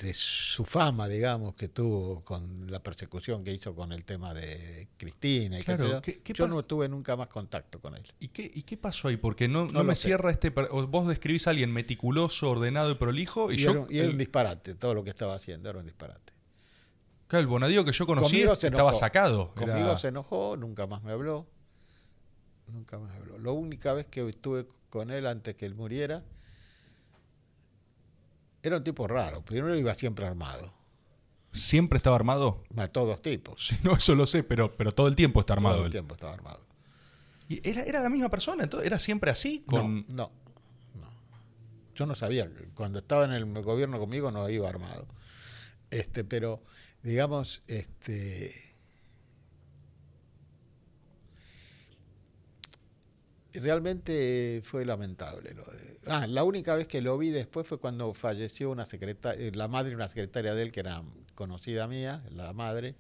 de 0.01 0.15
su 0.15 0.65
fama, 0.65 1.09
digamos, 1.09 1.55
que 1.55 1.69
tuvo 1.69 2.25
con 2.25 2.71
la 2.71 2.83
persecución 2.83 3.45
que 3.45 3.53
hizo 3.53 3.75
con 3.75 3.93
el 3.93 4.05
tema 4.05 4.33
de 4.33 4.89
Cristina 4.97 5.59
y 5.59 5.63
claro, 5.63 6.01
¿qué, 6.01 6.21
qué 6.21 6.33
yo 6.33 6.49
no 6.49 6.65
tuve 6.65 6.89
nunca 6.89 7.17
más 7.17 7.29
contacto 7.29 7.81
con 7.81 7.95
él. 7.95 8.07
¿Y 8.19 8.29
qué, 8.29 8.51
y 8.53 8.63
qué 8.63 8.77
pasó 8.77 9.09
ahí? 9.09 9.17
Porque 9.17 9.47
no, 9.49 9.67
no, 9.67 9.73
no 9.73 9.85
me 9.85 9.95
cierra 9.95 10.31
este... 10.31 10.51
Vos 10.51 11.09
describís 11.09 11.47
a 11.47 11.51
alguien 11.51 11.73
meticuloso, 11.73 12.51
ordenado 12.51 12.91
y 12.91 12.95
prolijo 12.95 13.51
y, 13.51 13.57
y 13.57 13.59
yo... 13.59 13.71
Era, 13.73 13.87
y 13.91 13.97
era 13.99 14.07
el, 14.07 14.13
un 14.13 14.19
disparate, 14.19 14.75
todo 14.75 14.95
lo 14.95 15.05
que 15.05 15.11
estaba 15.11 15.35
haciendo 15.35 15.69
era 15.69 15.81
un 15.81 15.85
disparate. 15.85 16.33
Claro, 17.27 17.43
el 17.43 17.47
Bonadío 17.47 17.85
que 17.85 17.93
yo 17.93 18.07
conocí 18.07 18.41
estaba 18.41 18.95
sacado. 18.95 19.55
Conmigo 19.55 19.79
era... 19.79 19.99
se 19.99 20.09
enojó, 20.09 20.57
nunca 20.57 20.87
más 20.87 21.03
me 21.03 21.13
habló. 21.13 21.47
Nunca 22.67 22.99
más 22.99 23.13
me 23.13 23.21
habló. 23.21 23.39
La 23.39 23.53
única 23.53 23.93
vez 23.93 24.07
que 24.07 24.29
estuve 24.29 24.67
con 24.91 25.11
él 25.11 25.27
antes 25.27 25.55
que 25.57 25.67
él 25.67 25.75
muriera 25.75 26.23
era 28.63 28.77
un 28.77 28.85
tipo 28.85 29.07
raro. 29.07 29.43
Primero 29.43 29.77
iba 29.77 29.95
siempre 29.95 30.27
armado. 30.27 30.73
¿Siempre 31.53 31.97
estaba 31.97 32.17
armado? 32.17 32.63
A 32.77 32.89
todos 32.89 33.23
tipos. 33.23 33.67
Sí, 33.67 33.77
no, 33.83 33.97
eso 33.97 34.15
lo 34.15 34.27
sé, 34.27 34.45
pero, 34.45 34.77
pero 34.77 34.93
todo 34.93 35.09
el 35.09 35.17
tiempo 35.17 35.41
está 35.41 35.55
armado. 35.55 35.77
Todo 35.77 35.87
el 35.87 35.89
él. 35.89 35.93
tiempo 35.93 36.15
estaba 36.15 36.33
armado. 36.33 36.61
¿Y 37.49 37.67
era, 37.69 37.83
era 37.83 38.01
la 38.01 38.09
misma 38.09 38.29
persona? 38.29 38.63
Entonces, 38.63 38.87
¿Era 38.87 38.99
siempre 38.99 39.31
así? 39.31 39.65
Con... 39.67 40.05
No, 40.09 40.15
no, 40.15 40.31
no. 41.01 41.11
Yo 41.95 42.07
no 42.07 42.15
sabía. 42.15 42.49
Cuando 42.75 43.01
estaba 43.01 43.25
en 43.25 43.33
el 43.33 43.45
gobierno 43.63 43.99
conmigo 43.99 44.31
no 44.31 44.49
iba 44.49 44.69
armado. 44.69 45.09
Este, 45.91 46.23
pero, 46.23 46.63
digamos, 47.03 47.63
este. 47.67 48.70
Realmente 53.55 54.61
fue 54.65 54.85
lamentable. 54.85 55.55
Lo 55.55 55.65
de... 55.65 55.99
ah, 56.07 56.27
la 56.27 56.45
única 56.45 56.75
vez 56.75 56.87
que 56.87 57.01
lo 57.01 57.17
vi 57.19 57.31
después 57.31 57.67
fue 57.67 57.79
cuando 57.79 58.13
falleció 58.15 58.71
una 58.71 58.87
secretaria, 58.87 59.51
la 59.55 59.69
madre 59.69 59.91
de 59.91 59.97
una 59.97 60.09
secretaria 60.09 60.55
de 60.55 60.63
él 60.63 60.73
que 60.73 60.81
era 60.81 61.03
conocida 61.35 61.89
mía, 61.89 62.23
la 62.31 62.53
madre. 62.53 62.95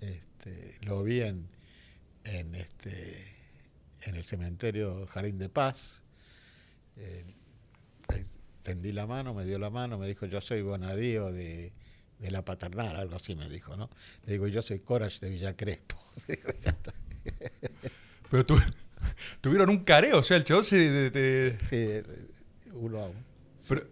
Este, 0.00 0.78
lo 0.82 1.02
vi 1.02 1.20
en, 1.20 1.48
en, 2.24 2.54
este, 2.54 3.36
en 4.02 4.16
el 4.16 4.24
cementerio 4.24 5.06
Jardín 5.06 5.38
de 5.38 5.48
Paz. 5.48 6.02
Eh, 6.96 7.24
tendí 8.62 8.92
la 8.92 9.06
mano, 9.06 9.34
me 9.34 9.44
dio 9.44 9.58
la 9.58 9.70
mano, 9.70 9.98
me 9.98 10.06
dijo, 10.06 10.26
yo 10.26 10.40
soy 10.40 10.62
Bonadío 10.62 11.32
de, 11.32 11.72
de 12.18 12.30
la 12.30 12.44
paternal, 12.44 12.96
algo 12.96 13.16
así 13.16 13.34
me 13.34 13.48
dijo, 13.48 13.76
¿no? 13.76 13.90
Le 14.24 14.34
digo, 14.34 14.46
yo 14.46 14.62
soy 14.62 14.78
Courage 14.78 15.18
de 15.20 15.30
Villa 15.30 15.56
Crespo. 15.56 15.96
Pero 18.30 18.46
tú, 18.46 18.56
tuvieron 19.40 19.70
un 19.70 19.84
careo, 19.84 20.18
o 20.18 20.22
sea, 20.22 20.36
el 20.36 20.44
chavo 20.44 20.62
se... 20.62 21.10
Sí, 21.68 22.12
uno 22.74 22.98
a 23.00 23.06
uno. 23.06 23.32
Pero, 23.68 23.86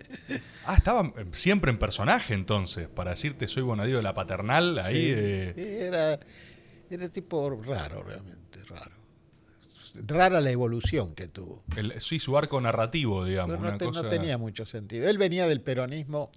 ah, 0.67 0.75
estaba 0.77 1.13
siempre 1.33 1.71
en 1.71 1.79
personaje 1.79 2.35
entonces, 2.35 2.89
para 2.89 3.11
decirte 3.11 3.47
soy 3.47 3.63
Bonadío 3.63 3.99
de 3.99 4.03
la 4.03 4.15
paternal, 4.15 4.79
ahí... 4.81 4.95
Sí, 4.95 5.13
eh... 5.15 5.87
era, 5.87 6.19
era 6.91 7.09
tipo 7.09 7.49
raro, 7.65 8.03
realmente, 8.03 8.65
raro. 8.65 8.97
Rara 10.07 10.41
la 10.41 10.51
evolución 10.51 11.15
que 11.15 11.29
tuvo. 11.29 11.65
El, 11.77 12.01
sí, 12.01 12.19
su 12.21 12.37
arco 12.39 12.61
narrativo, 12.61 13.25
digamos. 13.25 13.55
Pero 13.57 13.63
no, 13.63 13.69
una 13.71 13.79
te, 13.79 13.85
cosa... 13.87 14.03
no 14.03 14.09
tenía 14.09 14.39
mucho 14.39 14.65
sentido. 14.65 15.09
Él 15.09 15.19
venía 15.19 15.47
del 15.49 15.61
peronismo 15.61 16.31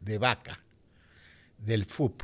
de 0.00 0.18
Vaca, 0.18 0.62
del 1.58 1.86
FUP. 1.86 2.22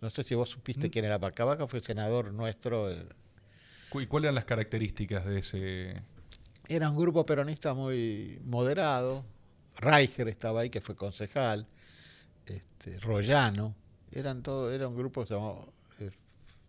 No 0.00 0.10
sé 0.10 0.22
si 0.22 0.36
vos 0.36 0.48
supiste 0.48 0.86
Mm. 0.86 0.90
quién 0.90 1.04
era 1.06 1.18
Vaca. 1.18 1.44
Vaca 1.44 1.66
fue 1.66 1.80
senador 1.80 2.32
nuestro. 2.32 2.88
el- 2.88 3.08
¿Y 3.94 4.06
cuáles 4.06 4.26
eran 4.26 4.34
las 4.34 4.44
características 4.44 5.24
de 5.24 5.38
ese...? 5.38 5.94
Era 6.68 6.90
un 6.90 6.96
grupo 6.96 7.24
peronista 7.24 7.72
muy 7.74 8.38
moderado. 8.44 9.24
Reicher 9.76 10.28
estaba 10.28 10.60
ahí, 10.60 10.70
que 10.70 10.80
fue 10.80 10.94
concejal. 10.94 11.66
Este, 12.46 12.98
Rollano. 13.00 13.74
Eran 14.12 14.42
todo, 14.42 14.70
era 14.72 14.88
un 14.88 14.96
grupo 14.96 15.22
que 15.22 15.28
se 15.28 15.34
llamaba 15.34 15.64
eh, 16.00 16.10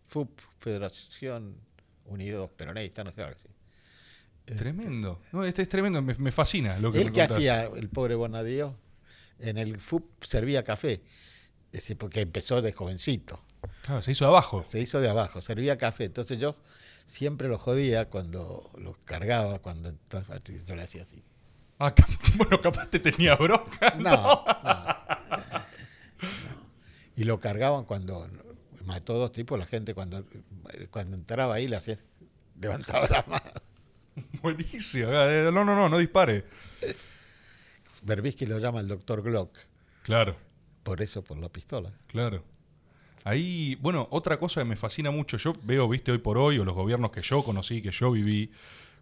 FUP, 0.08 0.40
Federación 0.60 1.56
Unidos 2.06 2.50
Peronistas, 2.56 3.06
no 3.06 3.12
sé 3.12 3.22
algo 3.22 3.36
así. 3.38 3.50
Tremendo. 4.58 5.22
No, 5.32 5.44
este 5.44 5.62
es 5.62 5.70
tremendo, 5.70 6.02
me, 6.02 6.16
me 6.16 6.32
fascina 6.32 6.80
lo 6.80 6.92
que 6.92 7.02
Él 7.02 7.12
que 7.12 7.22
hacía, 7.22 7.64
el 7.64 7.88
pobre 7.90 8.16
Bonadío, 8.16 8.76
en 9.40 9.58
el 9.58 9.80
FUP 9.80 10.24
servía 10.24 10.64
café, 10.64 11.02
porque 11.98 12.22
empezó 12.22 12.62
de 12.62 12.74
jovencito, 12.74 13.40
Claro, 13.84 14.02
se 14.02 14.12
hizo 14.12 14.26
de 14.26 14.30
abajo. 14.30 14.64
se 14.66 14.80
hizo 14.82 15.00
de 15.02 15.10
abajo, 15.10 15.42
servía 15.42 15.78
café. 15.78 16.06
Entonces 16.06 16.40
yo 16.40 16.56
siempre 17.10 17.48
lo 17.48 17.58
jodía 17.58 18.10
cuando 18.10 18.70
lo 18.78 18.94
cargaba, 19.06 19.60
cuando 19.60 19.90
entonces, 19.90 20.66
yo 20.66 20.76
le 20.76 20.84
hacía 20.84 21.04
así. 21.04 21.24
Ah, 21.80 21.94
bueno, 22.38 22.62
capaz 22.62 22.88
te 22.90 23.00
tenía 23.00 23.36
bronca. 23.36 23.96
No, 23.98 24.46
no. 24.64 24.90
Y 27.16 27.24
lo 27.24 27.40
cargaban 27.40 27.84
cuando 27.86 28.28
mató 28.86 29.14
dos 29.18 29.32
tipos, 29.32 29.58
la 29.60 29.66
gente 29.66 29.94
cuando, 29.94 30.26
cuando 30.92 31.16
entraba 31.18 31.56
ahí 31.56 31.68
le 31.68 31.76
hacía, 31.76 31.98
levantaba 32.60 33.08
la 33.10 33.24
mano. 33.28 33.52
Buenísimo. 34.42 35.10
Eh, 35.12 35.50
No, 35.52 35.66
no, 35.66 35.76
no, 35.76 35.90
no 35.90 35.98
dispare. 35.98 36.46
Berbisky 38.02 38.46
lo 38.46 38.60
llama 38.60 38.80
el 38.80 38.88
doctor 38.88 39.22
Glock, 39.22 39.58
Claro, 40.04 40.38
por 40.84 41.02
eso, 41.02 41.22
por 41.24 41.38
la 41.38 41.50
pistola. 41.50 41.92
claro. 42.08 42.44
Ahí, 43.24 43.76
bueno, 43.82 44.08
otra 44.12 44.40
cosa 44.40 44.62
que 44.62 44.66
me 44.66 44.76
fascina 44.76 45.12
mucho, 45.12 45.38
yo 45.38 45.54
veo, 45.64 45.88
viste, 45.90 46.12
hoy 46.12 46.20
por 46.20 46.38
hoy, 46.38 46.58
o 46.60 46.66
los 46.66 46.76
gobiernos 46.76 47.12
que 47.12 47.22
yo 47.22 47.44
conocí, 47.44 47.82
que 47.82 47.92
yo 47.92 48.12
viví, 48.12 48.52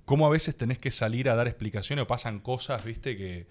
cómo 0.05 0.25
a 0.25 0.29
veces 0.29 0.55
tenés 0.57 0.79
que 0.79 0.91
salir 0.91 1.29
a 1.29 1.35
dar 1.35 1.47
explicaciones 1.47 2.03
o 2.03 2.07
pasan 2.07 2.39
cosas, 2.39 2.83
viste, 2.83 3.15
que... 3.17 3.47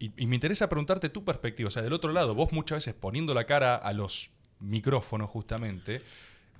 Y, 0.00 0.12
y 0.16 0.26
me 0.26 0.36
interesa 0.36 0.68
preguntarte 0.68 1.08
tu 1.08 1.24
perspectiva, 1.24 1.68
o 1.68 1.70
sea, 1.70 1.82
del 1.82 1.92
otro 1.92 2.12
lado, 2.12 2.34
vos 2.34 2.52
muchas 2.52 2.76
veces 2.76 2.94
poniendo 2.94 3.34
la 3.34 3.44
cara 3.46 3.74
a 3.74 3.92
los 3.92 4.30
micrófonos 4.60 5.28
justamente, 5.28 6.02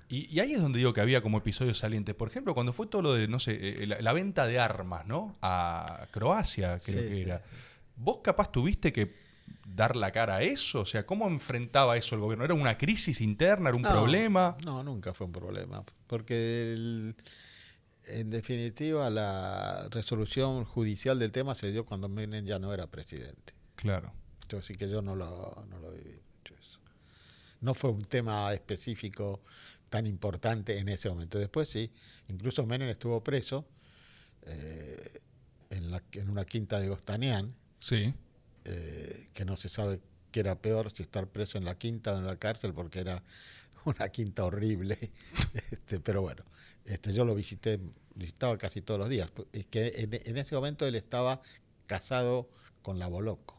y, 0.09 0.25
y 0.33 0.39
ahí 0.39 0.53
es 0.53 0.61
donde 0.61 0.79
digo 0.79 0.91
que 0.93 1.01
había 1.01 1.21
como 1.21 1.37
episodios 1.37 1.77
salientes. 1.77 2.15
Por 2.15 2.27
ejemplo, 2.27 2.53
cuando 2.55 2.73
fue 2.73 2.87
todo 2.87 3.01
lo 3.03 3.13
de, 3.13 3.27
no 3.27 3.39
sé, 3.39 3.57
eh, 3.83 3.87
la, 3.87 4.01
la 4.01 4.11
venta 4.11 4.47
de 4.47 4.59
armas, 4.59 5.05
¿no? 5.05 5.37
A 5.41 6.07
Croacia, 6.11 6.79
creo 6.83 7.03
Sí, 7.03 7.09
que 7.09 7.15
sí. 7.15 7.21
era. 7.21 7.43
¿Vos 7.95 8.19
capaz 8.23 8.51
tuviste 8.51 8.91
que 8.91 9.13
dar 9.75 9.95
la 9.95 10.11
cara 10.11 10.37
a 10.37 10.41
eso? 10.43 10.81
O 10.81 10.85
sea, 10.85 11.05
¿cómo 11.05 11.27
enfrentaba 11.27 11.95
eso 11.97 12.15
el 12.15 12.21
gobierno? 12.21 12.45
¿Era 12.45 12.53
una 12.53 12.77
crisis 12.77 13.21
interna? 13.21 13.69
¿Era 13.69 13.75
un 13.77 13.83
No, 13.83 13.89
problema? 13.91 14.57
No, 14.65 14.83
nunca 14.83 15.13
fue 15.13 15.27
un 15.27 15.33
problema, 15.33 15.83
porque 16.07 16.73
el- 16.73 17.15
en 18.05 18.29
definitiva 18.29 19.09
la 19.09 19.87
resolución 19.91 20.65
judicial 20.65 21.19
del 21.19 21.31
tema 21.31 21.53
se 21.55 21.71
dio 21.71 21.85
cuando 21.85 22.09
Menem 22.09 22.45
ya 22.45 22.57
no 22.59 22.73
era 22.73 22.87
presidente. 22.87 23.53
Claro. 23.75 24.11
Yo 24.49 24.61
sí 24.63 24.73
que 24.73 24.89
yo 24.89 25.01
no 25.03 25.15
lo, 25.15 25.63
no 25.69 25.79
lo 25.79 25.91
viví 25.91 26.19
mucho 26.37 26.55
eso. 26.59 26.79
No 27.61 27.73
fue 27.75 27.91
un 27.91 28.01
tema 28.01 28.51
específico 28.53 29.41
tan 29.89 30.07
importante 30.07 30.79
en 30.79 30.89
ese 30.89 31.07
momento. 31.09 31.37
Después 31.37 31.69
sí, 31.69 31.91
incluso 32.29 32.65
Menem 32.65 32.89
estuvo 32.89 33.23
preso 33.23 33.67
eh, 34.43 35.19
en, 35.69 35.91
la, 35.91 36.01
en 36.13 36.29
una 36.29 36.45
quinta 36.45 36.79
de 36.79 36.89
Gostanián, 36.89 37.53
Sí. 37.79 38.13
Eh, 38.65 39.29
que 39.33 39.45
no 39.45 39.57
se 39.57 39.69
sabe 39.69 39.99
qué 40.31 40.41
era 40.41 40.55
peor, 40.61 40.91
si 40.91 41.03
estar 41.03 41.27
preso 41.27 41.57
en 41.57 41.65
la 41.65 41.77
quinta 41.77 42.13
o 42.13 42.17
en 42.17 42.25
la 42.25 42.37
cárcel, 42.37 42.73
porque 42.73 42.99
era 42.99 43.23
una 43.85 44.09
quinta 44.09 44.45
horrible. 44.45 44.97
Este, 45.71 45.99
pero 45.99 46.21
bueno, 46.21 46.43
este, 46.85 47.13
yo 47.13 47.25
lo 47.25 47.35
visité, 47.35 47.79
visitaba 48.15 48.57
casi 48.57 48.81
todos 48.81 48.99
los 48.99 49.09
días. 49.09 49.31
Es 49.53 49.65
que 49.65 49.87
en, 49.97 50.13
en 50.13 50.37
ese 50.37 50.55
momento 50.55 50.85
él 50.87 50.95
estaba 50.95 51.41
casado 51.87 52.49
con 52.81 52.99
la 52.99 53.07
Boloco. 53.07 53.55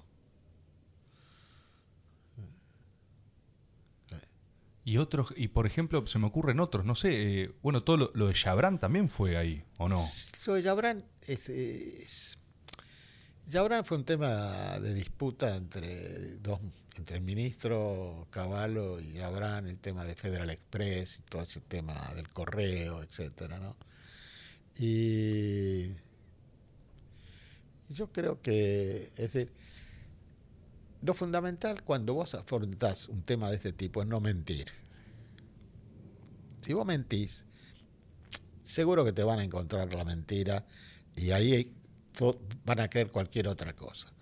Y 4.82 4.96
otros, 4.96 5.34
y 5.36 5.48
por 5.48 5.66
ejemplo, 5.66 6.06
se 6.06 6.18
me 6.18 6.26
ocurren 6.26 6.58
otros, 6.58 6.84
no 6.86 6.94
sé, 6.94 7.42
eh, 7.42 7.52
bueno, 7.62 7.84
todo 7.84 7.96
lo, 7.98 8.10
lo 8.14 8.26
de 8.28 8.34
Chabran 8.34 8.80
también 8.80 9.08
fue 9.10 9.36
ahí, 9.36 9.62
¿o 9.76 9.88
no? 9.88 10.04
Lo 10.46 10.54
de 10.54 10.62
Yabrán 10.62 11.04
es, 11.28 11.48
es- 11.50 12.38
Yabrán 13.50 13.84
fue 13.84 13.96
un 13.96 14.04
tema 14.04 14.78
de 14.78 14.94
disputa 14.94 15.56
entre 15.56 16.36
dos, 16.36 16.60
entre 16.96 17.16
el 17.16 17.22
ministro 17.24 18.28
Cavallo 18.30 19.00
y 19.00 19.14
Yabrán, 19.14 19.66
el 19.66 19.78
tema 19.78 20.04
de 20.04 20.14
Federal 20.14 20.50
Express 20.50 21.18
y 21.18 21.22
todo 21.22 21.42
ese 21.42 21.60
tema 21.60 21.94
del 22.14 22.28
correo, 22.28 23.02
etcétera, 23.02 23.58
¿no? 23.58 23.76
Y 24.78 25.88
yo 27.88 28.12
creo 28.12 28.40
que 28.40 29.10
es 29.16 29.32
decir, 29.32 29.52
lo 31.02 31.12
fundamental 31.12 31.82
cuando 31.82 32.14
vos 32.14 32.36
afrontás 32.36 33.08
un 33.08 33.22
tema 33.22 33.50
de 33.50 33.56
este 33.56 33.72
tipo 33.72 34.00
es 34.00 34.06
no 34.06 34.20
mentir. 34.20 34.68
Si 36.60 36.72
vos 36.72 36.86
mentís, 36.86 37.46
seguro 38.62 39.04
que 39.04 39.12
te 39.12 39.24
van 39.24 39.40
a 39.40 39.44
encontrar 39.44 39.92
la 39.92 40.04
mentira 40.04 40.64
y 41.16 41.32
ahí 41.32 41.79
van 42.64 42.80
a 42.80 42.88
creer 42.88 43.10
cualquier 43.10 43.48
otra 43.48 43.74
cosa. 43.74 44.12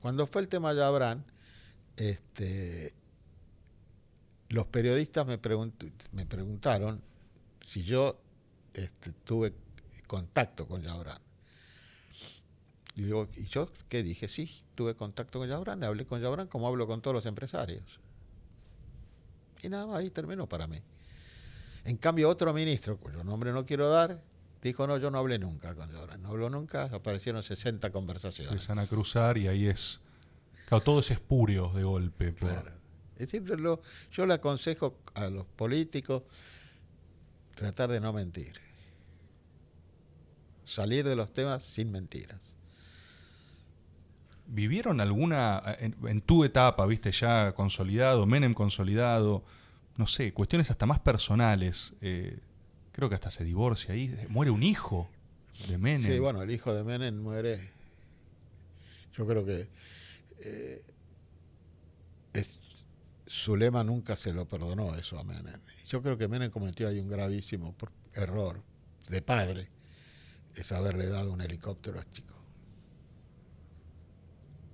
Cuando 0.00 0.26
fue 0.26 0.42
el 0.42 0.48
tema 0.48 0.74
de 0.74 0.84
Abraham, 0.84 1.24
este, 1.96 2.94
los 4.48 4.66
periodistas 4.66 5.26
me, 5.26 5.40
pregunt- 5.40 5.92
me 6.12 6.26
preguntaron 6.26 7.02
si 7.66 7.82
yo 7.82 8.18
este, 8.74 9.12
tuve 9.24 9.52
contacto 10.06 10.66
con 10.66 10.82
Yabran. 10.82 11.20
Y, 12.94 13.02
digo, 13.02 13.28
¿y 13.36 13.44
yo 13.44 13.68
qué 13.88 14.02
dije? 14.02 14.28
Sí, 14.28 14.62
tuve 14.74 14.94
contacto 14.94 15.38
con 15.38 15.48
Yabran, 15.48 15.84
hablé 15.84 16.06
con 16.06 16.20
Yabran 16.20 16.48
como 16.48 16.66
hablo 16.66 16.86
con 16.86 17.00
todos 17.00 17.14
los 17.14 17.26
empresarios. 17.26 18.00
Y 19.62 19.68
nada 19.68 19.86
más, 19.86 19.98
ahí 19.98 20.10
terminó 20.10 20.48
para 20.48 20.66
mí. 20.66 20.80
En 21.84 21.96
cambio, 21.96 22.28
otro 22.28 22.52
ministro, 22.52 22.96
cuyo 22.96 23.22
nombre 23.24 23.52
no 23.52 23.66
quiero 23.66 23.88
dar, 23.88 24.20
dijo, 24.62 24.86
no, 24.86 24.98
yo 24.98 25.10
no 25.10 25.18
hablé 25.18 25.38
nunca 25.38 25.74
con 25.74 25.90
Yabran. 25.92 26.22
No 26.22 26.28
habló 26.30 26.50
nunca, 26.50 26.84
aparecieron 26.84 27.42
60 27.42 27.90
conversaciones. 27.90 28.52
Empiezan 28.52 28.78
a 28.78 28.86
cruzar 28.86 29.38
y 29.38 29.46
ahí 29.48 29.66
es... 29.66 30.00
Claro, 30.68 30.82
todo 30.84 31.00
es 31.00 31.10
espurio 31.10 31.70
de 31.74 31.82
golpe. 31.84 32.32
por- 32.32 32.48
Claro. 32.50 32.72
Es 33.16 33.32
decir, 33.32 33.48
lo- 33.58 33.80
yo 34.12 34.26
le 34.26 34.34
aconsejo 34.34 34.98
a 35.14 35.28
los 35.28 35.46
políticos 35.46 36.22
tratar 37.54 37.90
de 37.90 38.00
no 38.00 38.12
mentir. 38.12 38.60
Salir 40.64 41.06
de 41.08 41.16
los 41.16 41.32
temas 41.32 41.64
sin 41.64 41.90
mentiras. 41.90 42.40
¿Vivieron 44.46 45.00
alguna, 45.00 45.62
en, 45.78 45.94
en 46.06 46.20
tu 46.20 46.44
etapa, 46.44 46.86
viste, 46.86 47.12
ya 47.12 47.52
consolidado, 47.52 48.24
Menem 48.26 48.54
consolidado, 48.54 49.44
no 49.96 50.06
sé, 50.06 50.32
cuestiones 50.32 50.70
hasta 50.70 50.86
más 50.86 51.00
personales? 51.00 51.94
eh, 52.00 52.38
creo 52.98 53.08
que 53.08 53.14
hasta 53.14 53.30
se 53.30 53.44
divorcia 53.44 53.94
ahí, 53.94 54.12
muere 54.28 54.50
un 54.50 54.64
hijo 54.64 55.08
de 55.68 55.78
Menem. 55.78 56.02
Sí, 56.02 56.18
bueno, 56.18 56.42
el 56.42 56.50
hijo 56.50 56.74
de 56.74 56.82
Menem 56.82 57.16
muere. 57.22 57.70
Yo 59.16 59.24
creo 59.24 59.44
que 59.46 59.68
eh, 60.40 60.82
es- 62.32 62.58
Zulema 63.30 63.84
nunca 63.84 64.16
se 64.16 64.32
lo 64.32 64.48
perdonó 64.48 64.96
eso 64.96 65.16
a 65.16 65.22
Menem. 65.22 65.60
Yo 65.86 66.02
creo 66.02 66.18
que 66.18 66.26
Menem 66.26 66.50
cometió 66.50 66.88
ahí 66.88 66.98
un 66.98 67.08
gravísimo 67.08 67.76
error 68.14 68.64
de 69.08 69.22
padre, 69.22 69.68
es 70.56 70.72
haberle 70.72 71.06
dado 71.06 71.32
un 71.32 71.40
helicóptero 71.40 72.00
a 72.00 72.10
chico. 72.10 72.34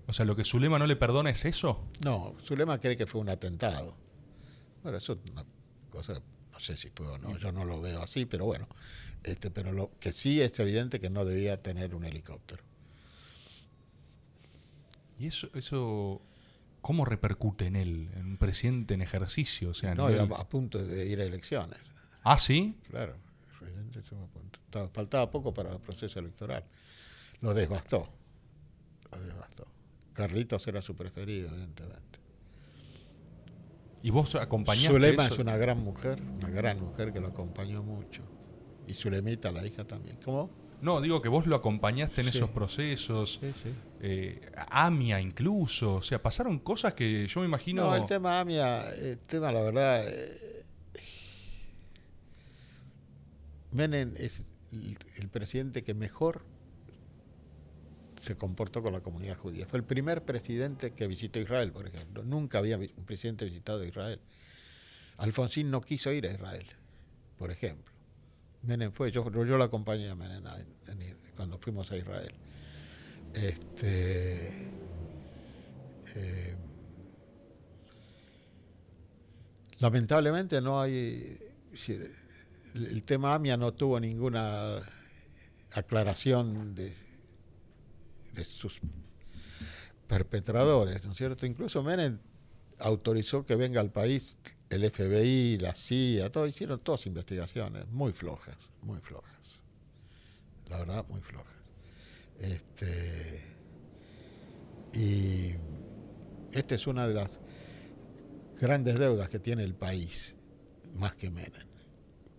O 0.07 0.15
sea, 0.15 0.25
lo 0.25 0.35
que 0.35 0.45
Zulema 0.45 0.79
no 0.79 0.87
le 0.87 0.97
perdona 0.97 1.29
es 1.29 1.45
eso. 1.45 1.85
No, 2.03 2.37
Zulema 2.43 2.79
cree 2.81 2.97
que 2.97 3.07
fue 3.07 3.21
un 3.21 3.29
atentado. 3.29 3.95
Bueno, 4.83 4.97
eso 4.97 5.13
es 5.13 5.31
una 5.31 5.45
cosa, 5.91 6.23
no 6.55 6.61
sé 6.61 6.77
si 6.79 6.89
fue 6.91 7.07
o 7.09 7.19
no, 7.19 7.37
yo 7.39 7.53
no 7.53 7.65
lo 7.67 7.81
veo 7.83 8.01
así, 8.03 8.25
pero 8.25 8.47
bueno, 8.47 8.67
este, 9.25 9.51
pero 9.51 9.73
lo 9.73 9.91
que 10.01 10.13
sí 10.13 10.41
es 10.41 10.59
evidente 10.61 11.01
que 11.01 11.11
no 11.11 11.25
debía 11.27 11.61
tener 11.63 11.95
un 11.95 12.05
helicóptero. 12.05 12.63
¿Y 15.19 15.27
eso, 15.27 15.49
eso 15.55 16.23
cómo 16.81 17.05
repercute 17.05 17.67
en 17.67 17.77
él, 17.77 18.11
en 18.15 18.27
un 18.27 18.37
presidente 18.37 18.95
en 18.95 19.03
ejercicio? 19.03 19.71
O 19.71 19.75
sea, 19.75 19.95
No, 19.95 20.07
a, 20.07 20.11
nivel- 20.11 20.33
a 20.41 20.49
punto 20.49 20.83
de 20.83 21.07
ir 21.07 21.21
a 21.21 21.25
elecciones. 21.25 21.79
Ah, 22.23 22.39
sí. 22.39 22.77
Claro, 22.89 23.15
el 23.53 23.59
presidente 23.59 23.99
estuvo 24.01 24.25
a 24.25 24.27
punto. 24.29 24.59
Estaba- 24.65 24.89
faltaba 24.89 25.31
poco 25.31 25.53
para 25.55 25.73
el 25.73 25.81
proceso 25.81 26.19
electoral. 26.19 26.65
Lo 27.41 27.53
devastó. 27.55 28.09
Lo 29.13 29.21
devastó. 29.21 29.67
Carlitos 30.13 30.67
era 30.69 30.81
su 30.83 30.95
preferido, 30.97 31.49
evidentemente. 31.51 32.19
¿Y 34.05 34.11
vos 34.11 34.35
acompañaste 34.35 34.91
Zulema 34.93 35.25
eso? 35.25 35.35
es 35.35 35.41
una 35.41 35.57
gran 35.57 35.79
mujer, 35.83 36.21
una 36.37 36.51
gran 36.51 36.79
mujer 36.79 37.11
que 37.13 37.21
lo 37.21 37.29
acompañó 37.29 37.83
mucho. 37.83 38.23
Y 38.87 38.93
Zulemita, 38.93 39.51
la 39.51 39.67
hija 39.67 39.85
también. 39.87 40.19
¿Cómo? 40.23 40.51
No, 40.83 41.01
digo 41.01 41.23
que 41.23 41.31
vos 41.31 41.47
lo 41.47 41.57
acompañaste 41.57 42.21
en 42.21 42.31
Sí. 42.31 42.37
esos 42.37 42.51
procesos. 42.51 43.39
Sí, 43.41 43.53
sí. 43.63 43.71
eh, 44.03 44.43
AMIA 44.69 45.23
incluso. 45.23 45.95
O 45.95 46.03
sea, 46.03 46.23
pasaron 46.23 46.59
cosas 46.59 46.93
que 46.93 47.27
yo 47.27 47.41
me 47.41 47.47
imagino... 47.47 47.85
No, 47.87 47.97
el 47.97 48.05
tema 48.05 48.41
AMIA, 48.41 48.91
el 48.95 49.17
tema, 49.21 49.51
la 49.51 49.63
verdad, 49.63 50.05
eh, 50.07 50.65
Menem 53.73 54.13
es 54.19 54.45
el, 54.73 54.99
el 55.17 55.29
presidente 55.29 55.83
que 55.83 55.95
mejor 55.95 56.45
se 58.25 58.37
comportó 58.37 58.83
con 58.83 58.93
la 58.93 59.01
comunidad 59.01 59.37
judía. 59.37 59.67
Fue 59.67 59.79
el 59.79 59.85
primer 59.85 60.25
presidente 60.25 60.93
que 60.93 61.07
visitó 61.07 61.39
Israel, 61.39 61.73
por 61.73 61.87
ejemplo. 61.87 62.25
Nunca 62.25 62.59
había 62.59 62.79
un 62.79 63.05
presidente 63.05 63.45
visitado 63.45 63.85
Israel. 63.85 64.19
Alfonsín 65.19 65.71
no 65.71 65.83
quiso 65.83 66.11
ir 66.11 66.27
a 66.27 66.33
Israel, 66.33 66.67
por 67.39 67.51
ejemplo. 67.51 67.93
Menem 68.63 68.93
fue, 68.93 69.13
yo, 69.13 69.31
yo 69.31 69.59
lo 69.59 69.65
acompañé 69.65 70.09
a 70.09 70.15
Menem 70.15 70.43
cuando 71.37 71.59
fuimos 71.59 71.93
a 71.93 71.99
Israel. 71.99 72.33
Este, 73.35 74.69
eh, 76.15 76.57
lamentablemente 79.81 80.61
no 80.63 80.81
hay, 80.81 81.39
el 82.75 83.03
tema 83.03 83.35
AMIA 83.35 83.57
no 83.59 83.75
tuvo 83.75 84.01
ninguna 84.01 84.81
aclaración 85.75 86.75
de, 86.75 87.04
de 88.35 88.45
sus 88.45 88.81
perpetradores, 90.07 91.05
¿no 91.05 91.13
es 91.13 91.19
cierto? 91.19 91.47
Incluso 91.47 91.83
Menem 91.83 92.19
autorizó 92.79 93.45
que 93.47 93.57
venga 93.57 93.81
al 93.81 93.91
país 93.91 94.39
el 94.69 94.91
FBI, 94.91 95.59
la 95.59 95.75
CIA, 95.75 96.31
todo, 96.31 96.47
hicieron 96.47 96.81
todas 96.81 97.07
investigaciones 97.07 97.87
muy 97.89 98.13
flojas, 98.13 98.57
muy 98.83 98.99
flojas. 99.01 99.61
La 100.69 100.79
verdad, 100.79 101.05
muy 101.09 101.21
flojas. 101.21 101.55
Este, 102.41 103.43
y 104.93 105.55
esta 106.53 106.75
es 106.75 106.87
una 106.87 107.07
de 107.07 107.15
las 107.15 107.41
grandes 108.61 108.99
deudas 108.99 109.29
que 109.29 109.39
tiene 109.39 109.63
el 109.63 109.75
país, 109.75 110.37
más 110.95 111.15
que 111.15 111.31
Menem, 111.31 111.67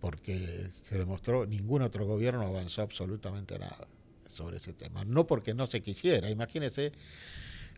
porque 0.00 0.68
se 0.70 0.98
demostró 0.98 1.46
ningún 1.46 1.82
otro 1.82 2.04
gobierno 2.06 2.42
avanzó 2.42 2.82
absolutamente 2.82 3.58
nada 3.58 3.88
sobre 4.36 4.58
ese 4.58 4.72
tema. 4.72 5.04
No 5.04 5.26
porque 5.26 5.54
no 5.54 5.66
se 5.66 5.82
quisiera, 5.82 6.30
imagínense 6.30 6.92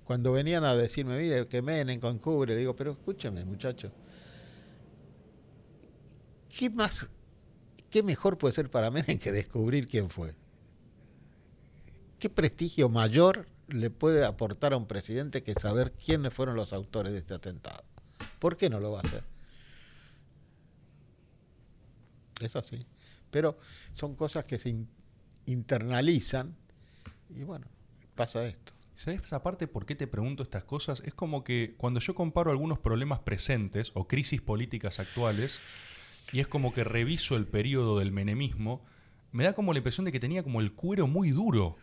cuando 0.05 0.33
venían 0.33 0.65
a 0.65 0.75
decirme, 0.75 1.19
mire, 1.19 1.47
que 1.49 1.61
Menem 1.61 2.01
con 2.01 2.19
cubre, 2.19 2.57
digo, 2.57 2.75
pero 2.75 2.93
escúchame, 2.93 3.45
muchacho, 3.45 3.93
¿qué 6.49 6.71
más, 6.71 7.09
qué 7.91 8.03
mejor 8.03 8.39
puede 8.39 8.55
ser 8.55 8.71
para 8.71 8.91
Menem 8.91 9.19
que 9.19 9.33
descubrir 9.33 9.87
quién 9.87 10.09
fue? 10.09 10.35
¿Qué 12.19 12.31
prestigio 12.31 12.89
mayor 12.89 13.47
le 13.69 13.91
puede 13.91 14.25
aportar 14.25 14.73
a 14.73 14.77
un 14.77 14.87
presidente 14.87 15.43
que 15.43 15.53
saber 15.53 15.93
quiénes 15.93 16.33
fueron 16.33 16.57
los 16.57 16.73
autores 16.73 17.13
de 17.13 17.19
este 17.19 17.35
atentado? 17.35 17.85
¿Por 18.39 18.57
qué 18.57 18.71
no 18.71 18.81
lo 18.81 18.93
va 18.93 19.01
a 19.01 19.03
hacer? 19.03 19.25
Es 22.41 22.57
así. 22.57 22.79
Pero 23.31 23.59
son 23.93 24.15
cosas 24.15 24.45
que 24.47 24.59
se 24.59 24.71
internalizan 25.49 26.55
y 27.31 27.43
bueno, 27.45 27.67
pasa 28.15 28.47
esto. 28.47 28.73
¿Sabes 28.97 29.33
aparte 29.33 29.69
por 29.69 29.87
qué 29.87 29.95
te 29.95 30.09
pregunto 30.09 30.43
estas 30.43 30.65
cosas? 30.65 31.03
Es 31.05 31.15
como 31.15 31.45
que 31.45 31.75
cuando 31.77 32.01
yo 32.01 32.15
comparo 32.15 32.51
algunos 32.51 32.79
problemas 32.81 33.21
presentes 33.21 33.93
o 33.95 34.09
crisis 34.09 34.41
políticas 34.41 34.99
actuales, 34.99 35.61
y 36.33 36.41
es 36.41 36.49
como 36.49 36.75
que 36.75 36.85
reviso 36.85 37.37
el 37.37 37.47
periodo 37.47 38.01
del 38.01 38.11
menemismo, 38.11 38.85
me 39.31 39.45
da 39.45 39.53
como 39.53 39.73
la 39.73 39.79
impresión 39.79 40.05
de 40.05 40.13
que 40.13 40.21
tenía 40.21 40.43
como 40.43 40.61
el 40.61 40.73
cuero 40.73 41.07
muy 41.07 41.31
duro. 41.31 41.77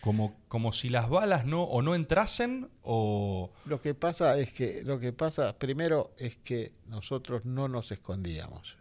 Como, 0.00 0.36
como 0.46 0.72
si 0.72 0.88
las 0.88 1.08
balas 1.08 1.46
no 1.46 1.64
o 1.64 1.82
no 1.82 1.94
entrasen 1.94 2.68
o... 2.82 3.50
Lo 3.64 3.80
que 3.80 3.94
pasa 3.94 4.38
es 4.38 4.52
que, 4.52 4.82
lo 4.84 5.00
que 5.00 5.12
pasa 5.12 5.58
primero 5.58 6.12
es 6.16 6.36
que 6.36 6.74
nosotros 6.86 7.44
no 7.44 7.66
nos 7.66 7.90
escondíamos. 7.90 8.76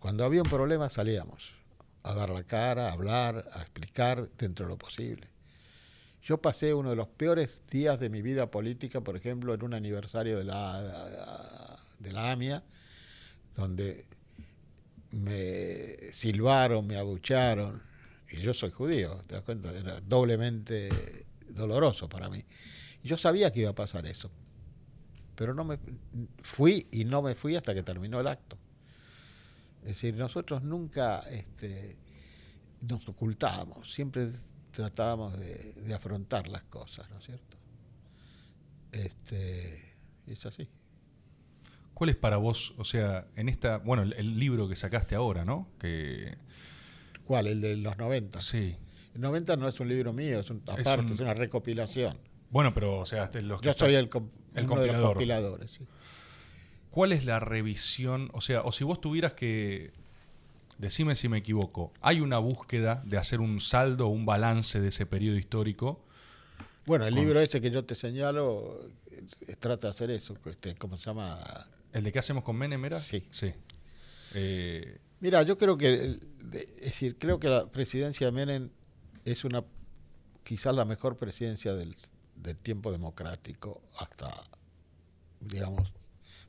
Cuando 0.00 0.24
había 0.24 0.42
un 0.42 0.48
problema 0.48 0.90
salíamos 0.90 1.61
a 2.02 2.14
dar 2.14 2.30
la 2.30 2.44
cara, 2.44 2.88
a 2.88 2.92
hablar, 2.92 3.48
a 3.52 3.60
explicar 3.60 4.28
dentro 4.38 4.66
de 4.66 4.72
lo 4.72 4.78
posible. 4.78 5.28
Yo 6.22 6.40
pasé 6.40 6.72
uno 6.74 6.90
de 6.90 6.96
los 6.96 7.08
peores 7.08 7.62
días 7.70 7.98
de 7.98 8.08
mi 8.08 8.22
vida 8.22 8.50
política, 8.50 9.00
por 9.00 9.16
ejemplo, 9.16 9.54
en 9.54 9.62
un 9.62 9.74
aniversario 9.74 10.38
de 10.38 10.44
la, 10.44 11.78
de 11.98 12.12
la 12.12 12.30
AMIA, 12.30 12.62
donde 13.56 14.04
me 15.10 16.12
silbaron, 16.12 16.86
me 16.86 16.96
abucharon, 16.96 17.82
y 18.30 18.40
yo 18.40 18.54
soy 18.54 18.70
judío, 18.70 19.22
¿te 19.26 19.34
das 19.34 19.44
cuenta? 19.44 19.70
Era 19.76 20.00
doblemente 20.00 21.26
doloroso 21.48 22.08
para 22.08 22.30
mí. 22.30 22.44
Yo 23.02 23.18
sabía 23.18 23.52
que 23.52 23.60
iba 23.60 23.70
a 23.70 23.74
pasar 23.74 24.06
eso, 24.06 24.30
pero 25.34 25.54
no 25.54 25.64
me 25.64 25.78
fui 26.42 26.86
y 26.92 27.04
no 27.04 27.20
me 27.20 27.34
fui 27.34 27.56
hasta 27.56 27.74
que 27.74 27.82
terminó 27.82 28.20
el 28.20 28.28
acto. 28.28 28.56
Es 29.82 29.88
decir, 29.88 30.14
nosotros 30.14 30.62
nunca 30.62 31.20
este, 31.30 31.96
nos 32.80 33.08
ocultábamos, 33.08 33.92
siempre 33.92 34.30
tratábamos 34.70 35.38
de, 35.38 35.94
afrontar 35.94 36.48
las 36.48 36.62
cosas, 36.64 37.10
¿no 37.10 37.18
es 37.18 37.24
cierto? 37.24 37.56
Este, 38.92 39.94
es 40.26 40.46
así. 40.46 40.68
¿Cuál 41.94 42.10
es 42.10 42.16
para 42.16 42.36
vos, 42.36 42.74
o 42.78 42.84
sea, 42.84 43.26
en 43.36 43.48
esta, 43.48 43.78
bueno, 43.78 44.02
el, 44.02 44.38
libro 44.38 44.68
que 44.68 44.76
sacaste 44.76 45.14
ahora, 45.14 45.44
¿no? 45.44 45.68
Que... 45.78 46.36
¿Cuál? 47.24 47.48
El 47.48 47.60
de 47.60 47.76
los 47.76 47.98
90. 47.98 48.40
Sí. 48.40 48.76
El 49.14 49.20
90 49.20 49.56
no 49.56 49.68
es 49.68 49.78
un 49.80 49.88
libro 49.88 50.12
mío, 50.12 50.40
es 50.40 50.50
un, 50.50 50.62
aparte, 50.66 51.12
es, 51.12 51.20
una 51.20 51.34
recopilación. 51.34 52.18
Bueno, 52.50 52.72
pero, 52.72 53.00
o 53.00 53.06
sea, 53.06 53.30
los 53.42 53.60
que 53.60 53.66
Yo 53.66 53.74
soy 53.74 53.94
el, 53.94 54.08
el 54.54 54.70
uno 54.70 54.80
de 54.80 54.86
los 54.86 55.02
compiladores, 55.02 55.70
sí. 55.72 55.86
¿Cuál 56.92 57.12
es 57.12 57.24
la 57.24 57.40
revisión? 57.40 58.30
O 58.34 58.42
sea, 58.42 58.60
o 58.62 58.70
si 58.70 58.84
vos 58.84 59.00
tuvieras 59.00 59.32
que 59.32 59.92
decime 60.76 61.16
si 61.16 61.26
me 61.26 61.38
equivoco, 61.38 61.90
¿hay 62.02 62.20
una 62.20 62.36
búsqueda 62.36 63.02
de 63.06 63.16
hacer 63.16 63.40
un 63.40 63.62
saldo 63.62 64.08
o 64.08 64.10
un 64.10 64.26
balance 64.26 64.78
de 64.78 64.88
ese 64.88 65.06
periodo 65.06 65.38
histórico? 65.38 66.04
Bueno, 66.84 67.06
el 67.06 67.14
libro 67.14 67.40
ese 67.40 67.62
que 67.62 67.70
yo 67.70 67.86
te 67.86 67.94
señalo 67.94 68.78
trata 69.58 69.86
de 69.86 69.90
hacer 69.90 70.10
eso, 70.10 70.36
este, 70.44 70.74
¿cómo 70.74 70.98
se 70.98 71.06
llama? 71.06 71.40
¿El 71.94 72.04
de 72.04 72.12
qué 72.12 72.18
hacemos 72.18 72.44
con 72.44 72.56
Menem 72.56 72.84
era? 72.84 73.00
Sí. 73.00 73.26
sí. 73.30 73.54
Eh, 74.34 74.98
Mira, 75.20 75.44
yo 75.44 75.56
creo 75.56 75.78
que, 75.78 76.18
es 76.52 76.80
decir, 76.80 77.16
creo 77.16 77.40
que 77.40 77.48
la 77.48 77.70
presidencia 77.70 78.26
de 78.26 78.32
Menem 78.32 78.68
es 79.24 79.44
una, 79.44 79.64
quizás 80.44 80.74
la 80.74 80.84
mejor 80.84 81.16
presidencia 81.16 81.72
del, 81.72 81.96
del 82.36 82.58
tiempo 82.58 82.92
democrático 82.92 83.80
hasta, 83.96 84.30
digamos, 85.40 85.90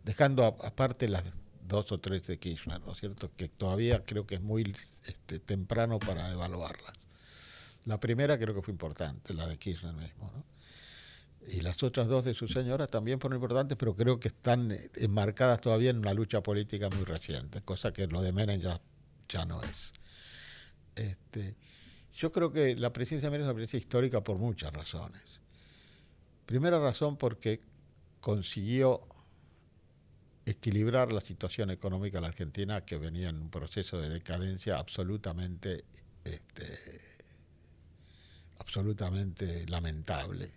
dejando 0.04 0.46
aparte 0.46 1.08
las 1.08 1.24
dos 1.68 1.92
o 1.92 2.00
tres 2.00 2.28
de 2.28 2.38
Kirchner, 2.38 2.82
¿no 2.82 2.92
es 2.92 3.00
cierto? 3.00 3.32
Que 3.36 3.48
todavía 3.48 4.04
creo 4.06 4.28
que 4.28 4.36
es 4.36 4.42
muy 4.42 4.76
este, 5.06 5.40
temprano 5.40 6.00
para 6.00 6.32
evaluarlas. 6.32 6.94
La 7.86 8.00
primera 8.00 8.38
creo 8.38 8.54
que 8.54 8.62
fue 8.62 8.72
importante, 8.72 9.34
la 9.34 9.48
de 9.48 9.58
Kirchner 9.58 9.94
mismo, 9.94 10.32
¿no? 10.34 10.44
Y 11.48 11.60
las 11.60 11.84
otras 11.84 12.08
dos 12.08 12.24
de 12.24 12.34
su 12.34 12.48
señora 12.48 12.88
también 12.88 13.20
fueron 13.20 13.38
importantes, 13.38 13.78
pero 13.78 13.96
creo 13.96 14.18
que 14.18 14.30
están 14.30 14.72
eh, 14.72 14.90
enmarcadas 14.96 15.60
todavía 15.60 15.90
en 15.90 15.98
una 15.98 16.14
lucha 16.14 16.42
política 16.42 16.90
muy 16.90 17.04
reciente, 17.04 17.62
cosa 17.62 17.92
que 17.92 18.08
lo 18.08 18.22
de 18.22 18.32
Menem 18.32 18.62
ya, 18.62 18.80
ya 19.28 19.46
no 19.46 19.62
es. 19.62 19.92
Este, 20.96 21.56
yo 22.14 22.32
creo 22.32 22.52
que 22.52 22.76
la 22.76 22.94
presidencia 22.94 23.30
de 23.30 23.32
Menem 23.32 23.46
es 23.46 23.50
una 23.50 23.56
presidencia 23.56 23.80
histórica 23.86 24.24
por 24.24 24.38
muchas 24.38 24.72
razones. 24.72 25.42
Primera 26.46 26.80
razón 26.80 27.18
porque 27.18 27.62
consiguió 28.22 29.06
equilibrar 30.46 31.14
la 31.14 31.22
situación 31.22 31.72
económica 31.72 32.18
de 32.18 32.22
la 32.22 32.28
Argentina 32.28 32.82
que 32.82 32.98
venía 32.98 33.30
en 33.30 33.42
un 33.42 33.50
proceso 33.50 34.00
de 34.00 34.10
decadencia 34.10 34.78
absolutamente 34.78 35.86
este, 36.24 37.02
absolutamente 38.58 39.66
lamentable 39.68 40.52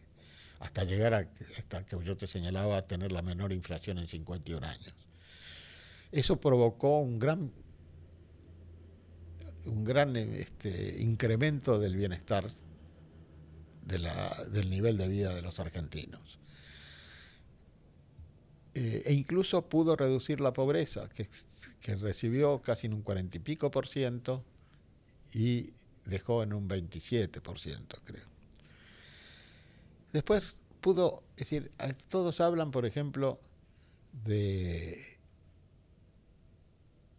hasta 0.61 0.85
llegar 0.85 1.15
a 1.15 1.29
hasta 1.59 1.85
que 1.85 2.03
yo 2.05 2.17
te 2.17 2.27
señalaba 2.27 2.79
a 2.79 2.83
tener 2.83 3.13
la 3.13 3.23
menor 3.23 3.53
inflación 3.53 3.99
en 3.99 4.09
51 4.09 4.67
años. 4.67 4.95
Eso 6.13 6.41
provocó 6.41 7.01
un 7.01 7.19
gran 7.19 7.53
un 9.67 9.85
gran 9.85 10.17
este, 10.17 11.03
incremento 11.03 11.79
del 11.79 11.97
bienestar 11.97 12.49
del 13.85 14.71
nivel 14.71 14.97
de 14.97 15.09
vida 15.09 15.35
de 15.35 15.43
los 15.43 15.61
argentinos. 15.61 16.39
Eh, 18.79 19.03
e 19.07 19.15
incluso 19.15 19.63
pudo 19.63 19.97
reducir 19.97 20.39
la 20.43 20.53
pobreza, 20.53 21.09
que, 21.09 21.27
recibió 21.97 22.61
casi 22.61 22.87
en 22.89 22.93
un 22.93 23.01
cuarenta 23.01 23.39
y 23.39 23.41
pico 23.41 23.71
por 23.71 23.87
ciento 23.87 24.45
y 25.33 25.73
dejó 26.05 26.43
en 26.43 26.53
un 26.53 26.69
27 26.69 27.41
por 27.41 27.59
ciento, 27.59 27.99
creo. 28.05 28.27
Después 30.13 30.55
pudo, 30.83 31.23
es 31.37 31.49
decir, 31.49 31.73
todos 32.11 32.39
hablan, 32.43 32.71
por 32.71 32.85
ejemplo, 32.85 33.41
de, 34.27 35.17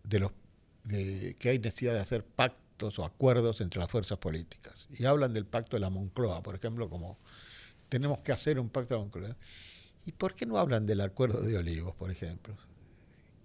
de 0.04 0.20
los 0.20 0.32
de 0.84 1.36
que 1.40 1.50
hay 1.50 1.60
necesidad 1.60 1.94
de 1.94 2.02
hacer 2.02 2.24
pactos 2.24 3.00
o 3.00 3.04
acuerdos 3.04 3.62
entre 3.62 3.80
las 3.80 3.90
fuerzas 3.90 4.20
políticas. 4.20 4.88
Y 4.92 5.06
hablan 5.06 5.34
del 5.34 5.48
pacto 5.48 5.76
de 5.76 5.80
la 5.80 5.90
Moncloa, 5.90 6.44
por 6.44 6.54
ejemplo, 6.54 6.88
como 6.88 7.18
tenemos 7.90 8.20
que 8.20 8.32
hacer 8.32 8.60
un 8.60 8.70
pacto 8.70 8.94
de 8.94 9.00
la 9.00 9.04
Moncloa. 9.04 9.36
¿Y 10.08 10.14
por 10.14 10.34
qué 10.36 10.46
no 10.46 10.58
hablan 10.58 10.86
del 10.86 11.02
acuerdo 11.02 11.42
de 11.42 11.58
Olivos, 11.58 11.94
por 11.94 12.10
ejemplo? 12.10 12.56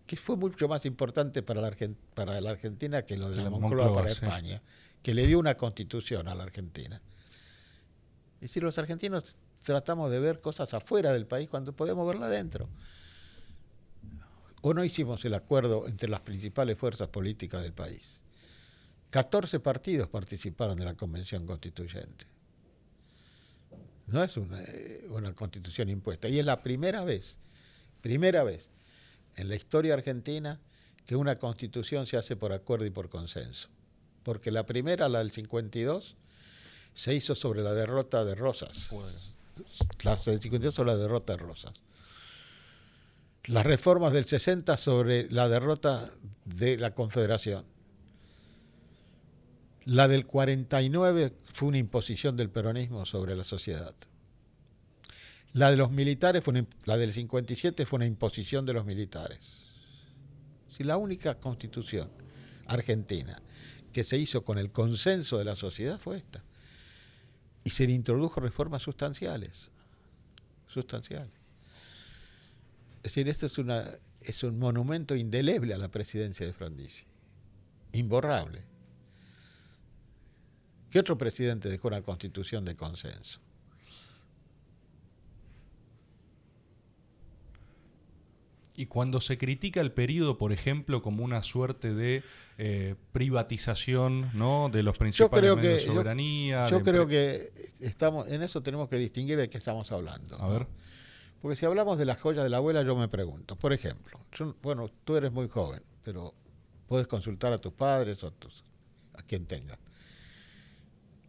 Que 0.07 0.17
fue 0.17 0.37
mucho 0.37 0.69
más 0.69 0.87
importante 0.87 1.43
para 1.43 1.61
la, 1.61 1.77
para 2.15 2.41
la 2.41 2.53
Argentina 2.53 3.03
que 3.03 3.17
lo 3.17 3.31
de 3.31 3.43
la, 3.43 3.51
Moncloa, 3.51 3.93
para 3.93 4.09
España, 4.09 4.63
que 5.03 5.13
le 5.13 5.27
dio 5.27 5.41
una 5.41 5.57
constitución 5.57 6.29
a 6.29 6.37
la 6.37 6.45
Argentina. 6.45 7.03
Es 8.37 8.43
decir, 8.43 8.63
los 8.63 8.79
argentinos 8.79 9.35
tratamos 9.65 10.13
de 10.13 10.21
ver 10.21 10.41
cosas 10.41 10.73
afuera 10.73 11.13
del 11.13 11.27
país 11.27 11.49
cuando 11.49 11.73
podemos 11.73 12.07
verla 12.07 12.27
adentro. 12.27 12.69
o 14.61 14.73
no 14.73 14.85
hicimos 14.85 15.25
el 15.25 15.35
acuerdo 15.35 15.89
entre 15.89 16.09
las 16.09 16.21
principales 16.21 16.79
fuerzas 16.79 17.09
políticas 17.09 17.61
del 17.61 17.73
país. 17.73 18.23
14 19.11 19.59
partidos 19.59 20.07
participaron 20.07 20.77
de 20.77 20.85
la 20.85 20.95
convención 20.95 21.45
constituyente. 21.45 22.25
No 24.07 24.23
es 24.23 24.37
una, 24.37 24.61
eh, 24.63 25.07
una, 25.11 25.35
constitución 25.35 25.89
impuesta. 25.89 26.29
Y 26.29 26.39
es 26.39 26.45
la 26.45 26.63
primera 26.63 27.05
vez, 27.05 27.37
primera 28.01 28.43
vez 28.43 28.69
en 29.37 29.49
la 29.49 29.57
historia 29.57 29.95
argentina 29.95 30.61
que 31.07 31.17
una 31.17 31.37
constitución 31.37 32.07
se 32.07 32.17
hace 32.17 32.37
por 32.37 32.53
acuerdo 32.53 32.87
y 32.87 32.91
por 32.91 33.09
consenso. 33.09 33.69
Porque 34.23 34.51
la 34.51 34.67
primera, 34.67 35.09
la 35.09 35.19
del 35.19 35.31
52, 35.31 36.17
se 36.95 37.15
hizo 37.15 37.35
sobre 37.35 37.63
la 37.63 37.73
derrota 37.73 38.25
de 38.25 38.35
Rosas. 38.35 38.89
La 40.03 40.17
del 40.17 40.41
52 40.41 40.75
sobre 40.75 40.93
la 40.93 40.97
derrota 40.97 41.33
de 41.35 41.39
Rosas. 41.39 41.73
Las 43.45 43.67
reformas 43.67 44.13
del 44.13 44.25
60 44.25 44.77
sobre 44.77 45.31
la 45.31 45.49
derrota 45.49 46.11
de 46.45 46.77
la 46.79 46.95
Confederación. 46.95 47.65
La 49.85 50.09
del 50.09 50.27
49 50.27 51.33
fue 51.53 51.69
una 51.69 51.79
imposición 51.79 52.37
del 52.37 52.51
peronismo 52.51 53.05
sobre 53.05 53.35
la 53.35 53.45
sociedad. 53.45 53.95
La 55.53 55.71
de 55.71 55.77
los 55.77 55.91
militares, 55.91 56.43
fue 56.43 56.65
la 56.85 56.97
del 56.97 57.13
57 57.13 57.85
fue 57.85 57.99
una 57.99 58.07
imposición 58.07 58.65
de 58.65 58.73
los 58.73 58.87
militares. 58.87 59.59
Si 60.71 60.85
la 60.85 60.97
única 60.97 61.35
constitución 61.35 62.11
argentina 62.67 63.41
que 63.93 64.05
se 64.05 64.19
hizo 64.19 64.45
con 64.45 64.59
el 64.59 64.71
consenso 64.71 65.39
de 65.39 65.45
la 65.45 65.57
sociedad 65.57 66.01
fue 66.01 66.17
esta. 66.17 66.43
Y 67.65 67.71
se 67.71 67.87
le 67.87 67.93
introdujo 67.93 68.41
reformas 68.41 68.83
sustanciales. 68.83 69.71
Sustanciales. 70.67 71.31
Es 72.99 73.15
decir, 73.15 73.29
esto 73.29 73.47
es, 73.47 73.59
una, 73.59 73.85
es 74.21 74.43
un 74.43 74.59
monumento 74.59 75.15
indeleble 75.15 75.75
a 75.75 75.79
la 75.79 75.89
presidencia 75.89 76.47
de 76.47 76.53
Frondizi. 76.53 77.05
Imborrable. 77.93 78.72
¿Qué 80.93 80.99
otro 80.99 81.17
presidente 81.17 81.71
dejó 81.71 81.89
una 81.89 82.03
constitución 82.03 82.67
de 82.67 82.77
consenso? 82.77 83.41
Y 88.77 88.85
cuando 88.87 89.23
se 89.23 89.39
critica 89.39 89.81
el 89.81 89.93
periodo, 89.93 90.37
por 90.37 90.53
ejemplo, 90.53 91.01
como 91.01 91.25
una 91.25 91.43
suerte 91.43 91.95
de 91.95 92.23
eh, 92.59 92.95
privatización 93.13 94.31
¿no? 94.35 94.69
de 94.71 94.83
los 94.83 94.99
principales 94.99 95.57
medios 95.57 95.63
de 95.63 95.79
soberanía. 95.81 96.69
Yo, 96.69 96.83
creo 96.83 97.07
que 97.07 97.51
estamos, 97.81 98.29
en 98.29 98.43
eso 98.43 98.63
tenemos 98.63 98.91
que 98.91 98.97
distinguir 98.97 99.39
de 99.39 99.49
qué 99.49 99.57
estamos 99.57 99.91
hablando. 99.93 100.37
A 100.43 100.49
ver. 100.49 100.67
Porque 101.41 101.57
si 101.57 101.65
hablamos 101.65 101.97
de 101.97 102.05
las 102.05 102.21
joyas 102.21 102.45
de 102.45 102.51
la 102.51 102.59
abuela, 102.59 102.83
yo 102.83 102.97
me 102.97 103.09
pregunto, 103.09 103.57
por 103.57 103.73
ejemplo, 103.73 104.21
bueno, 104.61 104.91
tú 105.05 105.17
eres 105.17 105.33
muy 105.33 105.49
joven, 105.49 105.83
pero 106.03 106.35
puedes 106.87 107.07
consultar 107.07 107.51
a 107.55 107.59
tus 107.59 107.73
padres 107.73 108.23
o 108.25 108.27
a, 108.27 108.33
a 109.19 109.23
quien 109.23 109.47
tengas. 109.47 109.79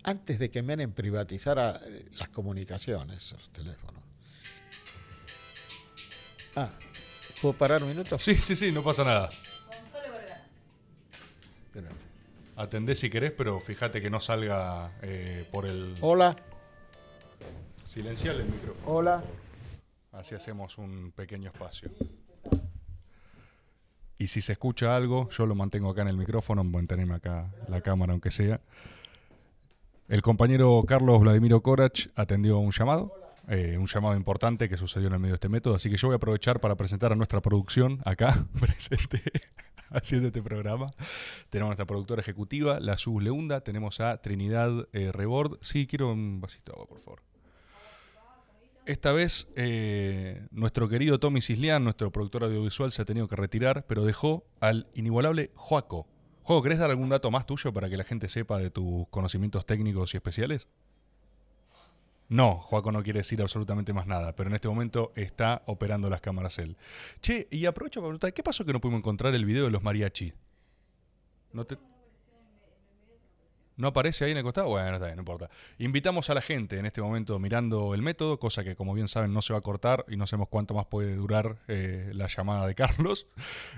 Antes 0.04 0.38
de 0.38 0.52
que 0.52 0.62
Menem 0.62 0.92
privatizara 0.92 1.80
eh, 1.86 2.06
las 2.20 2.30
comunicaciones, 2.30 3.32
los 3.32 3.50
teléfonos. 3.52 4.04
Ah, 6.56 6.70
¿Puedo 7.42 7.54
parar 7.54 7.82
un 7.84 7.90
minuto? 7.90 8.20
Sí, 8.20 8.36
sí, 8.36 8.56
sí, 8.56 8.72
no 8.72 8.84
pasa 8.84 9.04
nada. 9.04 9.30
Gonzalo 9.68 10.14
Vergara. 10.14 11.96
Atendé 12.56 12.96
si 12.96 13.10
querés, 13.10 13.32
pero 13.32 13.60
fíjate 13.60 14.02
que 14.02 14.10
no 14.10 14.20
salga 14.20 14.92
eh, 15.02 15.48
por 15.52 15.66
el. 15.66 15.96
Hola. 16.02 16.36
Silenciar 17.86 18.36
el 18.36 18.46
micrófono. 18.46 18.86
Hola. 18.86 19.24
Así 20.12 20.36
hacemos 20.36 20.78
un 20.78 21.12
pequeño 21.12 21.50
espacio. 21.50 21.90
Y 24.20 24.28
si 24.28 24.42
se 24.42 24.52
escucha 24.54 24.96
algo, 24.96 25.30
yo 25.32 25.46
lo 25.48 25.56
mantengo 25.56 25.90
acá 25.90 26.04
en 26.04 26.10
el 26.10 26.18
micrófono, 26.18 26.64
mantenerme 26.64 27.16
acá 27.16 27.52
la 27.68 27.82
cámara 27.82 28.14
aunque 28.14 28.30
sea. 28.30 28.62
El 30.10 30.22
compañero 30.22 30.84
Carlos 30.86 31.22
Vladimiro 31.22 31.62
Corach 31.62 32.08
atendió 32.16 32.60
un 32.60 32.72
llamado. 32.72 33.14
Eh, 33.50 33.78
un 33.78 33.88
llamado 33.88 34.16
importante 34.16 34.70
que 34.70 34.78
sucedió 34.78 35.08
en 35.08 35.14
el 35.14 35.20
medio 35.20 35.34
de 35.34 35.36
este 35.36 35.50
método. 35.50 35.76
Así 35.76 35.90
que 35.90 35.98
yo 35.98 36.08
voy 36.08 36.14
a 36.14 36.18
aprovechar 36.18 36.60
para 36.60 36.76
presentar 36.76 37.12
a 37.12 37.16
nuestra 37.16 37.42
producción 37.42 38.00
acá, 38.06 38.48
presente, 38.60 39.22
haciendo 39.90 40.28
este 40.28 40.42
programa. 40.42 40.92
Tenemos 41.50 41.68
a 41.68 41.72
nuestra 41.72 41.86
productora 41.86 42.22
ejecutiva, 42.22 42.80
la 42.80 42.98
Sus 42.98 43.22
Leunda. 43.22 43.62
Tenemos 43.62 44.00
a 44.00 44.22
Trinidad 44.22 44.88
eh, 44.94 45.12
Rebord. 45.12 45.58
Sí, 45.62 45.88
quiero 45.88 46.12
un 46.12 46.42
vasito 46.42 46.74
agua, 46.74 46.88
por 46.88 47.00
favor. 47.02 47.22
Esta 48.86 49.14
vez 49.14 49.48
eh, 49.56 50.46
nuestro 50.52 50.90
querido 50.90 51.18
Tommy 51.20 51.42
Cislián, 51.42 51.86
nuestro 51.86 52.12
productor 52.12 52.44
audiovisual, 52.44 52.92
se 52.92 53.02
ha 53.02 53.06
tenido 53.06 53.30
que 53.30 53.38
retirar, 53.38 53.86
pero 53.88 54.04
dejó 54.04 54.46
al 54.60 54.88
inigualable 54.94 55.52
Joaco. 55.56 56.08
Joaco, 56.44 56.62
¿querés 56.62 56.80
dar 56.80 56.90
algún 56.90 57.10
dato 57.10 57.32
más 57.32 57.46
tuyo 57.46 57.72
para 57.72 57.90
que 57.90 57.96
la 57.96 58.04
gente 58.04 58.28
sepa 58.28 58.58
de 58.58 58.70
tus 58.70 59.08
conocimientos 59.08 59.66
técnicos 59.66 60.14
y 60.14 60.18
especiales? 60.18 60.68
No, 62.28 62.58
Joaco 62.58 62.92
no 62.92 63.02
quiere 63.04 63.20
decir 63.20 63.42
absolutamente 63.42 63.94
más 63.94 64.08
nada, 64.08 64.36
pero 64.36 64.50
en 64.50 64.56
este 64.56 64.68
momento 64.68 65.14
está 65.16 65.62
operando 65.68 66.10
las 66.10 66.20
cámaras 66.20 66.58
él. 66.60 66.76
Che, 67.22 67.48
y 67.52 67.66
aprovecho 67.66 68.02
para 68.02 68.10
preguntar, 68.10 68.34
¿qué 68.34 68.44
pasó 68.44 68.66
que 68.66 68.74
no 68.74 68.82
pudimos 68.82 69.00
encontrar 69.00 69.34
el 69.36 69.46
video 69.46 69.66
de 69.66 69.72
los 69.72 69.84
mariachi? 69.84 70.34
¿No, 71.54 71.66
¿No 73.76 73.88
aparece 73.88 74.26
ahí 74.26 74.32
en 74.32 74.38
el 74.38 74.44
costado? 74.44 74.68
Bueno, 74.70 74.94
está 74.94 75.06
bien, 75.06 75.16
no 75.16 75.22
importa. 75.22 75.50
Invitamos 75.78 76.30
a 76.30 76.34
la 76.34 76.42
gente 76.42 76.78
en 76.78 76.86
este 76.86 77.02
momento 77.02 77.40
mirando 77.40 77.94
el 77.94 78.02
método, 78.02 78.38
cosa 78.38 78.64
que 78.64 78.76
como 78.76 78.94
bien 78.94 79.08
saben 79.08 79.34
no 79.34 79.42
se 79.42 79.54
va 79.54 79.60
a 79.60 79.64
cortar 79.64 80.06
y 80.08 80.18
no 80.18 80.28
sabemos 80.28 80.50
cuánto 80.50 80.74
más 80.74 80.88
puede 80.88 81.16
durar 81.16 81.58
eh, 81.68 82.12
la 82.14 82.28
llamada 82.28 82.68
de 82.68 82.76
Carlos, 82.76 83.28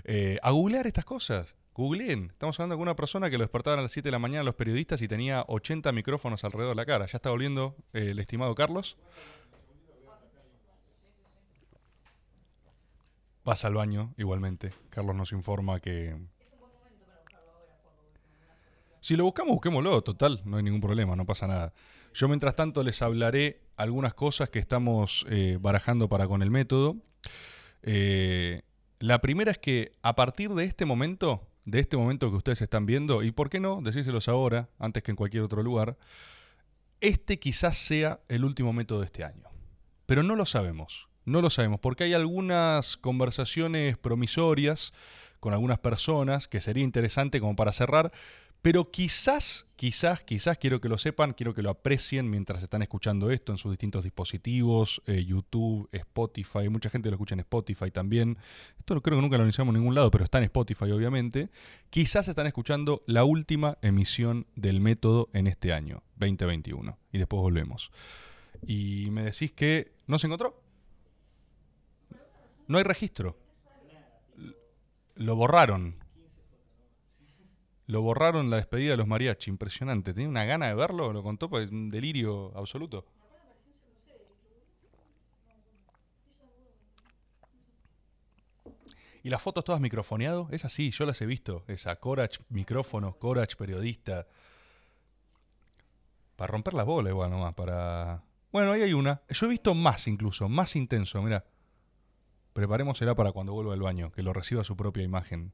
eh, 0.03 0.39
a 0.41 0.51
googlear 0.51 0.87
estas 0.87 1.05
cosas. 1.05 1.55
Googleen. 1.75 2.29
Estamos 2.31 2.57
hablando 2.57 2.75
con 2.77 2.83
una 2.83 2.95
persona 2.95 3.29
que 3.29 3.37
lo 3.37 3.43
despertaban 3.43 3.79
a 3.79 3.81
las 3.81 3.91
7 3.91 4.07
de 4.07 4.11
la 4.11 4.19
mañana 4.19 4.43
los 4.43 4.55
periodistas 4.55 5.01
y 5.01 5.09
tenía 5.09 5.43
80 5.47 5.91
micrófonos 5.91 6.43
alrededor 6.45 6.71
de 6.71 6.75
la 6.75 6.85
cara. 6.85 7.05
¿Ya 7.05 7.17
está 7.17 7.29
volviendo 7.31 7.75
eh, 7.91 8.11
el 8.11 8.19
estimado 8.19 8.55
Carlos? 8.55 8.95
Pasa 13.43 13.67
al 13.67 13.73
baño, 13.73 14.13
igualmente. 14.17 14.69
Carlos 14.89 15.15
nos 15.15 15.33
informa 15.33 15.81
que... 15.81 16.15
Si 19.01 19.15
lo 19.17 19.25
buscamos, 19.25 19.51
busquémoslo, 19.51 20.01
total, 20.01 20.41
no 20.45 20.57
hay 20.57 20.63
ningún 20.63 20.81
problema, 20.81 21.15
no 21.15 21.25
pasa 21.25 21.45
nada. 21.45 21.73
Yo 22.13 22.27
mientras 22.29 22.55
tanto 22.55 22.81
les 22.83 23.01
hablaré 23.01 23.61
algunas 23.75 24.13
cosas 24.13 24.49
que 24.49 24.59
estamos 24.59 25.25
eh, 25.29 25.57
barajando 25.59 26.07
para 26.07 26.27
con 26.27 26.41
el 26.41 26.49
método. 26.49 26.95
Eh, 27.83 28.61
la 28.99 29.19
primera 29.19 29.51
es 29.51 29.57
que 29.57 29.91
a 30.01 30.15
partir 30.15 30.53
de 30.55 30.63
este 30.63 30.85
momento 30.85 31.45
de 31.65 31.79
este 31.79 31.97
momento 31.97 32.29
que 32.29 32.37
ustedes 32.37 32.61
están 32.61 32.85
viendo, 32.85 33.23
y 33.23 33.31
por 33.31 33.49
qué 33.49 33.59
no, 33.59 33.81
decírselos 33.81 34.27
ahora, 34.27 34.69
antes 34.79 35.03
que 35.03 35.11
en 35.11 35.17
cualquier 35.17 35.43
otro 35.43 35.63
lugar, 35.63 35.97
este 37.01 37.39
quizás 37.39 37.77
sea 37.77 38.19
el 38.29 38.45
último 38.45 38.71
método 38.71 38.99
de 38.99 39.05
este 39.05 39.23
año. 39.23 39.49
Pero 40.05 40.23
no 40.23 40.35
lo 40.35 40.45
sabemos, 40.45 41.09
no 41.25 41.41
lo 41.41 41.49
sabemos, 41.49 41.79
porque 41.79 42.03
hay 42.03 42.13
algunas 42.13 42.97
conversaciones 42.97 43.97
promisorias 43.97 44.93
con 45.39 45.53
algunas 45.53 45.79
personas 45.79 46.47
que 46.47 46.61
sería 46.61 46.83
interesante 46.83 47.39
como 47.39 47.55
para 47.55 47.73
cerrar, 47.73 48.11
pero 48.65 48.89
quizás, 48.89 49.67
quizás, 49.75 50.23
quizás 50.23 50.57
quiero 50.57 50.81
que 50.81 50.89
lo 50.89 50.97
sepan, 50.97 51.33
quiero 51.33 51.53
que 51.53 51.61
lo 51.61 51.69
aprecien 51.69 52.27
mientras 52.27 52.63
están 52.63 52.81
escuchando 52.81 53.29
esto 53.29 53.51
en 53.51 53.59
sus 53.59 53.69
distintos 53.69 54.03
dispositivos, 54.03 55.03
eh, 55.05 55.23
YouTube, 55.23 55.87
Spotify, 55.91 56.67
mucha 56.67 56.89
gente 56.89 57.11
lo 57.11 57.13
escucha 57.13 57.35
en 57.35 57.41
Spotify 57.41 57.91
también. 57.91 58.39
Esto 58.79 58.99
creo 59.03 59.17
que 59.17 59.21
nunca 59.21 59.37
lo 59.37 59.43
anunciamos 59.43 59.71
en 59.71 59.81
ningún 59.81 59.93
lado, 59.93 60.09
pero 60.09 60.23
está 60.23 60.39
en 60.39 60.45
Spotify 60.45 60.89
obviamente. 60.89 61.51
Quizás 61.91 62.27
están 62.27 62.47
escuchando 62.47 63.03
la 63.05 63.23
última 63.23 63.77
emisión 63.83 64.47
del 64.55 64.81
método 64.81 65.29
en 65.33 65.45
este 65.45 65.71
año, 65.71 66.01
2021. 66.15 66.97
Y 67.11 67.19
después 67.19 67.39
volvemos. 67.41 67.91
Y 68.65 69.11
me 69.11 69.25
decís 69.25 69.51
que 69.51 69.91
no 70.07 70.17
se 70.17 70.25
encontró. 70.25 70.59
No 72.67 72.79
hay 72.79 72.83
registro. 72.83 73.37
Lo 75.13 75.35
borraron. 75.35 76.03
Lo 77.87 78.01
borraron 78.01 78.49
la 78.49 78.57
despedida 78.57 78.91
de 78.91 78.97
los 78.97 79.07
mariachi, 79.07 79.49
impresionante. 79.49 80.13
Tenía 80.13 80.29
una 80.29 80.45
gana 80.45 80.67
de 80.67 80.75
verlo, 80.75 81.13
lo 81.13 81.21
contó, 81.21 81.49
pues 81.49 81.69
un 81.69 81.89
delirio 81.89 82.51
absoluto. 82.57 83.05
¿Y 89.25 89.29
las 89.29 89.41
fotos 89.41 89.63
todas 89.63 89.81
microfoneado? 89.81 90.47
Es 90.51 90.65
así, 90.65 90.91
yo 90.91 91.03
las 91.05 91.19
he 91.19 91.25
visto. 91.25 91.63
Esa, 91.67 91.95
Corach 91.95 92.37
micrófono, 92.49 93.17
Corach 93.17 93.55
periodista. 93.55 94.27
Para 96.35 96.51
romper 96.51 96.75
la 96.75 96.83
bola 96.83 97.09
igual 97.09 97.31
nomás, 97.31 97.55
para... 97.55 98.23
Bueno, 98.51 98.71
ahí 98.71 98.83
hay 98.83 98.93
una. 98.93 99.21
Yo 99.29 99.47
he 99.47 99.49
visto 99.49 99.73
más 99.73 100.07
incluso, 100.07 100.47
más 100.47 100.75
intenso, 100.75 101.21
mira. 101.23 101.43
Preparemos 102.53 102.99
será 102.99 103.15
para 103.15 103.31
cuando 103.31 103.53
vuelva 103.53 103.73
al 103.73 103.81
baño, 103.81 104.11
que 104.11 104.21
lo 104.21 104.31
reciba 104.31 104.63
su 104.63 104.77
propia 104.77 105.03
imagen. 105.03 105.53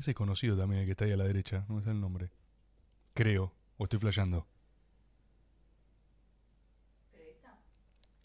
Ese 0.00 0.12
es 0.12 0.16
conocido 0.16 0.56
también, 0.56 0.80
el 0.80 0.86
que 0.86 0.92
está 0.92 1.04
ahí 1.04 1.12
a 1.12 1.16
la 1.18 1.24
derecha. 1.24 1.66
No 1.68 1.82
sé 1.82 1.90
el 1.90 2.00
nombre. 2.00 2.30
Creo. 3.12 3.52
¿O 3.76 3.84
estoy 3.84 3.98
flasheando? 3.98 4.46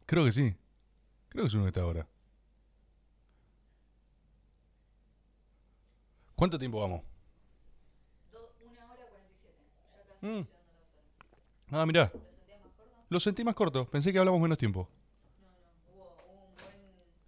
Creo 0.06 0.24
que 0.24 0.32
sí. 0.32 0.56
Creo 1.28 1.44
que 1.44 1.48
es 1.48 1.54
uno 1.54 1.64
que 1.64 1.70
está 1.70 1.82
ahora. 1.82 2.08
¿Cuánto 6.36 6.58
tiempo 6.58 6.80
vamos? 6.80 7.02
Una 8.72 8.86
hora 8.92 9.06
cuarenta 9.10 9.34
y 9.34 9.38
siete. 9.42 9.60
Ya 9.92 10.14
casi 10.14 10.26
Mm. 10.26 10.40
horas. 10.40 10.48
Ah, 11.72 11.86
mirá. 11.86 12.12
¿Lo 12.14 12.20
sentías 12.30 12.64
más 12.64 12.72
corto? 12.74 13.06
Lo 13.10 13.20
sentí 13.20 13.44
más 13.44 13.56
corto. 13.56 13.90
Pensé 13.90 14.14
que 14.14 14.20
hablamos 14.20 14.40
menos 14.40 14.58
tiempo. 14.58 14.88
No, 15.42 15.48
no. 15.48 16.00
Hubo, 16.00 16.06
hubo 16.06 16.46
un 16.46 16.56
buen, 16.56 16.78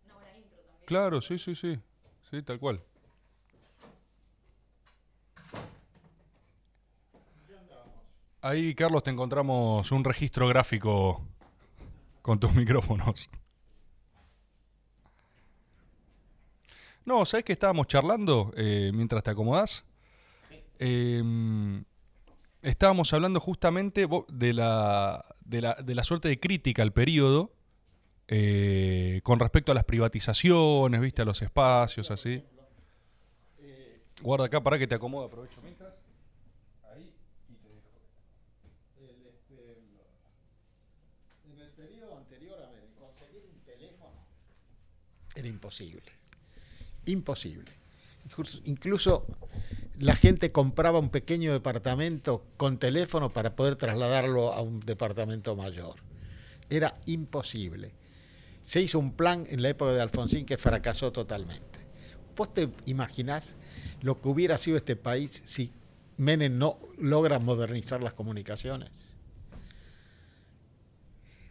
una 0.05 0.13
buena 0.13 0.37
intro 0.37 0.57
también. 0.59 0.85
Claro, 0.85 1.19
sí, 1.21 1.37
sí, 1.37 1.53
sí. 1.53 1.77
Sí, 2.31 2.41
tal 2.43 2.59
cual. 2.59 2.81
Ahí, 8.47 8.73
Carlos, 8.75 9.03
te 9.03 9.11
encontramos 9.11 9.91
un 9.91 10.05
registro 10.05 10.47
gráfico 10.47 11.21
con 12.21 12.39
tus 12.39 12.53
micrófonos. 12.55 13.29
No, 17.03 17.25
¿sabes 17.25 17.43
que 17.43 17.51
estábamos 17.51 17.87
charlando 17.87 18.53
eh, 18.55 18.91
mientras 18.93 19.21
te 19.23 19.31
acomodás? 19.31 19.83
Eh, 20.79 21.21
estábamos 22.61 23.11
hablando 23.11 23.41
justamente 23.41 24.07
de 24.29 24.53
la, 24.53 25.25
de 25.43 25.61
la, 25.61 25.73
de 25.75 25.95
la 25.95 26.03
suerte 26.05 26.29
de 26.29 26.39
crítica 26.39 26.83
al 26.83 26.93
periodo 26.93 27.51
eh, 28.29 29.19
con 29.23 29.39
respecto 29.39 29.73
a 29.73 29.75
las 29.75 29.83
privatizaciones, 29.83 31.01
viste, 31.01 31.21
a 31.21 31.25
los 31.25 31.41
espacios, 31.41 32.11
así. 32.11 32.41
Guarda 34.21 34.45
acá 34.45 34.61
para 34.61 34.79
que 34.79 34.87
te 34.87 34.95
acomode, 34.95 35.27
aprovecho 35.27 35.61
mientras. 35.61 35.93
Ahí 36.91 37.13
y 37.49 37.55
te 37.55 37.69
dejo. 37.69 37.87
En 41.51 41.59
el 41.59 41.69
periodo 41.71 42.17
anterior 42.17 42.59
a 42.59 42.71
conseguir 42.99 43.45
un 43.53 43.59
teléfono 43.63 44.25
era 45.37 45.47
imposible. 45.47 46.11
Imposible. 47.05 47.71
Incluso, 48.65 49.25
la 49.99 50.15
gente 50.15 50.51
compraba 50.51 50.99
un 50.99 51.09
pequeño 51.09 51.53
departamento 51.53 52.45
con 52.57 52.77
teléfono 52.77 53.31
para 53.31 53.55
poder 53.55 53.77
trasladarlo 53.77 54.53
a 54.53 54.61
un 54.61 54.79
departamento 54.81 55.55
mayor. 55.55 55.95
Era 56.69 56.99
imposible. 57.05 57.93
Se 58.63 58.81
hizo 58.81 58.99
un 58.99 59.13
plan 59.13 59.45
en 59.49 59.61
la 59.61 59.69
época 59.69 59.93
de 59.93 60.01
Alfonsín 60.01 60.45
que 60.45 60.57
fracasó 60.57 61.11
totalmente. 61.11 61.79
¿Vos 62.35 62.53
te 62.53 62.69
imaginás 62.85 63.55
lo 64.01 64.21
que 64.21 64.27
hubiera 64.27 64.57
sido 64.57 64.77
este 64.77 64.95
país 64.95 65.41
si 65.45 65.71
Menem 66.17 66.57
no 66.57 66.77
logra 66.97 67.39
modernizar 67.39 68.01
las 68.03 68.13
comunicaciones? 68.13 68.91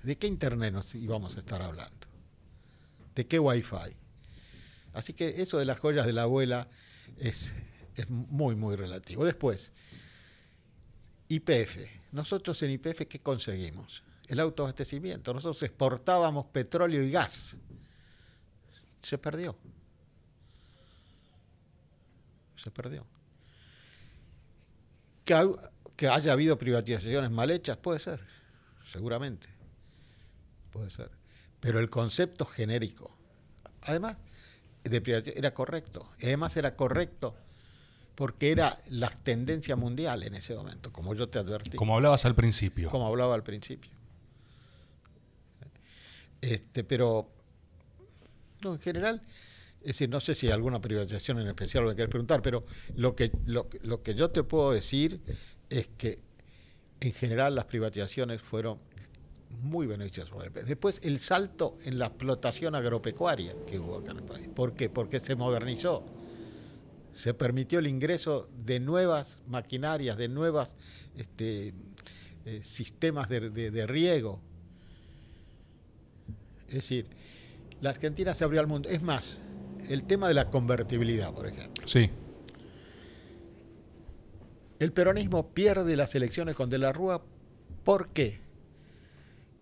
¿De 0.03 0.17
qué 0.19 0.27
internet 0.27 0.73
nos 0.73 0.95
íbamos 0.95 1.37
a 1.37 1.41
estar 1.41 1.63
hablando? 1.63 2.07
¿De 3.17 3.27
qué 3.27 3.39
wifi? 3.39 3.97
Así 4.93 5.15
que 5.15 5.43
eso 5.43 5.59
de 5.59 5.65
las 5.65 5.81
joyas 5.81 6.07
de 6.07 6.13
la 6.13 6.23
abuela 6.23 6.69
es, 7.19 7.55
es 7.97 8.09
muy, 8.11 8.55
muy 8.55 8.77
relativo. 8.77 9.25
Después, 9.25 9.73
IPF. 11.29 11.79
Nosotros 12.13 12.63
en 12.63 12.73
IPF, 12.73 13.07
¿qué 13.09 13.19
conseguimos? 13.19 14.03
El 14.29 14.39
autoabastecimiento. 14.39 15.33
Nosotros 15.33 15.63
exportábamos 15.63 16.47
petróleo 16.47 17.03
y 17.03 17.11
gas. 17.11 17.57
Se 19.03 19.17
perdió. 19.17 19.57
Se 22.57 22.71
perdió. 22.71 23.07
Que, 25.25 25.55
que 25.97 26.09
haya 26.09 26.33
habido 26.33 26.59
privatizaciones 26.59 27.31
mal 27.31 27.51
hechas, 27.51 27.79
puede 27.79 27.99
ser, 27.99 28.21
seguramente. 28.93 29.49
Puede 30.71 30.91
ser. 30.91 31.11
Pero 31.61 31.81
el 31.81 31.91
concepto 31.91 32.45
genérico, 32.45 33.17
además, 33.83 34.17
de 34.85 35.01
privatización 35.01 35.39
era 35.39 35.55
correcto. 35.55 36.09
Además 36.23 36.57
era 36.57 36.77
correcto 36.77 37.35
porque 38.15 38.51
era 38.51 38.79
la 38.89 39.11
tendencia 39.11 39.77
mundial 39.77 40.23
en 40.23 40.35
ese 40.35 40.55
momento, 40.55 40.93
como 40.93 41.15
yo 41.15 41.29
te 41.29 41.39
advertí, 41.39 41.77
Como 41.77 41.95
hablabas 41.95 42.25
al 42.25 42.35
principio. 42.35 42.89
como 42.89 43.07
hablaba 43.07 43.35
al 43.35 43.43
principio. 43.43 43.91
Este, 46.41 46.83
pero, 46.83 47.29
no, 48.63 48.73
en 48.73 48.81
general, 48.81 49.23
es 49.81 49.87
decir, 49.89 50.09
no 50.09 50.21
sé 50.21 50.35
si 50.35 50.47
hay 50.47 50.53
alguna 50.53 50.81
privatización 50.81 51.41
en 51.41 51.49
especial 51.49 51.85
lo 51.85 51.91
que 51.91 51.97
querés 51.97 52.11
preguntar, 52.11 52.41
pero 52.41 52.65
lo 52.95 53.15
que, 53.15 53.31
lo, 53.45 53.69
lo 53.83 54.03
que 54.03 54.15
yo 54.15 54.31
te 54.31 54.43
puedo 54.43 54.73
decir 54.73 55.21
es 55.69 55.89
que 55.99 56.21
en 57.01 57.13
general 57.13 57.55
las 57.55 57.67
privatizaciones 57.67 58.41
fueron 58.41 58.79
muy 59.63 59.87
beneficiosas 59.87 60.33
para 60.33 60.47
el 60.47 60.53
país. 60.53 60.67
Después 60.67 61.01
el 61.05 61.19
salto 61.19 61.77
en 61.85 61.99
la 61.99 62.07
explotación 62.07 62.75
agropecuaria 62.75 63.55
que 63.67 63.79
hubo 63.79 63.99
acá 63.99 64.11
en 64.13 64.19
el 64.19 64.23
país. 64.25 64.49
¿Por 64.49 64.75
qué? 64.75 64.89
Porque 64.91 65.21
se 65.21 65.35
modernizó. 65.37 66.05
Se 67.15 67.33
permitió 67.33 67.79
el 67.79 67.87
ingreso 67.87 68.49
de 68.65 68.79
nuevas 68.81 69.41
maquinarias, 69.47 70.17
de 70.19 70.29
nuevos 70.29 70.77
este, 71.17 71.73
eh, 72.45 72.61
sistemas 72.63 73.29
de, 73.31 73.49
de- 73.51 73.71
de 73.71 73.87
riego. 73.87 74.41
Es 76.69 76.75
decir, 76.75 77.07
la 77.81 77.91
Argentina 77.91 78.35
se 78.35 78.45
abrió 78.45 78.61
al 78.61 78.67
mundo. 78.67 78.89
Es 78.91 79.01
más, 79.03 79.41
el 79.89 80.05
tema 80.05 80.29
de 80.29 80.35
la 80.35 80.51
convertibilidad, 80.51 81.33
por 81.33 81.47
ejemplo. 81.47 81.87
Sí. 81.89 82.11
El 84.79 84.93
peronismo 84.93 85.49
pierde 85.55 85.97
las 85.97 86.15
elecciones 86.15 86.55
con 86.55 86.69
De 86.69 86.79
la 86.79 86.93
Rúa. 86.93 87.23
¿Por 87.85 88.09
qué? 88.09 88.41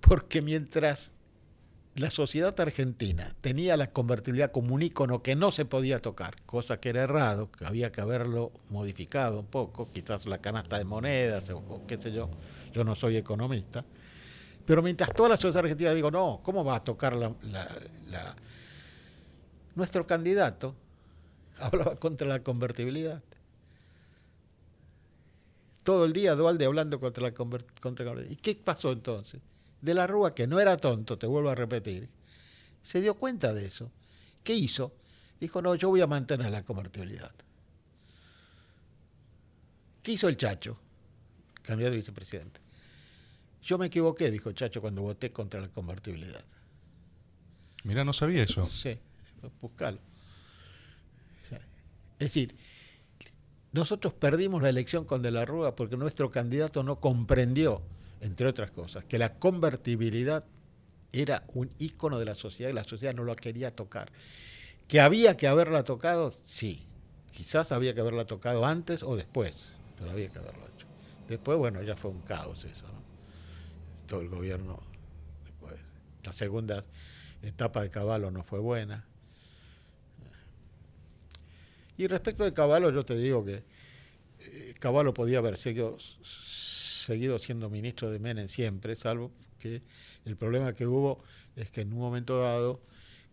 Porque 0.06 0.42
mientras 0.42 1.14
la 1.94 2.10
sociedad 2.10 2.58
argentina 2.60 3.34
tenía 3.40 3.76
la 3.76 3.90
convertibilidad 3.92 4.50
como 4.50 4.74
un 4.74 4.82
ícono 4.82 5.22
que 5.22 5.36
no 5.36 5.52
se 5.52 5.64
podía 5.64 6.00
tocar, 6.00 6.42
cosa 6.42 6.78
que 6.80 6.88
era 6.90 7.04
errado, 7.04 7.50
que 7.52 7.64
había 7.64 7.92
que 7.92 8.00
haberlo 8.00 8.50
modificado 8.70 9.40
un 9.40 9.46
poco, 9.46 9.90
quizás 9.92 10.26
la 10.26 10.38
canasta 10.38 10.76
de 10.78 10.84
monedas 10.84 11.48
o, 11.50 11.82
qué 11.86 11.96
sé 11.98 12.12
yo, 12.12 12.28
yo 12.72 12.82
no 12.84 12.94
soy 12.96 13.16
economista, 13.16 13.84
pero 14.66 14.82
mientras 14.82 15.12
toda 15.14 15.28
la 15.30 15.36
sociedad 15.36 15.58
argentina 15.64 15.94
digo, 15.94 16.10
no, 16.10 16.40
¿cómo 16.42 16.64
va 16.64 16.76
a 16.76 16.84
tocar 16.84 17.14
la... 17.14 17.32
la- 17.44 17.78
la-?" 18.10 18.36
Nuestro 19.76 20.06
candidato 20.06 20.74
hablaba 21.60 21.96
contra 21.96 22.26
la 22.28 22.42
convertibilidad 22.42 23.22
todo 25.84 26.06
el 26.06 26.12
día 26.14 26.34
Dualde 26.34 26.64
hablando 26.64 26.98
contra 26.98 27.22
la 27.24 27.34
conver- 27.34 27.66
contra 27.80 28.14
la- 28.14 28.22
¿Y 28.22 28.36
qué 28.36 28.54
pasó 28.54 28.90
entonces? 28.92 29.40
De 29.84 29.92
la 29.92 30.06
Rúa, 30.06 30.34
que 30.34 30.46
no 30.46 30.60
era 30.60 30.78
tonto, 30.78 31.18
te 31.18 31.26
vuelvo 31.26 31.50
a 31.50 31.54
repetir, 31.54 32.08
se 32.82 33.02
dio 33.02 33.16
cuenta 33.16 33.52
de 33.52 33.66
eso. 33.66 33.92
¿Qué 34.42 34.54
hizo? 34.54 34.94
Dijo, 35.38 35.60
no, 35.60 35.74
yo 35.74 35.90
voy 35.90 36.00
a 36.00 36.06
mantener 36.06 36.50
la 36.50 36.64
convertibilidad. 36.64 37.32
¿Qué 40.02 40.12
hizo 40.12 40.26
el 40.28 40.38
Chacho? 40.38 40.80
Candidato 41.60 41.92
a 41.92 41.96
vicepresidente. 41.96 42.60
Yo 43.62 43.76
me 43.76 43.86
equivoqué, 43.86 44.30
dijo 44.30 44.48
el 44.48 44.54
Chacho, 44.54 44.80
cuando 44.80 45.02
voté 45.02 45.32
contra 45.32 45.60
la 45.60 45.68
convertibilidad. 45.68 46.44
Mirá, 47.82 48.04
no 48.04 48.14
sabía 48.14 48.42
eso. 48.42 48.66
Sí, 48.70 48.98
buscalo. 49.60 49.98
Es 52.18 52.28
decir, 52.28 52.56
nosotros 53.72 54.14
perdimos 54.14 54.62
la 54.62 54.70
elección 54.70 55.04
con 55.04 55.20
De 55.20 55.30
la 55.30 55.44
Rúa 55.44 55.76
porque 55.76 55.98
nuestro 55.98 56.30
candidato 56.30 56.82
no 56.82 57.00
comprendió, 57.00 57.82
entre 58.24 58.46
otras 58.46 58.70
cosas, 58.70 59.04
que 59.04 59.18
la 59.18 59.34
convertibilidad 59.34 60.44
era 61.12 61.44
un 61.52 61.70
ícono 61.78 62.18
de 62.18 62.24
la 62.24 62.34
sociedad 62.34 62.70
y 62.70 62.72
la 62.72 62.82
sociedad 62.82 63.14
no 63.14 63.22
lo 63.22 63.36
quería 63.36 63.70
tocar. 63.76 64.10
Que 64.88 65.00
había 65.00 65.36
que 65.36 65.46
haberla 65.46 65.84
tocado, 65.84 66.34
sí. 66.46 66.86
Quizás 67.32 67.70
había 67.70 67.94
que 67.94 68.00
haberla 68.00 68.24
tocado 68.24 68.64
antes 68.64 69.02
o 69.02 69.14
después, 69.14 69.54
pero 69.98 70.10
había 70.10 70.30
que 70.30 70.38
haberlo 70.38 70.62
hecho. 70.62 70.86
Después, 71.28 71.58
bueno, 71.58 71.82
ya 71.82 71.96
fue 71.96 72.12
un 72.12 72.22
caos 72.22 72.64
eso, 72.64 72.86
¿no? 72.86 73.02
Todo 74.06 74.22
el 74.22 74.30
gobierno, 74.30 74.80
después. 75.44 75.74
La 76.22 76.32
segunda 76.32 76.82
etapa 77.42 77.82
de 77.82 77.90
Caballo 77.90 78.30
no 78.30 78.42
fue 78.42 78.58
buena. 78.58 79.04
Y 81.98 82.06
respecto 82.06 82.44
de 82.44 82.54
Caballo, 82.54 82.90
yo 82.90 83.04
te 83.04 83.16
digo 83.16 83.44
que 83.44 83.64
eh, 84.40 84.74
Caballo 84.78 85.12
podía 85.12 85.38
haber 85.38 85.58
seguido, 85.58 85.98
seguido 87.04 87.38
siendo 87.38 87.70
ministro 87.70 88.10
de 88.10 88.18
Menem 88.18 88.48
siempre, 88.48 88.96
salvo 88.96 89.30
que 89.58 89.82
el 90.24 90.36
problema 90.36 90.74
que 90.74 90.86
hubo 90.86 91.22
es 91.56 91.70
que 91.70 91.82
en 91.82 91.92
un 91.92 91.98
momento 92.00 92.40
dado 92.40 92.80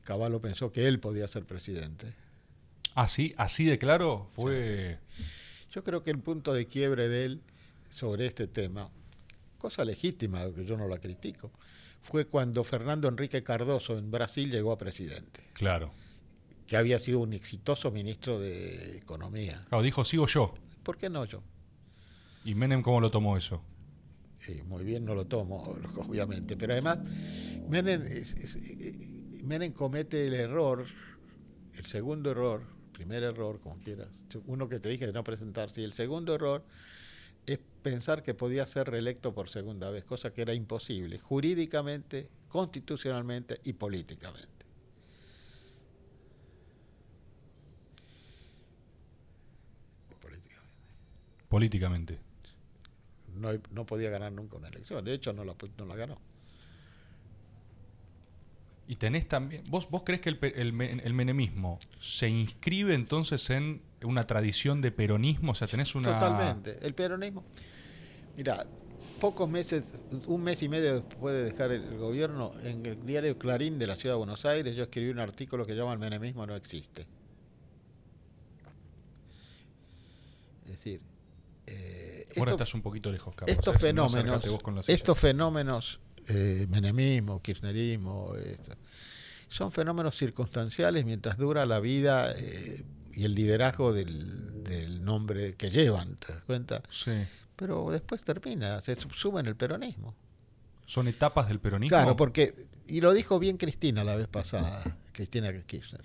Caballo 0.03 0.39
pensó 0.41 0.71
que 0.71 0.87
él 0.87 0.99
podía 0.99 1.27
ser 1.27 1.45
presidente. 1.45 2.13
Así, 2.95 3.33
así 3.37 3.65
de 3.65 3.77
claro 3.77 4.27
fue. 4.29 4.99
Yo 5.71 5.83
creo 5.83 6.03
que 6.03 6.11
el 6.11 6.19
punto 6.19 6.53
de 6.53 6.67
quiebre 6.67 7.07
de 7.07 7.25
él 7.25 7.41
sobre 7.89 8.25
este 8.25 8.47
tema, 8.47 8.89
cosa 9.57 9.85
legítima, 9.85 10.45
que 10.53 10.65
yo 10.65 10.75
no 10.77 10.87
la 10.87 10.97
critico, 10.97 11.51
fue 12.01 12.25
cuando 12.25 12.63
Fernando 12.63 13.07
Enrique 13.07 13.43
Cardoso 13.43 13.97
en 13.97 14.11
Brasil 14.11 14.51
llegó 14.51 14.71
a 14.71 14.77
presidente, 14.77 15.41
Claro. 15.53 15.91
que 16.67 16.75
había 16.77 16.99
sido 16.99 17.19
un 17.19 17.33
exitoso 17.33 17.91
ministro 17.91 18.39
de 18.39 18.97
Economía. 18.97 19.63
Claro, 19.69 19.83
dijo, 19.83 20.03
sigo 20.03 20.25
yo. 20.27 20.53
¿Por 20.83 20.97
qué 20.97 21.09
no 21.09 21.23
yo? 21.25 21.43
¿Y 22.43 22.53
Menem 22.55 22.81
cómo 22.83 23.01
lo 23.01 23.09
tomó 23.11 23.35
eso? 23.37 23.63
eh, 24.47 24.63
muy 24.63 24.83
bien 24.83 25.05
no 25.05 25.15
lo 25.15 25.25
tomo, 25.27 25.57
obviamente, 26.07 26.57
pero 26.57 26.73
además 26.73 26.99
Menem, 27.67 28.03
es- 28.07 28.33
es- 28.35 28.55
eh, 28.57 29.41
Menem 29.43 29.73
comete 29.73 30.27
el 30.27 30.33
error, 30.33 30.85
el 31.73 31.85
segundo 31.85 32.31
error, 32.31 32.67
primer 32.91 33.23
error, 33.23 33.59
como 33.61 33.79
quieras, 33.79 34.25
uno 34.45 34.69
que 34.69 34.79
te 34.79 34.89
dije 34.89 35.07
de 35.07 35.13
no 35.13 35.23
presentarse, 35.23 35.81
y 35.81 35.83
el 35.85 35.93
segundo 35.93 36.35
error 36.35 36.65
es 37.45 37.59
pensar 37.83 38.23
que 38.23 38.33
podía 38.35 38.67
ser 38.67 38.89
reelecto 38.89 39.33
por 39.33 39.49
segunda 39.49 39.89
vez, 39.91 40.05
cosa 40.05 40.33
que 40.33 40.41
era 40.43 40.53
imposible, 40.53 41.19
jurídicamente, 41.19 42.29
constitucionalmente 42.49 43.59
y 43.63 43.73
políticamente. 43.73 44.49
Políticamente. 50.19 50.61
políticamente. 51.49 52.19
No, 53.41 53.49
no 53.71 53.85
podía 53.85 54.09
ganar 54.09 54.31
nunca 54.31 54.57
una 54.57 54.67
elección, 54.69 55.03
de 55.03 55.13
hecho 55.13 55.33
no 55.33 55.43
la, 55.43 55.53
pu- 55.53 55.71
no 55.77 55.85
la 55.85 55.95
ganó. 55.95 56.17
Y 58.87 58.95
tenés 58.97 59.27
también. 59.27 59.63
¿Vos, 59.69 59.89
vos 59.89 60.03
crees 60.05 60.21
que 60.21 60.29
el, 60.29 60.39
el 60.55 60.73
me- 60.73 60.91
el 60.91 61.13
menemismo 61.13 61.79
se 61.99 62.27
inscribe 62.29 62.93
entonces 62.93 63.49
en 63.49 63.81
una 64.03 64.25
tradición 64.27 64.81
de 64.81 64.91
peronismo? 64.91 65.53
O 65.53 65.55
sea, 65.55 65.67
tenés 65.67 65.95
una. 65.95 66.19
Totalmente. 66.19 66.77
El 66.81 66.93
peronismo. 66.93 67.43
Mira, 68.35 68.65
pocos 69.21 69.47
meses, 69.49 69.93
un 70.27 70.43
mes 70.43 70.61
y 70.63 70.67
medio 70.67 70.95
después 71.01 71.33
de 71.33 71.43
dejar 71.45 71.71
el 71.71 71.97
gobierno, 71.97 72.51
en 72.63 72.85
el 72.85 73.05
diario 73.05 73.37
Clarín 73.37 73.79
de 73.79 73.87
la 73.87 73.95
Ciudad 73.95 74.15
de 74.15 74.19
Buenos 74.19 74.45
Aires, 74.45 74.75
yo 74.75 74.83
escribí 74.83 75.09
un 75.09 75.19
artículo 75.19 75.65
que 75.65 75.73
llama 75.75 75.93
El 75.93 75.99
menemismo 75.99 76.45
no 76.45 76.55
existe. 76.55 77.05
Es 80.65 80.71
decir, 80.71 81.01
eh, 81.67 82.10
Ahora 82.37 82.51
esto- 82.51 82.63
estás 82.63 82.73
un 82.73 82.81
poquito 82.81 83.11
lejos, 83.11 83.33
Carlos. 83.35 83.57
estos 83.57 83.83
¿eh? 83.83 83.93
No, 83.93 84.07
fenómenos, 84.09 84.89
estos 84.89 85.19
fenómenos, 85.19 85.99
eh, 86.27 86.67
menemismo, 86.69 87.41
kirchnerismo, 87.41 88.35
esto, 88.35 88.73
son 89.47 89.71
fenómenos 89.71 90.15
circunstanciales 90.17 91.05
mientras 91.05 91.37
dura 91.37 91.65
la 91.65 91.79
vida 91.79 92.33
eh, 92.37 92.83
y 93.13 93.23
el 93.25 93.35
liderazgo 93.35 93.91
del, 93.93 94.63
del 94.63 95.03
nombre 95.03 95.55
que 95.55 95.69
llevan, 95.69 96.15
¿te 96.15 96.33
das 96.33 96.43
cuenta? 96.43 96.81
Sí. 96.89 97.11
Pero 97.55 97.91
después 97.91 98.23
termina, 98.23 98.81
se 98.81 98.95
subsume 98.95 99.41
en 99.41 99.47
el 99.47 99.55
peronismo. 99.55 100.15
¿Son 100.85 101.07
etapas 101.07 101.47
del 101.47 101.59
peronismo? 101.59 101.95
Claro, 101.95 102.15
porque, 102.15 102.53
y 102.87 103.01
lo 103.01 103.13
dijo 103.13 103.39
bien 103.39 103.57
Cristina 103.57 104.03
la 104.03 104.15
vez 104.15 104.27
pasada, 104.27 104.83
Cristina 105.11 105.51
Kirchner. 105.65 106.01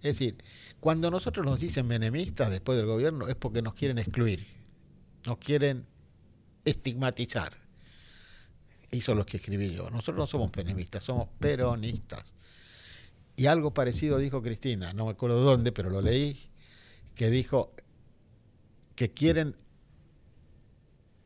Es 0.00 0.14
decir, 0.14 0.36
cuando 0.80 1.10
nosotros 1.10 1.44
nos 1.44 1.58
dicen 1.58 1.86
menemistas 1.86 2.50
después 2.50 2.78
del 2.78 2.86
gobierno 2.86 3.26
es 3.28 3.34
porque 3.34 3.62
nos 3.62 3.74
quieren 3.74 3.98
excluir, 3.98 4.46
nos 5.24 5.38
quieren 5.38 5.86
estigmatizar. 6.64 7.52
Hizo 8.90 9.14
lo 9.14 9.26
que 9.26 9.36
escribí 9.36 9.72
yo. 9.74 9.90
Nosotros 9.90 10.16
no 10.16 10.26
somos 10.26 10.50
menemistas, 10.56 11.04
somos 11.04 11.28
peronistas. 11.38 12.24
Y 13.36 13.46
algo 13.46 13.72
parecido 13.72 14.18
dijo 14.18 14.42
Cristina, 14.42 14.92
no 14.94 15.06
me 15.06 15.12
acuerdo 15.12 15.40
dónde, 15.40 15.70
pero 15.72 15.90
lo 15.90 16.02
leí, 16.02 16.50
que 17.14 17.30
dijo 17.30 17.72
que 18.96 19.12
quieren 19.12 19.54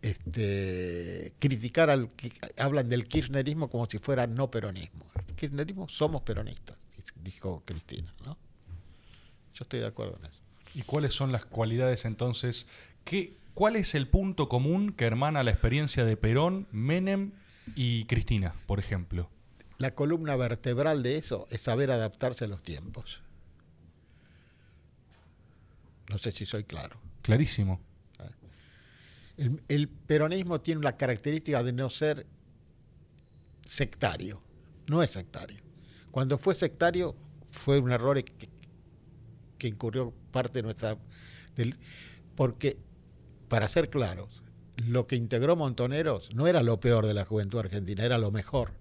este, 0.02 1.32
criticar 1.38 1.88
al 1.88 2.10
hablan 2.58 2.88
del 2.88 3.06
kirchnerismo 3.06 3.70
como 3.70 3.86
si 3.86 3.98
fuera 3.98 4.26
no 4.26 4.50
peronismo. 4.50 5.06
El 5.26 5.34
kirchnerismo 5.34 5.88
somos 5.88 6.22
peronistas, 6.22 6.76
dijo 7.22 7.62
Cristina, 7.64 8.12
¿no? 8.26 8.36
Yo 9.54 9.62
estoy 9.62 9.80
de 9.80 9.86
acuerdo 9.86 10.18
en 10.18 10.26
eso. 10.26 10.40
¿Y 10.74 10.82
cuáles 10.82 11.14
son 11.14 11.32
las 11.32 11.46
cualidades 11.46 12.04
entonces? 12.04 12.66
¿Qué, 13.04 13.36
¿Cuál 13.54 13.76
es 13.76 13.94
el 13.94 14.08
punto 14.08 14.48
común 14.48 14.92
que 14.92 15.04
hermana 15.04 15.42
la 15.42 15.50
experiencia 15.50 16.04
de 16.04 16.16
Perón, 16.16 16.66
Menem 16.72 17.32
y 17.74 18.04
Cristina, 18.06 18.54
por 18.66 18.78
ejemplo? 18.78 19.28
La 19.78 19.94
columna 19.94 20.36
vertebral 20.36 21.02
de 21.02 21.16
eso 21.18 21.46
es 21.50 21.60
saber 21.60 21.90
adaptarse 21.90 22.44
a 22.44 22.48
los 22.48 22.62
tiempos. 22.62 23.22
No 26.08 26.18
sé 26.18 26.32
si 26.32 26.46
soy 26.46 26.64
claro. 26.64 26.98
Clarísimo. 27.22 27.80
El, 29.36 29.62
el 29.68 29.88
peronismo 29.88 30.60
tiene 30.60 30.82
la 30.82 30.96
característica 30.96 31.62
de 31.62 31.72
no 31.72 31.90
ser 31.90 32.26
sectario. 33.64 34.42
No 34.88 35.02
es 35.02 35.10
sectario. 35.12 35.60
Cuando 36.10 36.38
fue 36.38 36.54
sectario 36.54 37.16
fue 37.50 37.78
un 37.78 37.90
error 37.92 38.22
que, 38.22 38.48
que 39.58 39.68
incurrió 39.68 40.12
parte 40.30 40.58
de 40.58 40.62
nuestra... 40.64 40.98
del- 41.56 41.76
porque, 42.36 42.76
para 43.52 43.68
ser 43.68 43.90
claros, 43.90 44.42
lo 44.86 45.06
que 45.06 45.16
integró 45.16 45.56
Montoneros 45.56 46.34
no 46.34 46.46
era 46.46 46.62
lo 46.62 46.80
peor 46.80 47.06
de 47.06 47.12
la 47.12 47.26
juventud 47.26 47.58
argentina, 47.58 48.02
era 48.02 48.16
lo 48.16 48.30
mejor. 48.30 48.72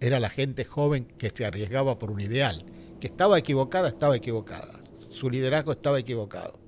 Era 0.00 0.18
la 0.18 0.28
gente 0.28 0.64
joven 0.64 1.04
que 1.04 1.30
se 1.30 1.46
arriesgaba 1.46 2.00
por 2.00 2.10
un 2.10 2.20
ideal. 2.20 2.64
Que 2.98 3.06
estaba 3.06 3.38
equivocada, 3.38 3.86
estaba 3.86 4.16
equivocada. 4.16 4.80
Su 5.10 5.30
liderazgo 5.30 5.70
estaba 5.70 6.00
equivocado 6.00 6.58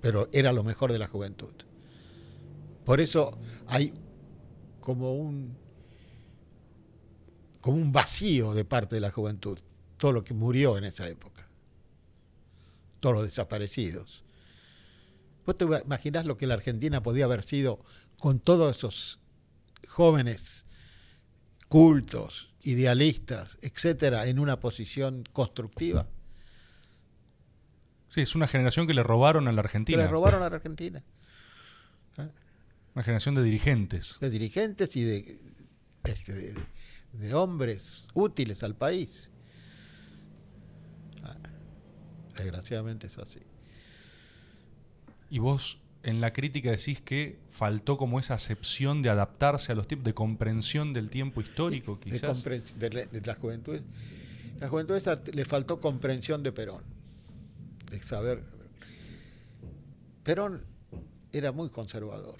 pero 0.00 0.28
era 0.32 0.52
lo 0.52 0.64
mejor 0.64 0.92
de 0.92 0.98
la 0.98 1.08
juventud. 1.08 1.52
Por 2.84 3.00
eso 3.00 3.38
hay 3.66 3.92
como 4.80 5.14
un 5.14 5.58
como 7.60 7.76
un 7.76 7.92
vacío 7.92 8.54
de 8.54 8.64
parte 8.64 8.94
de 8.94 9.02
la 9.02 9.10
juventud, 9.10 9.58
todo 9.98 10.12
lo 10.12 10.24
que 10.24 10.32
murió 10.32 10.78
en 10.78 10.84
esa 10.84 11.06
época, 11.06 11.46
todos 13.00 13.16
los 13.16 13.24
desaparecidos. 13.24 14.24
¿Vos 15.50 15.56
te 15.56 15.64
imaginás 15.64 16.26
lo 16.26 16.36
que 16.36 16.46
la 16.46 16.54
Argentina 16.54 17.02
podía 17.02 17.24
haber 17.24 17.42
sido 17.42 17.80
con 18.20 18.38
todos 18.38 18.76
esos 18.76 19.18
jóvenes 19.88 20.64
cultos, 21.68 22.54
idealistas, 22.62 23.58
etcétera, 23.60 24.28
en 24.28 24.38
una 24.38 24.60
posición 24.60 25.24
constructiva? 25.32 26.06
Sí, 28.10 28.20
es 28.20 28.36
una 28.36 28.46
generación 28.46 28.86
que 28.86 28.94
le 28.94 29.02
robaron 29.02 29.48
a 29.48 29.52
la 29.52 29.62
Argentina. 29.62 29.98
le 30.00 30.06
robaron 30.06 30.40
a 30.44 30.50
la 30.50 30.54
Argentina. 30.54 31.02
Una 32.94 33.02
generación 33.02 33.34
de 33.34 33.42
dirigentes. 33.42 34.18
de 34.20 34.30
dirigentes 34.30 34.94
y 34.94 35.02
de, 35.02 35.36
de, 36.04 36.54
de 37.12 37.34
hombres 37.34 38.06
útiles 38.14 38.62
al 38.62 38.76
país. 38.76 39.30
Ah, 41.24 41.36
Desgraciadamente 42.36 43.08
es 43.08 43.18
así. 43.18 43.40
Y 45.30 45.38
vos 45.38 45.78
en 46.02 46.20
la 46.20 46.32
crítica 46.32 46.70
decís 46.70 47.00
que 47.00 47.38
faltó 47.50 47.96
como 47.96 48.18
esa 48.20 48.34
acepción 48.34 49.02
de 49.02 49.10
adaptarse 49.10 49.72
a 49.72 49.74
los 49.74 49.86
tiempos, 49.86 50.04
de 50.06 50.14
comprensión 50.14 50.92
del 50.92 51.08
tiempo 51.10 51.40
histórico, 51.40 51.94
De, 52.02 52.10
quizás. 52.10 52.44
compren- 52.44 52.64
de 52.74 52.90
la- 52.90 53.04
de 53.06 53.20
la 53.20 53.34
juventud. 53.34 53.80
La 54.58 54.68
juventud 54.68 54.96
esa 54.96 55.20
le 55.32 55.44
faltó 55.44 55.80
comprensión 55.80 56.42
de 56.42 56.52
Perón. 56.52 56.82
De 57.90 57.98
saber. 58.00 58.42
Perón 60.22 60.64
era 61.32 61.52
muy 61.52 61.68
conservador. 61.70 62.36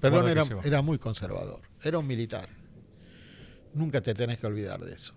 Perón 0.00 0.28
era, 0.28 0.42
era 0.64 0.82
muy 0.82 0.98
conservador. 0.98 1.60
Era 1.82 1.98
un 1.98 2.06
militar. 2.06 2.48
Nunca 3.74 4.00
te 4.00 4.14
tenés 4.14 4.38
que 4.40 4.46
olvidar 4.46 4.80
de 4.84 4.94
eso. 4.94 5.12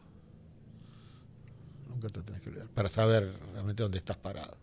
Nunca 1.88 2.08
te 2.10 2.22
tenés 2.22 2.42
que 2.42 2.50
olvidar. 2.50 2.68
Para 2.70 2.90
saber 2.90 3.34
realmente 3.54 3.84
dónde 3.84 4.00
estás 4.00 4.18
parado. 4.18 4.58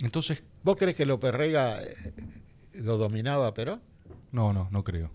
Entonces, 0.00 0.42
¿Vos 0.62 0.76
crees 0.76 0.96
que 0.96 1.06
López 1.06 1.34
Rega 1.34 1.82
eh, 1.82 1.94
lo 2.74 2.98
dominaba 2.98 3.52
Perón? 3.54 3.82
no, 4.32 4.52
no, 4.52 4.68
no 4.70 4.84
creo. 4.84 5.10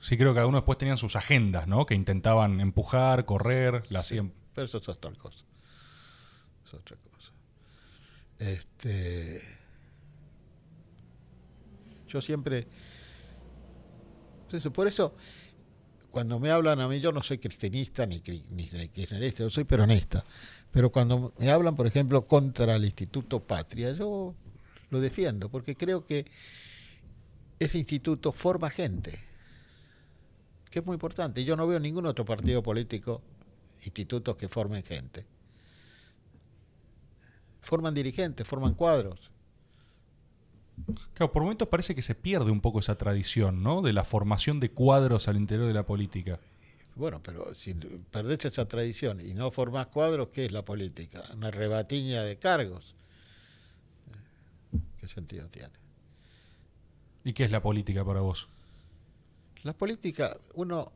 Sí 0.00 0.16
creo 0.16 0.34
que 0.34 0.40
algunos 0.40 0.62
después 0.62 0.78
tenían 0.78 0.98
sus 0.98 1.14
agendas, 1.14 1.68
¿no? 1.68 1.86
Que 1.86 1.94
intentaban 1.94 2.60
empujar, 2.60 3.24
correr, 3.24 3.84
la 3.88 4.00
hacían... 4.00 4.32
Pero 4.52 4.64
eso 4.64 4.78
es 4.78 4.88
otra 4.88 5.12
cosa. 5.12 5.44
Es 6.66 6.74
otra 6.74 6.96
cosa. 6.96 7.32
Este. 8.40 9.42
Yo 12.08 12.20
siempre. 12.20 12.66
Entonces, 14.42 14.72
por 14.72 14.88
eso, 14.88 15.14
cuando 16.12 16.38
me 16.38 16.50
hablan 16.50 16.78
a 16.80 16.86
mí, 16.86 17.00
yo 17.00 17.10
no 17.10 17.22
soy 17.22 17.38
cristianista 17.38 18.06
ni, 18.06 18.22
ni 18.50 18.68
kirchnerista, 18.88 19.42
yo 19.42 19.50
soy 19.50 19.64
peronista. 19.64 20.22
Pero 20.70 20.92
cuando 20.92 21.32
me 21.38 21.50
hablan, 21.50 21.74
por 21.74 21.86
ejemplo, 21.86 22.26
contra 22.26 22.76
el 22.76 22.84
Instituto 22.84 23.40
Patria, 23.40 23.92
yo 23.92 24.34
lo 24.90 25.00
defiendo, 25.00 25.48
porque 25.48 25.74
creo 25.74 26.04
que 26.04 26.26
ese 27.58 27.78
instituto 27.78 28.30
forma 28.30 28.70
gente, 28.70 29.18
que 30.70 30.80
es 30.80 30.86
muy 30.86 30.94
importante. 30.94 31.44
Yo 31.44 31.56
no 31.56 31.66
veo 31.66 31.80
ningún 31.80 32.06
otro 32.06 32.24
partido 32.26 32.62
político 32.62 33.22
institutos 33.84 34.36
que 34.36 34.48
formen 34.48 34.82
gente. 34.82 35.24
Forman 37.62 37.94
dirigentes, 37.94 38.46
forman 38.46 38.74
cuadros. 38.74 39.31
Claro, 41.14 41.32
por 41.32 41.42
momentos 41.42 41.68
parece 41.68 41.94
que 41.94 42.02
se 42.02 42.14
pierde 42.14 42.50
un 42.50 42.60
poco 42.60 42.80
esa 42.80 42.96
tradición, 42.96 43.62
¿no? 43.62 43.82
De 43.82 43.92
la 43.92 44.04
formación 44.04 44.60
de 44.60 44.70
cuadros 44.70 45.28
al 45.28 45.36
interior 45.36 45.66
de 45.66 45.74
la 45.74 45.84
política. 45.84 46.38
Bueno, 46.94 47.20
pero 47.22 47.54
si 47.54 47.74
perdés 47.74 48.44
esa 48.44 48.68
tradición 48.68 49.20
y 49.20 49.32
no 49.34 49.50
formás 49.50 49.86
cuadros, 49.86 50.28
¿qué 50.28 50.44
es 50.44 50.52
la 50.52 50.64
política? 50.64 51.24
Una 51.34 51.50
rebatiña 51.50 52.22
de 52.22 52.36
cargos. 52.36 52.94
¿Qué 55.00 55.08
sentido 55.08 55.48
tiene? 55.48 55.72
¿Y 57.24 57.32
qué 57.32 57.44
es 57.44 57.50
la 57.50 57.62
política 57.62 58.04
para 58.04 58.20
vos? 58.20 58.48
La 59.62 59.72
política, 59.72 60.36
uno. 60.54 60.92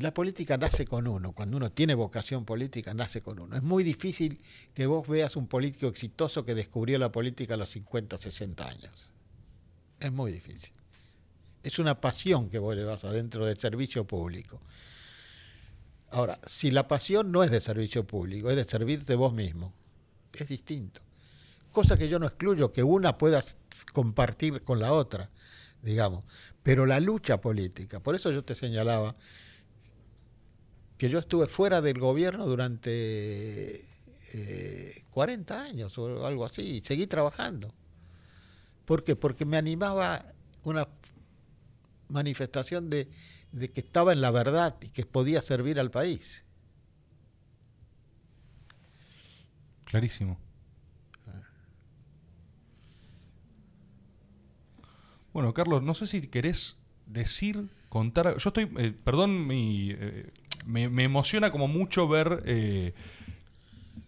La 0.00 0.14
política 0.14 0.56
nace 0.56 0.86
con 0.86 1.06
uno. 1.06 1.32
Cuando 1.32 1.58
uno 1.58 1.70
tiene 1.70 1.94
vocación 1.94 2.46
política, 2.46 2.94
nace 2.94 3.20
con 3.20 3.38
uno. 3.38 3.54
Es 3.54 3.62
muy 3.62 3.84
difícil 3.84 4.40
que 4.72 4.86
vos 4.86 5.06
veas 5.06 5.36
un 5.36 5.46
político 5.46 5.88
exitoso 5.88 6.42
que 6.44 6.54
descubrió 6.54 6.98
la 6.98 7.12
política 7.12 7.54
a 7.54 7.56
los 7.58 7.68
50, 7.68 8.16
60 8.16 8.66
años. 8.66 9.10
Es 10.00 10.10
muy 10.10 10.32
difícil. 10.32 10.72
Es 11.62 11.78
una 11.78 12.00
pasión 12.00 12.48
que 12.48 12.58
vos 12.58 12.74
le 12.74 12.84
vas 12.84 13.04
adentro 13.04 13.44
del 13.44 13.58
servicio 13.58 14.06
público. 14.06 14.62
Ahora, 16.10 16.40
si 16.46 16.70
la 16.70 16.88
pasión 16.88 17.30
no 17.30 17.44
es 17.44 17.50
de 17.50 17.60
servicio 17.60 18.06
público, 18.06 18.48
es 18.48 18.56
de 18.56 18.64
servirte 18.64 19.14
vos 19.14 19.34
mismo, 19.34 19.74
es 20.32 20.48
distinto. 20.48 21.02
Cosa 21.72 21.98
que 21.98 22.08
yo 22.08 22.18
no 22.18 22.26
excluyo 22.26 22.72
que 22.72 22.82
una 22.82 23.18
pueda 23.18 23.44
compartir 23.92 24.62
con 24.62 24.80
la 24.80 24.94
otra, 24.94 25.28
digamos. 25.82 26.24
Pero 26.62 26.86
la 26.86 27.00
lucha 27.00 27.42
política, 27.42 28.00
por 28.00 28.14
eso 28.14 28.32
yo 28.32 28.42
te 28.42 28.54
señalaba 28.54 29.14
que 31.00 31.08
yo 31.08 31.18
estuve 31.18 31.46
fuera 31.46 31.80
del 31.80 31.98
gobierno 31.98 32.44
durante 32.44 33.86
eh, 34.34 35.04
40 35.08 35.62
años 35.62 35.96
o 35.96 36.26
algo 36.26 36.44
así, 36.44 36.60
y 36.76 36.80
seguí 36.82 37.06
trabajando. 37.06 37.72
¿Por 38.84 39.02
qué? 39.02 39.16
Porque 39.16 39.46
me 39.46 39.56
animaba 39.56 40.26
una 40.62 40.86
manifestación 42.08 42.90
de, 42.90 43.08
de 43.50 43.70
que 43.70 43.80
estaba 43.80 44.12
en 44.12 44.20
la 44.20 44.30
verdad 44.30 44.76
y 44.82 44.88
que 44.88 45.06
podía 45.06 45.40
servir 45.40 45.80
al 45.80 45.90
país. 45.90 46.44
Clarísimo. 49.86 50.38
Bueno, 55.32 55.54
Carlos, 55.54 55.82
no 55.82 55.94
sé 55.94 56.06
si 56.06 56.20
querés 56.28 56.76
decir, 57.06 57.70
contar. 57.88 58.36
Yo 58.36 58.50
estoy. 58.50 58.70
eh, 58.76 58.92
perdón, 59.02 59.46
mi, 59.46 59.92
eh, 59.92 60.30
me, 60.66 60.88
me 60.88 61.04
emociona 61.04 61.50
como 61.50 61.68
mucho 61.68 62.08
ver 62.08 62.42
eh, 62.46 62.92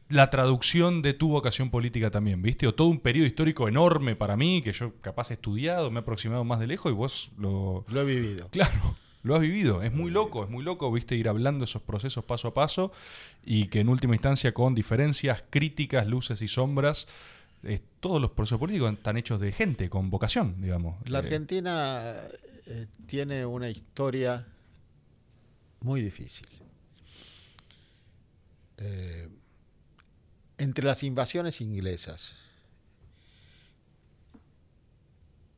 la 0.09 0.31
traducción 0.31 1.03
de 1.03 1.15
tu 1.15 1.29
vocación 1.29 1.71
política 1.71 2.11
también, 2.11 2.43
¿viste? 2.43 2.67
O 2.67 2.75
todo 2.75 2.89
un 2.89 3.01
periodo 3.01 3.27
histórico 3.27 3.69
enorme 3.69 4.15
para 4.15 4.37
mí, 4.37 4.61
que 4.63 4.73
yo 4.73 4.93
capaz 5.01 5.31
he 5.31 5.35
estudiado, 5.35 5.91
me 5.91 6.01
he 6.01 6.03
aproximado 6.03 6.45
más 6.45 6.61
de 6.61 6.67
lejos 6.67 6.93
y 6.93 6.95
vos 6.95 7.31
lo. 7.39 7.85
Lo 7.89 8.01
he 8.03 8.05
vivido. 8.05 8.49
Claro, 8.49 8.97
lo 9.23 9.35
has 9.35 9.41
vivido. 9.41 9.83
Es 9.83 9.93
muy 9.93 10.11
loco, 10.11 10.45
es 10.45 10.51
muy 10.51 10.63
loco, 10.63 10.93
viste, 10.93 11.17
ir 11.17 11.29
hablando 11.29 11.65
esos 11.65 11.83
procesos 11.83 12.25
paso 12.25 12.49
a 12.49 12.55
paso 12.55 12.93
y 13.45 13.69
que 13.69 13.81
en 13.81 13.89
última 13.89 14.15
instancia 14.15 14.53
con 14.53 14.75
diferencias, 14.75 15.43
críticas, 15.49 16.07
luces 16.07 16.43
y 16.43 16.49
sombras, 16.49 17.09
eh, 17.65 17.81
todos 18.01 18.21
los 18.21 18.33
procesos 18.33 18.59
políticos 18.59 18.93
están 18.93 19.17
hechos 19.17 19.41
de 19.41 19.53
gente, 19.53 19.89
con 19.89 20.11
vocación, 20.11 20.61
digamos. 20.61 20.97
La 21.09 21.21
Eh, 21.21 21.23
Argentina 21.23 22.15
eh, 22.67 22.87
tiene 23.07 23.47
una 23.47 23.71
historia 23.71 24.47
muy 25.85 26.03
difícil. 26.03 26.47
Eh, 28.79 29.29
entre 30.59 30.85
las 30.85 31.03
invasiones 31.03 31.61
inglesas 31.61 32.35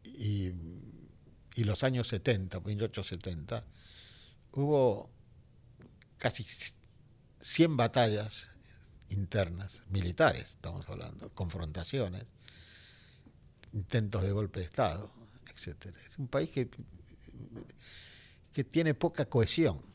y, 0.05 0.53
los 1.57 1.85
años 1.85 2.09
70, 2.09 2.61
1870, 2.61 3.65
hubo 4.53 5.09
casi 6.19 6.45
100 7.41 7.77
batallas 7.77 8.49
internas, 9.09 9.83
militares, 9.89 10.51
estamos 10.51 10.89
hablando, 10.89 11.31
confrontaciones, 11.31 12.25
intentos 13.73 14.23
de 14.23 14.33
golpe 14.33 14.61
de 14.61 14.67
Estado, 14.67 15.11
etcétera. 15.55 15.97
Es 16.07 16.19
un 16.19 16.29
país 16.29 16.51
que, 16.51 16.69
que 18.53 18.65
tiene 18.65 18.95
poca 18.95 19.27
cohesión, 19.27 19.94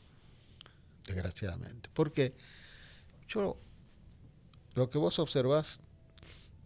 desgraciadamente. 1.10 1.90
Porque 1.94 2.34
yo 3.28 3.58
lo 4.76 4.90
que 4.90 4.98
vos 4.98 5.20
observás 5.20 5.80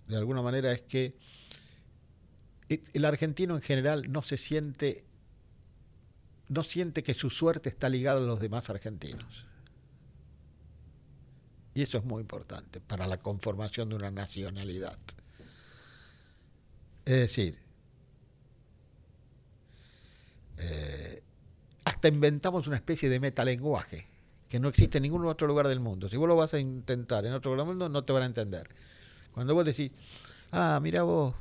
de 0.08 0.18
alguna 0.18 0.42
manera 0.42 0.72
es 0.72 0.82
que 0.82 1.16
el 2.70 3.06
argentino 3.06 3.56
en 3.56 3.62
general 3.62 4.12
no 4.12 4.24
se 4.24 4.38
siente 4.38 5.06
no 6.50 6.64
siente 6.64 7.04
que 7.04 7.14
su 7.14 7.30
suerte 7.30 7.70
está 7.70 7.90
ligada 7.90 8.20
a 8.20 8.24
los 8.24 8.40
demás 8.40 8.70
argentinos. 8.70 9.46
Y 11.74 11.82
eso 11.82 11.98
es 11.98 12.04
muy 12.04 12.22
importante 12.22 12.80
para 12.80 13.08
la 13.08 13.18
conformación 13.18 13.90
de 13.90 13.96
una 13.96 14.12
nacionalidad. 14.12 15.00
Es 17.06 17.16
decir, 17.16 17.58
eh, 20.58 21.24
hasta 21.86 22.08
inventamos 22.08 22.68
una 22.68 22.76
especie 22.76 23.10
de 23.10 23.20
metalenguaje 23.20 24.13
que 24.54 24.60
no 24.60 24.68
existe 24.68 25.00
en 25.00 25.02
ningún 25.02 25.26
otro 25.26 25.48
lugar 25.48 25.68
del 25.68 25.80
mundo. 25.80 26.08
Si 26.08 26.16
vos 26.16 26.28
lo 26.28 26.36
vas 26.36 26.54
a 26.54 26.60
intentar 26.60 27.26
en 27.26 27.34
otro 27.34 27.50
lugar 27.50 27.66
del 27.66 27.76
mundo, 27.76 27.90
no 27.90 28.04
te 28.04 28.14
van 28.14 28.22
a 28.22 28.28
entender. 28.28 28.70
Cuando 29.34 29.56
vos 29.56 29.66
decís, 29.66 29.90
ah, 30.52 30.80
mira 30.80 31.02
vos, 31.02 31.34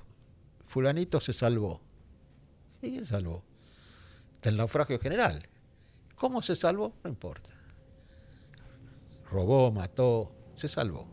fulanito 0.65 1.21
se 1.21 1.35
salvó. 1.35 1.83
¿Y 2.81 2.89
quién 2.89 3.05
salvó? 3.05 3.45
Del 4.41 4.57
naufragio 4.57 4.99
general. 4.99 5.47
¿Cómo 6.15 6.41
se 6.41 6.57
salvó? 6.57 6.95
No 7.05 7.11
importa. 7.11 7.51
Robó, 9.31 9.71
mató, 9.71 10.35
se 10.57 10.69
salvó. 10.69 11.07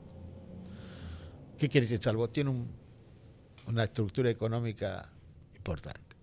¿Qué 1.58 1.68
quiere 1.68 1.86
decir 1.86 2.02
salvó? 2.02 2.30
Tiene 2.30 2.52
un, 2.52 2.72
una 3.68 3.84
estructura 3.84 4.30
económica 4.30 5.12
importante. 5.54 6.16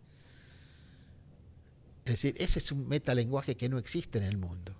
Es 2.07 2.12
decir, 2.12 2.35
ese 2.39 2.61
es 2.61 2.73
un 2.73 2.89
metalenguaje 2.89 3.59
que 3.59 3.69
no 3.69 3.77
existe 3.77 4.16
en 4.16 4.24
el 4.24 4.39
mundo. 4.39 4.74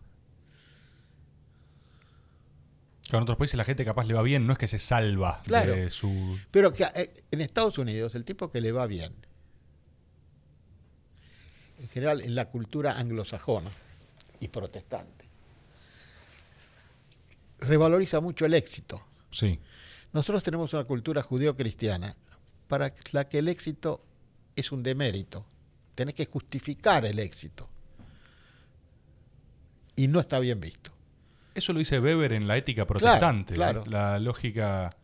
Claro, 3.09 3.19
en 3.19 3.23
otros 3.23 3.39
países 3.39 3.57
la 3.57 3.65
gente 3.65 3.85
capaz 3.85 4.05
le 4.05 4.15
va 4.15 4.23
bien, 4.23 4.47
no 4.47 4.53
es 4.53 4.59
que 4.59 4.67
se 4.69 4.79
salva 4.79 5.41
Claro. 5.45 5.75
de 5.75 5.91
su... 5.91 6.39
Pero 6.51 6.73
que 6.73 6.85
eh, 6.95 7.13
en 7.31 7.41
Estados 7.41 7.79
Unidos, 7.79 8.15
el 8.15 8.25
tipo 8.25 8.51
que 8.51 8.61
le 8.61 8.73
va 8.73 8.87
bien, 8.87 9.15
en 11.79 11.89
general 11.89 12.21
en 12.23 12.35
la 12.35 12.47
cultura 12.49 12.99
anglosajona 12.99 13.71
y 14.41 14.49
protestante, 14.49 15.25
revaloriza 17.61 18.21
mucho 18.21 18.45
el 18.47 18.55
éxito. 18.55 19.03
Sí, 19.31 19.59
Nosotros 20.13 20.43
tenemos 20.43 20.73
una 20.73 20.85
cultura 20.85 21.23
judeo-cristiana 21.23 22.17
para 22.69 22.93
la 23.13 23.29
que 23.29 23.39
el 23.39 23.49
éxito 23.49 24.03
es 24.57 24.73
un 24.73 24.83
demérito. 24.83 25.45
Tenés 25.95 26.15
que 26.15 26.27
justificar 26.27 27.05
el 27.05 27.19
éxito. 27.19 27.69
Y 29.95 30.09
no 30.09 30.21
está 30.21 30.39
bien 30.41 30.59
visto. 30.61 30.91
Eso 31.57 31.73
lo 31.73 31.79
dice 31.79 31.99
Weber 31.99 32.33
en 32.33 32.47
la 32.47 32.57
ética 32.57 32.87
protestante, 32.87 33.55
claro. 33.55 33.83
La, 33.87 34.13
la 34.13 34.19
lógica... 34.21 34.95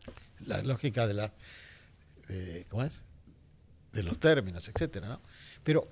La 0.47 0.61
lógica 0.61 1.07
de 1.07 1.13
la 1.13 1.33
¿cómo 2.69 2.83
es? 2.83 2.93
de 3.91 4.03
los 4.03 4.19
términos, 4.19 4.67
etcétera, 4.67 5.07
¿no? 5.07 5.21
Pero 5.63 5.87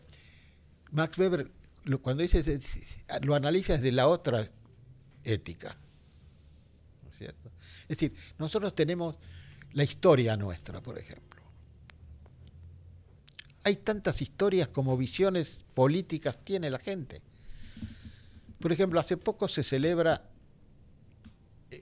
Max 0.92 1.18
Weber 1.18 1.50
lo- 1.86 2.02
cuando 2.02 2.24
dice 2.24 2.60
lo 3.22 3.36
analiza 3.36 3.74
desde 3.74 3.92
la 3.92 4.08
otra 4.08 4.46
ética. 5.24 5.78
¿No 7.04 7.10
es 7.12 7.18
cierto? 7.18 7.52
Es 7.84 7.90
decir, 7.90 8.14
nosotros 8.40 8.74
tenemos 8.76 9.16
la 9.74 9.84
historia 9.84 10.36
nuestra, 10.36 10.82
por 10.82 10.98
ejemplo. 10.98 11.42
Hay 13.64 13.76
tantas 13.78 14.22
historias 14.22 14.68
como 14.70 14.98
visiones 14.98 15.64
políticas 15.76 16.38
tiene 16.44 16.70
la 16.72 16.80
gente. 16.80 17.22
Por 18.60 18.72
ejemplo, 18.72 19.00
hace 19.00 19.18
poco 19.18 19.48
se 19.48 19.64
celebra 19.64 20.24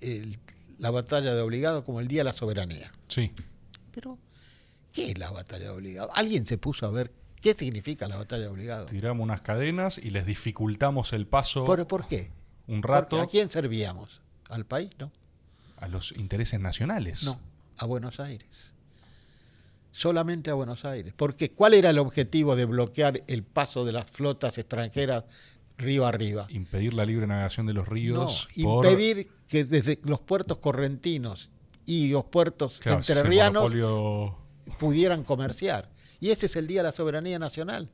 el- 0.01 0.39
la 0.77 0.91
batalla 0.91 1.33
de 1.35 1.41
obligado 1.41 1.83
como 1.83 1.99
el 1.99 2.07
Día 2.07 2.21
de 2.21 2.25
la 2.25 2.33
Soberanía. 2.33 2.91
Sí, 3.07 3.31
Pero, 3.91 4.17
¿qué 4.93 5.11
es 5.11 5.17
la 5.17 5.29
batalla 5.31 5.65
de 5.65 5.69
obligado? 5.71 6.09
¿Alguien 6.15 6.45
se 6.45 6.57
puso 6.57 6.85
a 6.85 6.91
ver 6.91 7.11
qué 7.41 7.53
significa 7.53 8.07
la 8.07 8.17
batalla 8.17 8.43
de 8.43 8.47
obligado? 8.49 8.85
tiramos 8.85 9.23
unas 9.23 9.41
cadenas 9.41 9.97
y 9.97 10.09
les 10.11 10.25
dificultamos 10.25 11.11
el 11.13 11.25
paso 11.27 11.65
¿Por, 11.65 11.85
por 11.87 12.07
qué? 12.07 12.31
un 12.67 12.81
Porque 12.81 12.93
rato 12.93 13.21
¿A 13.21 13.27
quién 13.27 13.49
servíamos? 13.51 14.21
¿Al 14.47 14.65
país? 14.65 14.89
No. 14.99 15.11
a 15.79 15.87
los 15.87 16.11
intereses 16.13 16.59
nacionales. 16.59 17.23
No, 17.23 17.39
a 17.77 17.85
Buenos 17.85 18.19
Aires. 18.19 18.73
Solamente 19.91 20.49
a 20.49 20.53
Buenos 20.53 20.85
Aires. 20.85 21.13
Porque 21.15 21.51
¿cuál 21.51 21.73
era 21.73 21.89
el 21.89 21.97
objetivo 21.99 22.55
de 22.55 22.65
bloquear 22.65 23.23
el 23.27 23.43
paso 23.43 23.85
de 23.85 23.91
las 23.91 24.09
flotas 24.09 24.57
extranjeras 24.57 25.23
río 25.77 26.05
arriba? 26.05 26.45
Impedir 26.49 26.93
la 26.93 27.05
libre 27.05 27.25
navegación 27.27 27.65
de 27.65 27.73
los 27.73 27.87
No, 27.87 27.93
ríos. 27.93 28.47
por- 28.61 28.85
impedir 28.85 29.29
que 29.49 29.65
desde 29.65 29.99
los 30.05 30.21
puertos 30.21 30.59
correntinos 30.59 31.49
y 31.85 32.09
los 32.11 32.23
puertos 32.25 32.79
Claro, 32.79 32.99
entrerrianos 32.99 33.63
monopolio- 33.73 34.35
pudieran 34.77 35.23
comerciar. 35.25 35.89
Y 36.21 36.29
ese 36.29 36.45
es 36.45 36.55
el 36.55 36.67
Día 36.67 36.79
de 36.81 36.83
la 36.83 36.91
Soberanía 36.93 37.37
Nacional. 37.39 37.89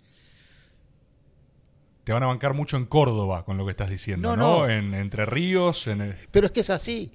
te 2.03 2.14
van 2.14 2.22
a 2.22 2.27
bancar 2.27 2.53
mucho 2.53 2.77
en 2.77 2.86
Córdoba 2.86 3.44
con 3.45 3.57
lo 3.57 3.65
que 3.65 3.72
estás 3.72 3.90
diciendo, 3.90 4.36
No, 4.36 4.38
¿no? 4.38 4.60
no. 4.60 4.69
En 4.69 4.94
Entre 4.94 5.26
Ríos, 5.26 5.88
en 5.88 6.02
el- 6.02 6.15
Pero 6.30 6.45
es 6.45 6.52
que 6.52 6.60
es 6.60 6.69
así. 6.69 7.10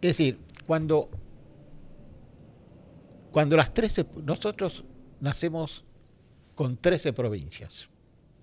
decir, 0.18 0.40
cuando, 0.66 1.08
cuando 3.30 3.56
las 3.56 3.72
13, 3.72 4.04
nosotros 4.24 4.82
nacemos 5.20 5.84
con 6.56 6.76
13 6.78 7.12
provincias, 7.12 7.88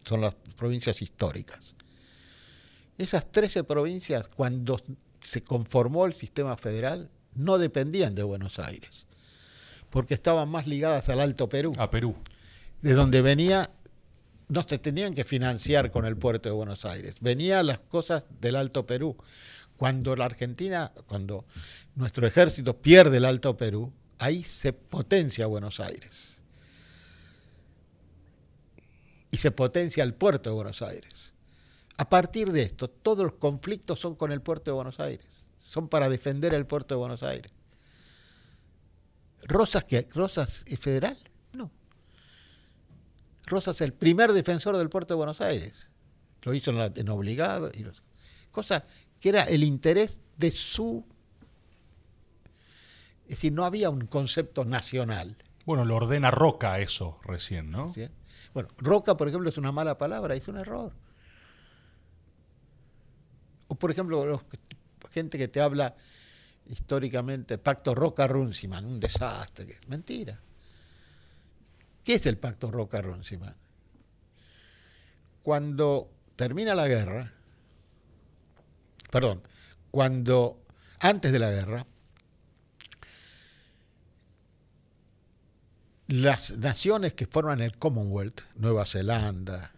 son 0.06 0.22
las 0.22 0.34
provincias 0.56 1.02
históricas. 1.02 1.76
Esas 3.00 3.32
13 3.32 3.64
provincias, 3.64 4.28
cuando 4.28 4.78
se 5.22 5.42
conformó 5.42 6.06
el 6.06 6.14
sistema 6.14 6.58
federal, 6.58 7.10
no 7.34 7.58
dependían 7.58 8.14
de 8.14 8.24
Buenos 8.24 8.60
Aires, 8.60 9.06
porque 9.90 10.14
estaban 10.14 10.50
más 10.50 10.68
ligadas 10.68 11.08
al 11.08 11.22
Alto 11.22 11.48
Perú 11.48 11.74
a 11.78 11.90
Perú. 11.90 12.18
de 12.82 12.94
donde 12.94 13.22
venía, 13.22 13.72
no 14.50 14.64
se 14.64 14.80
tenían 14.80 15.14
que 15.14 15.24
financiar 15.24 15.92
con 15.92 16.06
el 16.06 16.18
puerto 16.18 16.50
de 16.50 16.56
Buenos 16.56 16.84
Aires, 16.84 17.16
venían 17.22 17.68
las 17.68 17.80
cosas 17.80 18.26
del 18.42 18.58
Alto 18.58 18.86
Perú. 18.86 19.16
Cuando 19.78 20.14
la 20.18 20.26
Argentina, 20.26 20.92
cuando 21.08 21.46
nuestro 21.96 22.28
ejército 22.28 22.82
pierde 22.82 23.16
el 23.16 23.24
Alto 23.24 23.56
Perú, 23.56 23.94
ahí 24.18 24.44
se 24.44 24.74
potencia 24.74 25.46
Buenos 25.46 25.80
Aires. 25.80 26.42
Y 29.32 29.38
se 29.38 29.52
potencia 29.52 30.04
el 30.04 30.14
puerto 30.16 30.50
de 30.50 30.56
Buenos 30.56 30.82
Aires. 30.82 31.34
A 32.00 32.08
partir 32.08 32.54
de 32.54 32.62
esto, 32.62 32.90
todos 32.90 33.26
los 33.26 33.34
conflictos 33.34 34.00
son 34.00 34.16
con 34.16 34.32
el 34.32 34.42
puerto 34.42 34.72
de 34.72 34.76
Buenos 34.76 35.02
Aires. 35.02 35.48
Son 35.58 35.90
para 35.90 36.08
defender 36.08 36.54
el 36.54 36.66
puerto 36.66 36.96
de 36.96 37.00
Buenos 37.00 37.24
Aires. 37.24 37.52
¿Rosas, 39.44 39.84
que, 39.84 40.08
Rosas 40.14 40.64
es 40.66 40.80
federal? 40.80 41.18
No. 41.52 41.70
Rosas 43.48 43.76
es 43.76 43.82
el 43.82 43.92
primer 43.92 44.32
defensor 44.32 44.78
del 44.78 44.88
puerto 44.90 45.14
de 45.14 45.18
Buenos 45.18 45.42
Aires. 45.42 45.90
Lo 46.44 46.54
hizo 46.54 46.72
en, 46.72 46.78
la- 46.78 46.94
en 46.96 47.10
obligado. 47.10 47.70
Y 47.74 47.80
los- 47.84 48.02
cosa 48.50 48.86
que 49.20 49.28
era 49.28 49.44
el 49.44 49.66
interés 49.66 50.22
de 50.38 50.52
su... 50.52 51.06
Es 53.24 53.32
decir, 53.32 53.52
no 53.52 53.66
había 53.66 53.90
un 53.90 54.08
concepto 54.08 54.64
nacional. 54.64 55.36
Bueno, 55.66 55.84
lo 55.84 55.98
ordena 55.98 56.32
Roca 56.32 56.80
eso 56.80 57.20
recién, 57.24 57.72
¿no? 57.72 57.94
¿sí? 57.94 58.08
Bueno, 58.54 58.70
Roca, 58.78 59.18
por 59.18 59.28
ejemplo, 59.28 59.50
es 59.50 59.58
una 59.58 59.74
mala 59.74 59.98
palabra, 59.98 60.34
es 60.36 60.48
un 60.48 60.58
error. 60.58 60.94
O, 63.70 63.76
por 63.76 63.90
ejemplo, 63.92 64.26
los- 64.26 64.42
gente 65.12 65.38
que 65.38 65.48
te 65.48 65.62
habla 65.62 65.96
históricamente, 66.68 67.58
pacto 67.58 67.96
Roca-Runciman, 67.96 68.86
un 68.86 69.00
desastre. 69.00 69.80
Mentira. 69.88 70.40
¿Qué 72.04 72.16
es 72.16 72.26
el 72.26 72.38
pacto 72.38 72.70
Roca-Runciman? 72.70 73.56
Cuando 75.44 76.12
termina 76.36 76.76
la 76.76 76.88
guerra, 76.88 77.32
perdón, 79.10 79.42
cuando 79.92 80.62
antes 81.00 81.32
de 81.32 81.40
la 81.40 81.50
guerra, 81.52 81.86
las 86.08 86.52
naciones 86.58 87.14
que 87.14 87.28
forman 87.28 87.62
el 87.62 87.78
Commonwealth, 87.78 88.42
Nueva 88.56 88.86
Zelanda, 88.86 89.72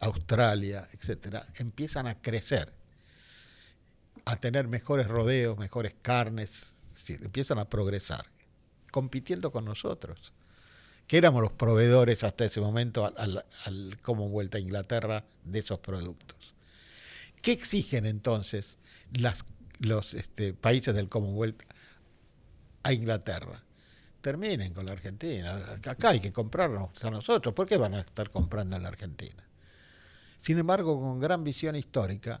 Australia, 0.00 0.88
etcétera, 0.92 1.46
empiezan 1.56 2.06
a 2.06 2.20
crecer, 2.20 2.72
a 4.24 4.36
tener 4.36 4.68
mejores 4.68 5.06
rodeos, 5.08 5.58
mejores 5.58 5.94
carnes, 6.00 6.72
empiezan 7.08 7.58
a 7.58 7.66
progresar, 7.66 8.26
compitiendo 8.90 9.52
con 9.52 9.64
nosotros, 9.64 10.32
que 11.06 11.18
éramos 11.18 11.42
los 11.42 11.52
proveedores 11.52 12.24
hasta 12.24 12.44
ese 12.46 12.60
momento 12.60 13.04
al, 13.04 13.14
al- 13.18 13.44
al 13.66 13.98
Commonwealth 14.00 14.54
a 14.54 14.58
Inglaterra 14.58 15.24
de 15.44 15.58
esos 15.58 15.78
productos. 15.80 16.54
¿Qué 17.42 17.52
exigen 17.52 18.06
entonces 18.06 18.78
los 19.80 20.14
este, 20.14 20.54
países 20.54 20.94
del 20.94 21.08
Commonwealth 21.08 21.62
a 22.82 22.92
Inglaterra? 22.92 23.60
terminen 24.22 24.72
con 24.72 24.86
la 24.86 24.92
Argentina. 24.92 25.54
Acá 25.84 26.08
hay 26.08 26.18
que 26.18 26.32
comprarnos 26.32 27.04
a 27.04 27.10
nosotros. 27.10 27.54
¿Por 27.54 27.66
qué 27.66 27.76
van 27.76 27.92
a 27.92 28.00
estar 28.00 28.30
comprando 28.30 28.74
en 28.74 28.82
la 28.82 28.88
Argentina? 28.88 29.44
Sin 30.40 30.56
embargo, 30.58 30.98
con 30.98 31.20
gran 31.20 31.44
visión 31.44 31.76
histórica, 31.76 32.40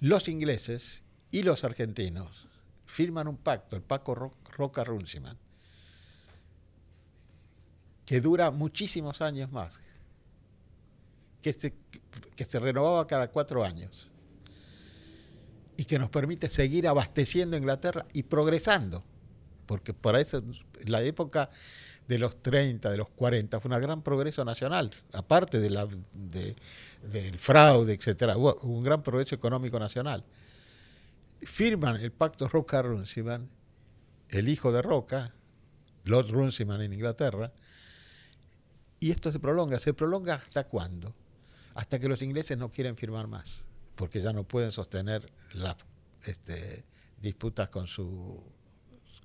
los 0.00 0.28
ingleses 0.28 1.02
y 1.30 1.42
los 1.42 1.64
argentinos 1.64 2.46
firman 2.86 3.28
un 3.28 3.36
pacto, 3.36 3.76
el 3.76 3.82
Pacto 3.82 4.14
Ro- 4.14 4.34
Roca-Runciman, 4.56 5.36
que 8.04 8.20
dura 8.20 8.50
muchísimos 8.50 9.20
años 9.20 9.50
más, 9.50 9.80
que 11.42 11.52
se, 11.52 11.74
que 12.36 12.44
se 12.44 12.58
renovaba 12.58 13.06
cada 13.06 13.28
cuatro 13.30 13.64
años 13.64 14.08
y 15.76 15.84
que 15.84 15.98
nos 15.98 16.10
permite 16.10 16.48
seguir 16.48 16.86
abasteciendo 16.88 17.56
a 17.56 17.58
Inglaterra 17.58 18.06
y 18.12 18.22
progresando 18.22 19.04
porque 19.66 19.92
para 19.92 20.20
eso 20.20 20.42
la 20.84 21.02
época 21.02 21.50
de 22.08 22.18
los 22.18 22.40
30, 22.42 22.90
de 22.90 22.96
los 22.96 23.08
40 23.10 23.58
fue 23.60 23.74
un 23.74 23.80
gran 23.80 24.02
progreso 24.02 24.44
nacional, 24.44 24.90
aparte 25.12 25.58
de 25.58 25.70
la, 25.70 25.88
de- 26.12 26.54
del 27.10 27.38
fraude, 27.38 27.94
etcétera, 27.94 28.36
hubo 28.36 28.54
un 28.62 28.82
gran 28.84 29.02
progreso 29.02 29.34
económico 29.34 29.78
nacional. 29.78 30.24
Firman 31.42 31.96
el 32.00 32.12
pacto 32.12 32.48
Roca-Runciman, 32.48 33.48
el 34.30 34.48
hijo 34.48 34.72
de 34.72 34.82
Roca, 34.82 35.32
Lord 36.04 36.30
Runciman 36.30 36.80
en 36.82 36.92
Inglaterra, 36.92 37.52
y 39.00 39.10
esto 39.10 39.30
se 39.30 39.38
prolonga. 39.38 39.78
¿Se 39.78 39.92
prolonga 39.92 40.34
hasta 40.36 40.64
cuándo? 40.64 41.14
Hasta 41.74 41.98
que 41.98 42.08
los 42.08 42.22
ingleses 42.22 42.56
no 42.56 42.70
quieren 42.70 42.96
firmar 42.96 43.26
más, 43.26 43.66
porque 43.94 44.22
ya 44.22 44.32
no 44.32 44.44
pueden 44.44 44.72
sostener 44.72 45.30
las 45.52 45.76
este, 46.24 46.84
disputas 47.20 47.68
con 47.68 47.86
su 47.86 48.42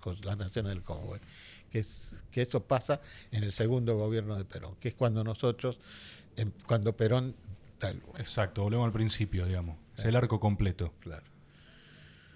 con 0.01 0.19
las 0.21 0.35
naciones 0.35 0.71
del 0.73 0.81
Commonwealth. 0.83 1.23
Que, 1.71 1.79
es- 1.79 2.15
que 2.29 2.41
eso 2.43 2.63
pasa 2.67 2.99
en 3.31 3.43
el 3.43 3.53
segundo 3.53 3.97
gobierno 3.97 4.35
de 4.37 4.45
Perón, 4.45 4.75
que 4.79 4.89
es 4.89 4.93
cuando 4.93 5.23
nosotros, 5.23 5.79
em- 6.35 6.51
cuando 6.67 6.95
Perón, 6.95 7.33
tal, 7.79 8.01
Exacto, 8.19 8.61
volvemos 8.63 8.85
al 8.85 8.91
principio, 8.93 9.45
digamos. 9.47 9.77
Es 9.97 10.05
el 10.05 10.15
arco 10.15 10.39
completo. 10.39 10.93
claro. 10.99 11.23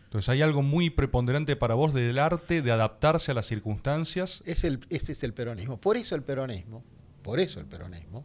Entonces 0.06 0.30
hay 0.30 0.42
algo 0.42 0.62
muy 0.62 0.90
preponderante 0.90 1.58
para 1.58 1.74
vos 1.74 1.94
del 1.94 2.18
arte 2.20 2.62
de 2.62 2.72
adaptarse 2.72 3.32
a 3.32 3.34
las 3.34 3.48
circunstancias. 3.48 4.42
Es 4.46 4.64
el, 4.64 4.80
ese 4.90 5.12
es 5.12 5.24
el 5.24 5.34
peronismo. 5.34 5.78
Por 5.82 5.98
eso 5.98 6.16
el 6.16 6.24
peronismo, 6.24 6.84
por 7.22 7.42
eso 7.42 7.60
el 7.60 7.66
peronismo, 7.66 8.24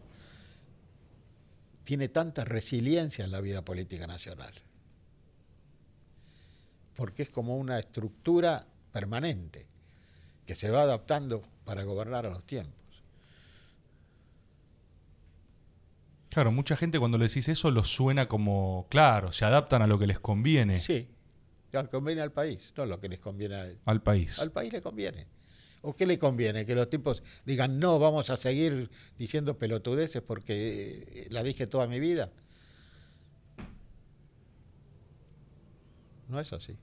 tiene 1.82 2.08
tanta 2.08 2.44
resiliencia 2.44 3.24
en 3.24 3.32
la 3.32 3.40
vida 3.40 3.64
política 3.64 4.06
nacional. 4.06 4.52
Porque 6.94 7.22
es 7.24 7.30
como 7.30 7.56
una 7.56 7.78
estructura 7.80 8.64
permanente 8.92 9.66
que 10.50 10.56
se 10.56 10.68
va 10.68 10.82
adaptando 10.82 11.44
para 11.64 11.84
gobernar 11.84 12.26
a 12.26 12.30
los 12.30 12.44
tiempos. 12.44 12.74
Claro, 16.28 16.50
mucha 16.50 16.76
gente 16.76 16.98
cuando 16.98 17.18
le 17.18 17.28
decís 17.28 17.48
eso 17.48 17.70
lo 17.70 17.84
suena 17.84 18.26
como, 18.26 18.88
claro, 18.90 19.30
se 19.30 19.44
adaptan 19.44 19.80
a 19.80 19.86
lo 19.86 19.96
que 19.96 20.08
les 20.08 20.18
conviene 20.18 20.80
Sí, 20.80 21.06
le 21.70 21.88
conviene 21.88 22.22
al 22.22 22.32
país, 22.32 22.74
no 22.76 22.84
lo 22.84 22.98
que 22.98 23.08
les 23.08 23.20
conviene 23.20 23.54
a 23.54 23.64
él. 23.66 23.78
al 23.84 24.02
país. 24.02 24.40
Al 24.40 24.50
país 24.50 24.72
le 24.72 24.80
conviene. 24.80 25.28
¿O 25.82 25.94
qué 25.94 26.04
le 26.04 26.18
conviene? 26.18 26.66
Que 26.66 26.74
los 26.74 26.90
tipos 26.90 27.22
digan, 27.46 27.78
no, 27.78 28.00
vamos 28.00 28.28
a 28.30 28.36
seguir 28.36 28.90
diciendo 29.16 29.56
pelotudeces 29.56 30.20
porque 30.20 31.04
eh, 31.12 31.26
la 31.30 31.44
dije 31.44 31.68
toda 31.68 31.86
mi 31.86 32.00
vida. 32.00 32.32
No 36.26 36.40
es 36.40 36.52
así. 36.52 36.76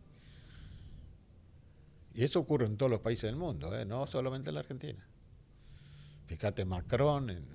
Y 2.18 2.24
eso 2.26 2.42
ocurre 2.42 2.66
en 2.66 2.76
todos 2.76 2.92
los 2.92 3.00
países 3.00 3.30
del 3.30 3.38
mundo, 3.38 3.74
¿eh? 3.74 3.86
no 3.86 4.06
solamente 4.08 4.50
en 4.50 4.56
la 4.56 4.62
Argentina. 4.62 5.08
Fíjate 6.26 6.66
Macron 6.66 7.30
en, 7.30 7.46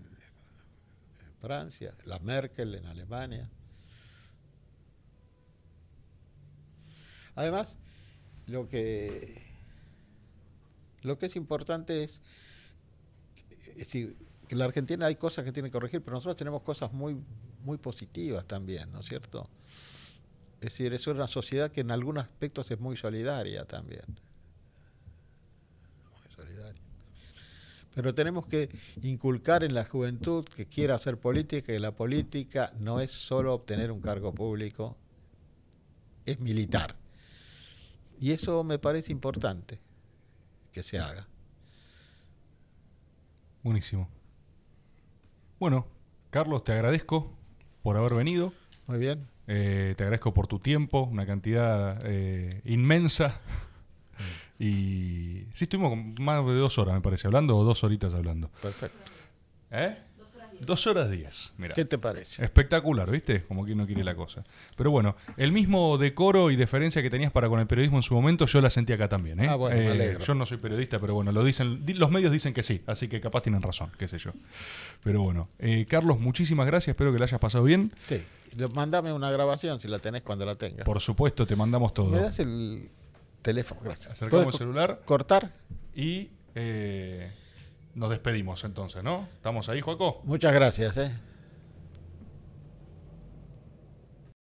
Francia, 1.41 1.95
la 2.05 2.21
Merkel 2.21 2.77
en 2.77 2.87
Alemania. 2.87 3.51
Además, 7.35 7.77
lo 8.47 8.69
que 8.69 9.43
lo 11.03 11.19
que 11.19 11.27
es 11.27 11.37
importante 11.37 12.05
es, 12.05 12.21
es 13.59 13.77
decir, 13.77 14.17
que 14.47 14.55
en 14.55 14.59
la 14.61 14.67
Argentina 14.67 15.07
hay 15.07 15.17
cosas 15.17 15.45
que 15.45 15.53
tiene 15.53 15.69
que 15.69 15.73
corregir, 15.73 16.03
pero 16.03 16.15
nosotros 16.15 16.37
tenemos 16.37 16.63
cosas 16.63 16.93
muy, 16.93 17.17
muy 17.65 17.79
positivas 17.79 18.47
también, 18.47 18.93
¿no 18.93 19.01
es 19.01 19.07
cierto? 19.07 19.49
Es 20.61 20.71
decir, 20.71 20.93
es 20.93 21.07
una 21.09 21.27
sociedad 21.27 21.73
que 21.73 21.81
en 21.81 21.91
algunos 21.91 22.23
aspectos 22.23 22.71
es 22.71 22.79
muy 22.79 22.97
solidaria 22.97 23.65
también. 23.65 24.05
Muy 26.23 26.37
solidaria. 26.37 26.81
Pero 27.95 28.15
tenemos 28.15 28.47
que 28.47 28.71
inculcar 29.03 29.65
en 29.65 29.75
la 29.75 29.85
juventud 29.85 30.45
que 30.45 30.67
quiera 30.67 30.95
hacer 30.95 31.19
política, 31.19 31.67
que 31.73 31.81
la 31.81 31.93
política 31.93 32.73
no 32.79 33.01
es 33.01 33.11
solo 33.11 33.53
obtener 33.53 33.93
un 33.93 34.01
cargo 34.01 34.35
público, 34.35 34.97
es 36.25 36.41
militar. 36.41 36.97
Y 38.19 38.31
eso 38.31 38.65
me 38.65 38.79
parece 38.79 39.13
importante 39.13 39.79
que 40.73 40.83
se 40.83 40.99
haga. 40.99 41.27
Buenísimo. 43.63 44.09
Bueno, 45.59 45.87
Carlos, 46.31 46.65
te 46.65 46.73
agradezco 46.73 47.33
por 47.83 47.97
haber 47.97 48.15
venido. 48.15 48.53
Muy 48.87 48.99
bien. 48.99 49.29
Eh, 49.47 49.95
te 49.97 50.05
agradezco 50.05 50.33
por 50.33 50.47
tu 50.47 50.59
tiempo, 50.59 51.03
una 51.03 51.27
cantidad 51.27 52.01
eh, 52.05 52.63
inmensa. 52.65 53.41
Y 54.67 55.45
sí, 55.55 55.65
estuvimos 55.65 55.99
más 56.21 56.47
de 56.47 56.55
dos 56.55 56.79
horas, 56.79 56.95
me 56.95 57.01
parece, 57.01 57.27
hablando, 57.27 57.57
o 57.57 57.65
dos 57.65 57.83
horitas 57.83 58.15
hablando. 58.15 58.49
Perfecto. 58.63 58.97
¿Eh? 59.73 59.97
Dos 60.61 60.87
horas 60.87 61.11
diez. 61.11 61.53
Mira. 61.59 61.75
¿Qué 61.75 61.85
te 61.85 61.99
parece? 61.99 62.45
Espectacular, 62.45 63.11
¿viste? 63.11 63.43
Como 63.43 63.65
quien 63.65 63.79
no 63.79 63.87
quiere 63.87 64.05
la 64.05 64.15
cosa. 64.15 64.45
Pero 64.77 64.93
bueno, 64.93 65.17
el 65.37 65.51
mismo 65.51 65.99
decoro 65.99 66.53
y 66.53 66.57
deferencia 66.57 67.03
que 67.03 67.11
tenías 67.11 67.33
para 67.33 67.49
con 67.49 67.59
el 67.59 67.67
periodismo 67.67 67.97
en 67.99 68.05
su 68.05 68.15
momento, 68.15 68.47
yo 68.47 68.61
la 68.61 68.71
sentí 68.71 68.93
acá 68.93 69.09
también. 69.09 69.41
¿eh? 69.41 69.49
Ah, 69.49 69.57
bueno, 69.57 69.75
me 69.77 69.87
Eh, 69.87 69.91
alegro. 69.91 70.25
Yo 70.25 70.35
no 70.35 70.47
soy 70.47 70.59
periodista, 70.59 71.01
pero 71.01 71.15
bueno, 71.15 71.33
lo 71.33 71.43
dicen, 71.43 71.85
di- 71.85 71.95
los 71.95 72.13
medios 72.13 72.31
dicen 72.31 72.55
que 72.55 72.63
sí, 72.63 72.83
así 72.87 73.09
que 73.09 73.21
capaz 73.21 73.43
tienen 73.43 73.61
razón, 73.63 73.91
qué 73.99 74.07
sé 74.07 74.19
yo. 74.19 74.31
Pero 75.03 75.23
bueno, 75.23 75.49
eh, 75.59 75.85
Carlos, 75.89 76.21
muchísimas 76.21 76.67
gracias, 76.69 76.95
espero 76.95 77.13
que 77.13 77.19
la 77.19 77.25
hayas 77.25 77.41
pasado 77.41 77.65
bien. 77.65 77.93
Sí. 78.07 78.23
Mándame 78.75 79.13
una 79.13 79.33
grabación 79.33 79.81
si 79.81 79.89
la 79.89 79.99
tenés 79.99 80.23
cuando 80.23 80.45
la 80.45 80.55
tengas. 80.55 80.85
Por 80.85 81.01
supuesto, 81.01 81.45
te 81.47 81.57
mandamos 81.57 81.93
todo. 81.95 82.11
¿Me 82.11 82.19
das 82.21 82.39
el 82.39 82.89
teléfono? 83.43 83.81
Gracias. 83.85 84.13
Acercamos 84.13 84.33
el 84.41 84.45
¿Puedes 84.45 84.53
co- 84.53 84.59
celular 84.59 85.01
cortar? 85.05 85.51
y 85.95 86.31
eh, 86.55 87.31
nos 87.95 88.11
despedimos 88.11 88.65
entonces, 88.65 89.03
¿no? 89.03 89.29
¿Estamos 89.35 89.69
ahí, 89.69 89.81
Joaco? 89.81 90.21
Muchas 90.25 90.53
gracias. 90.55 90.97
¿eh? 90.97 91.11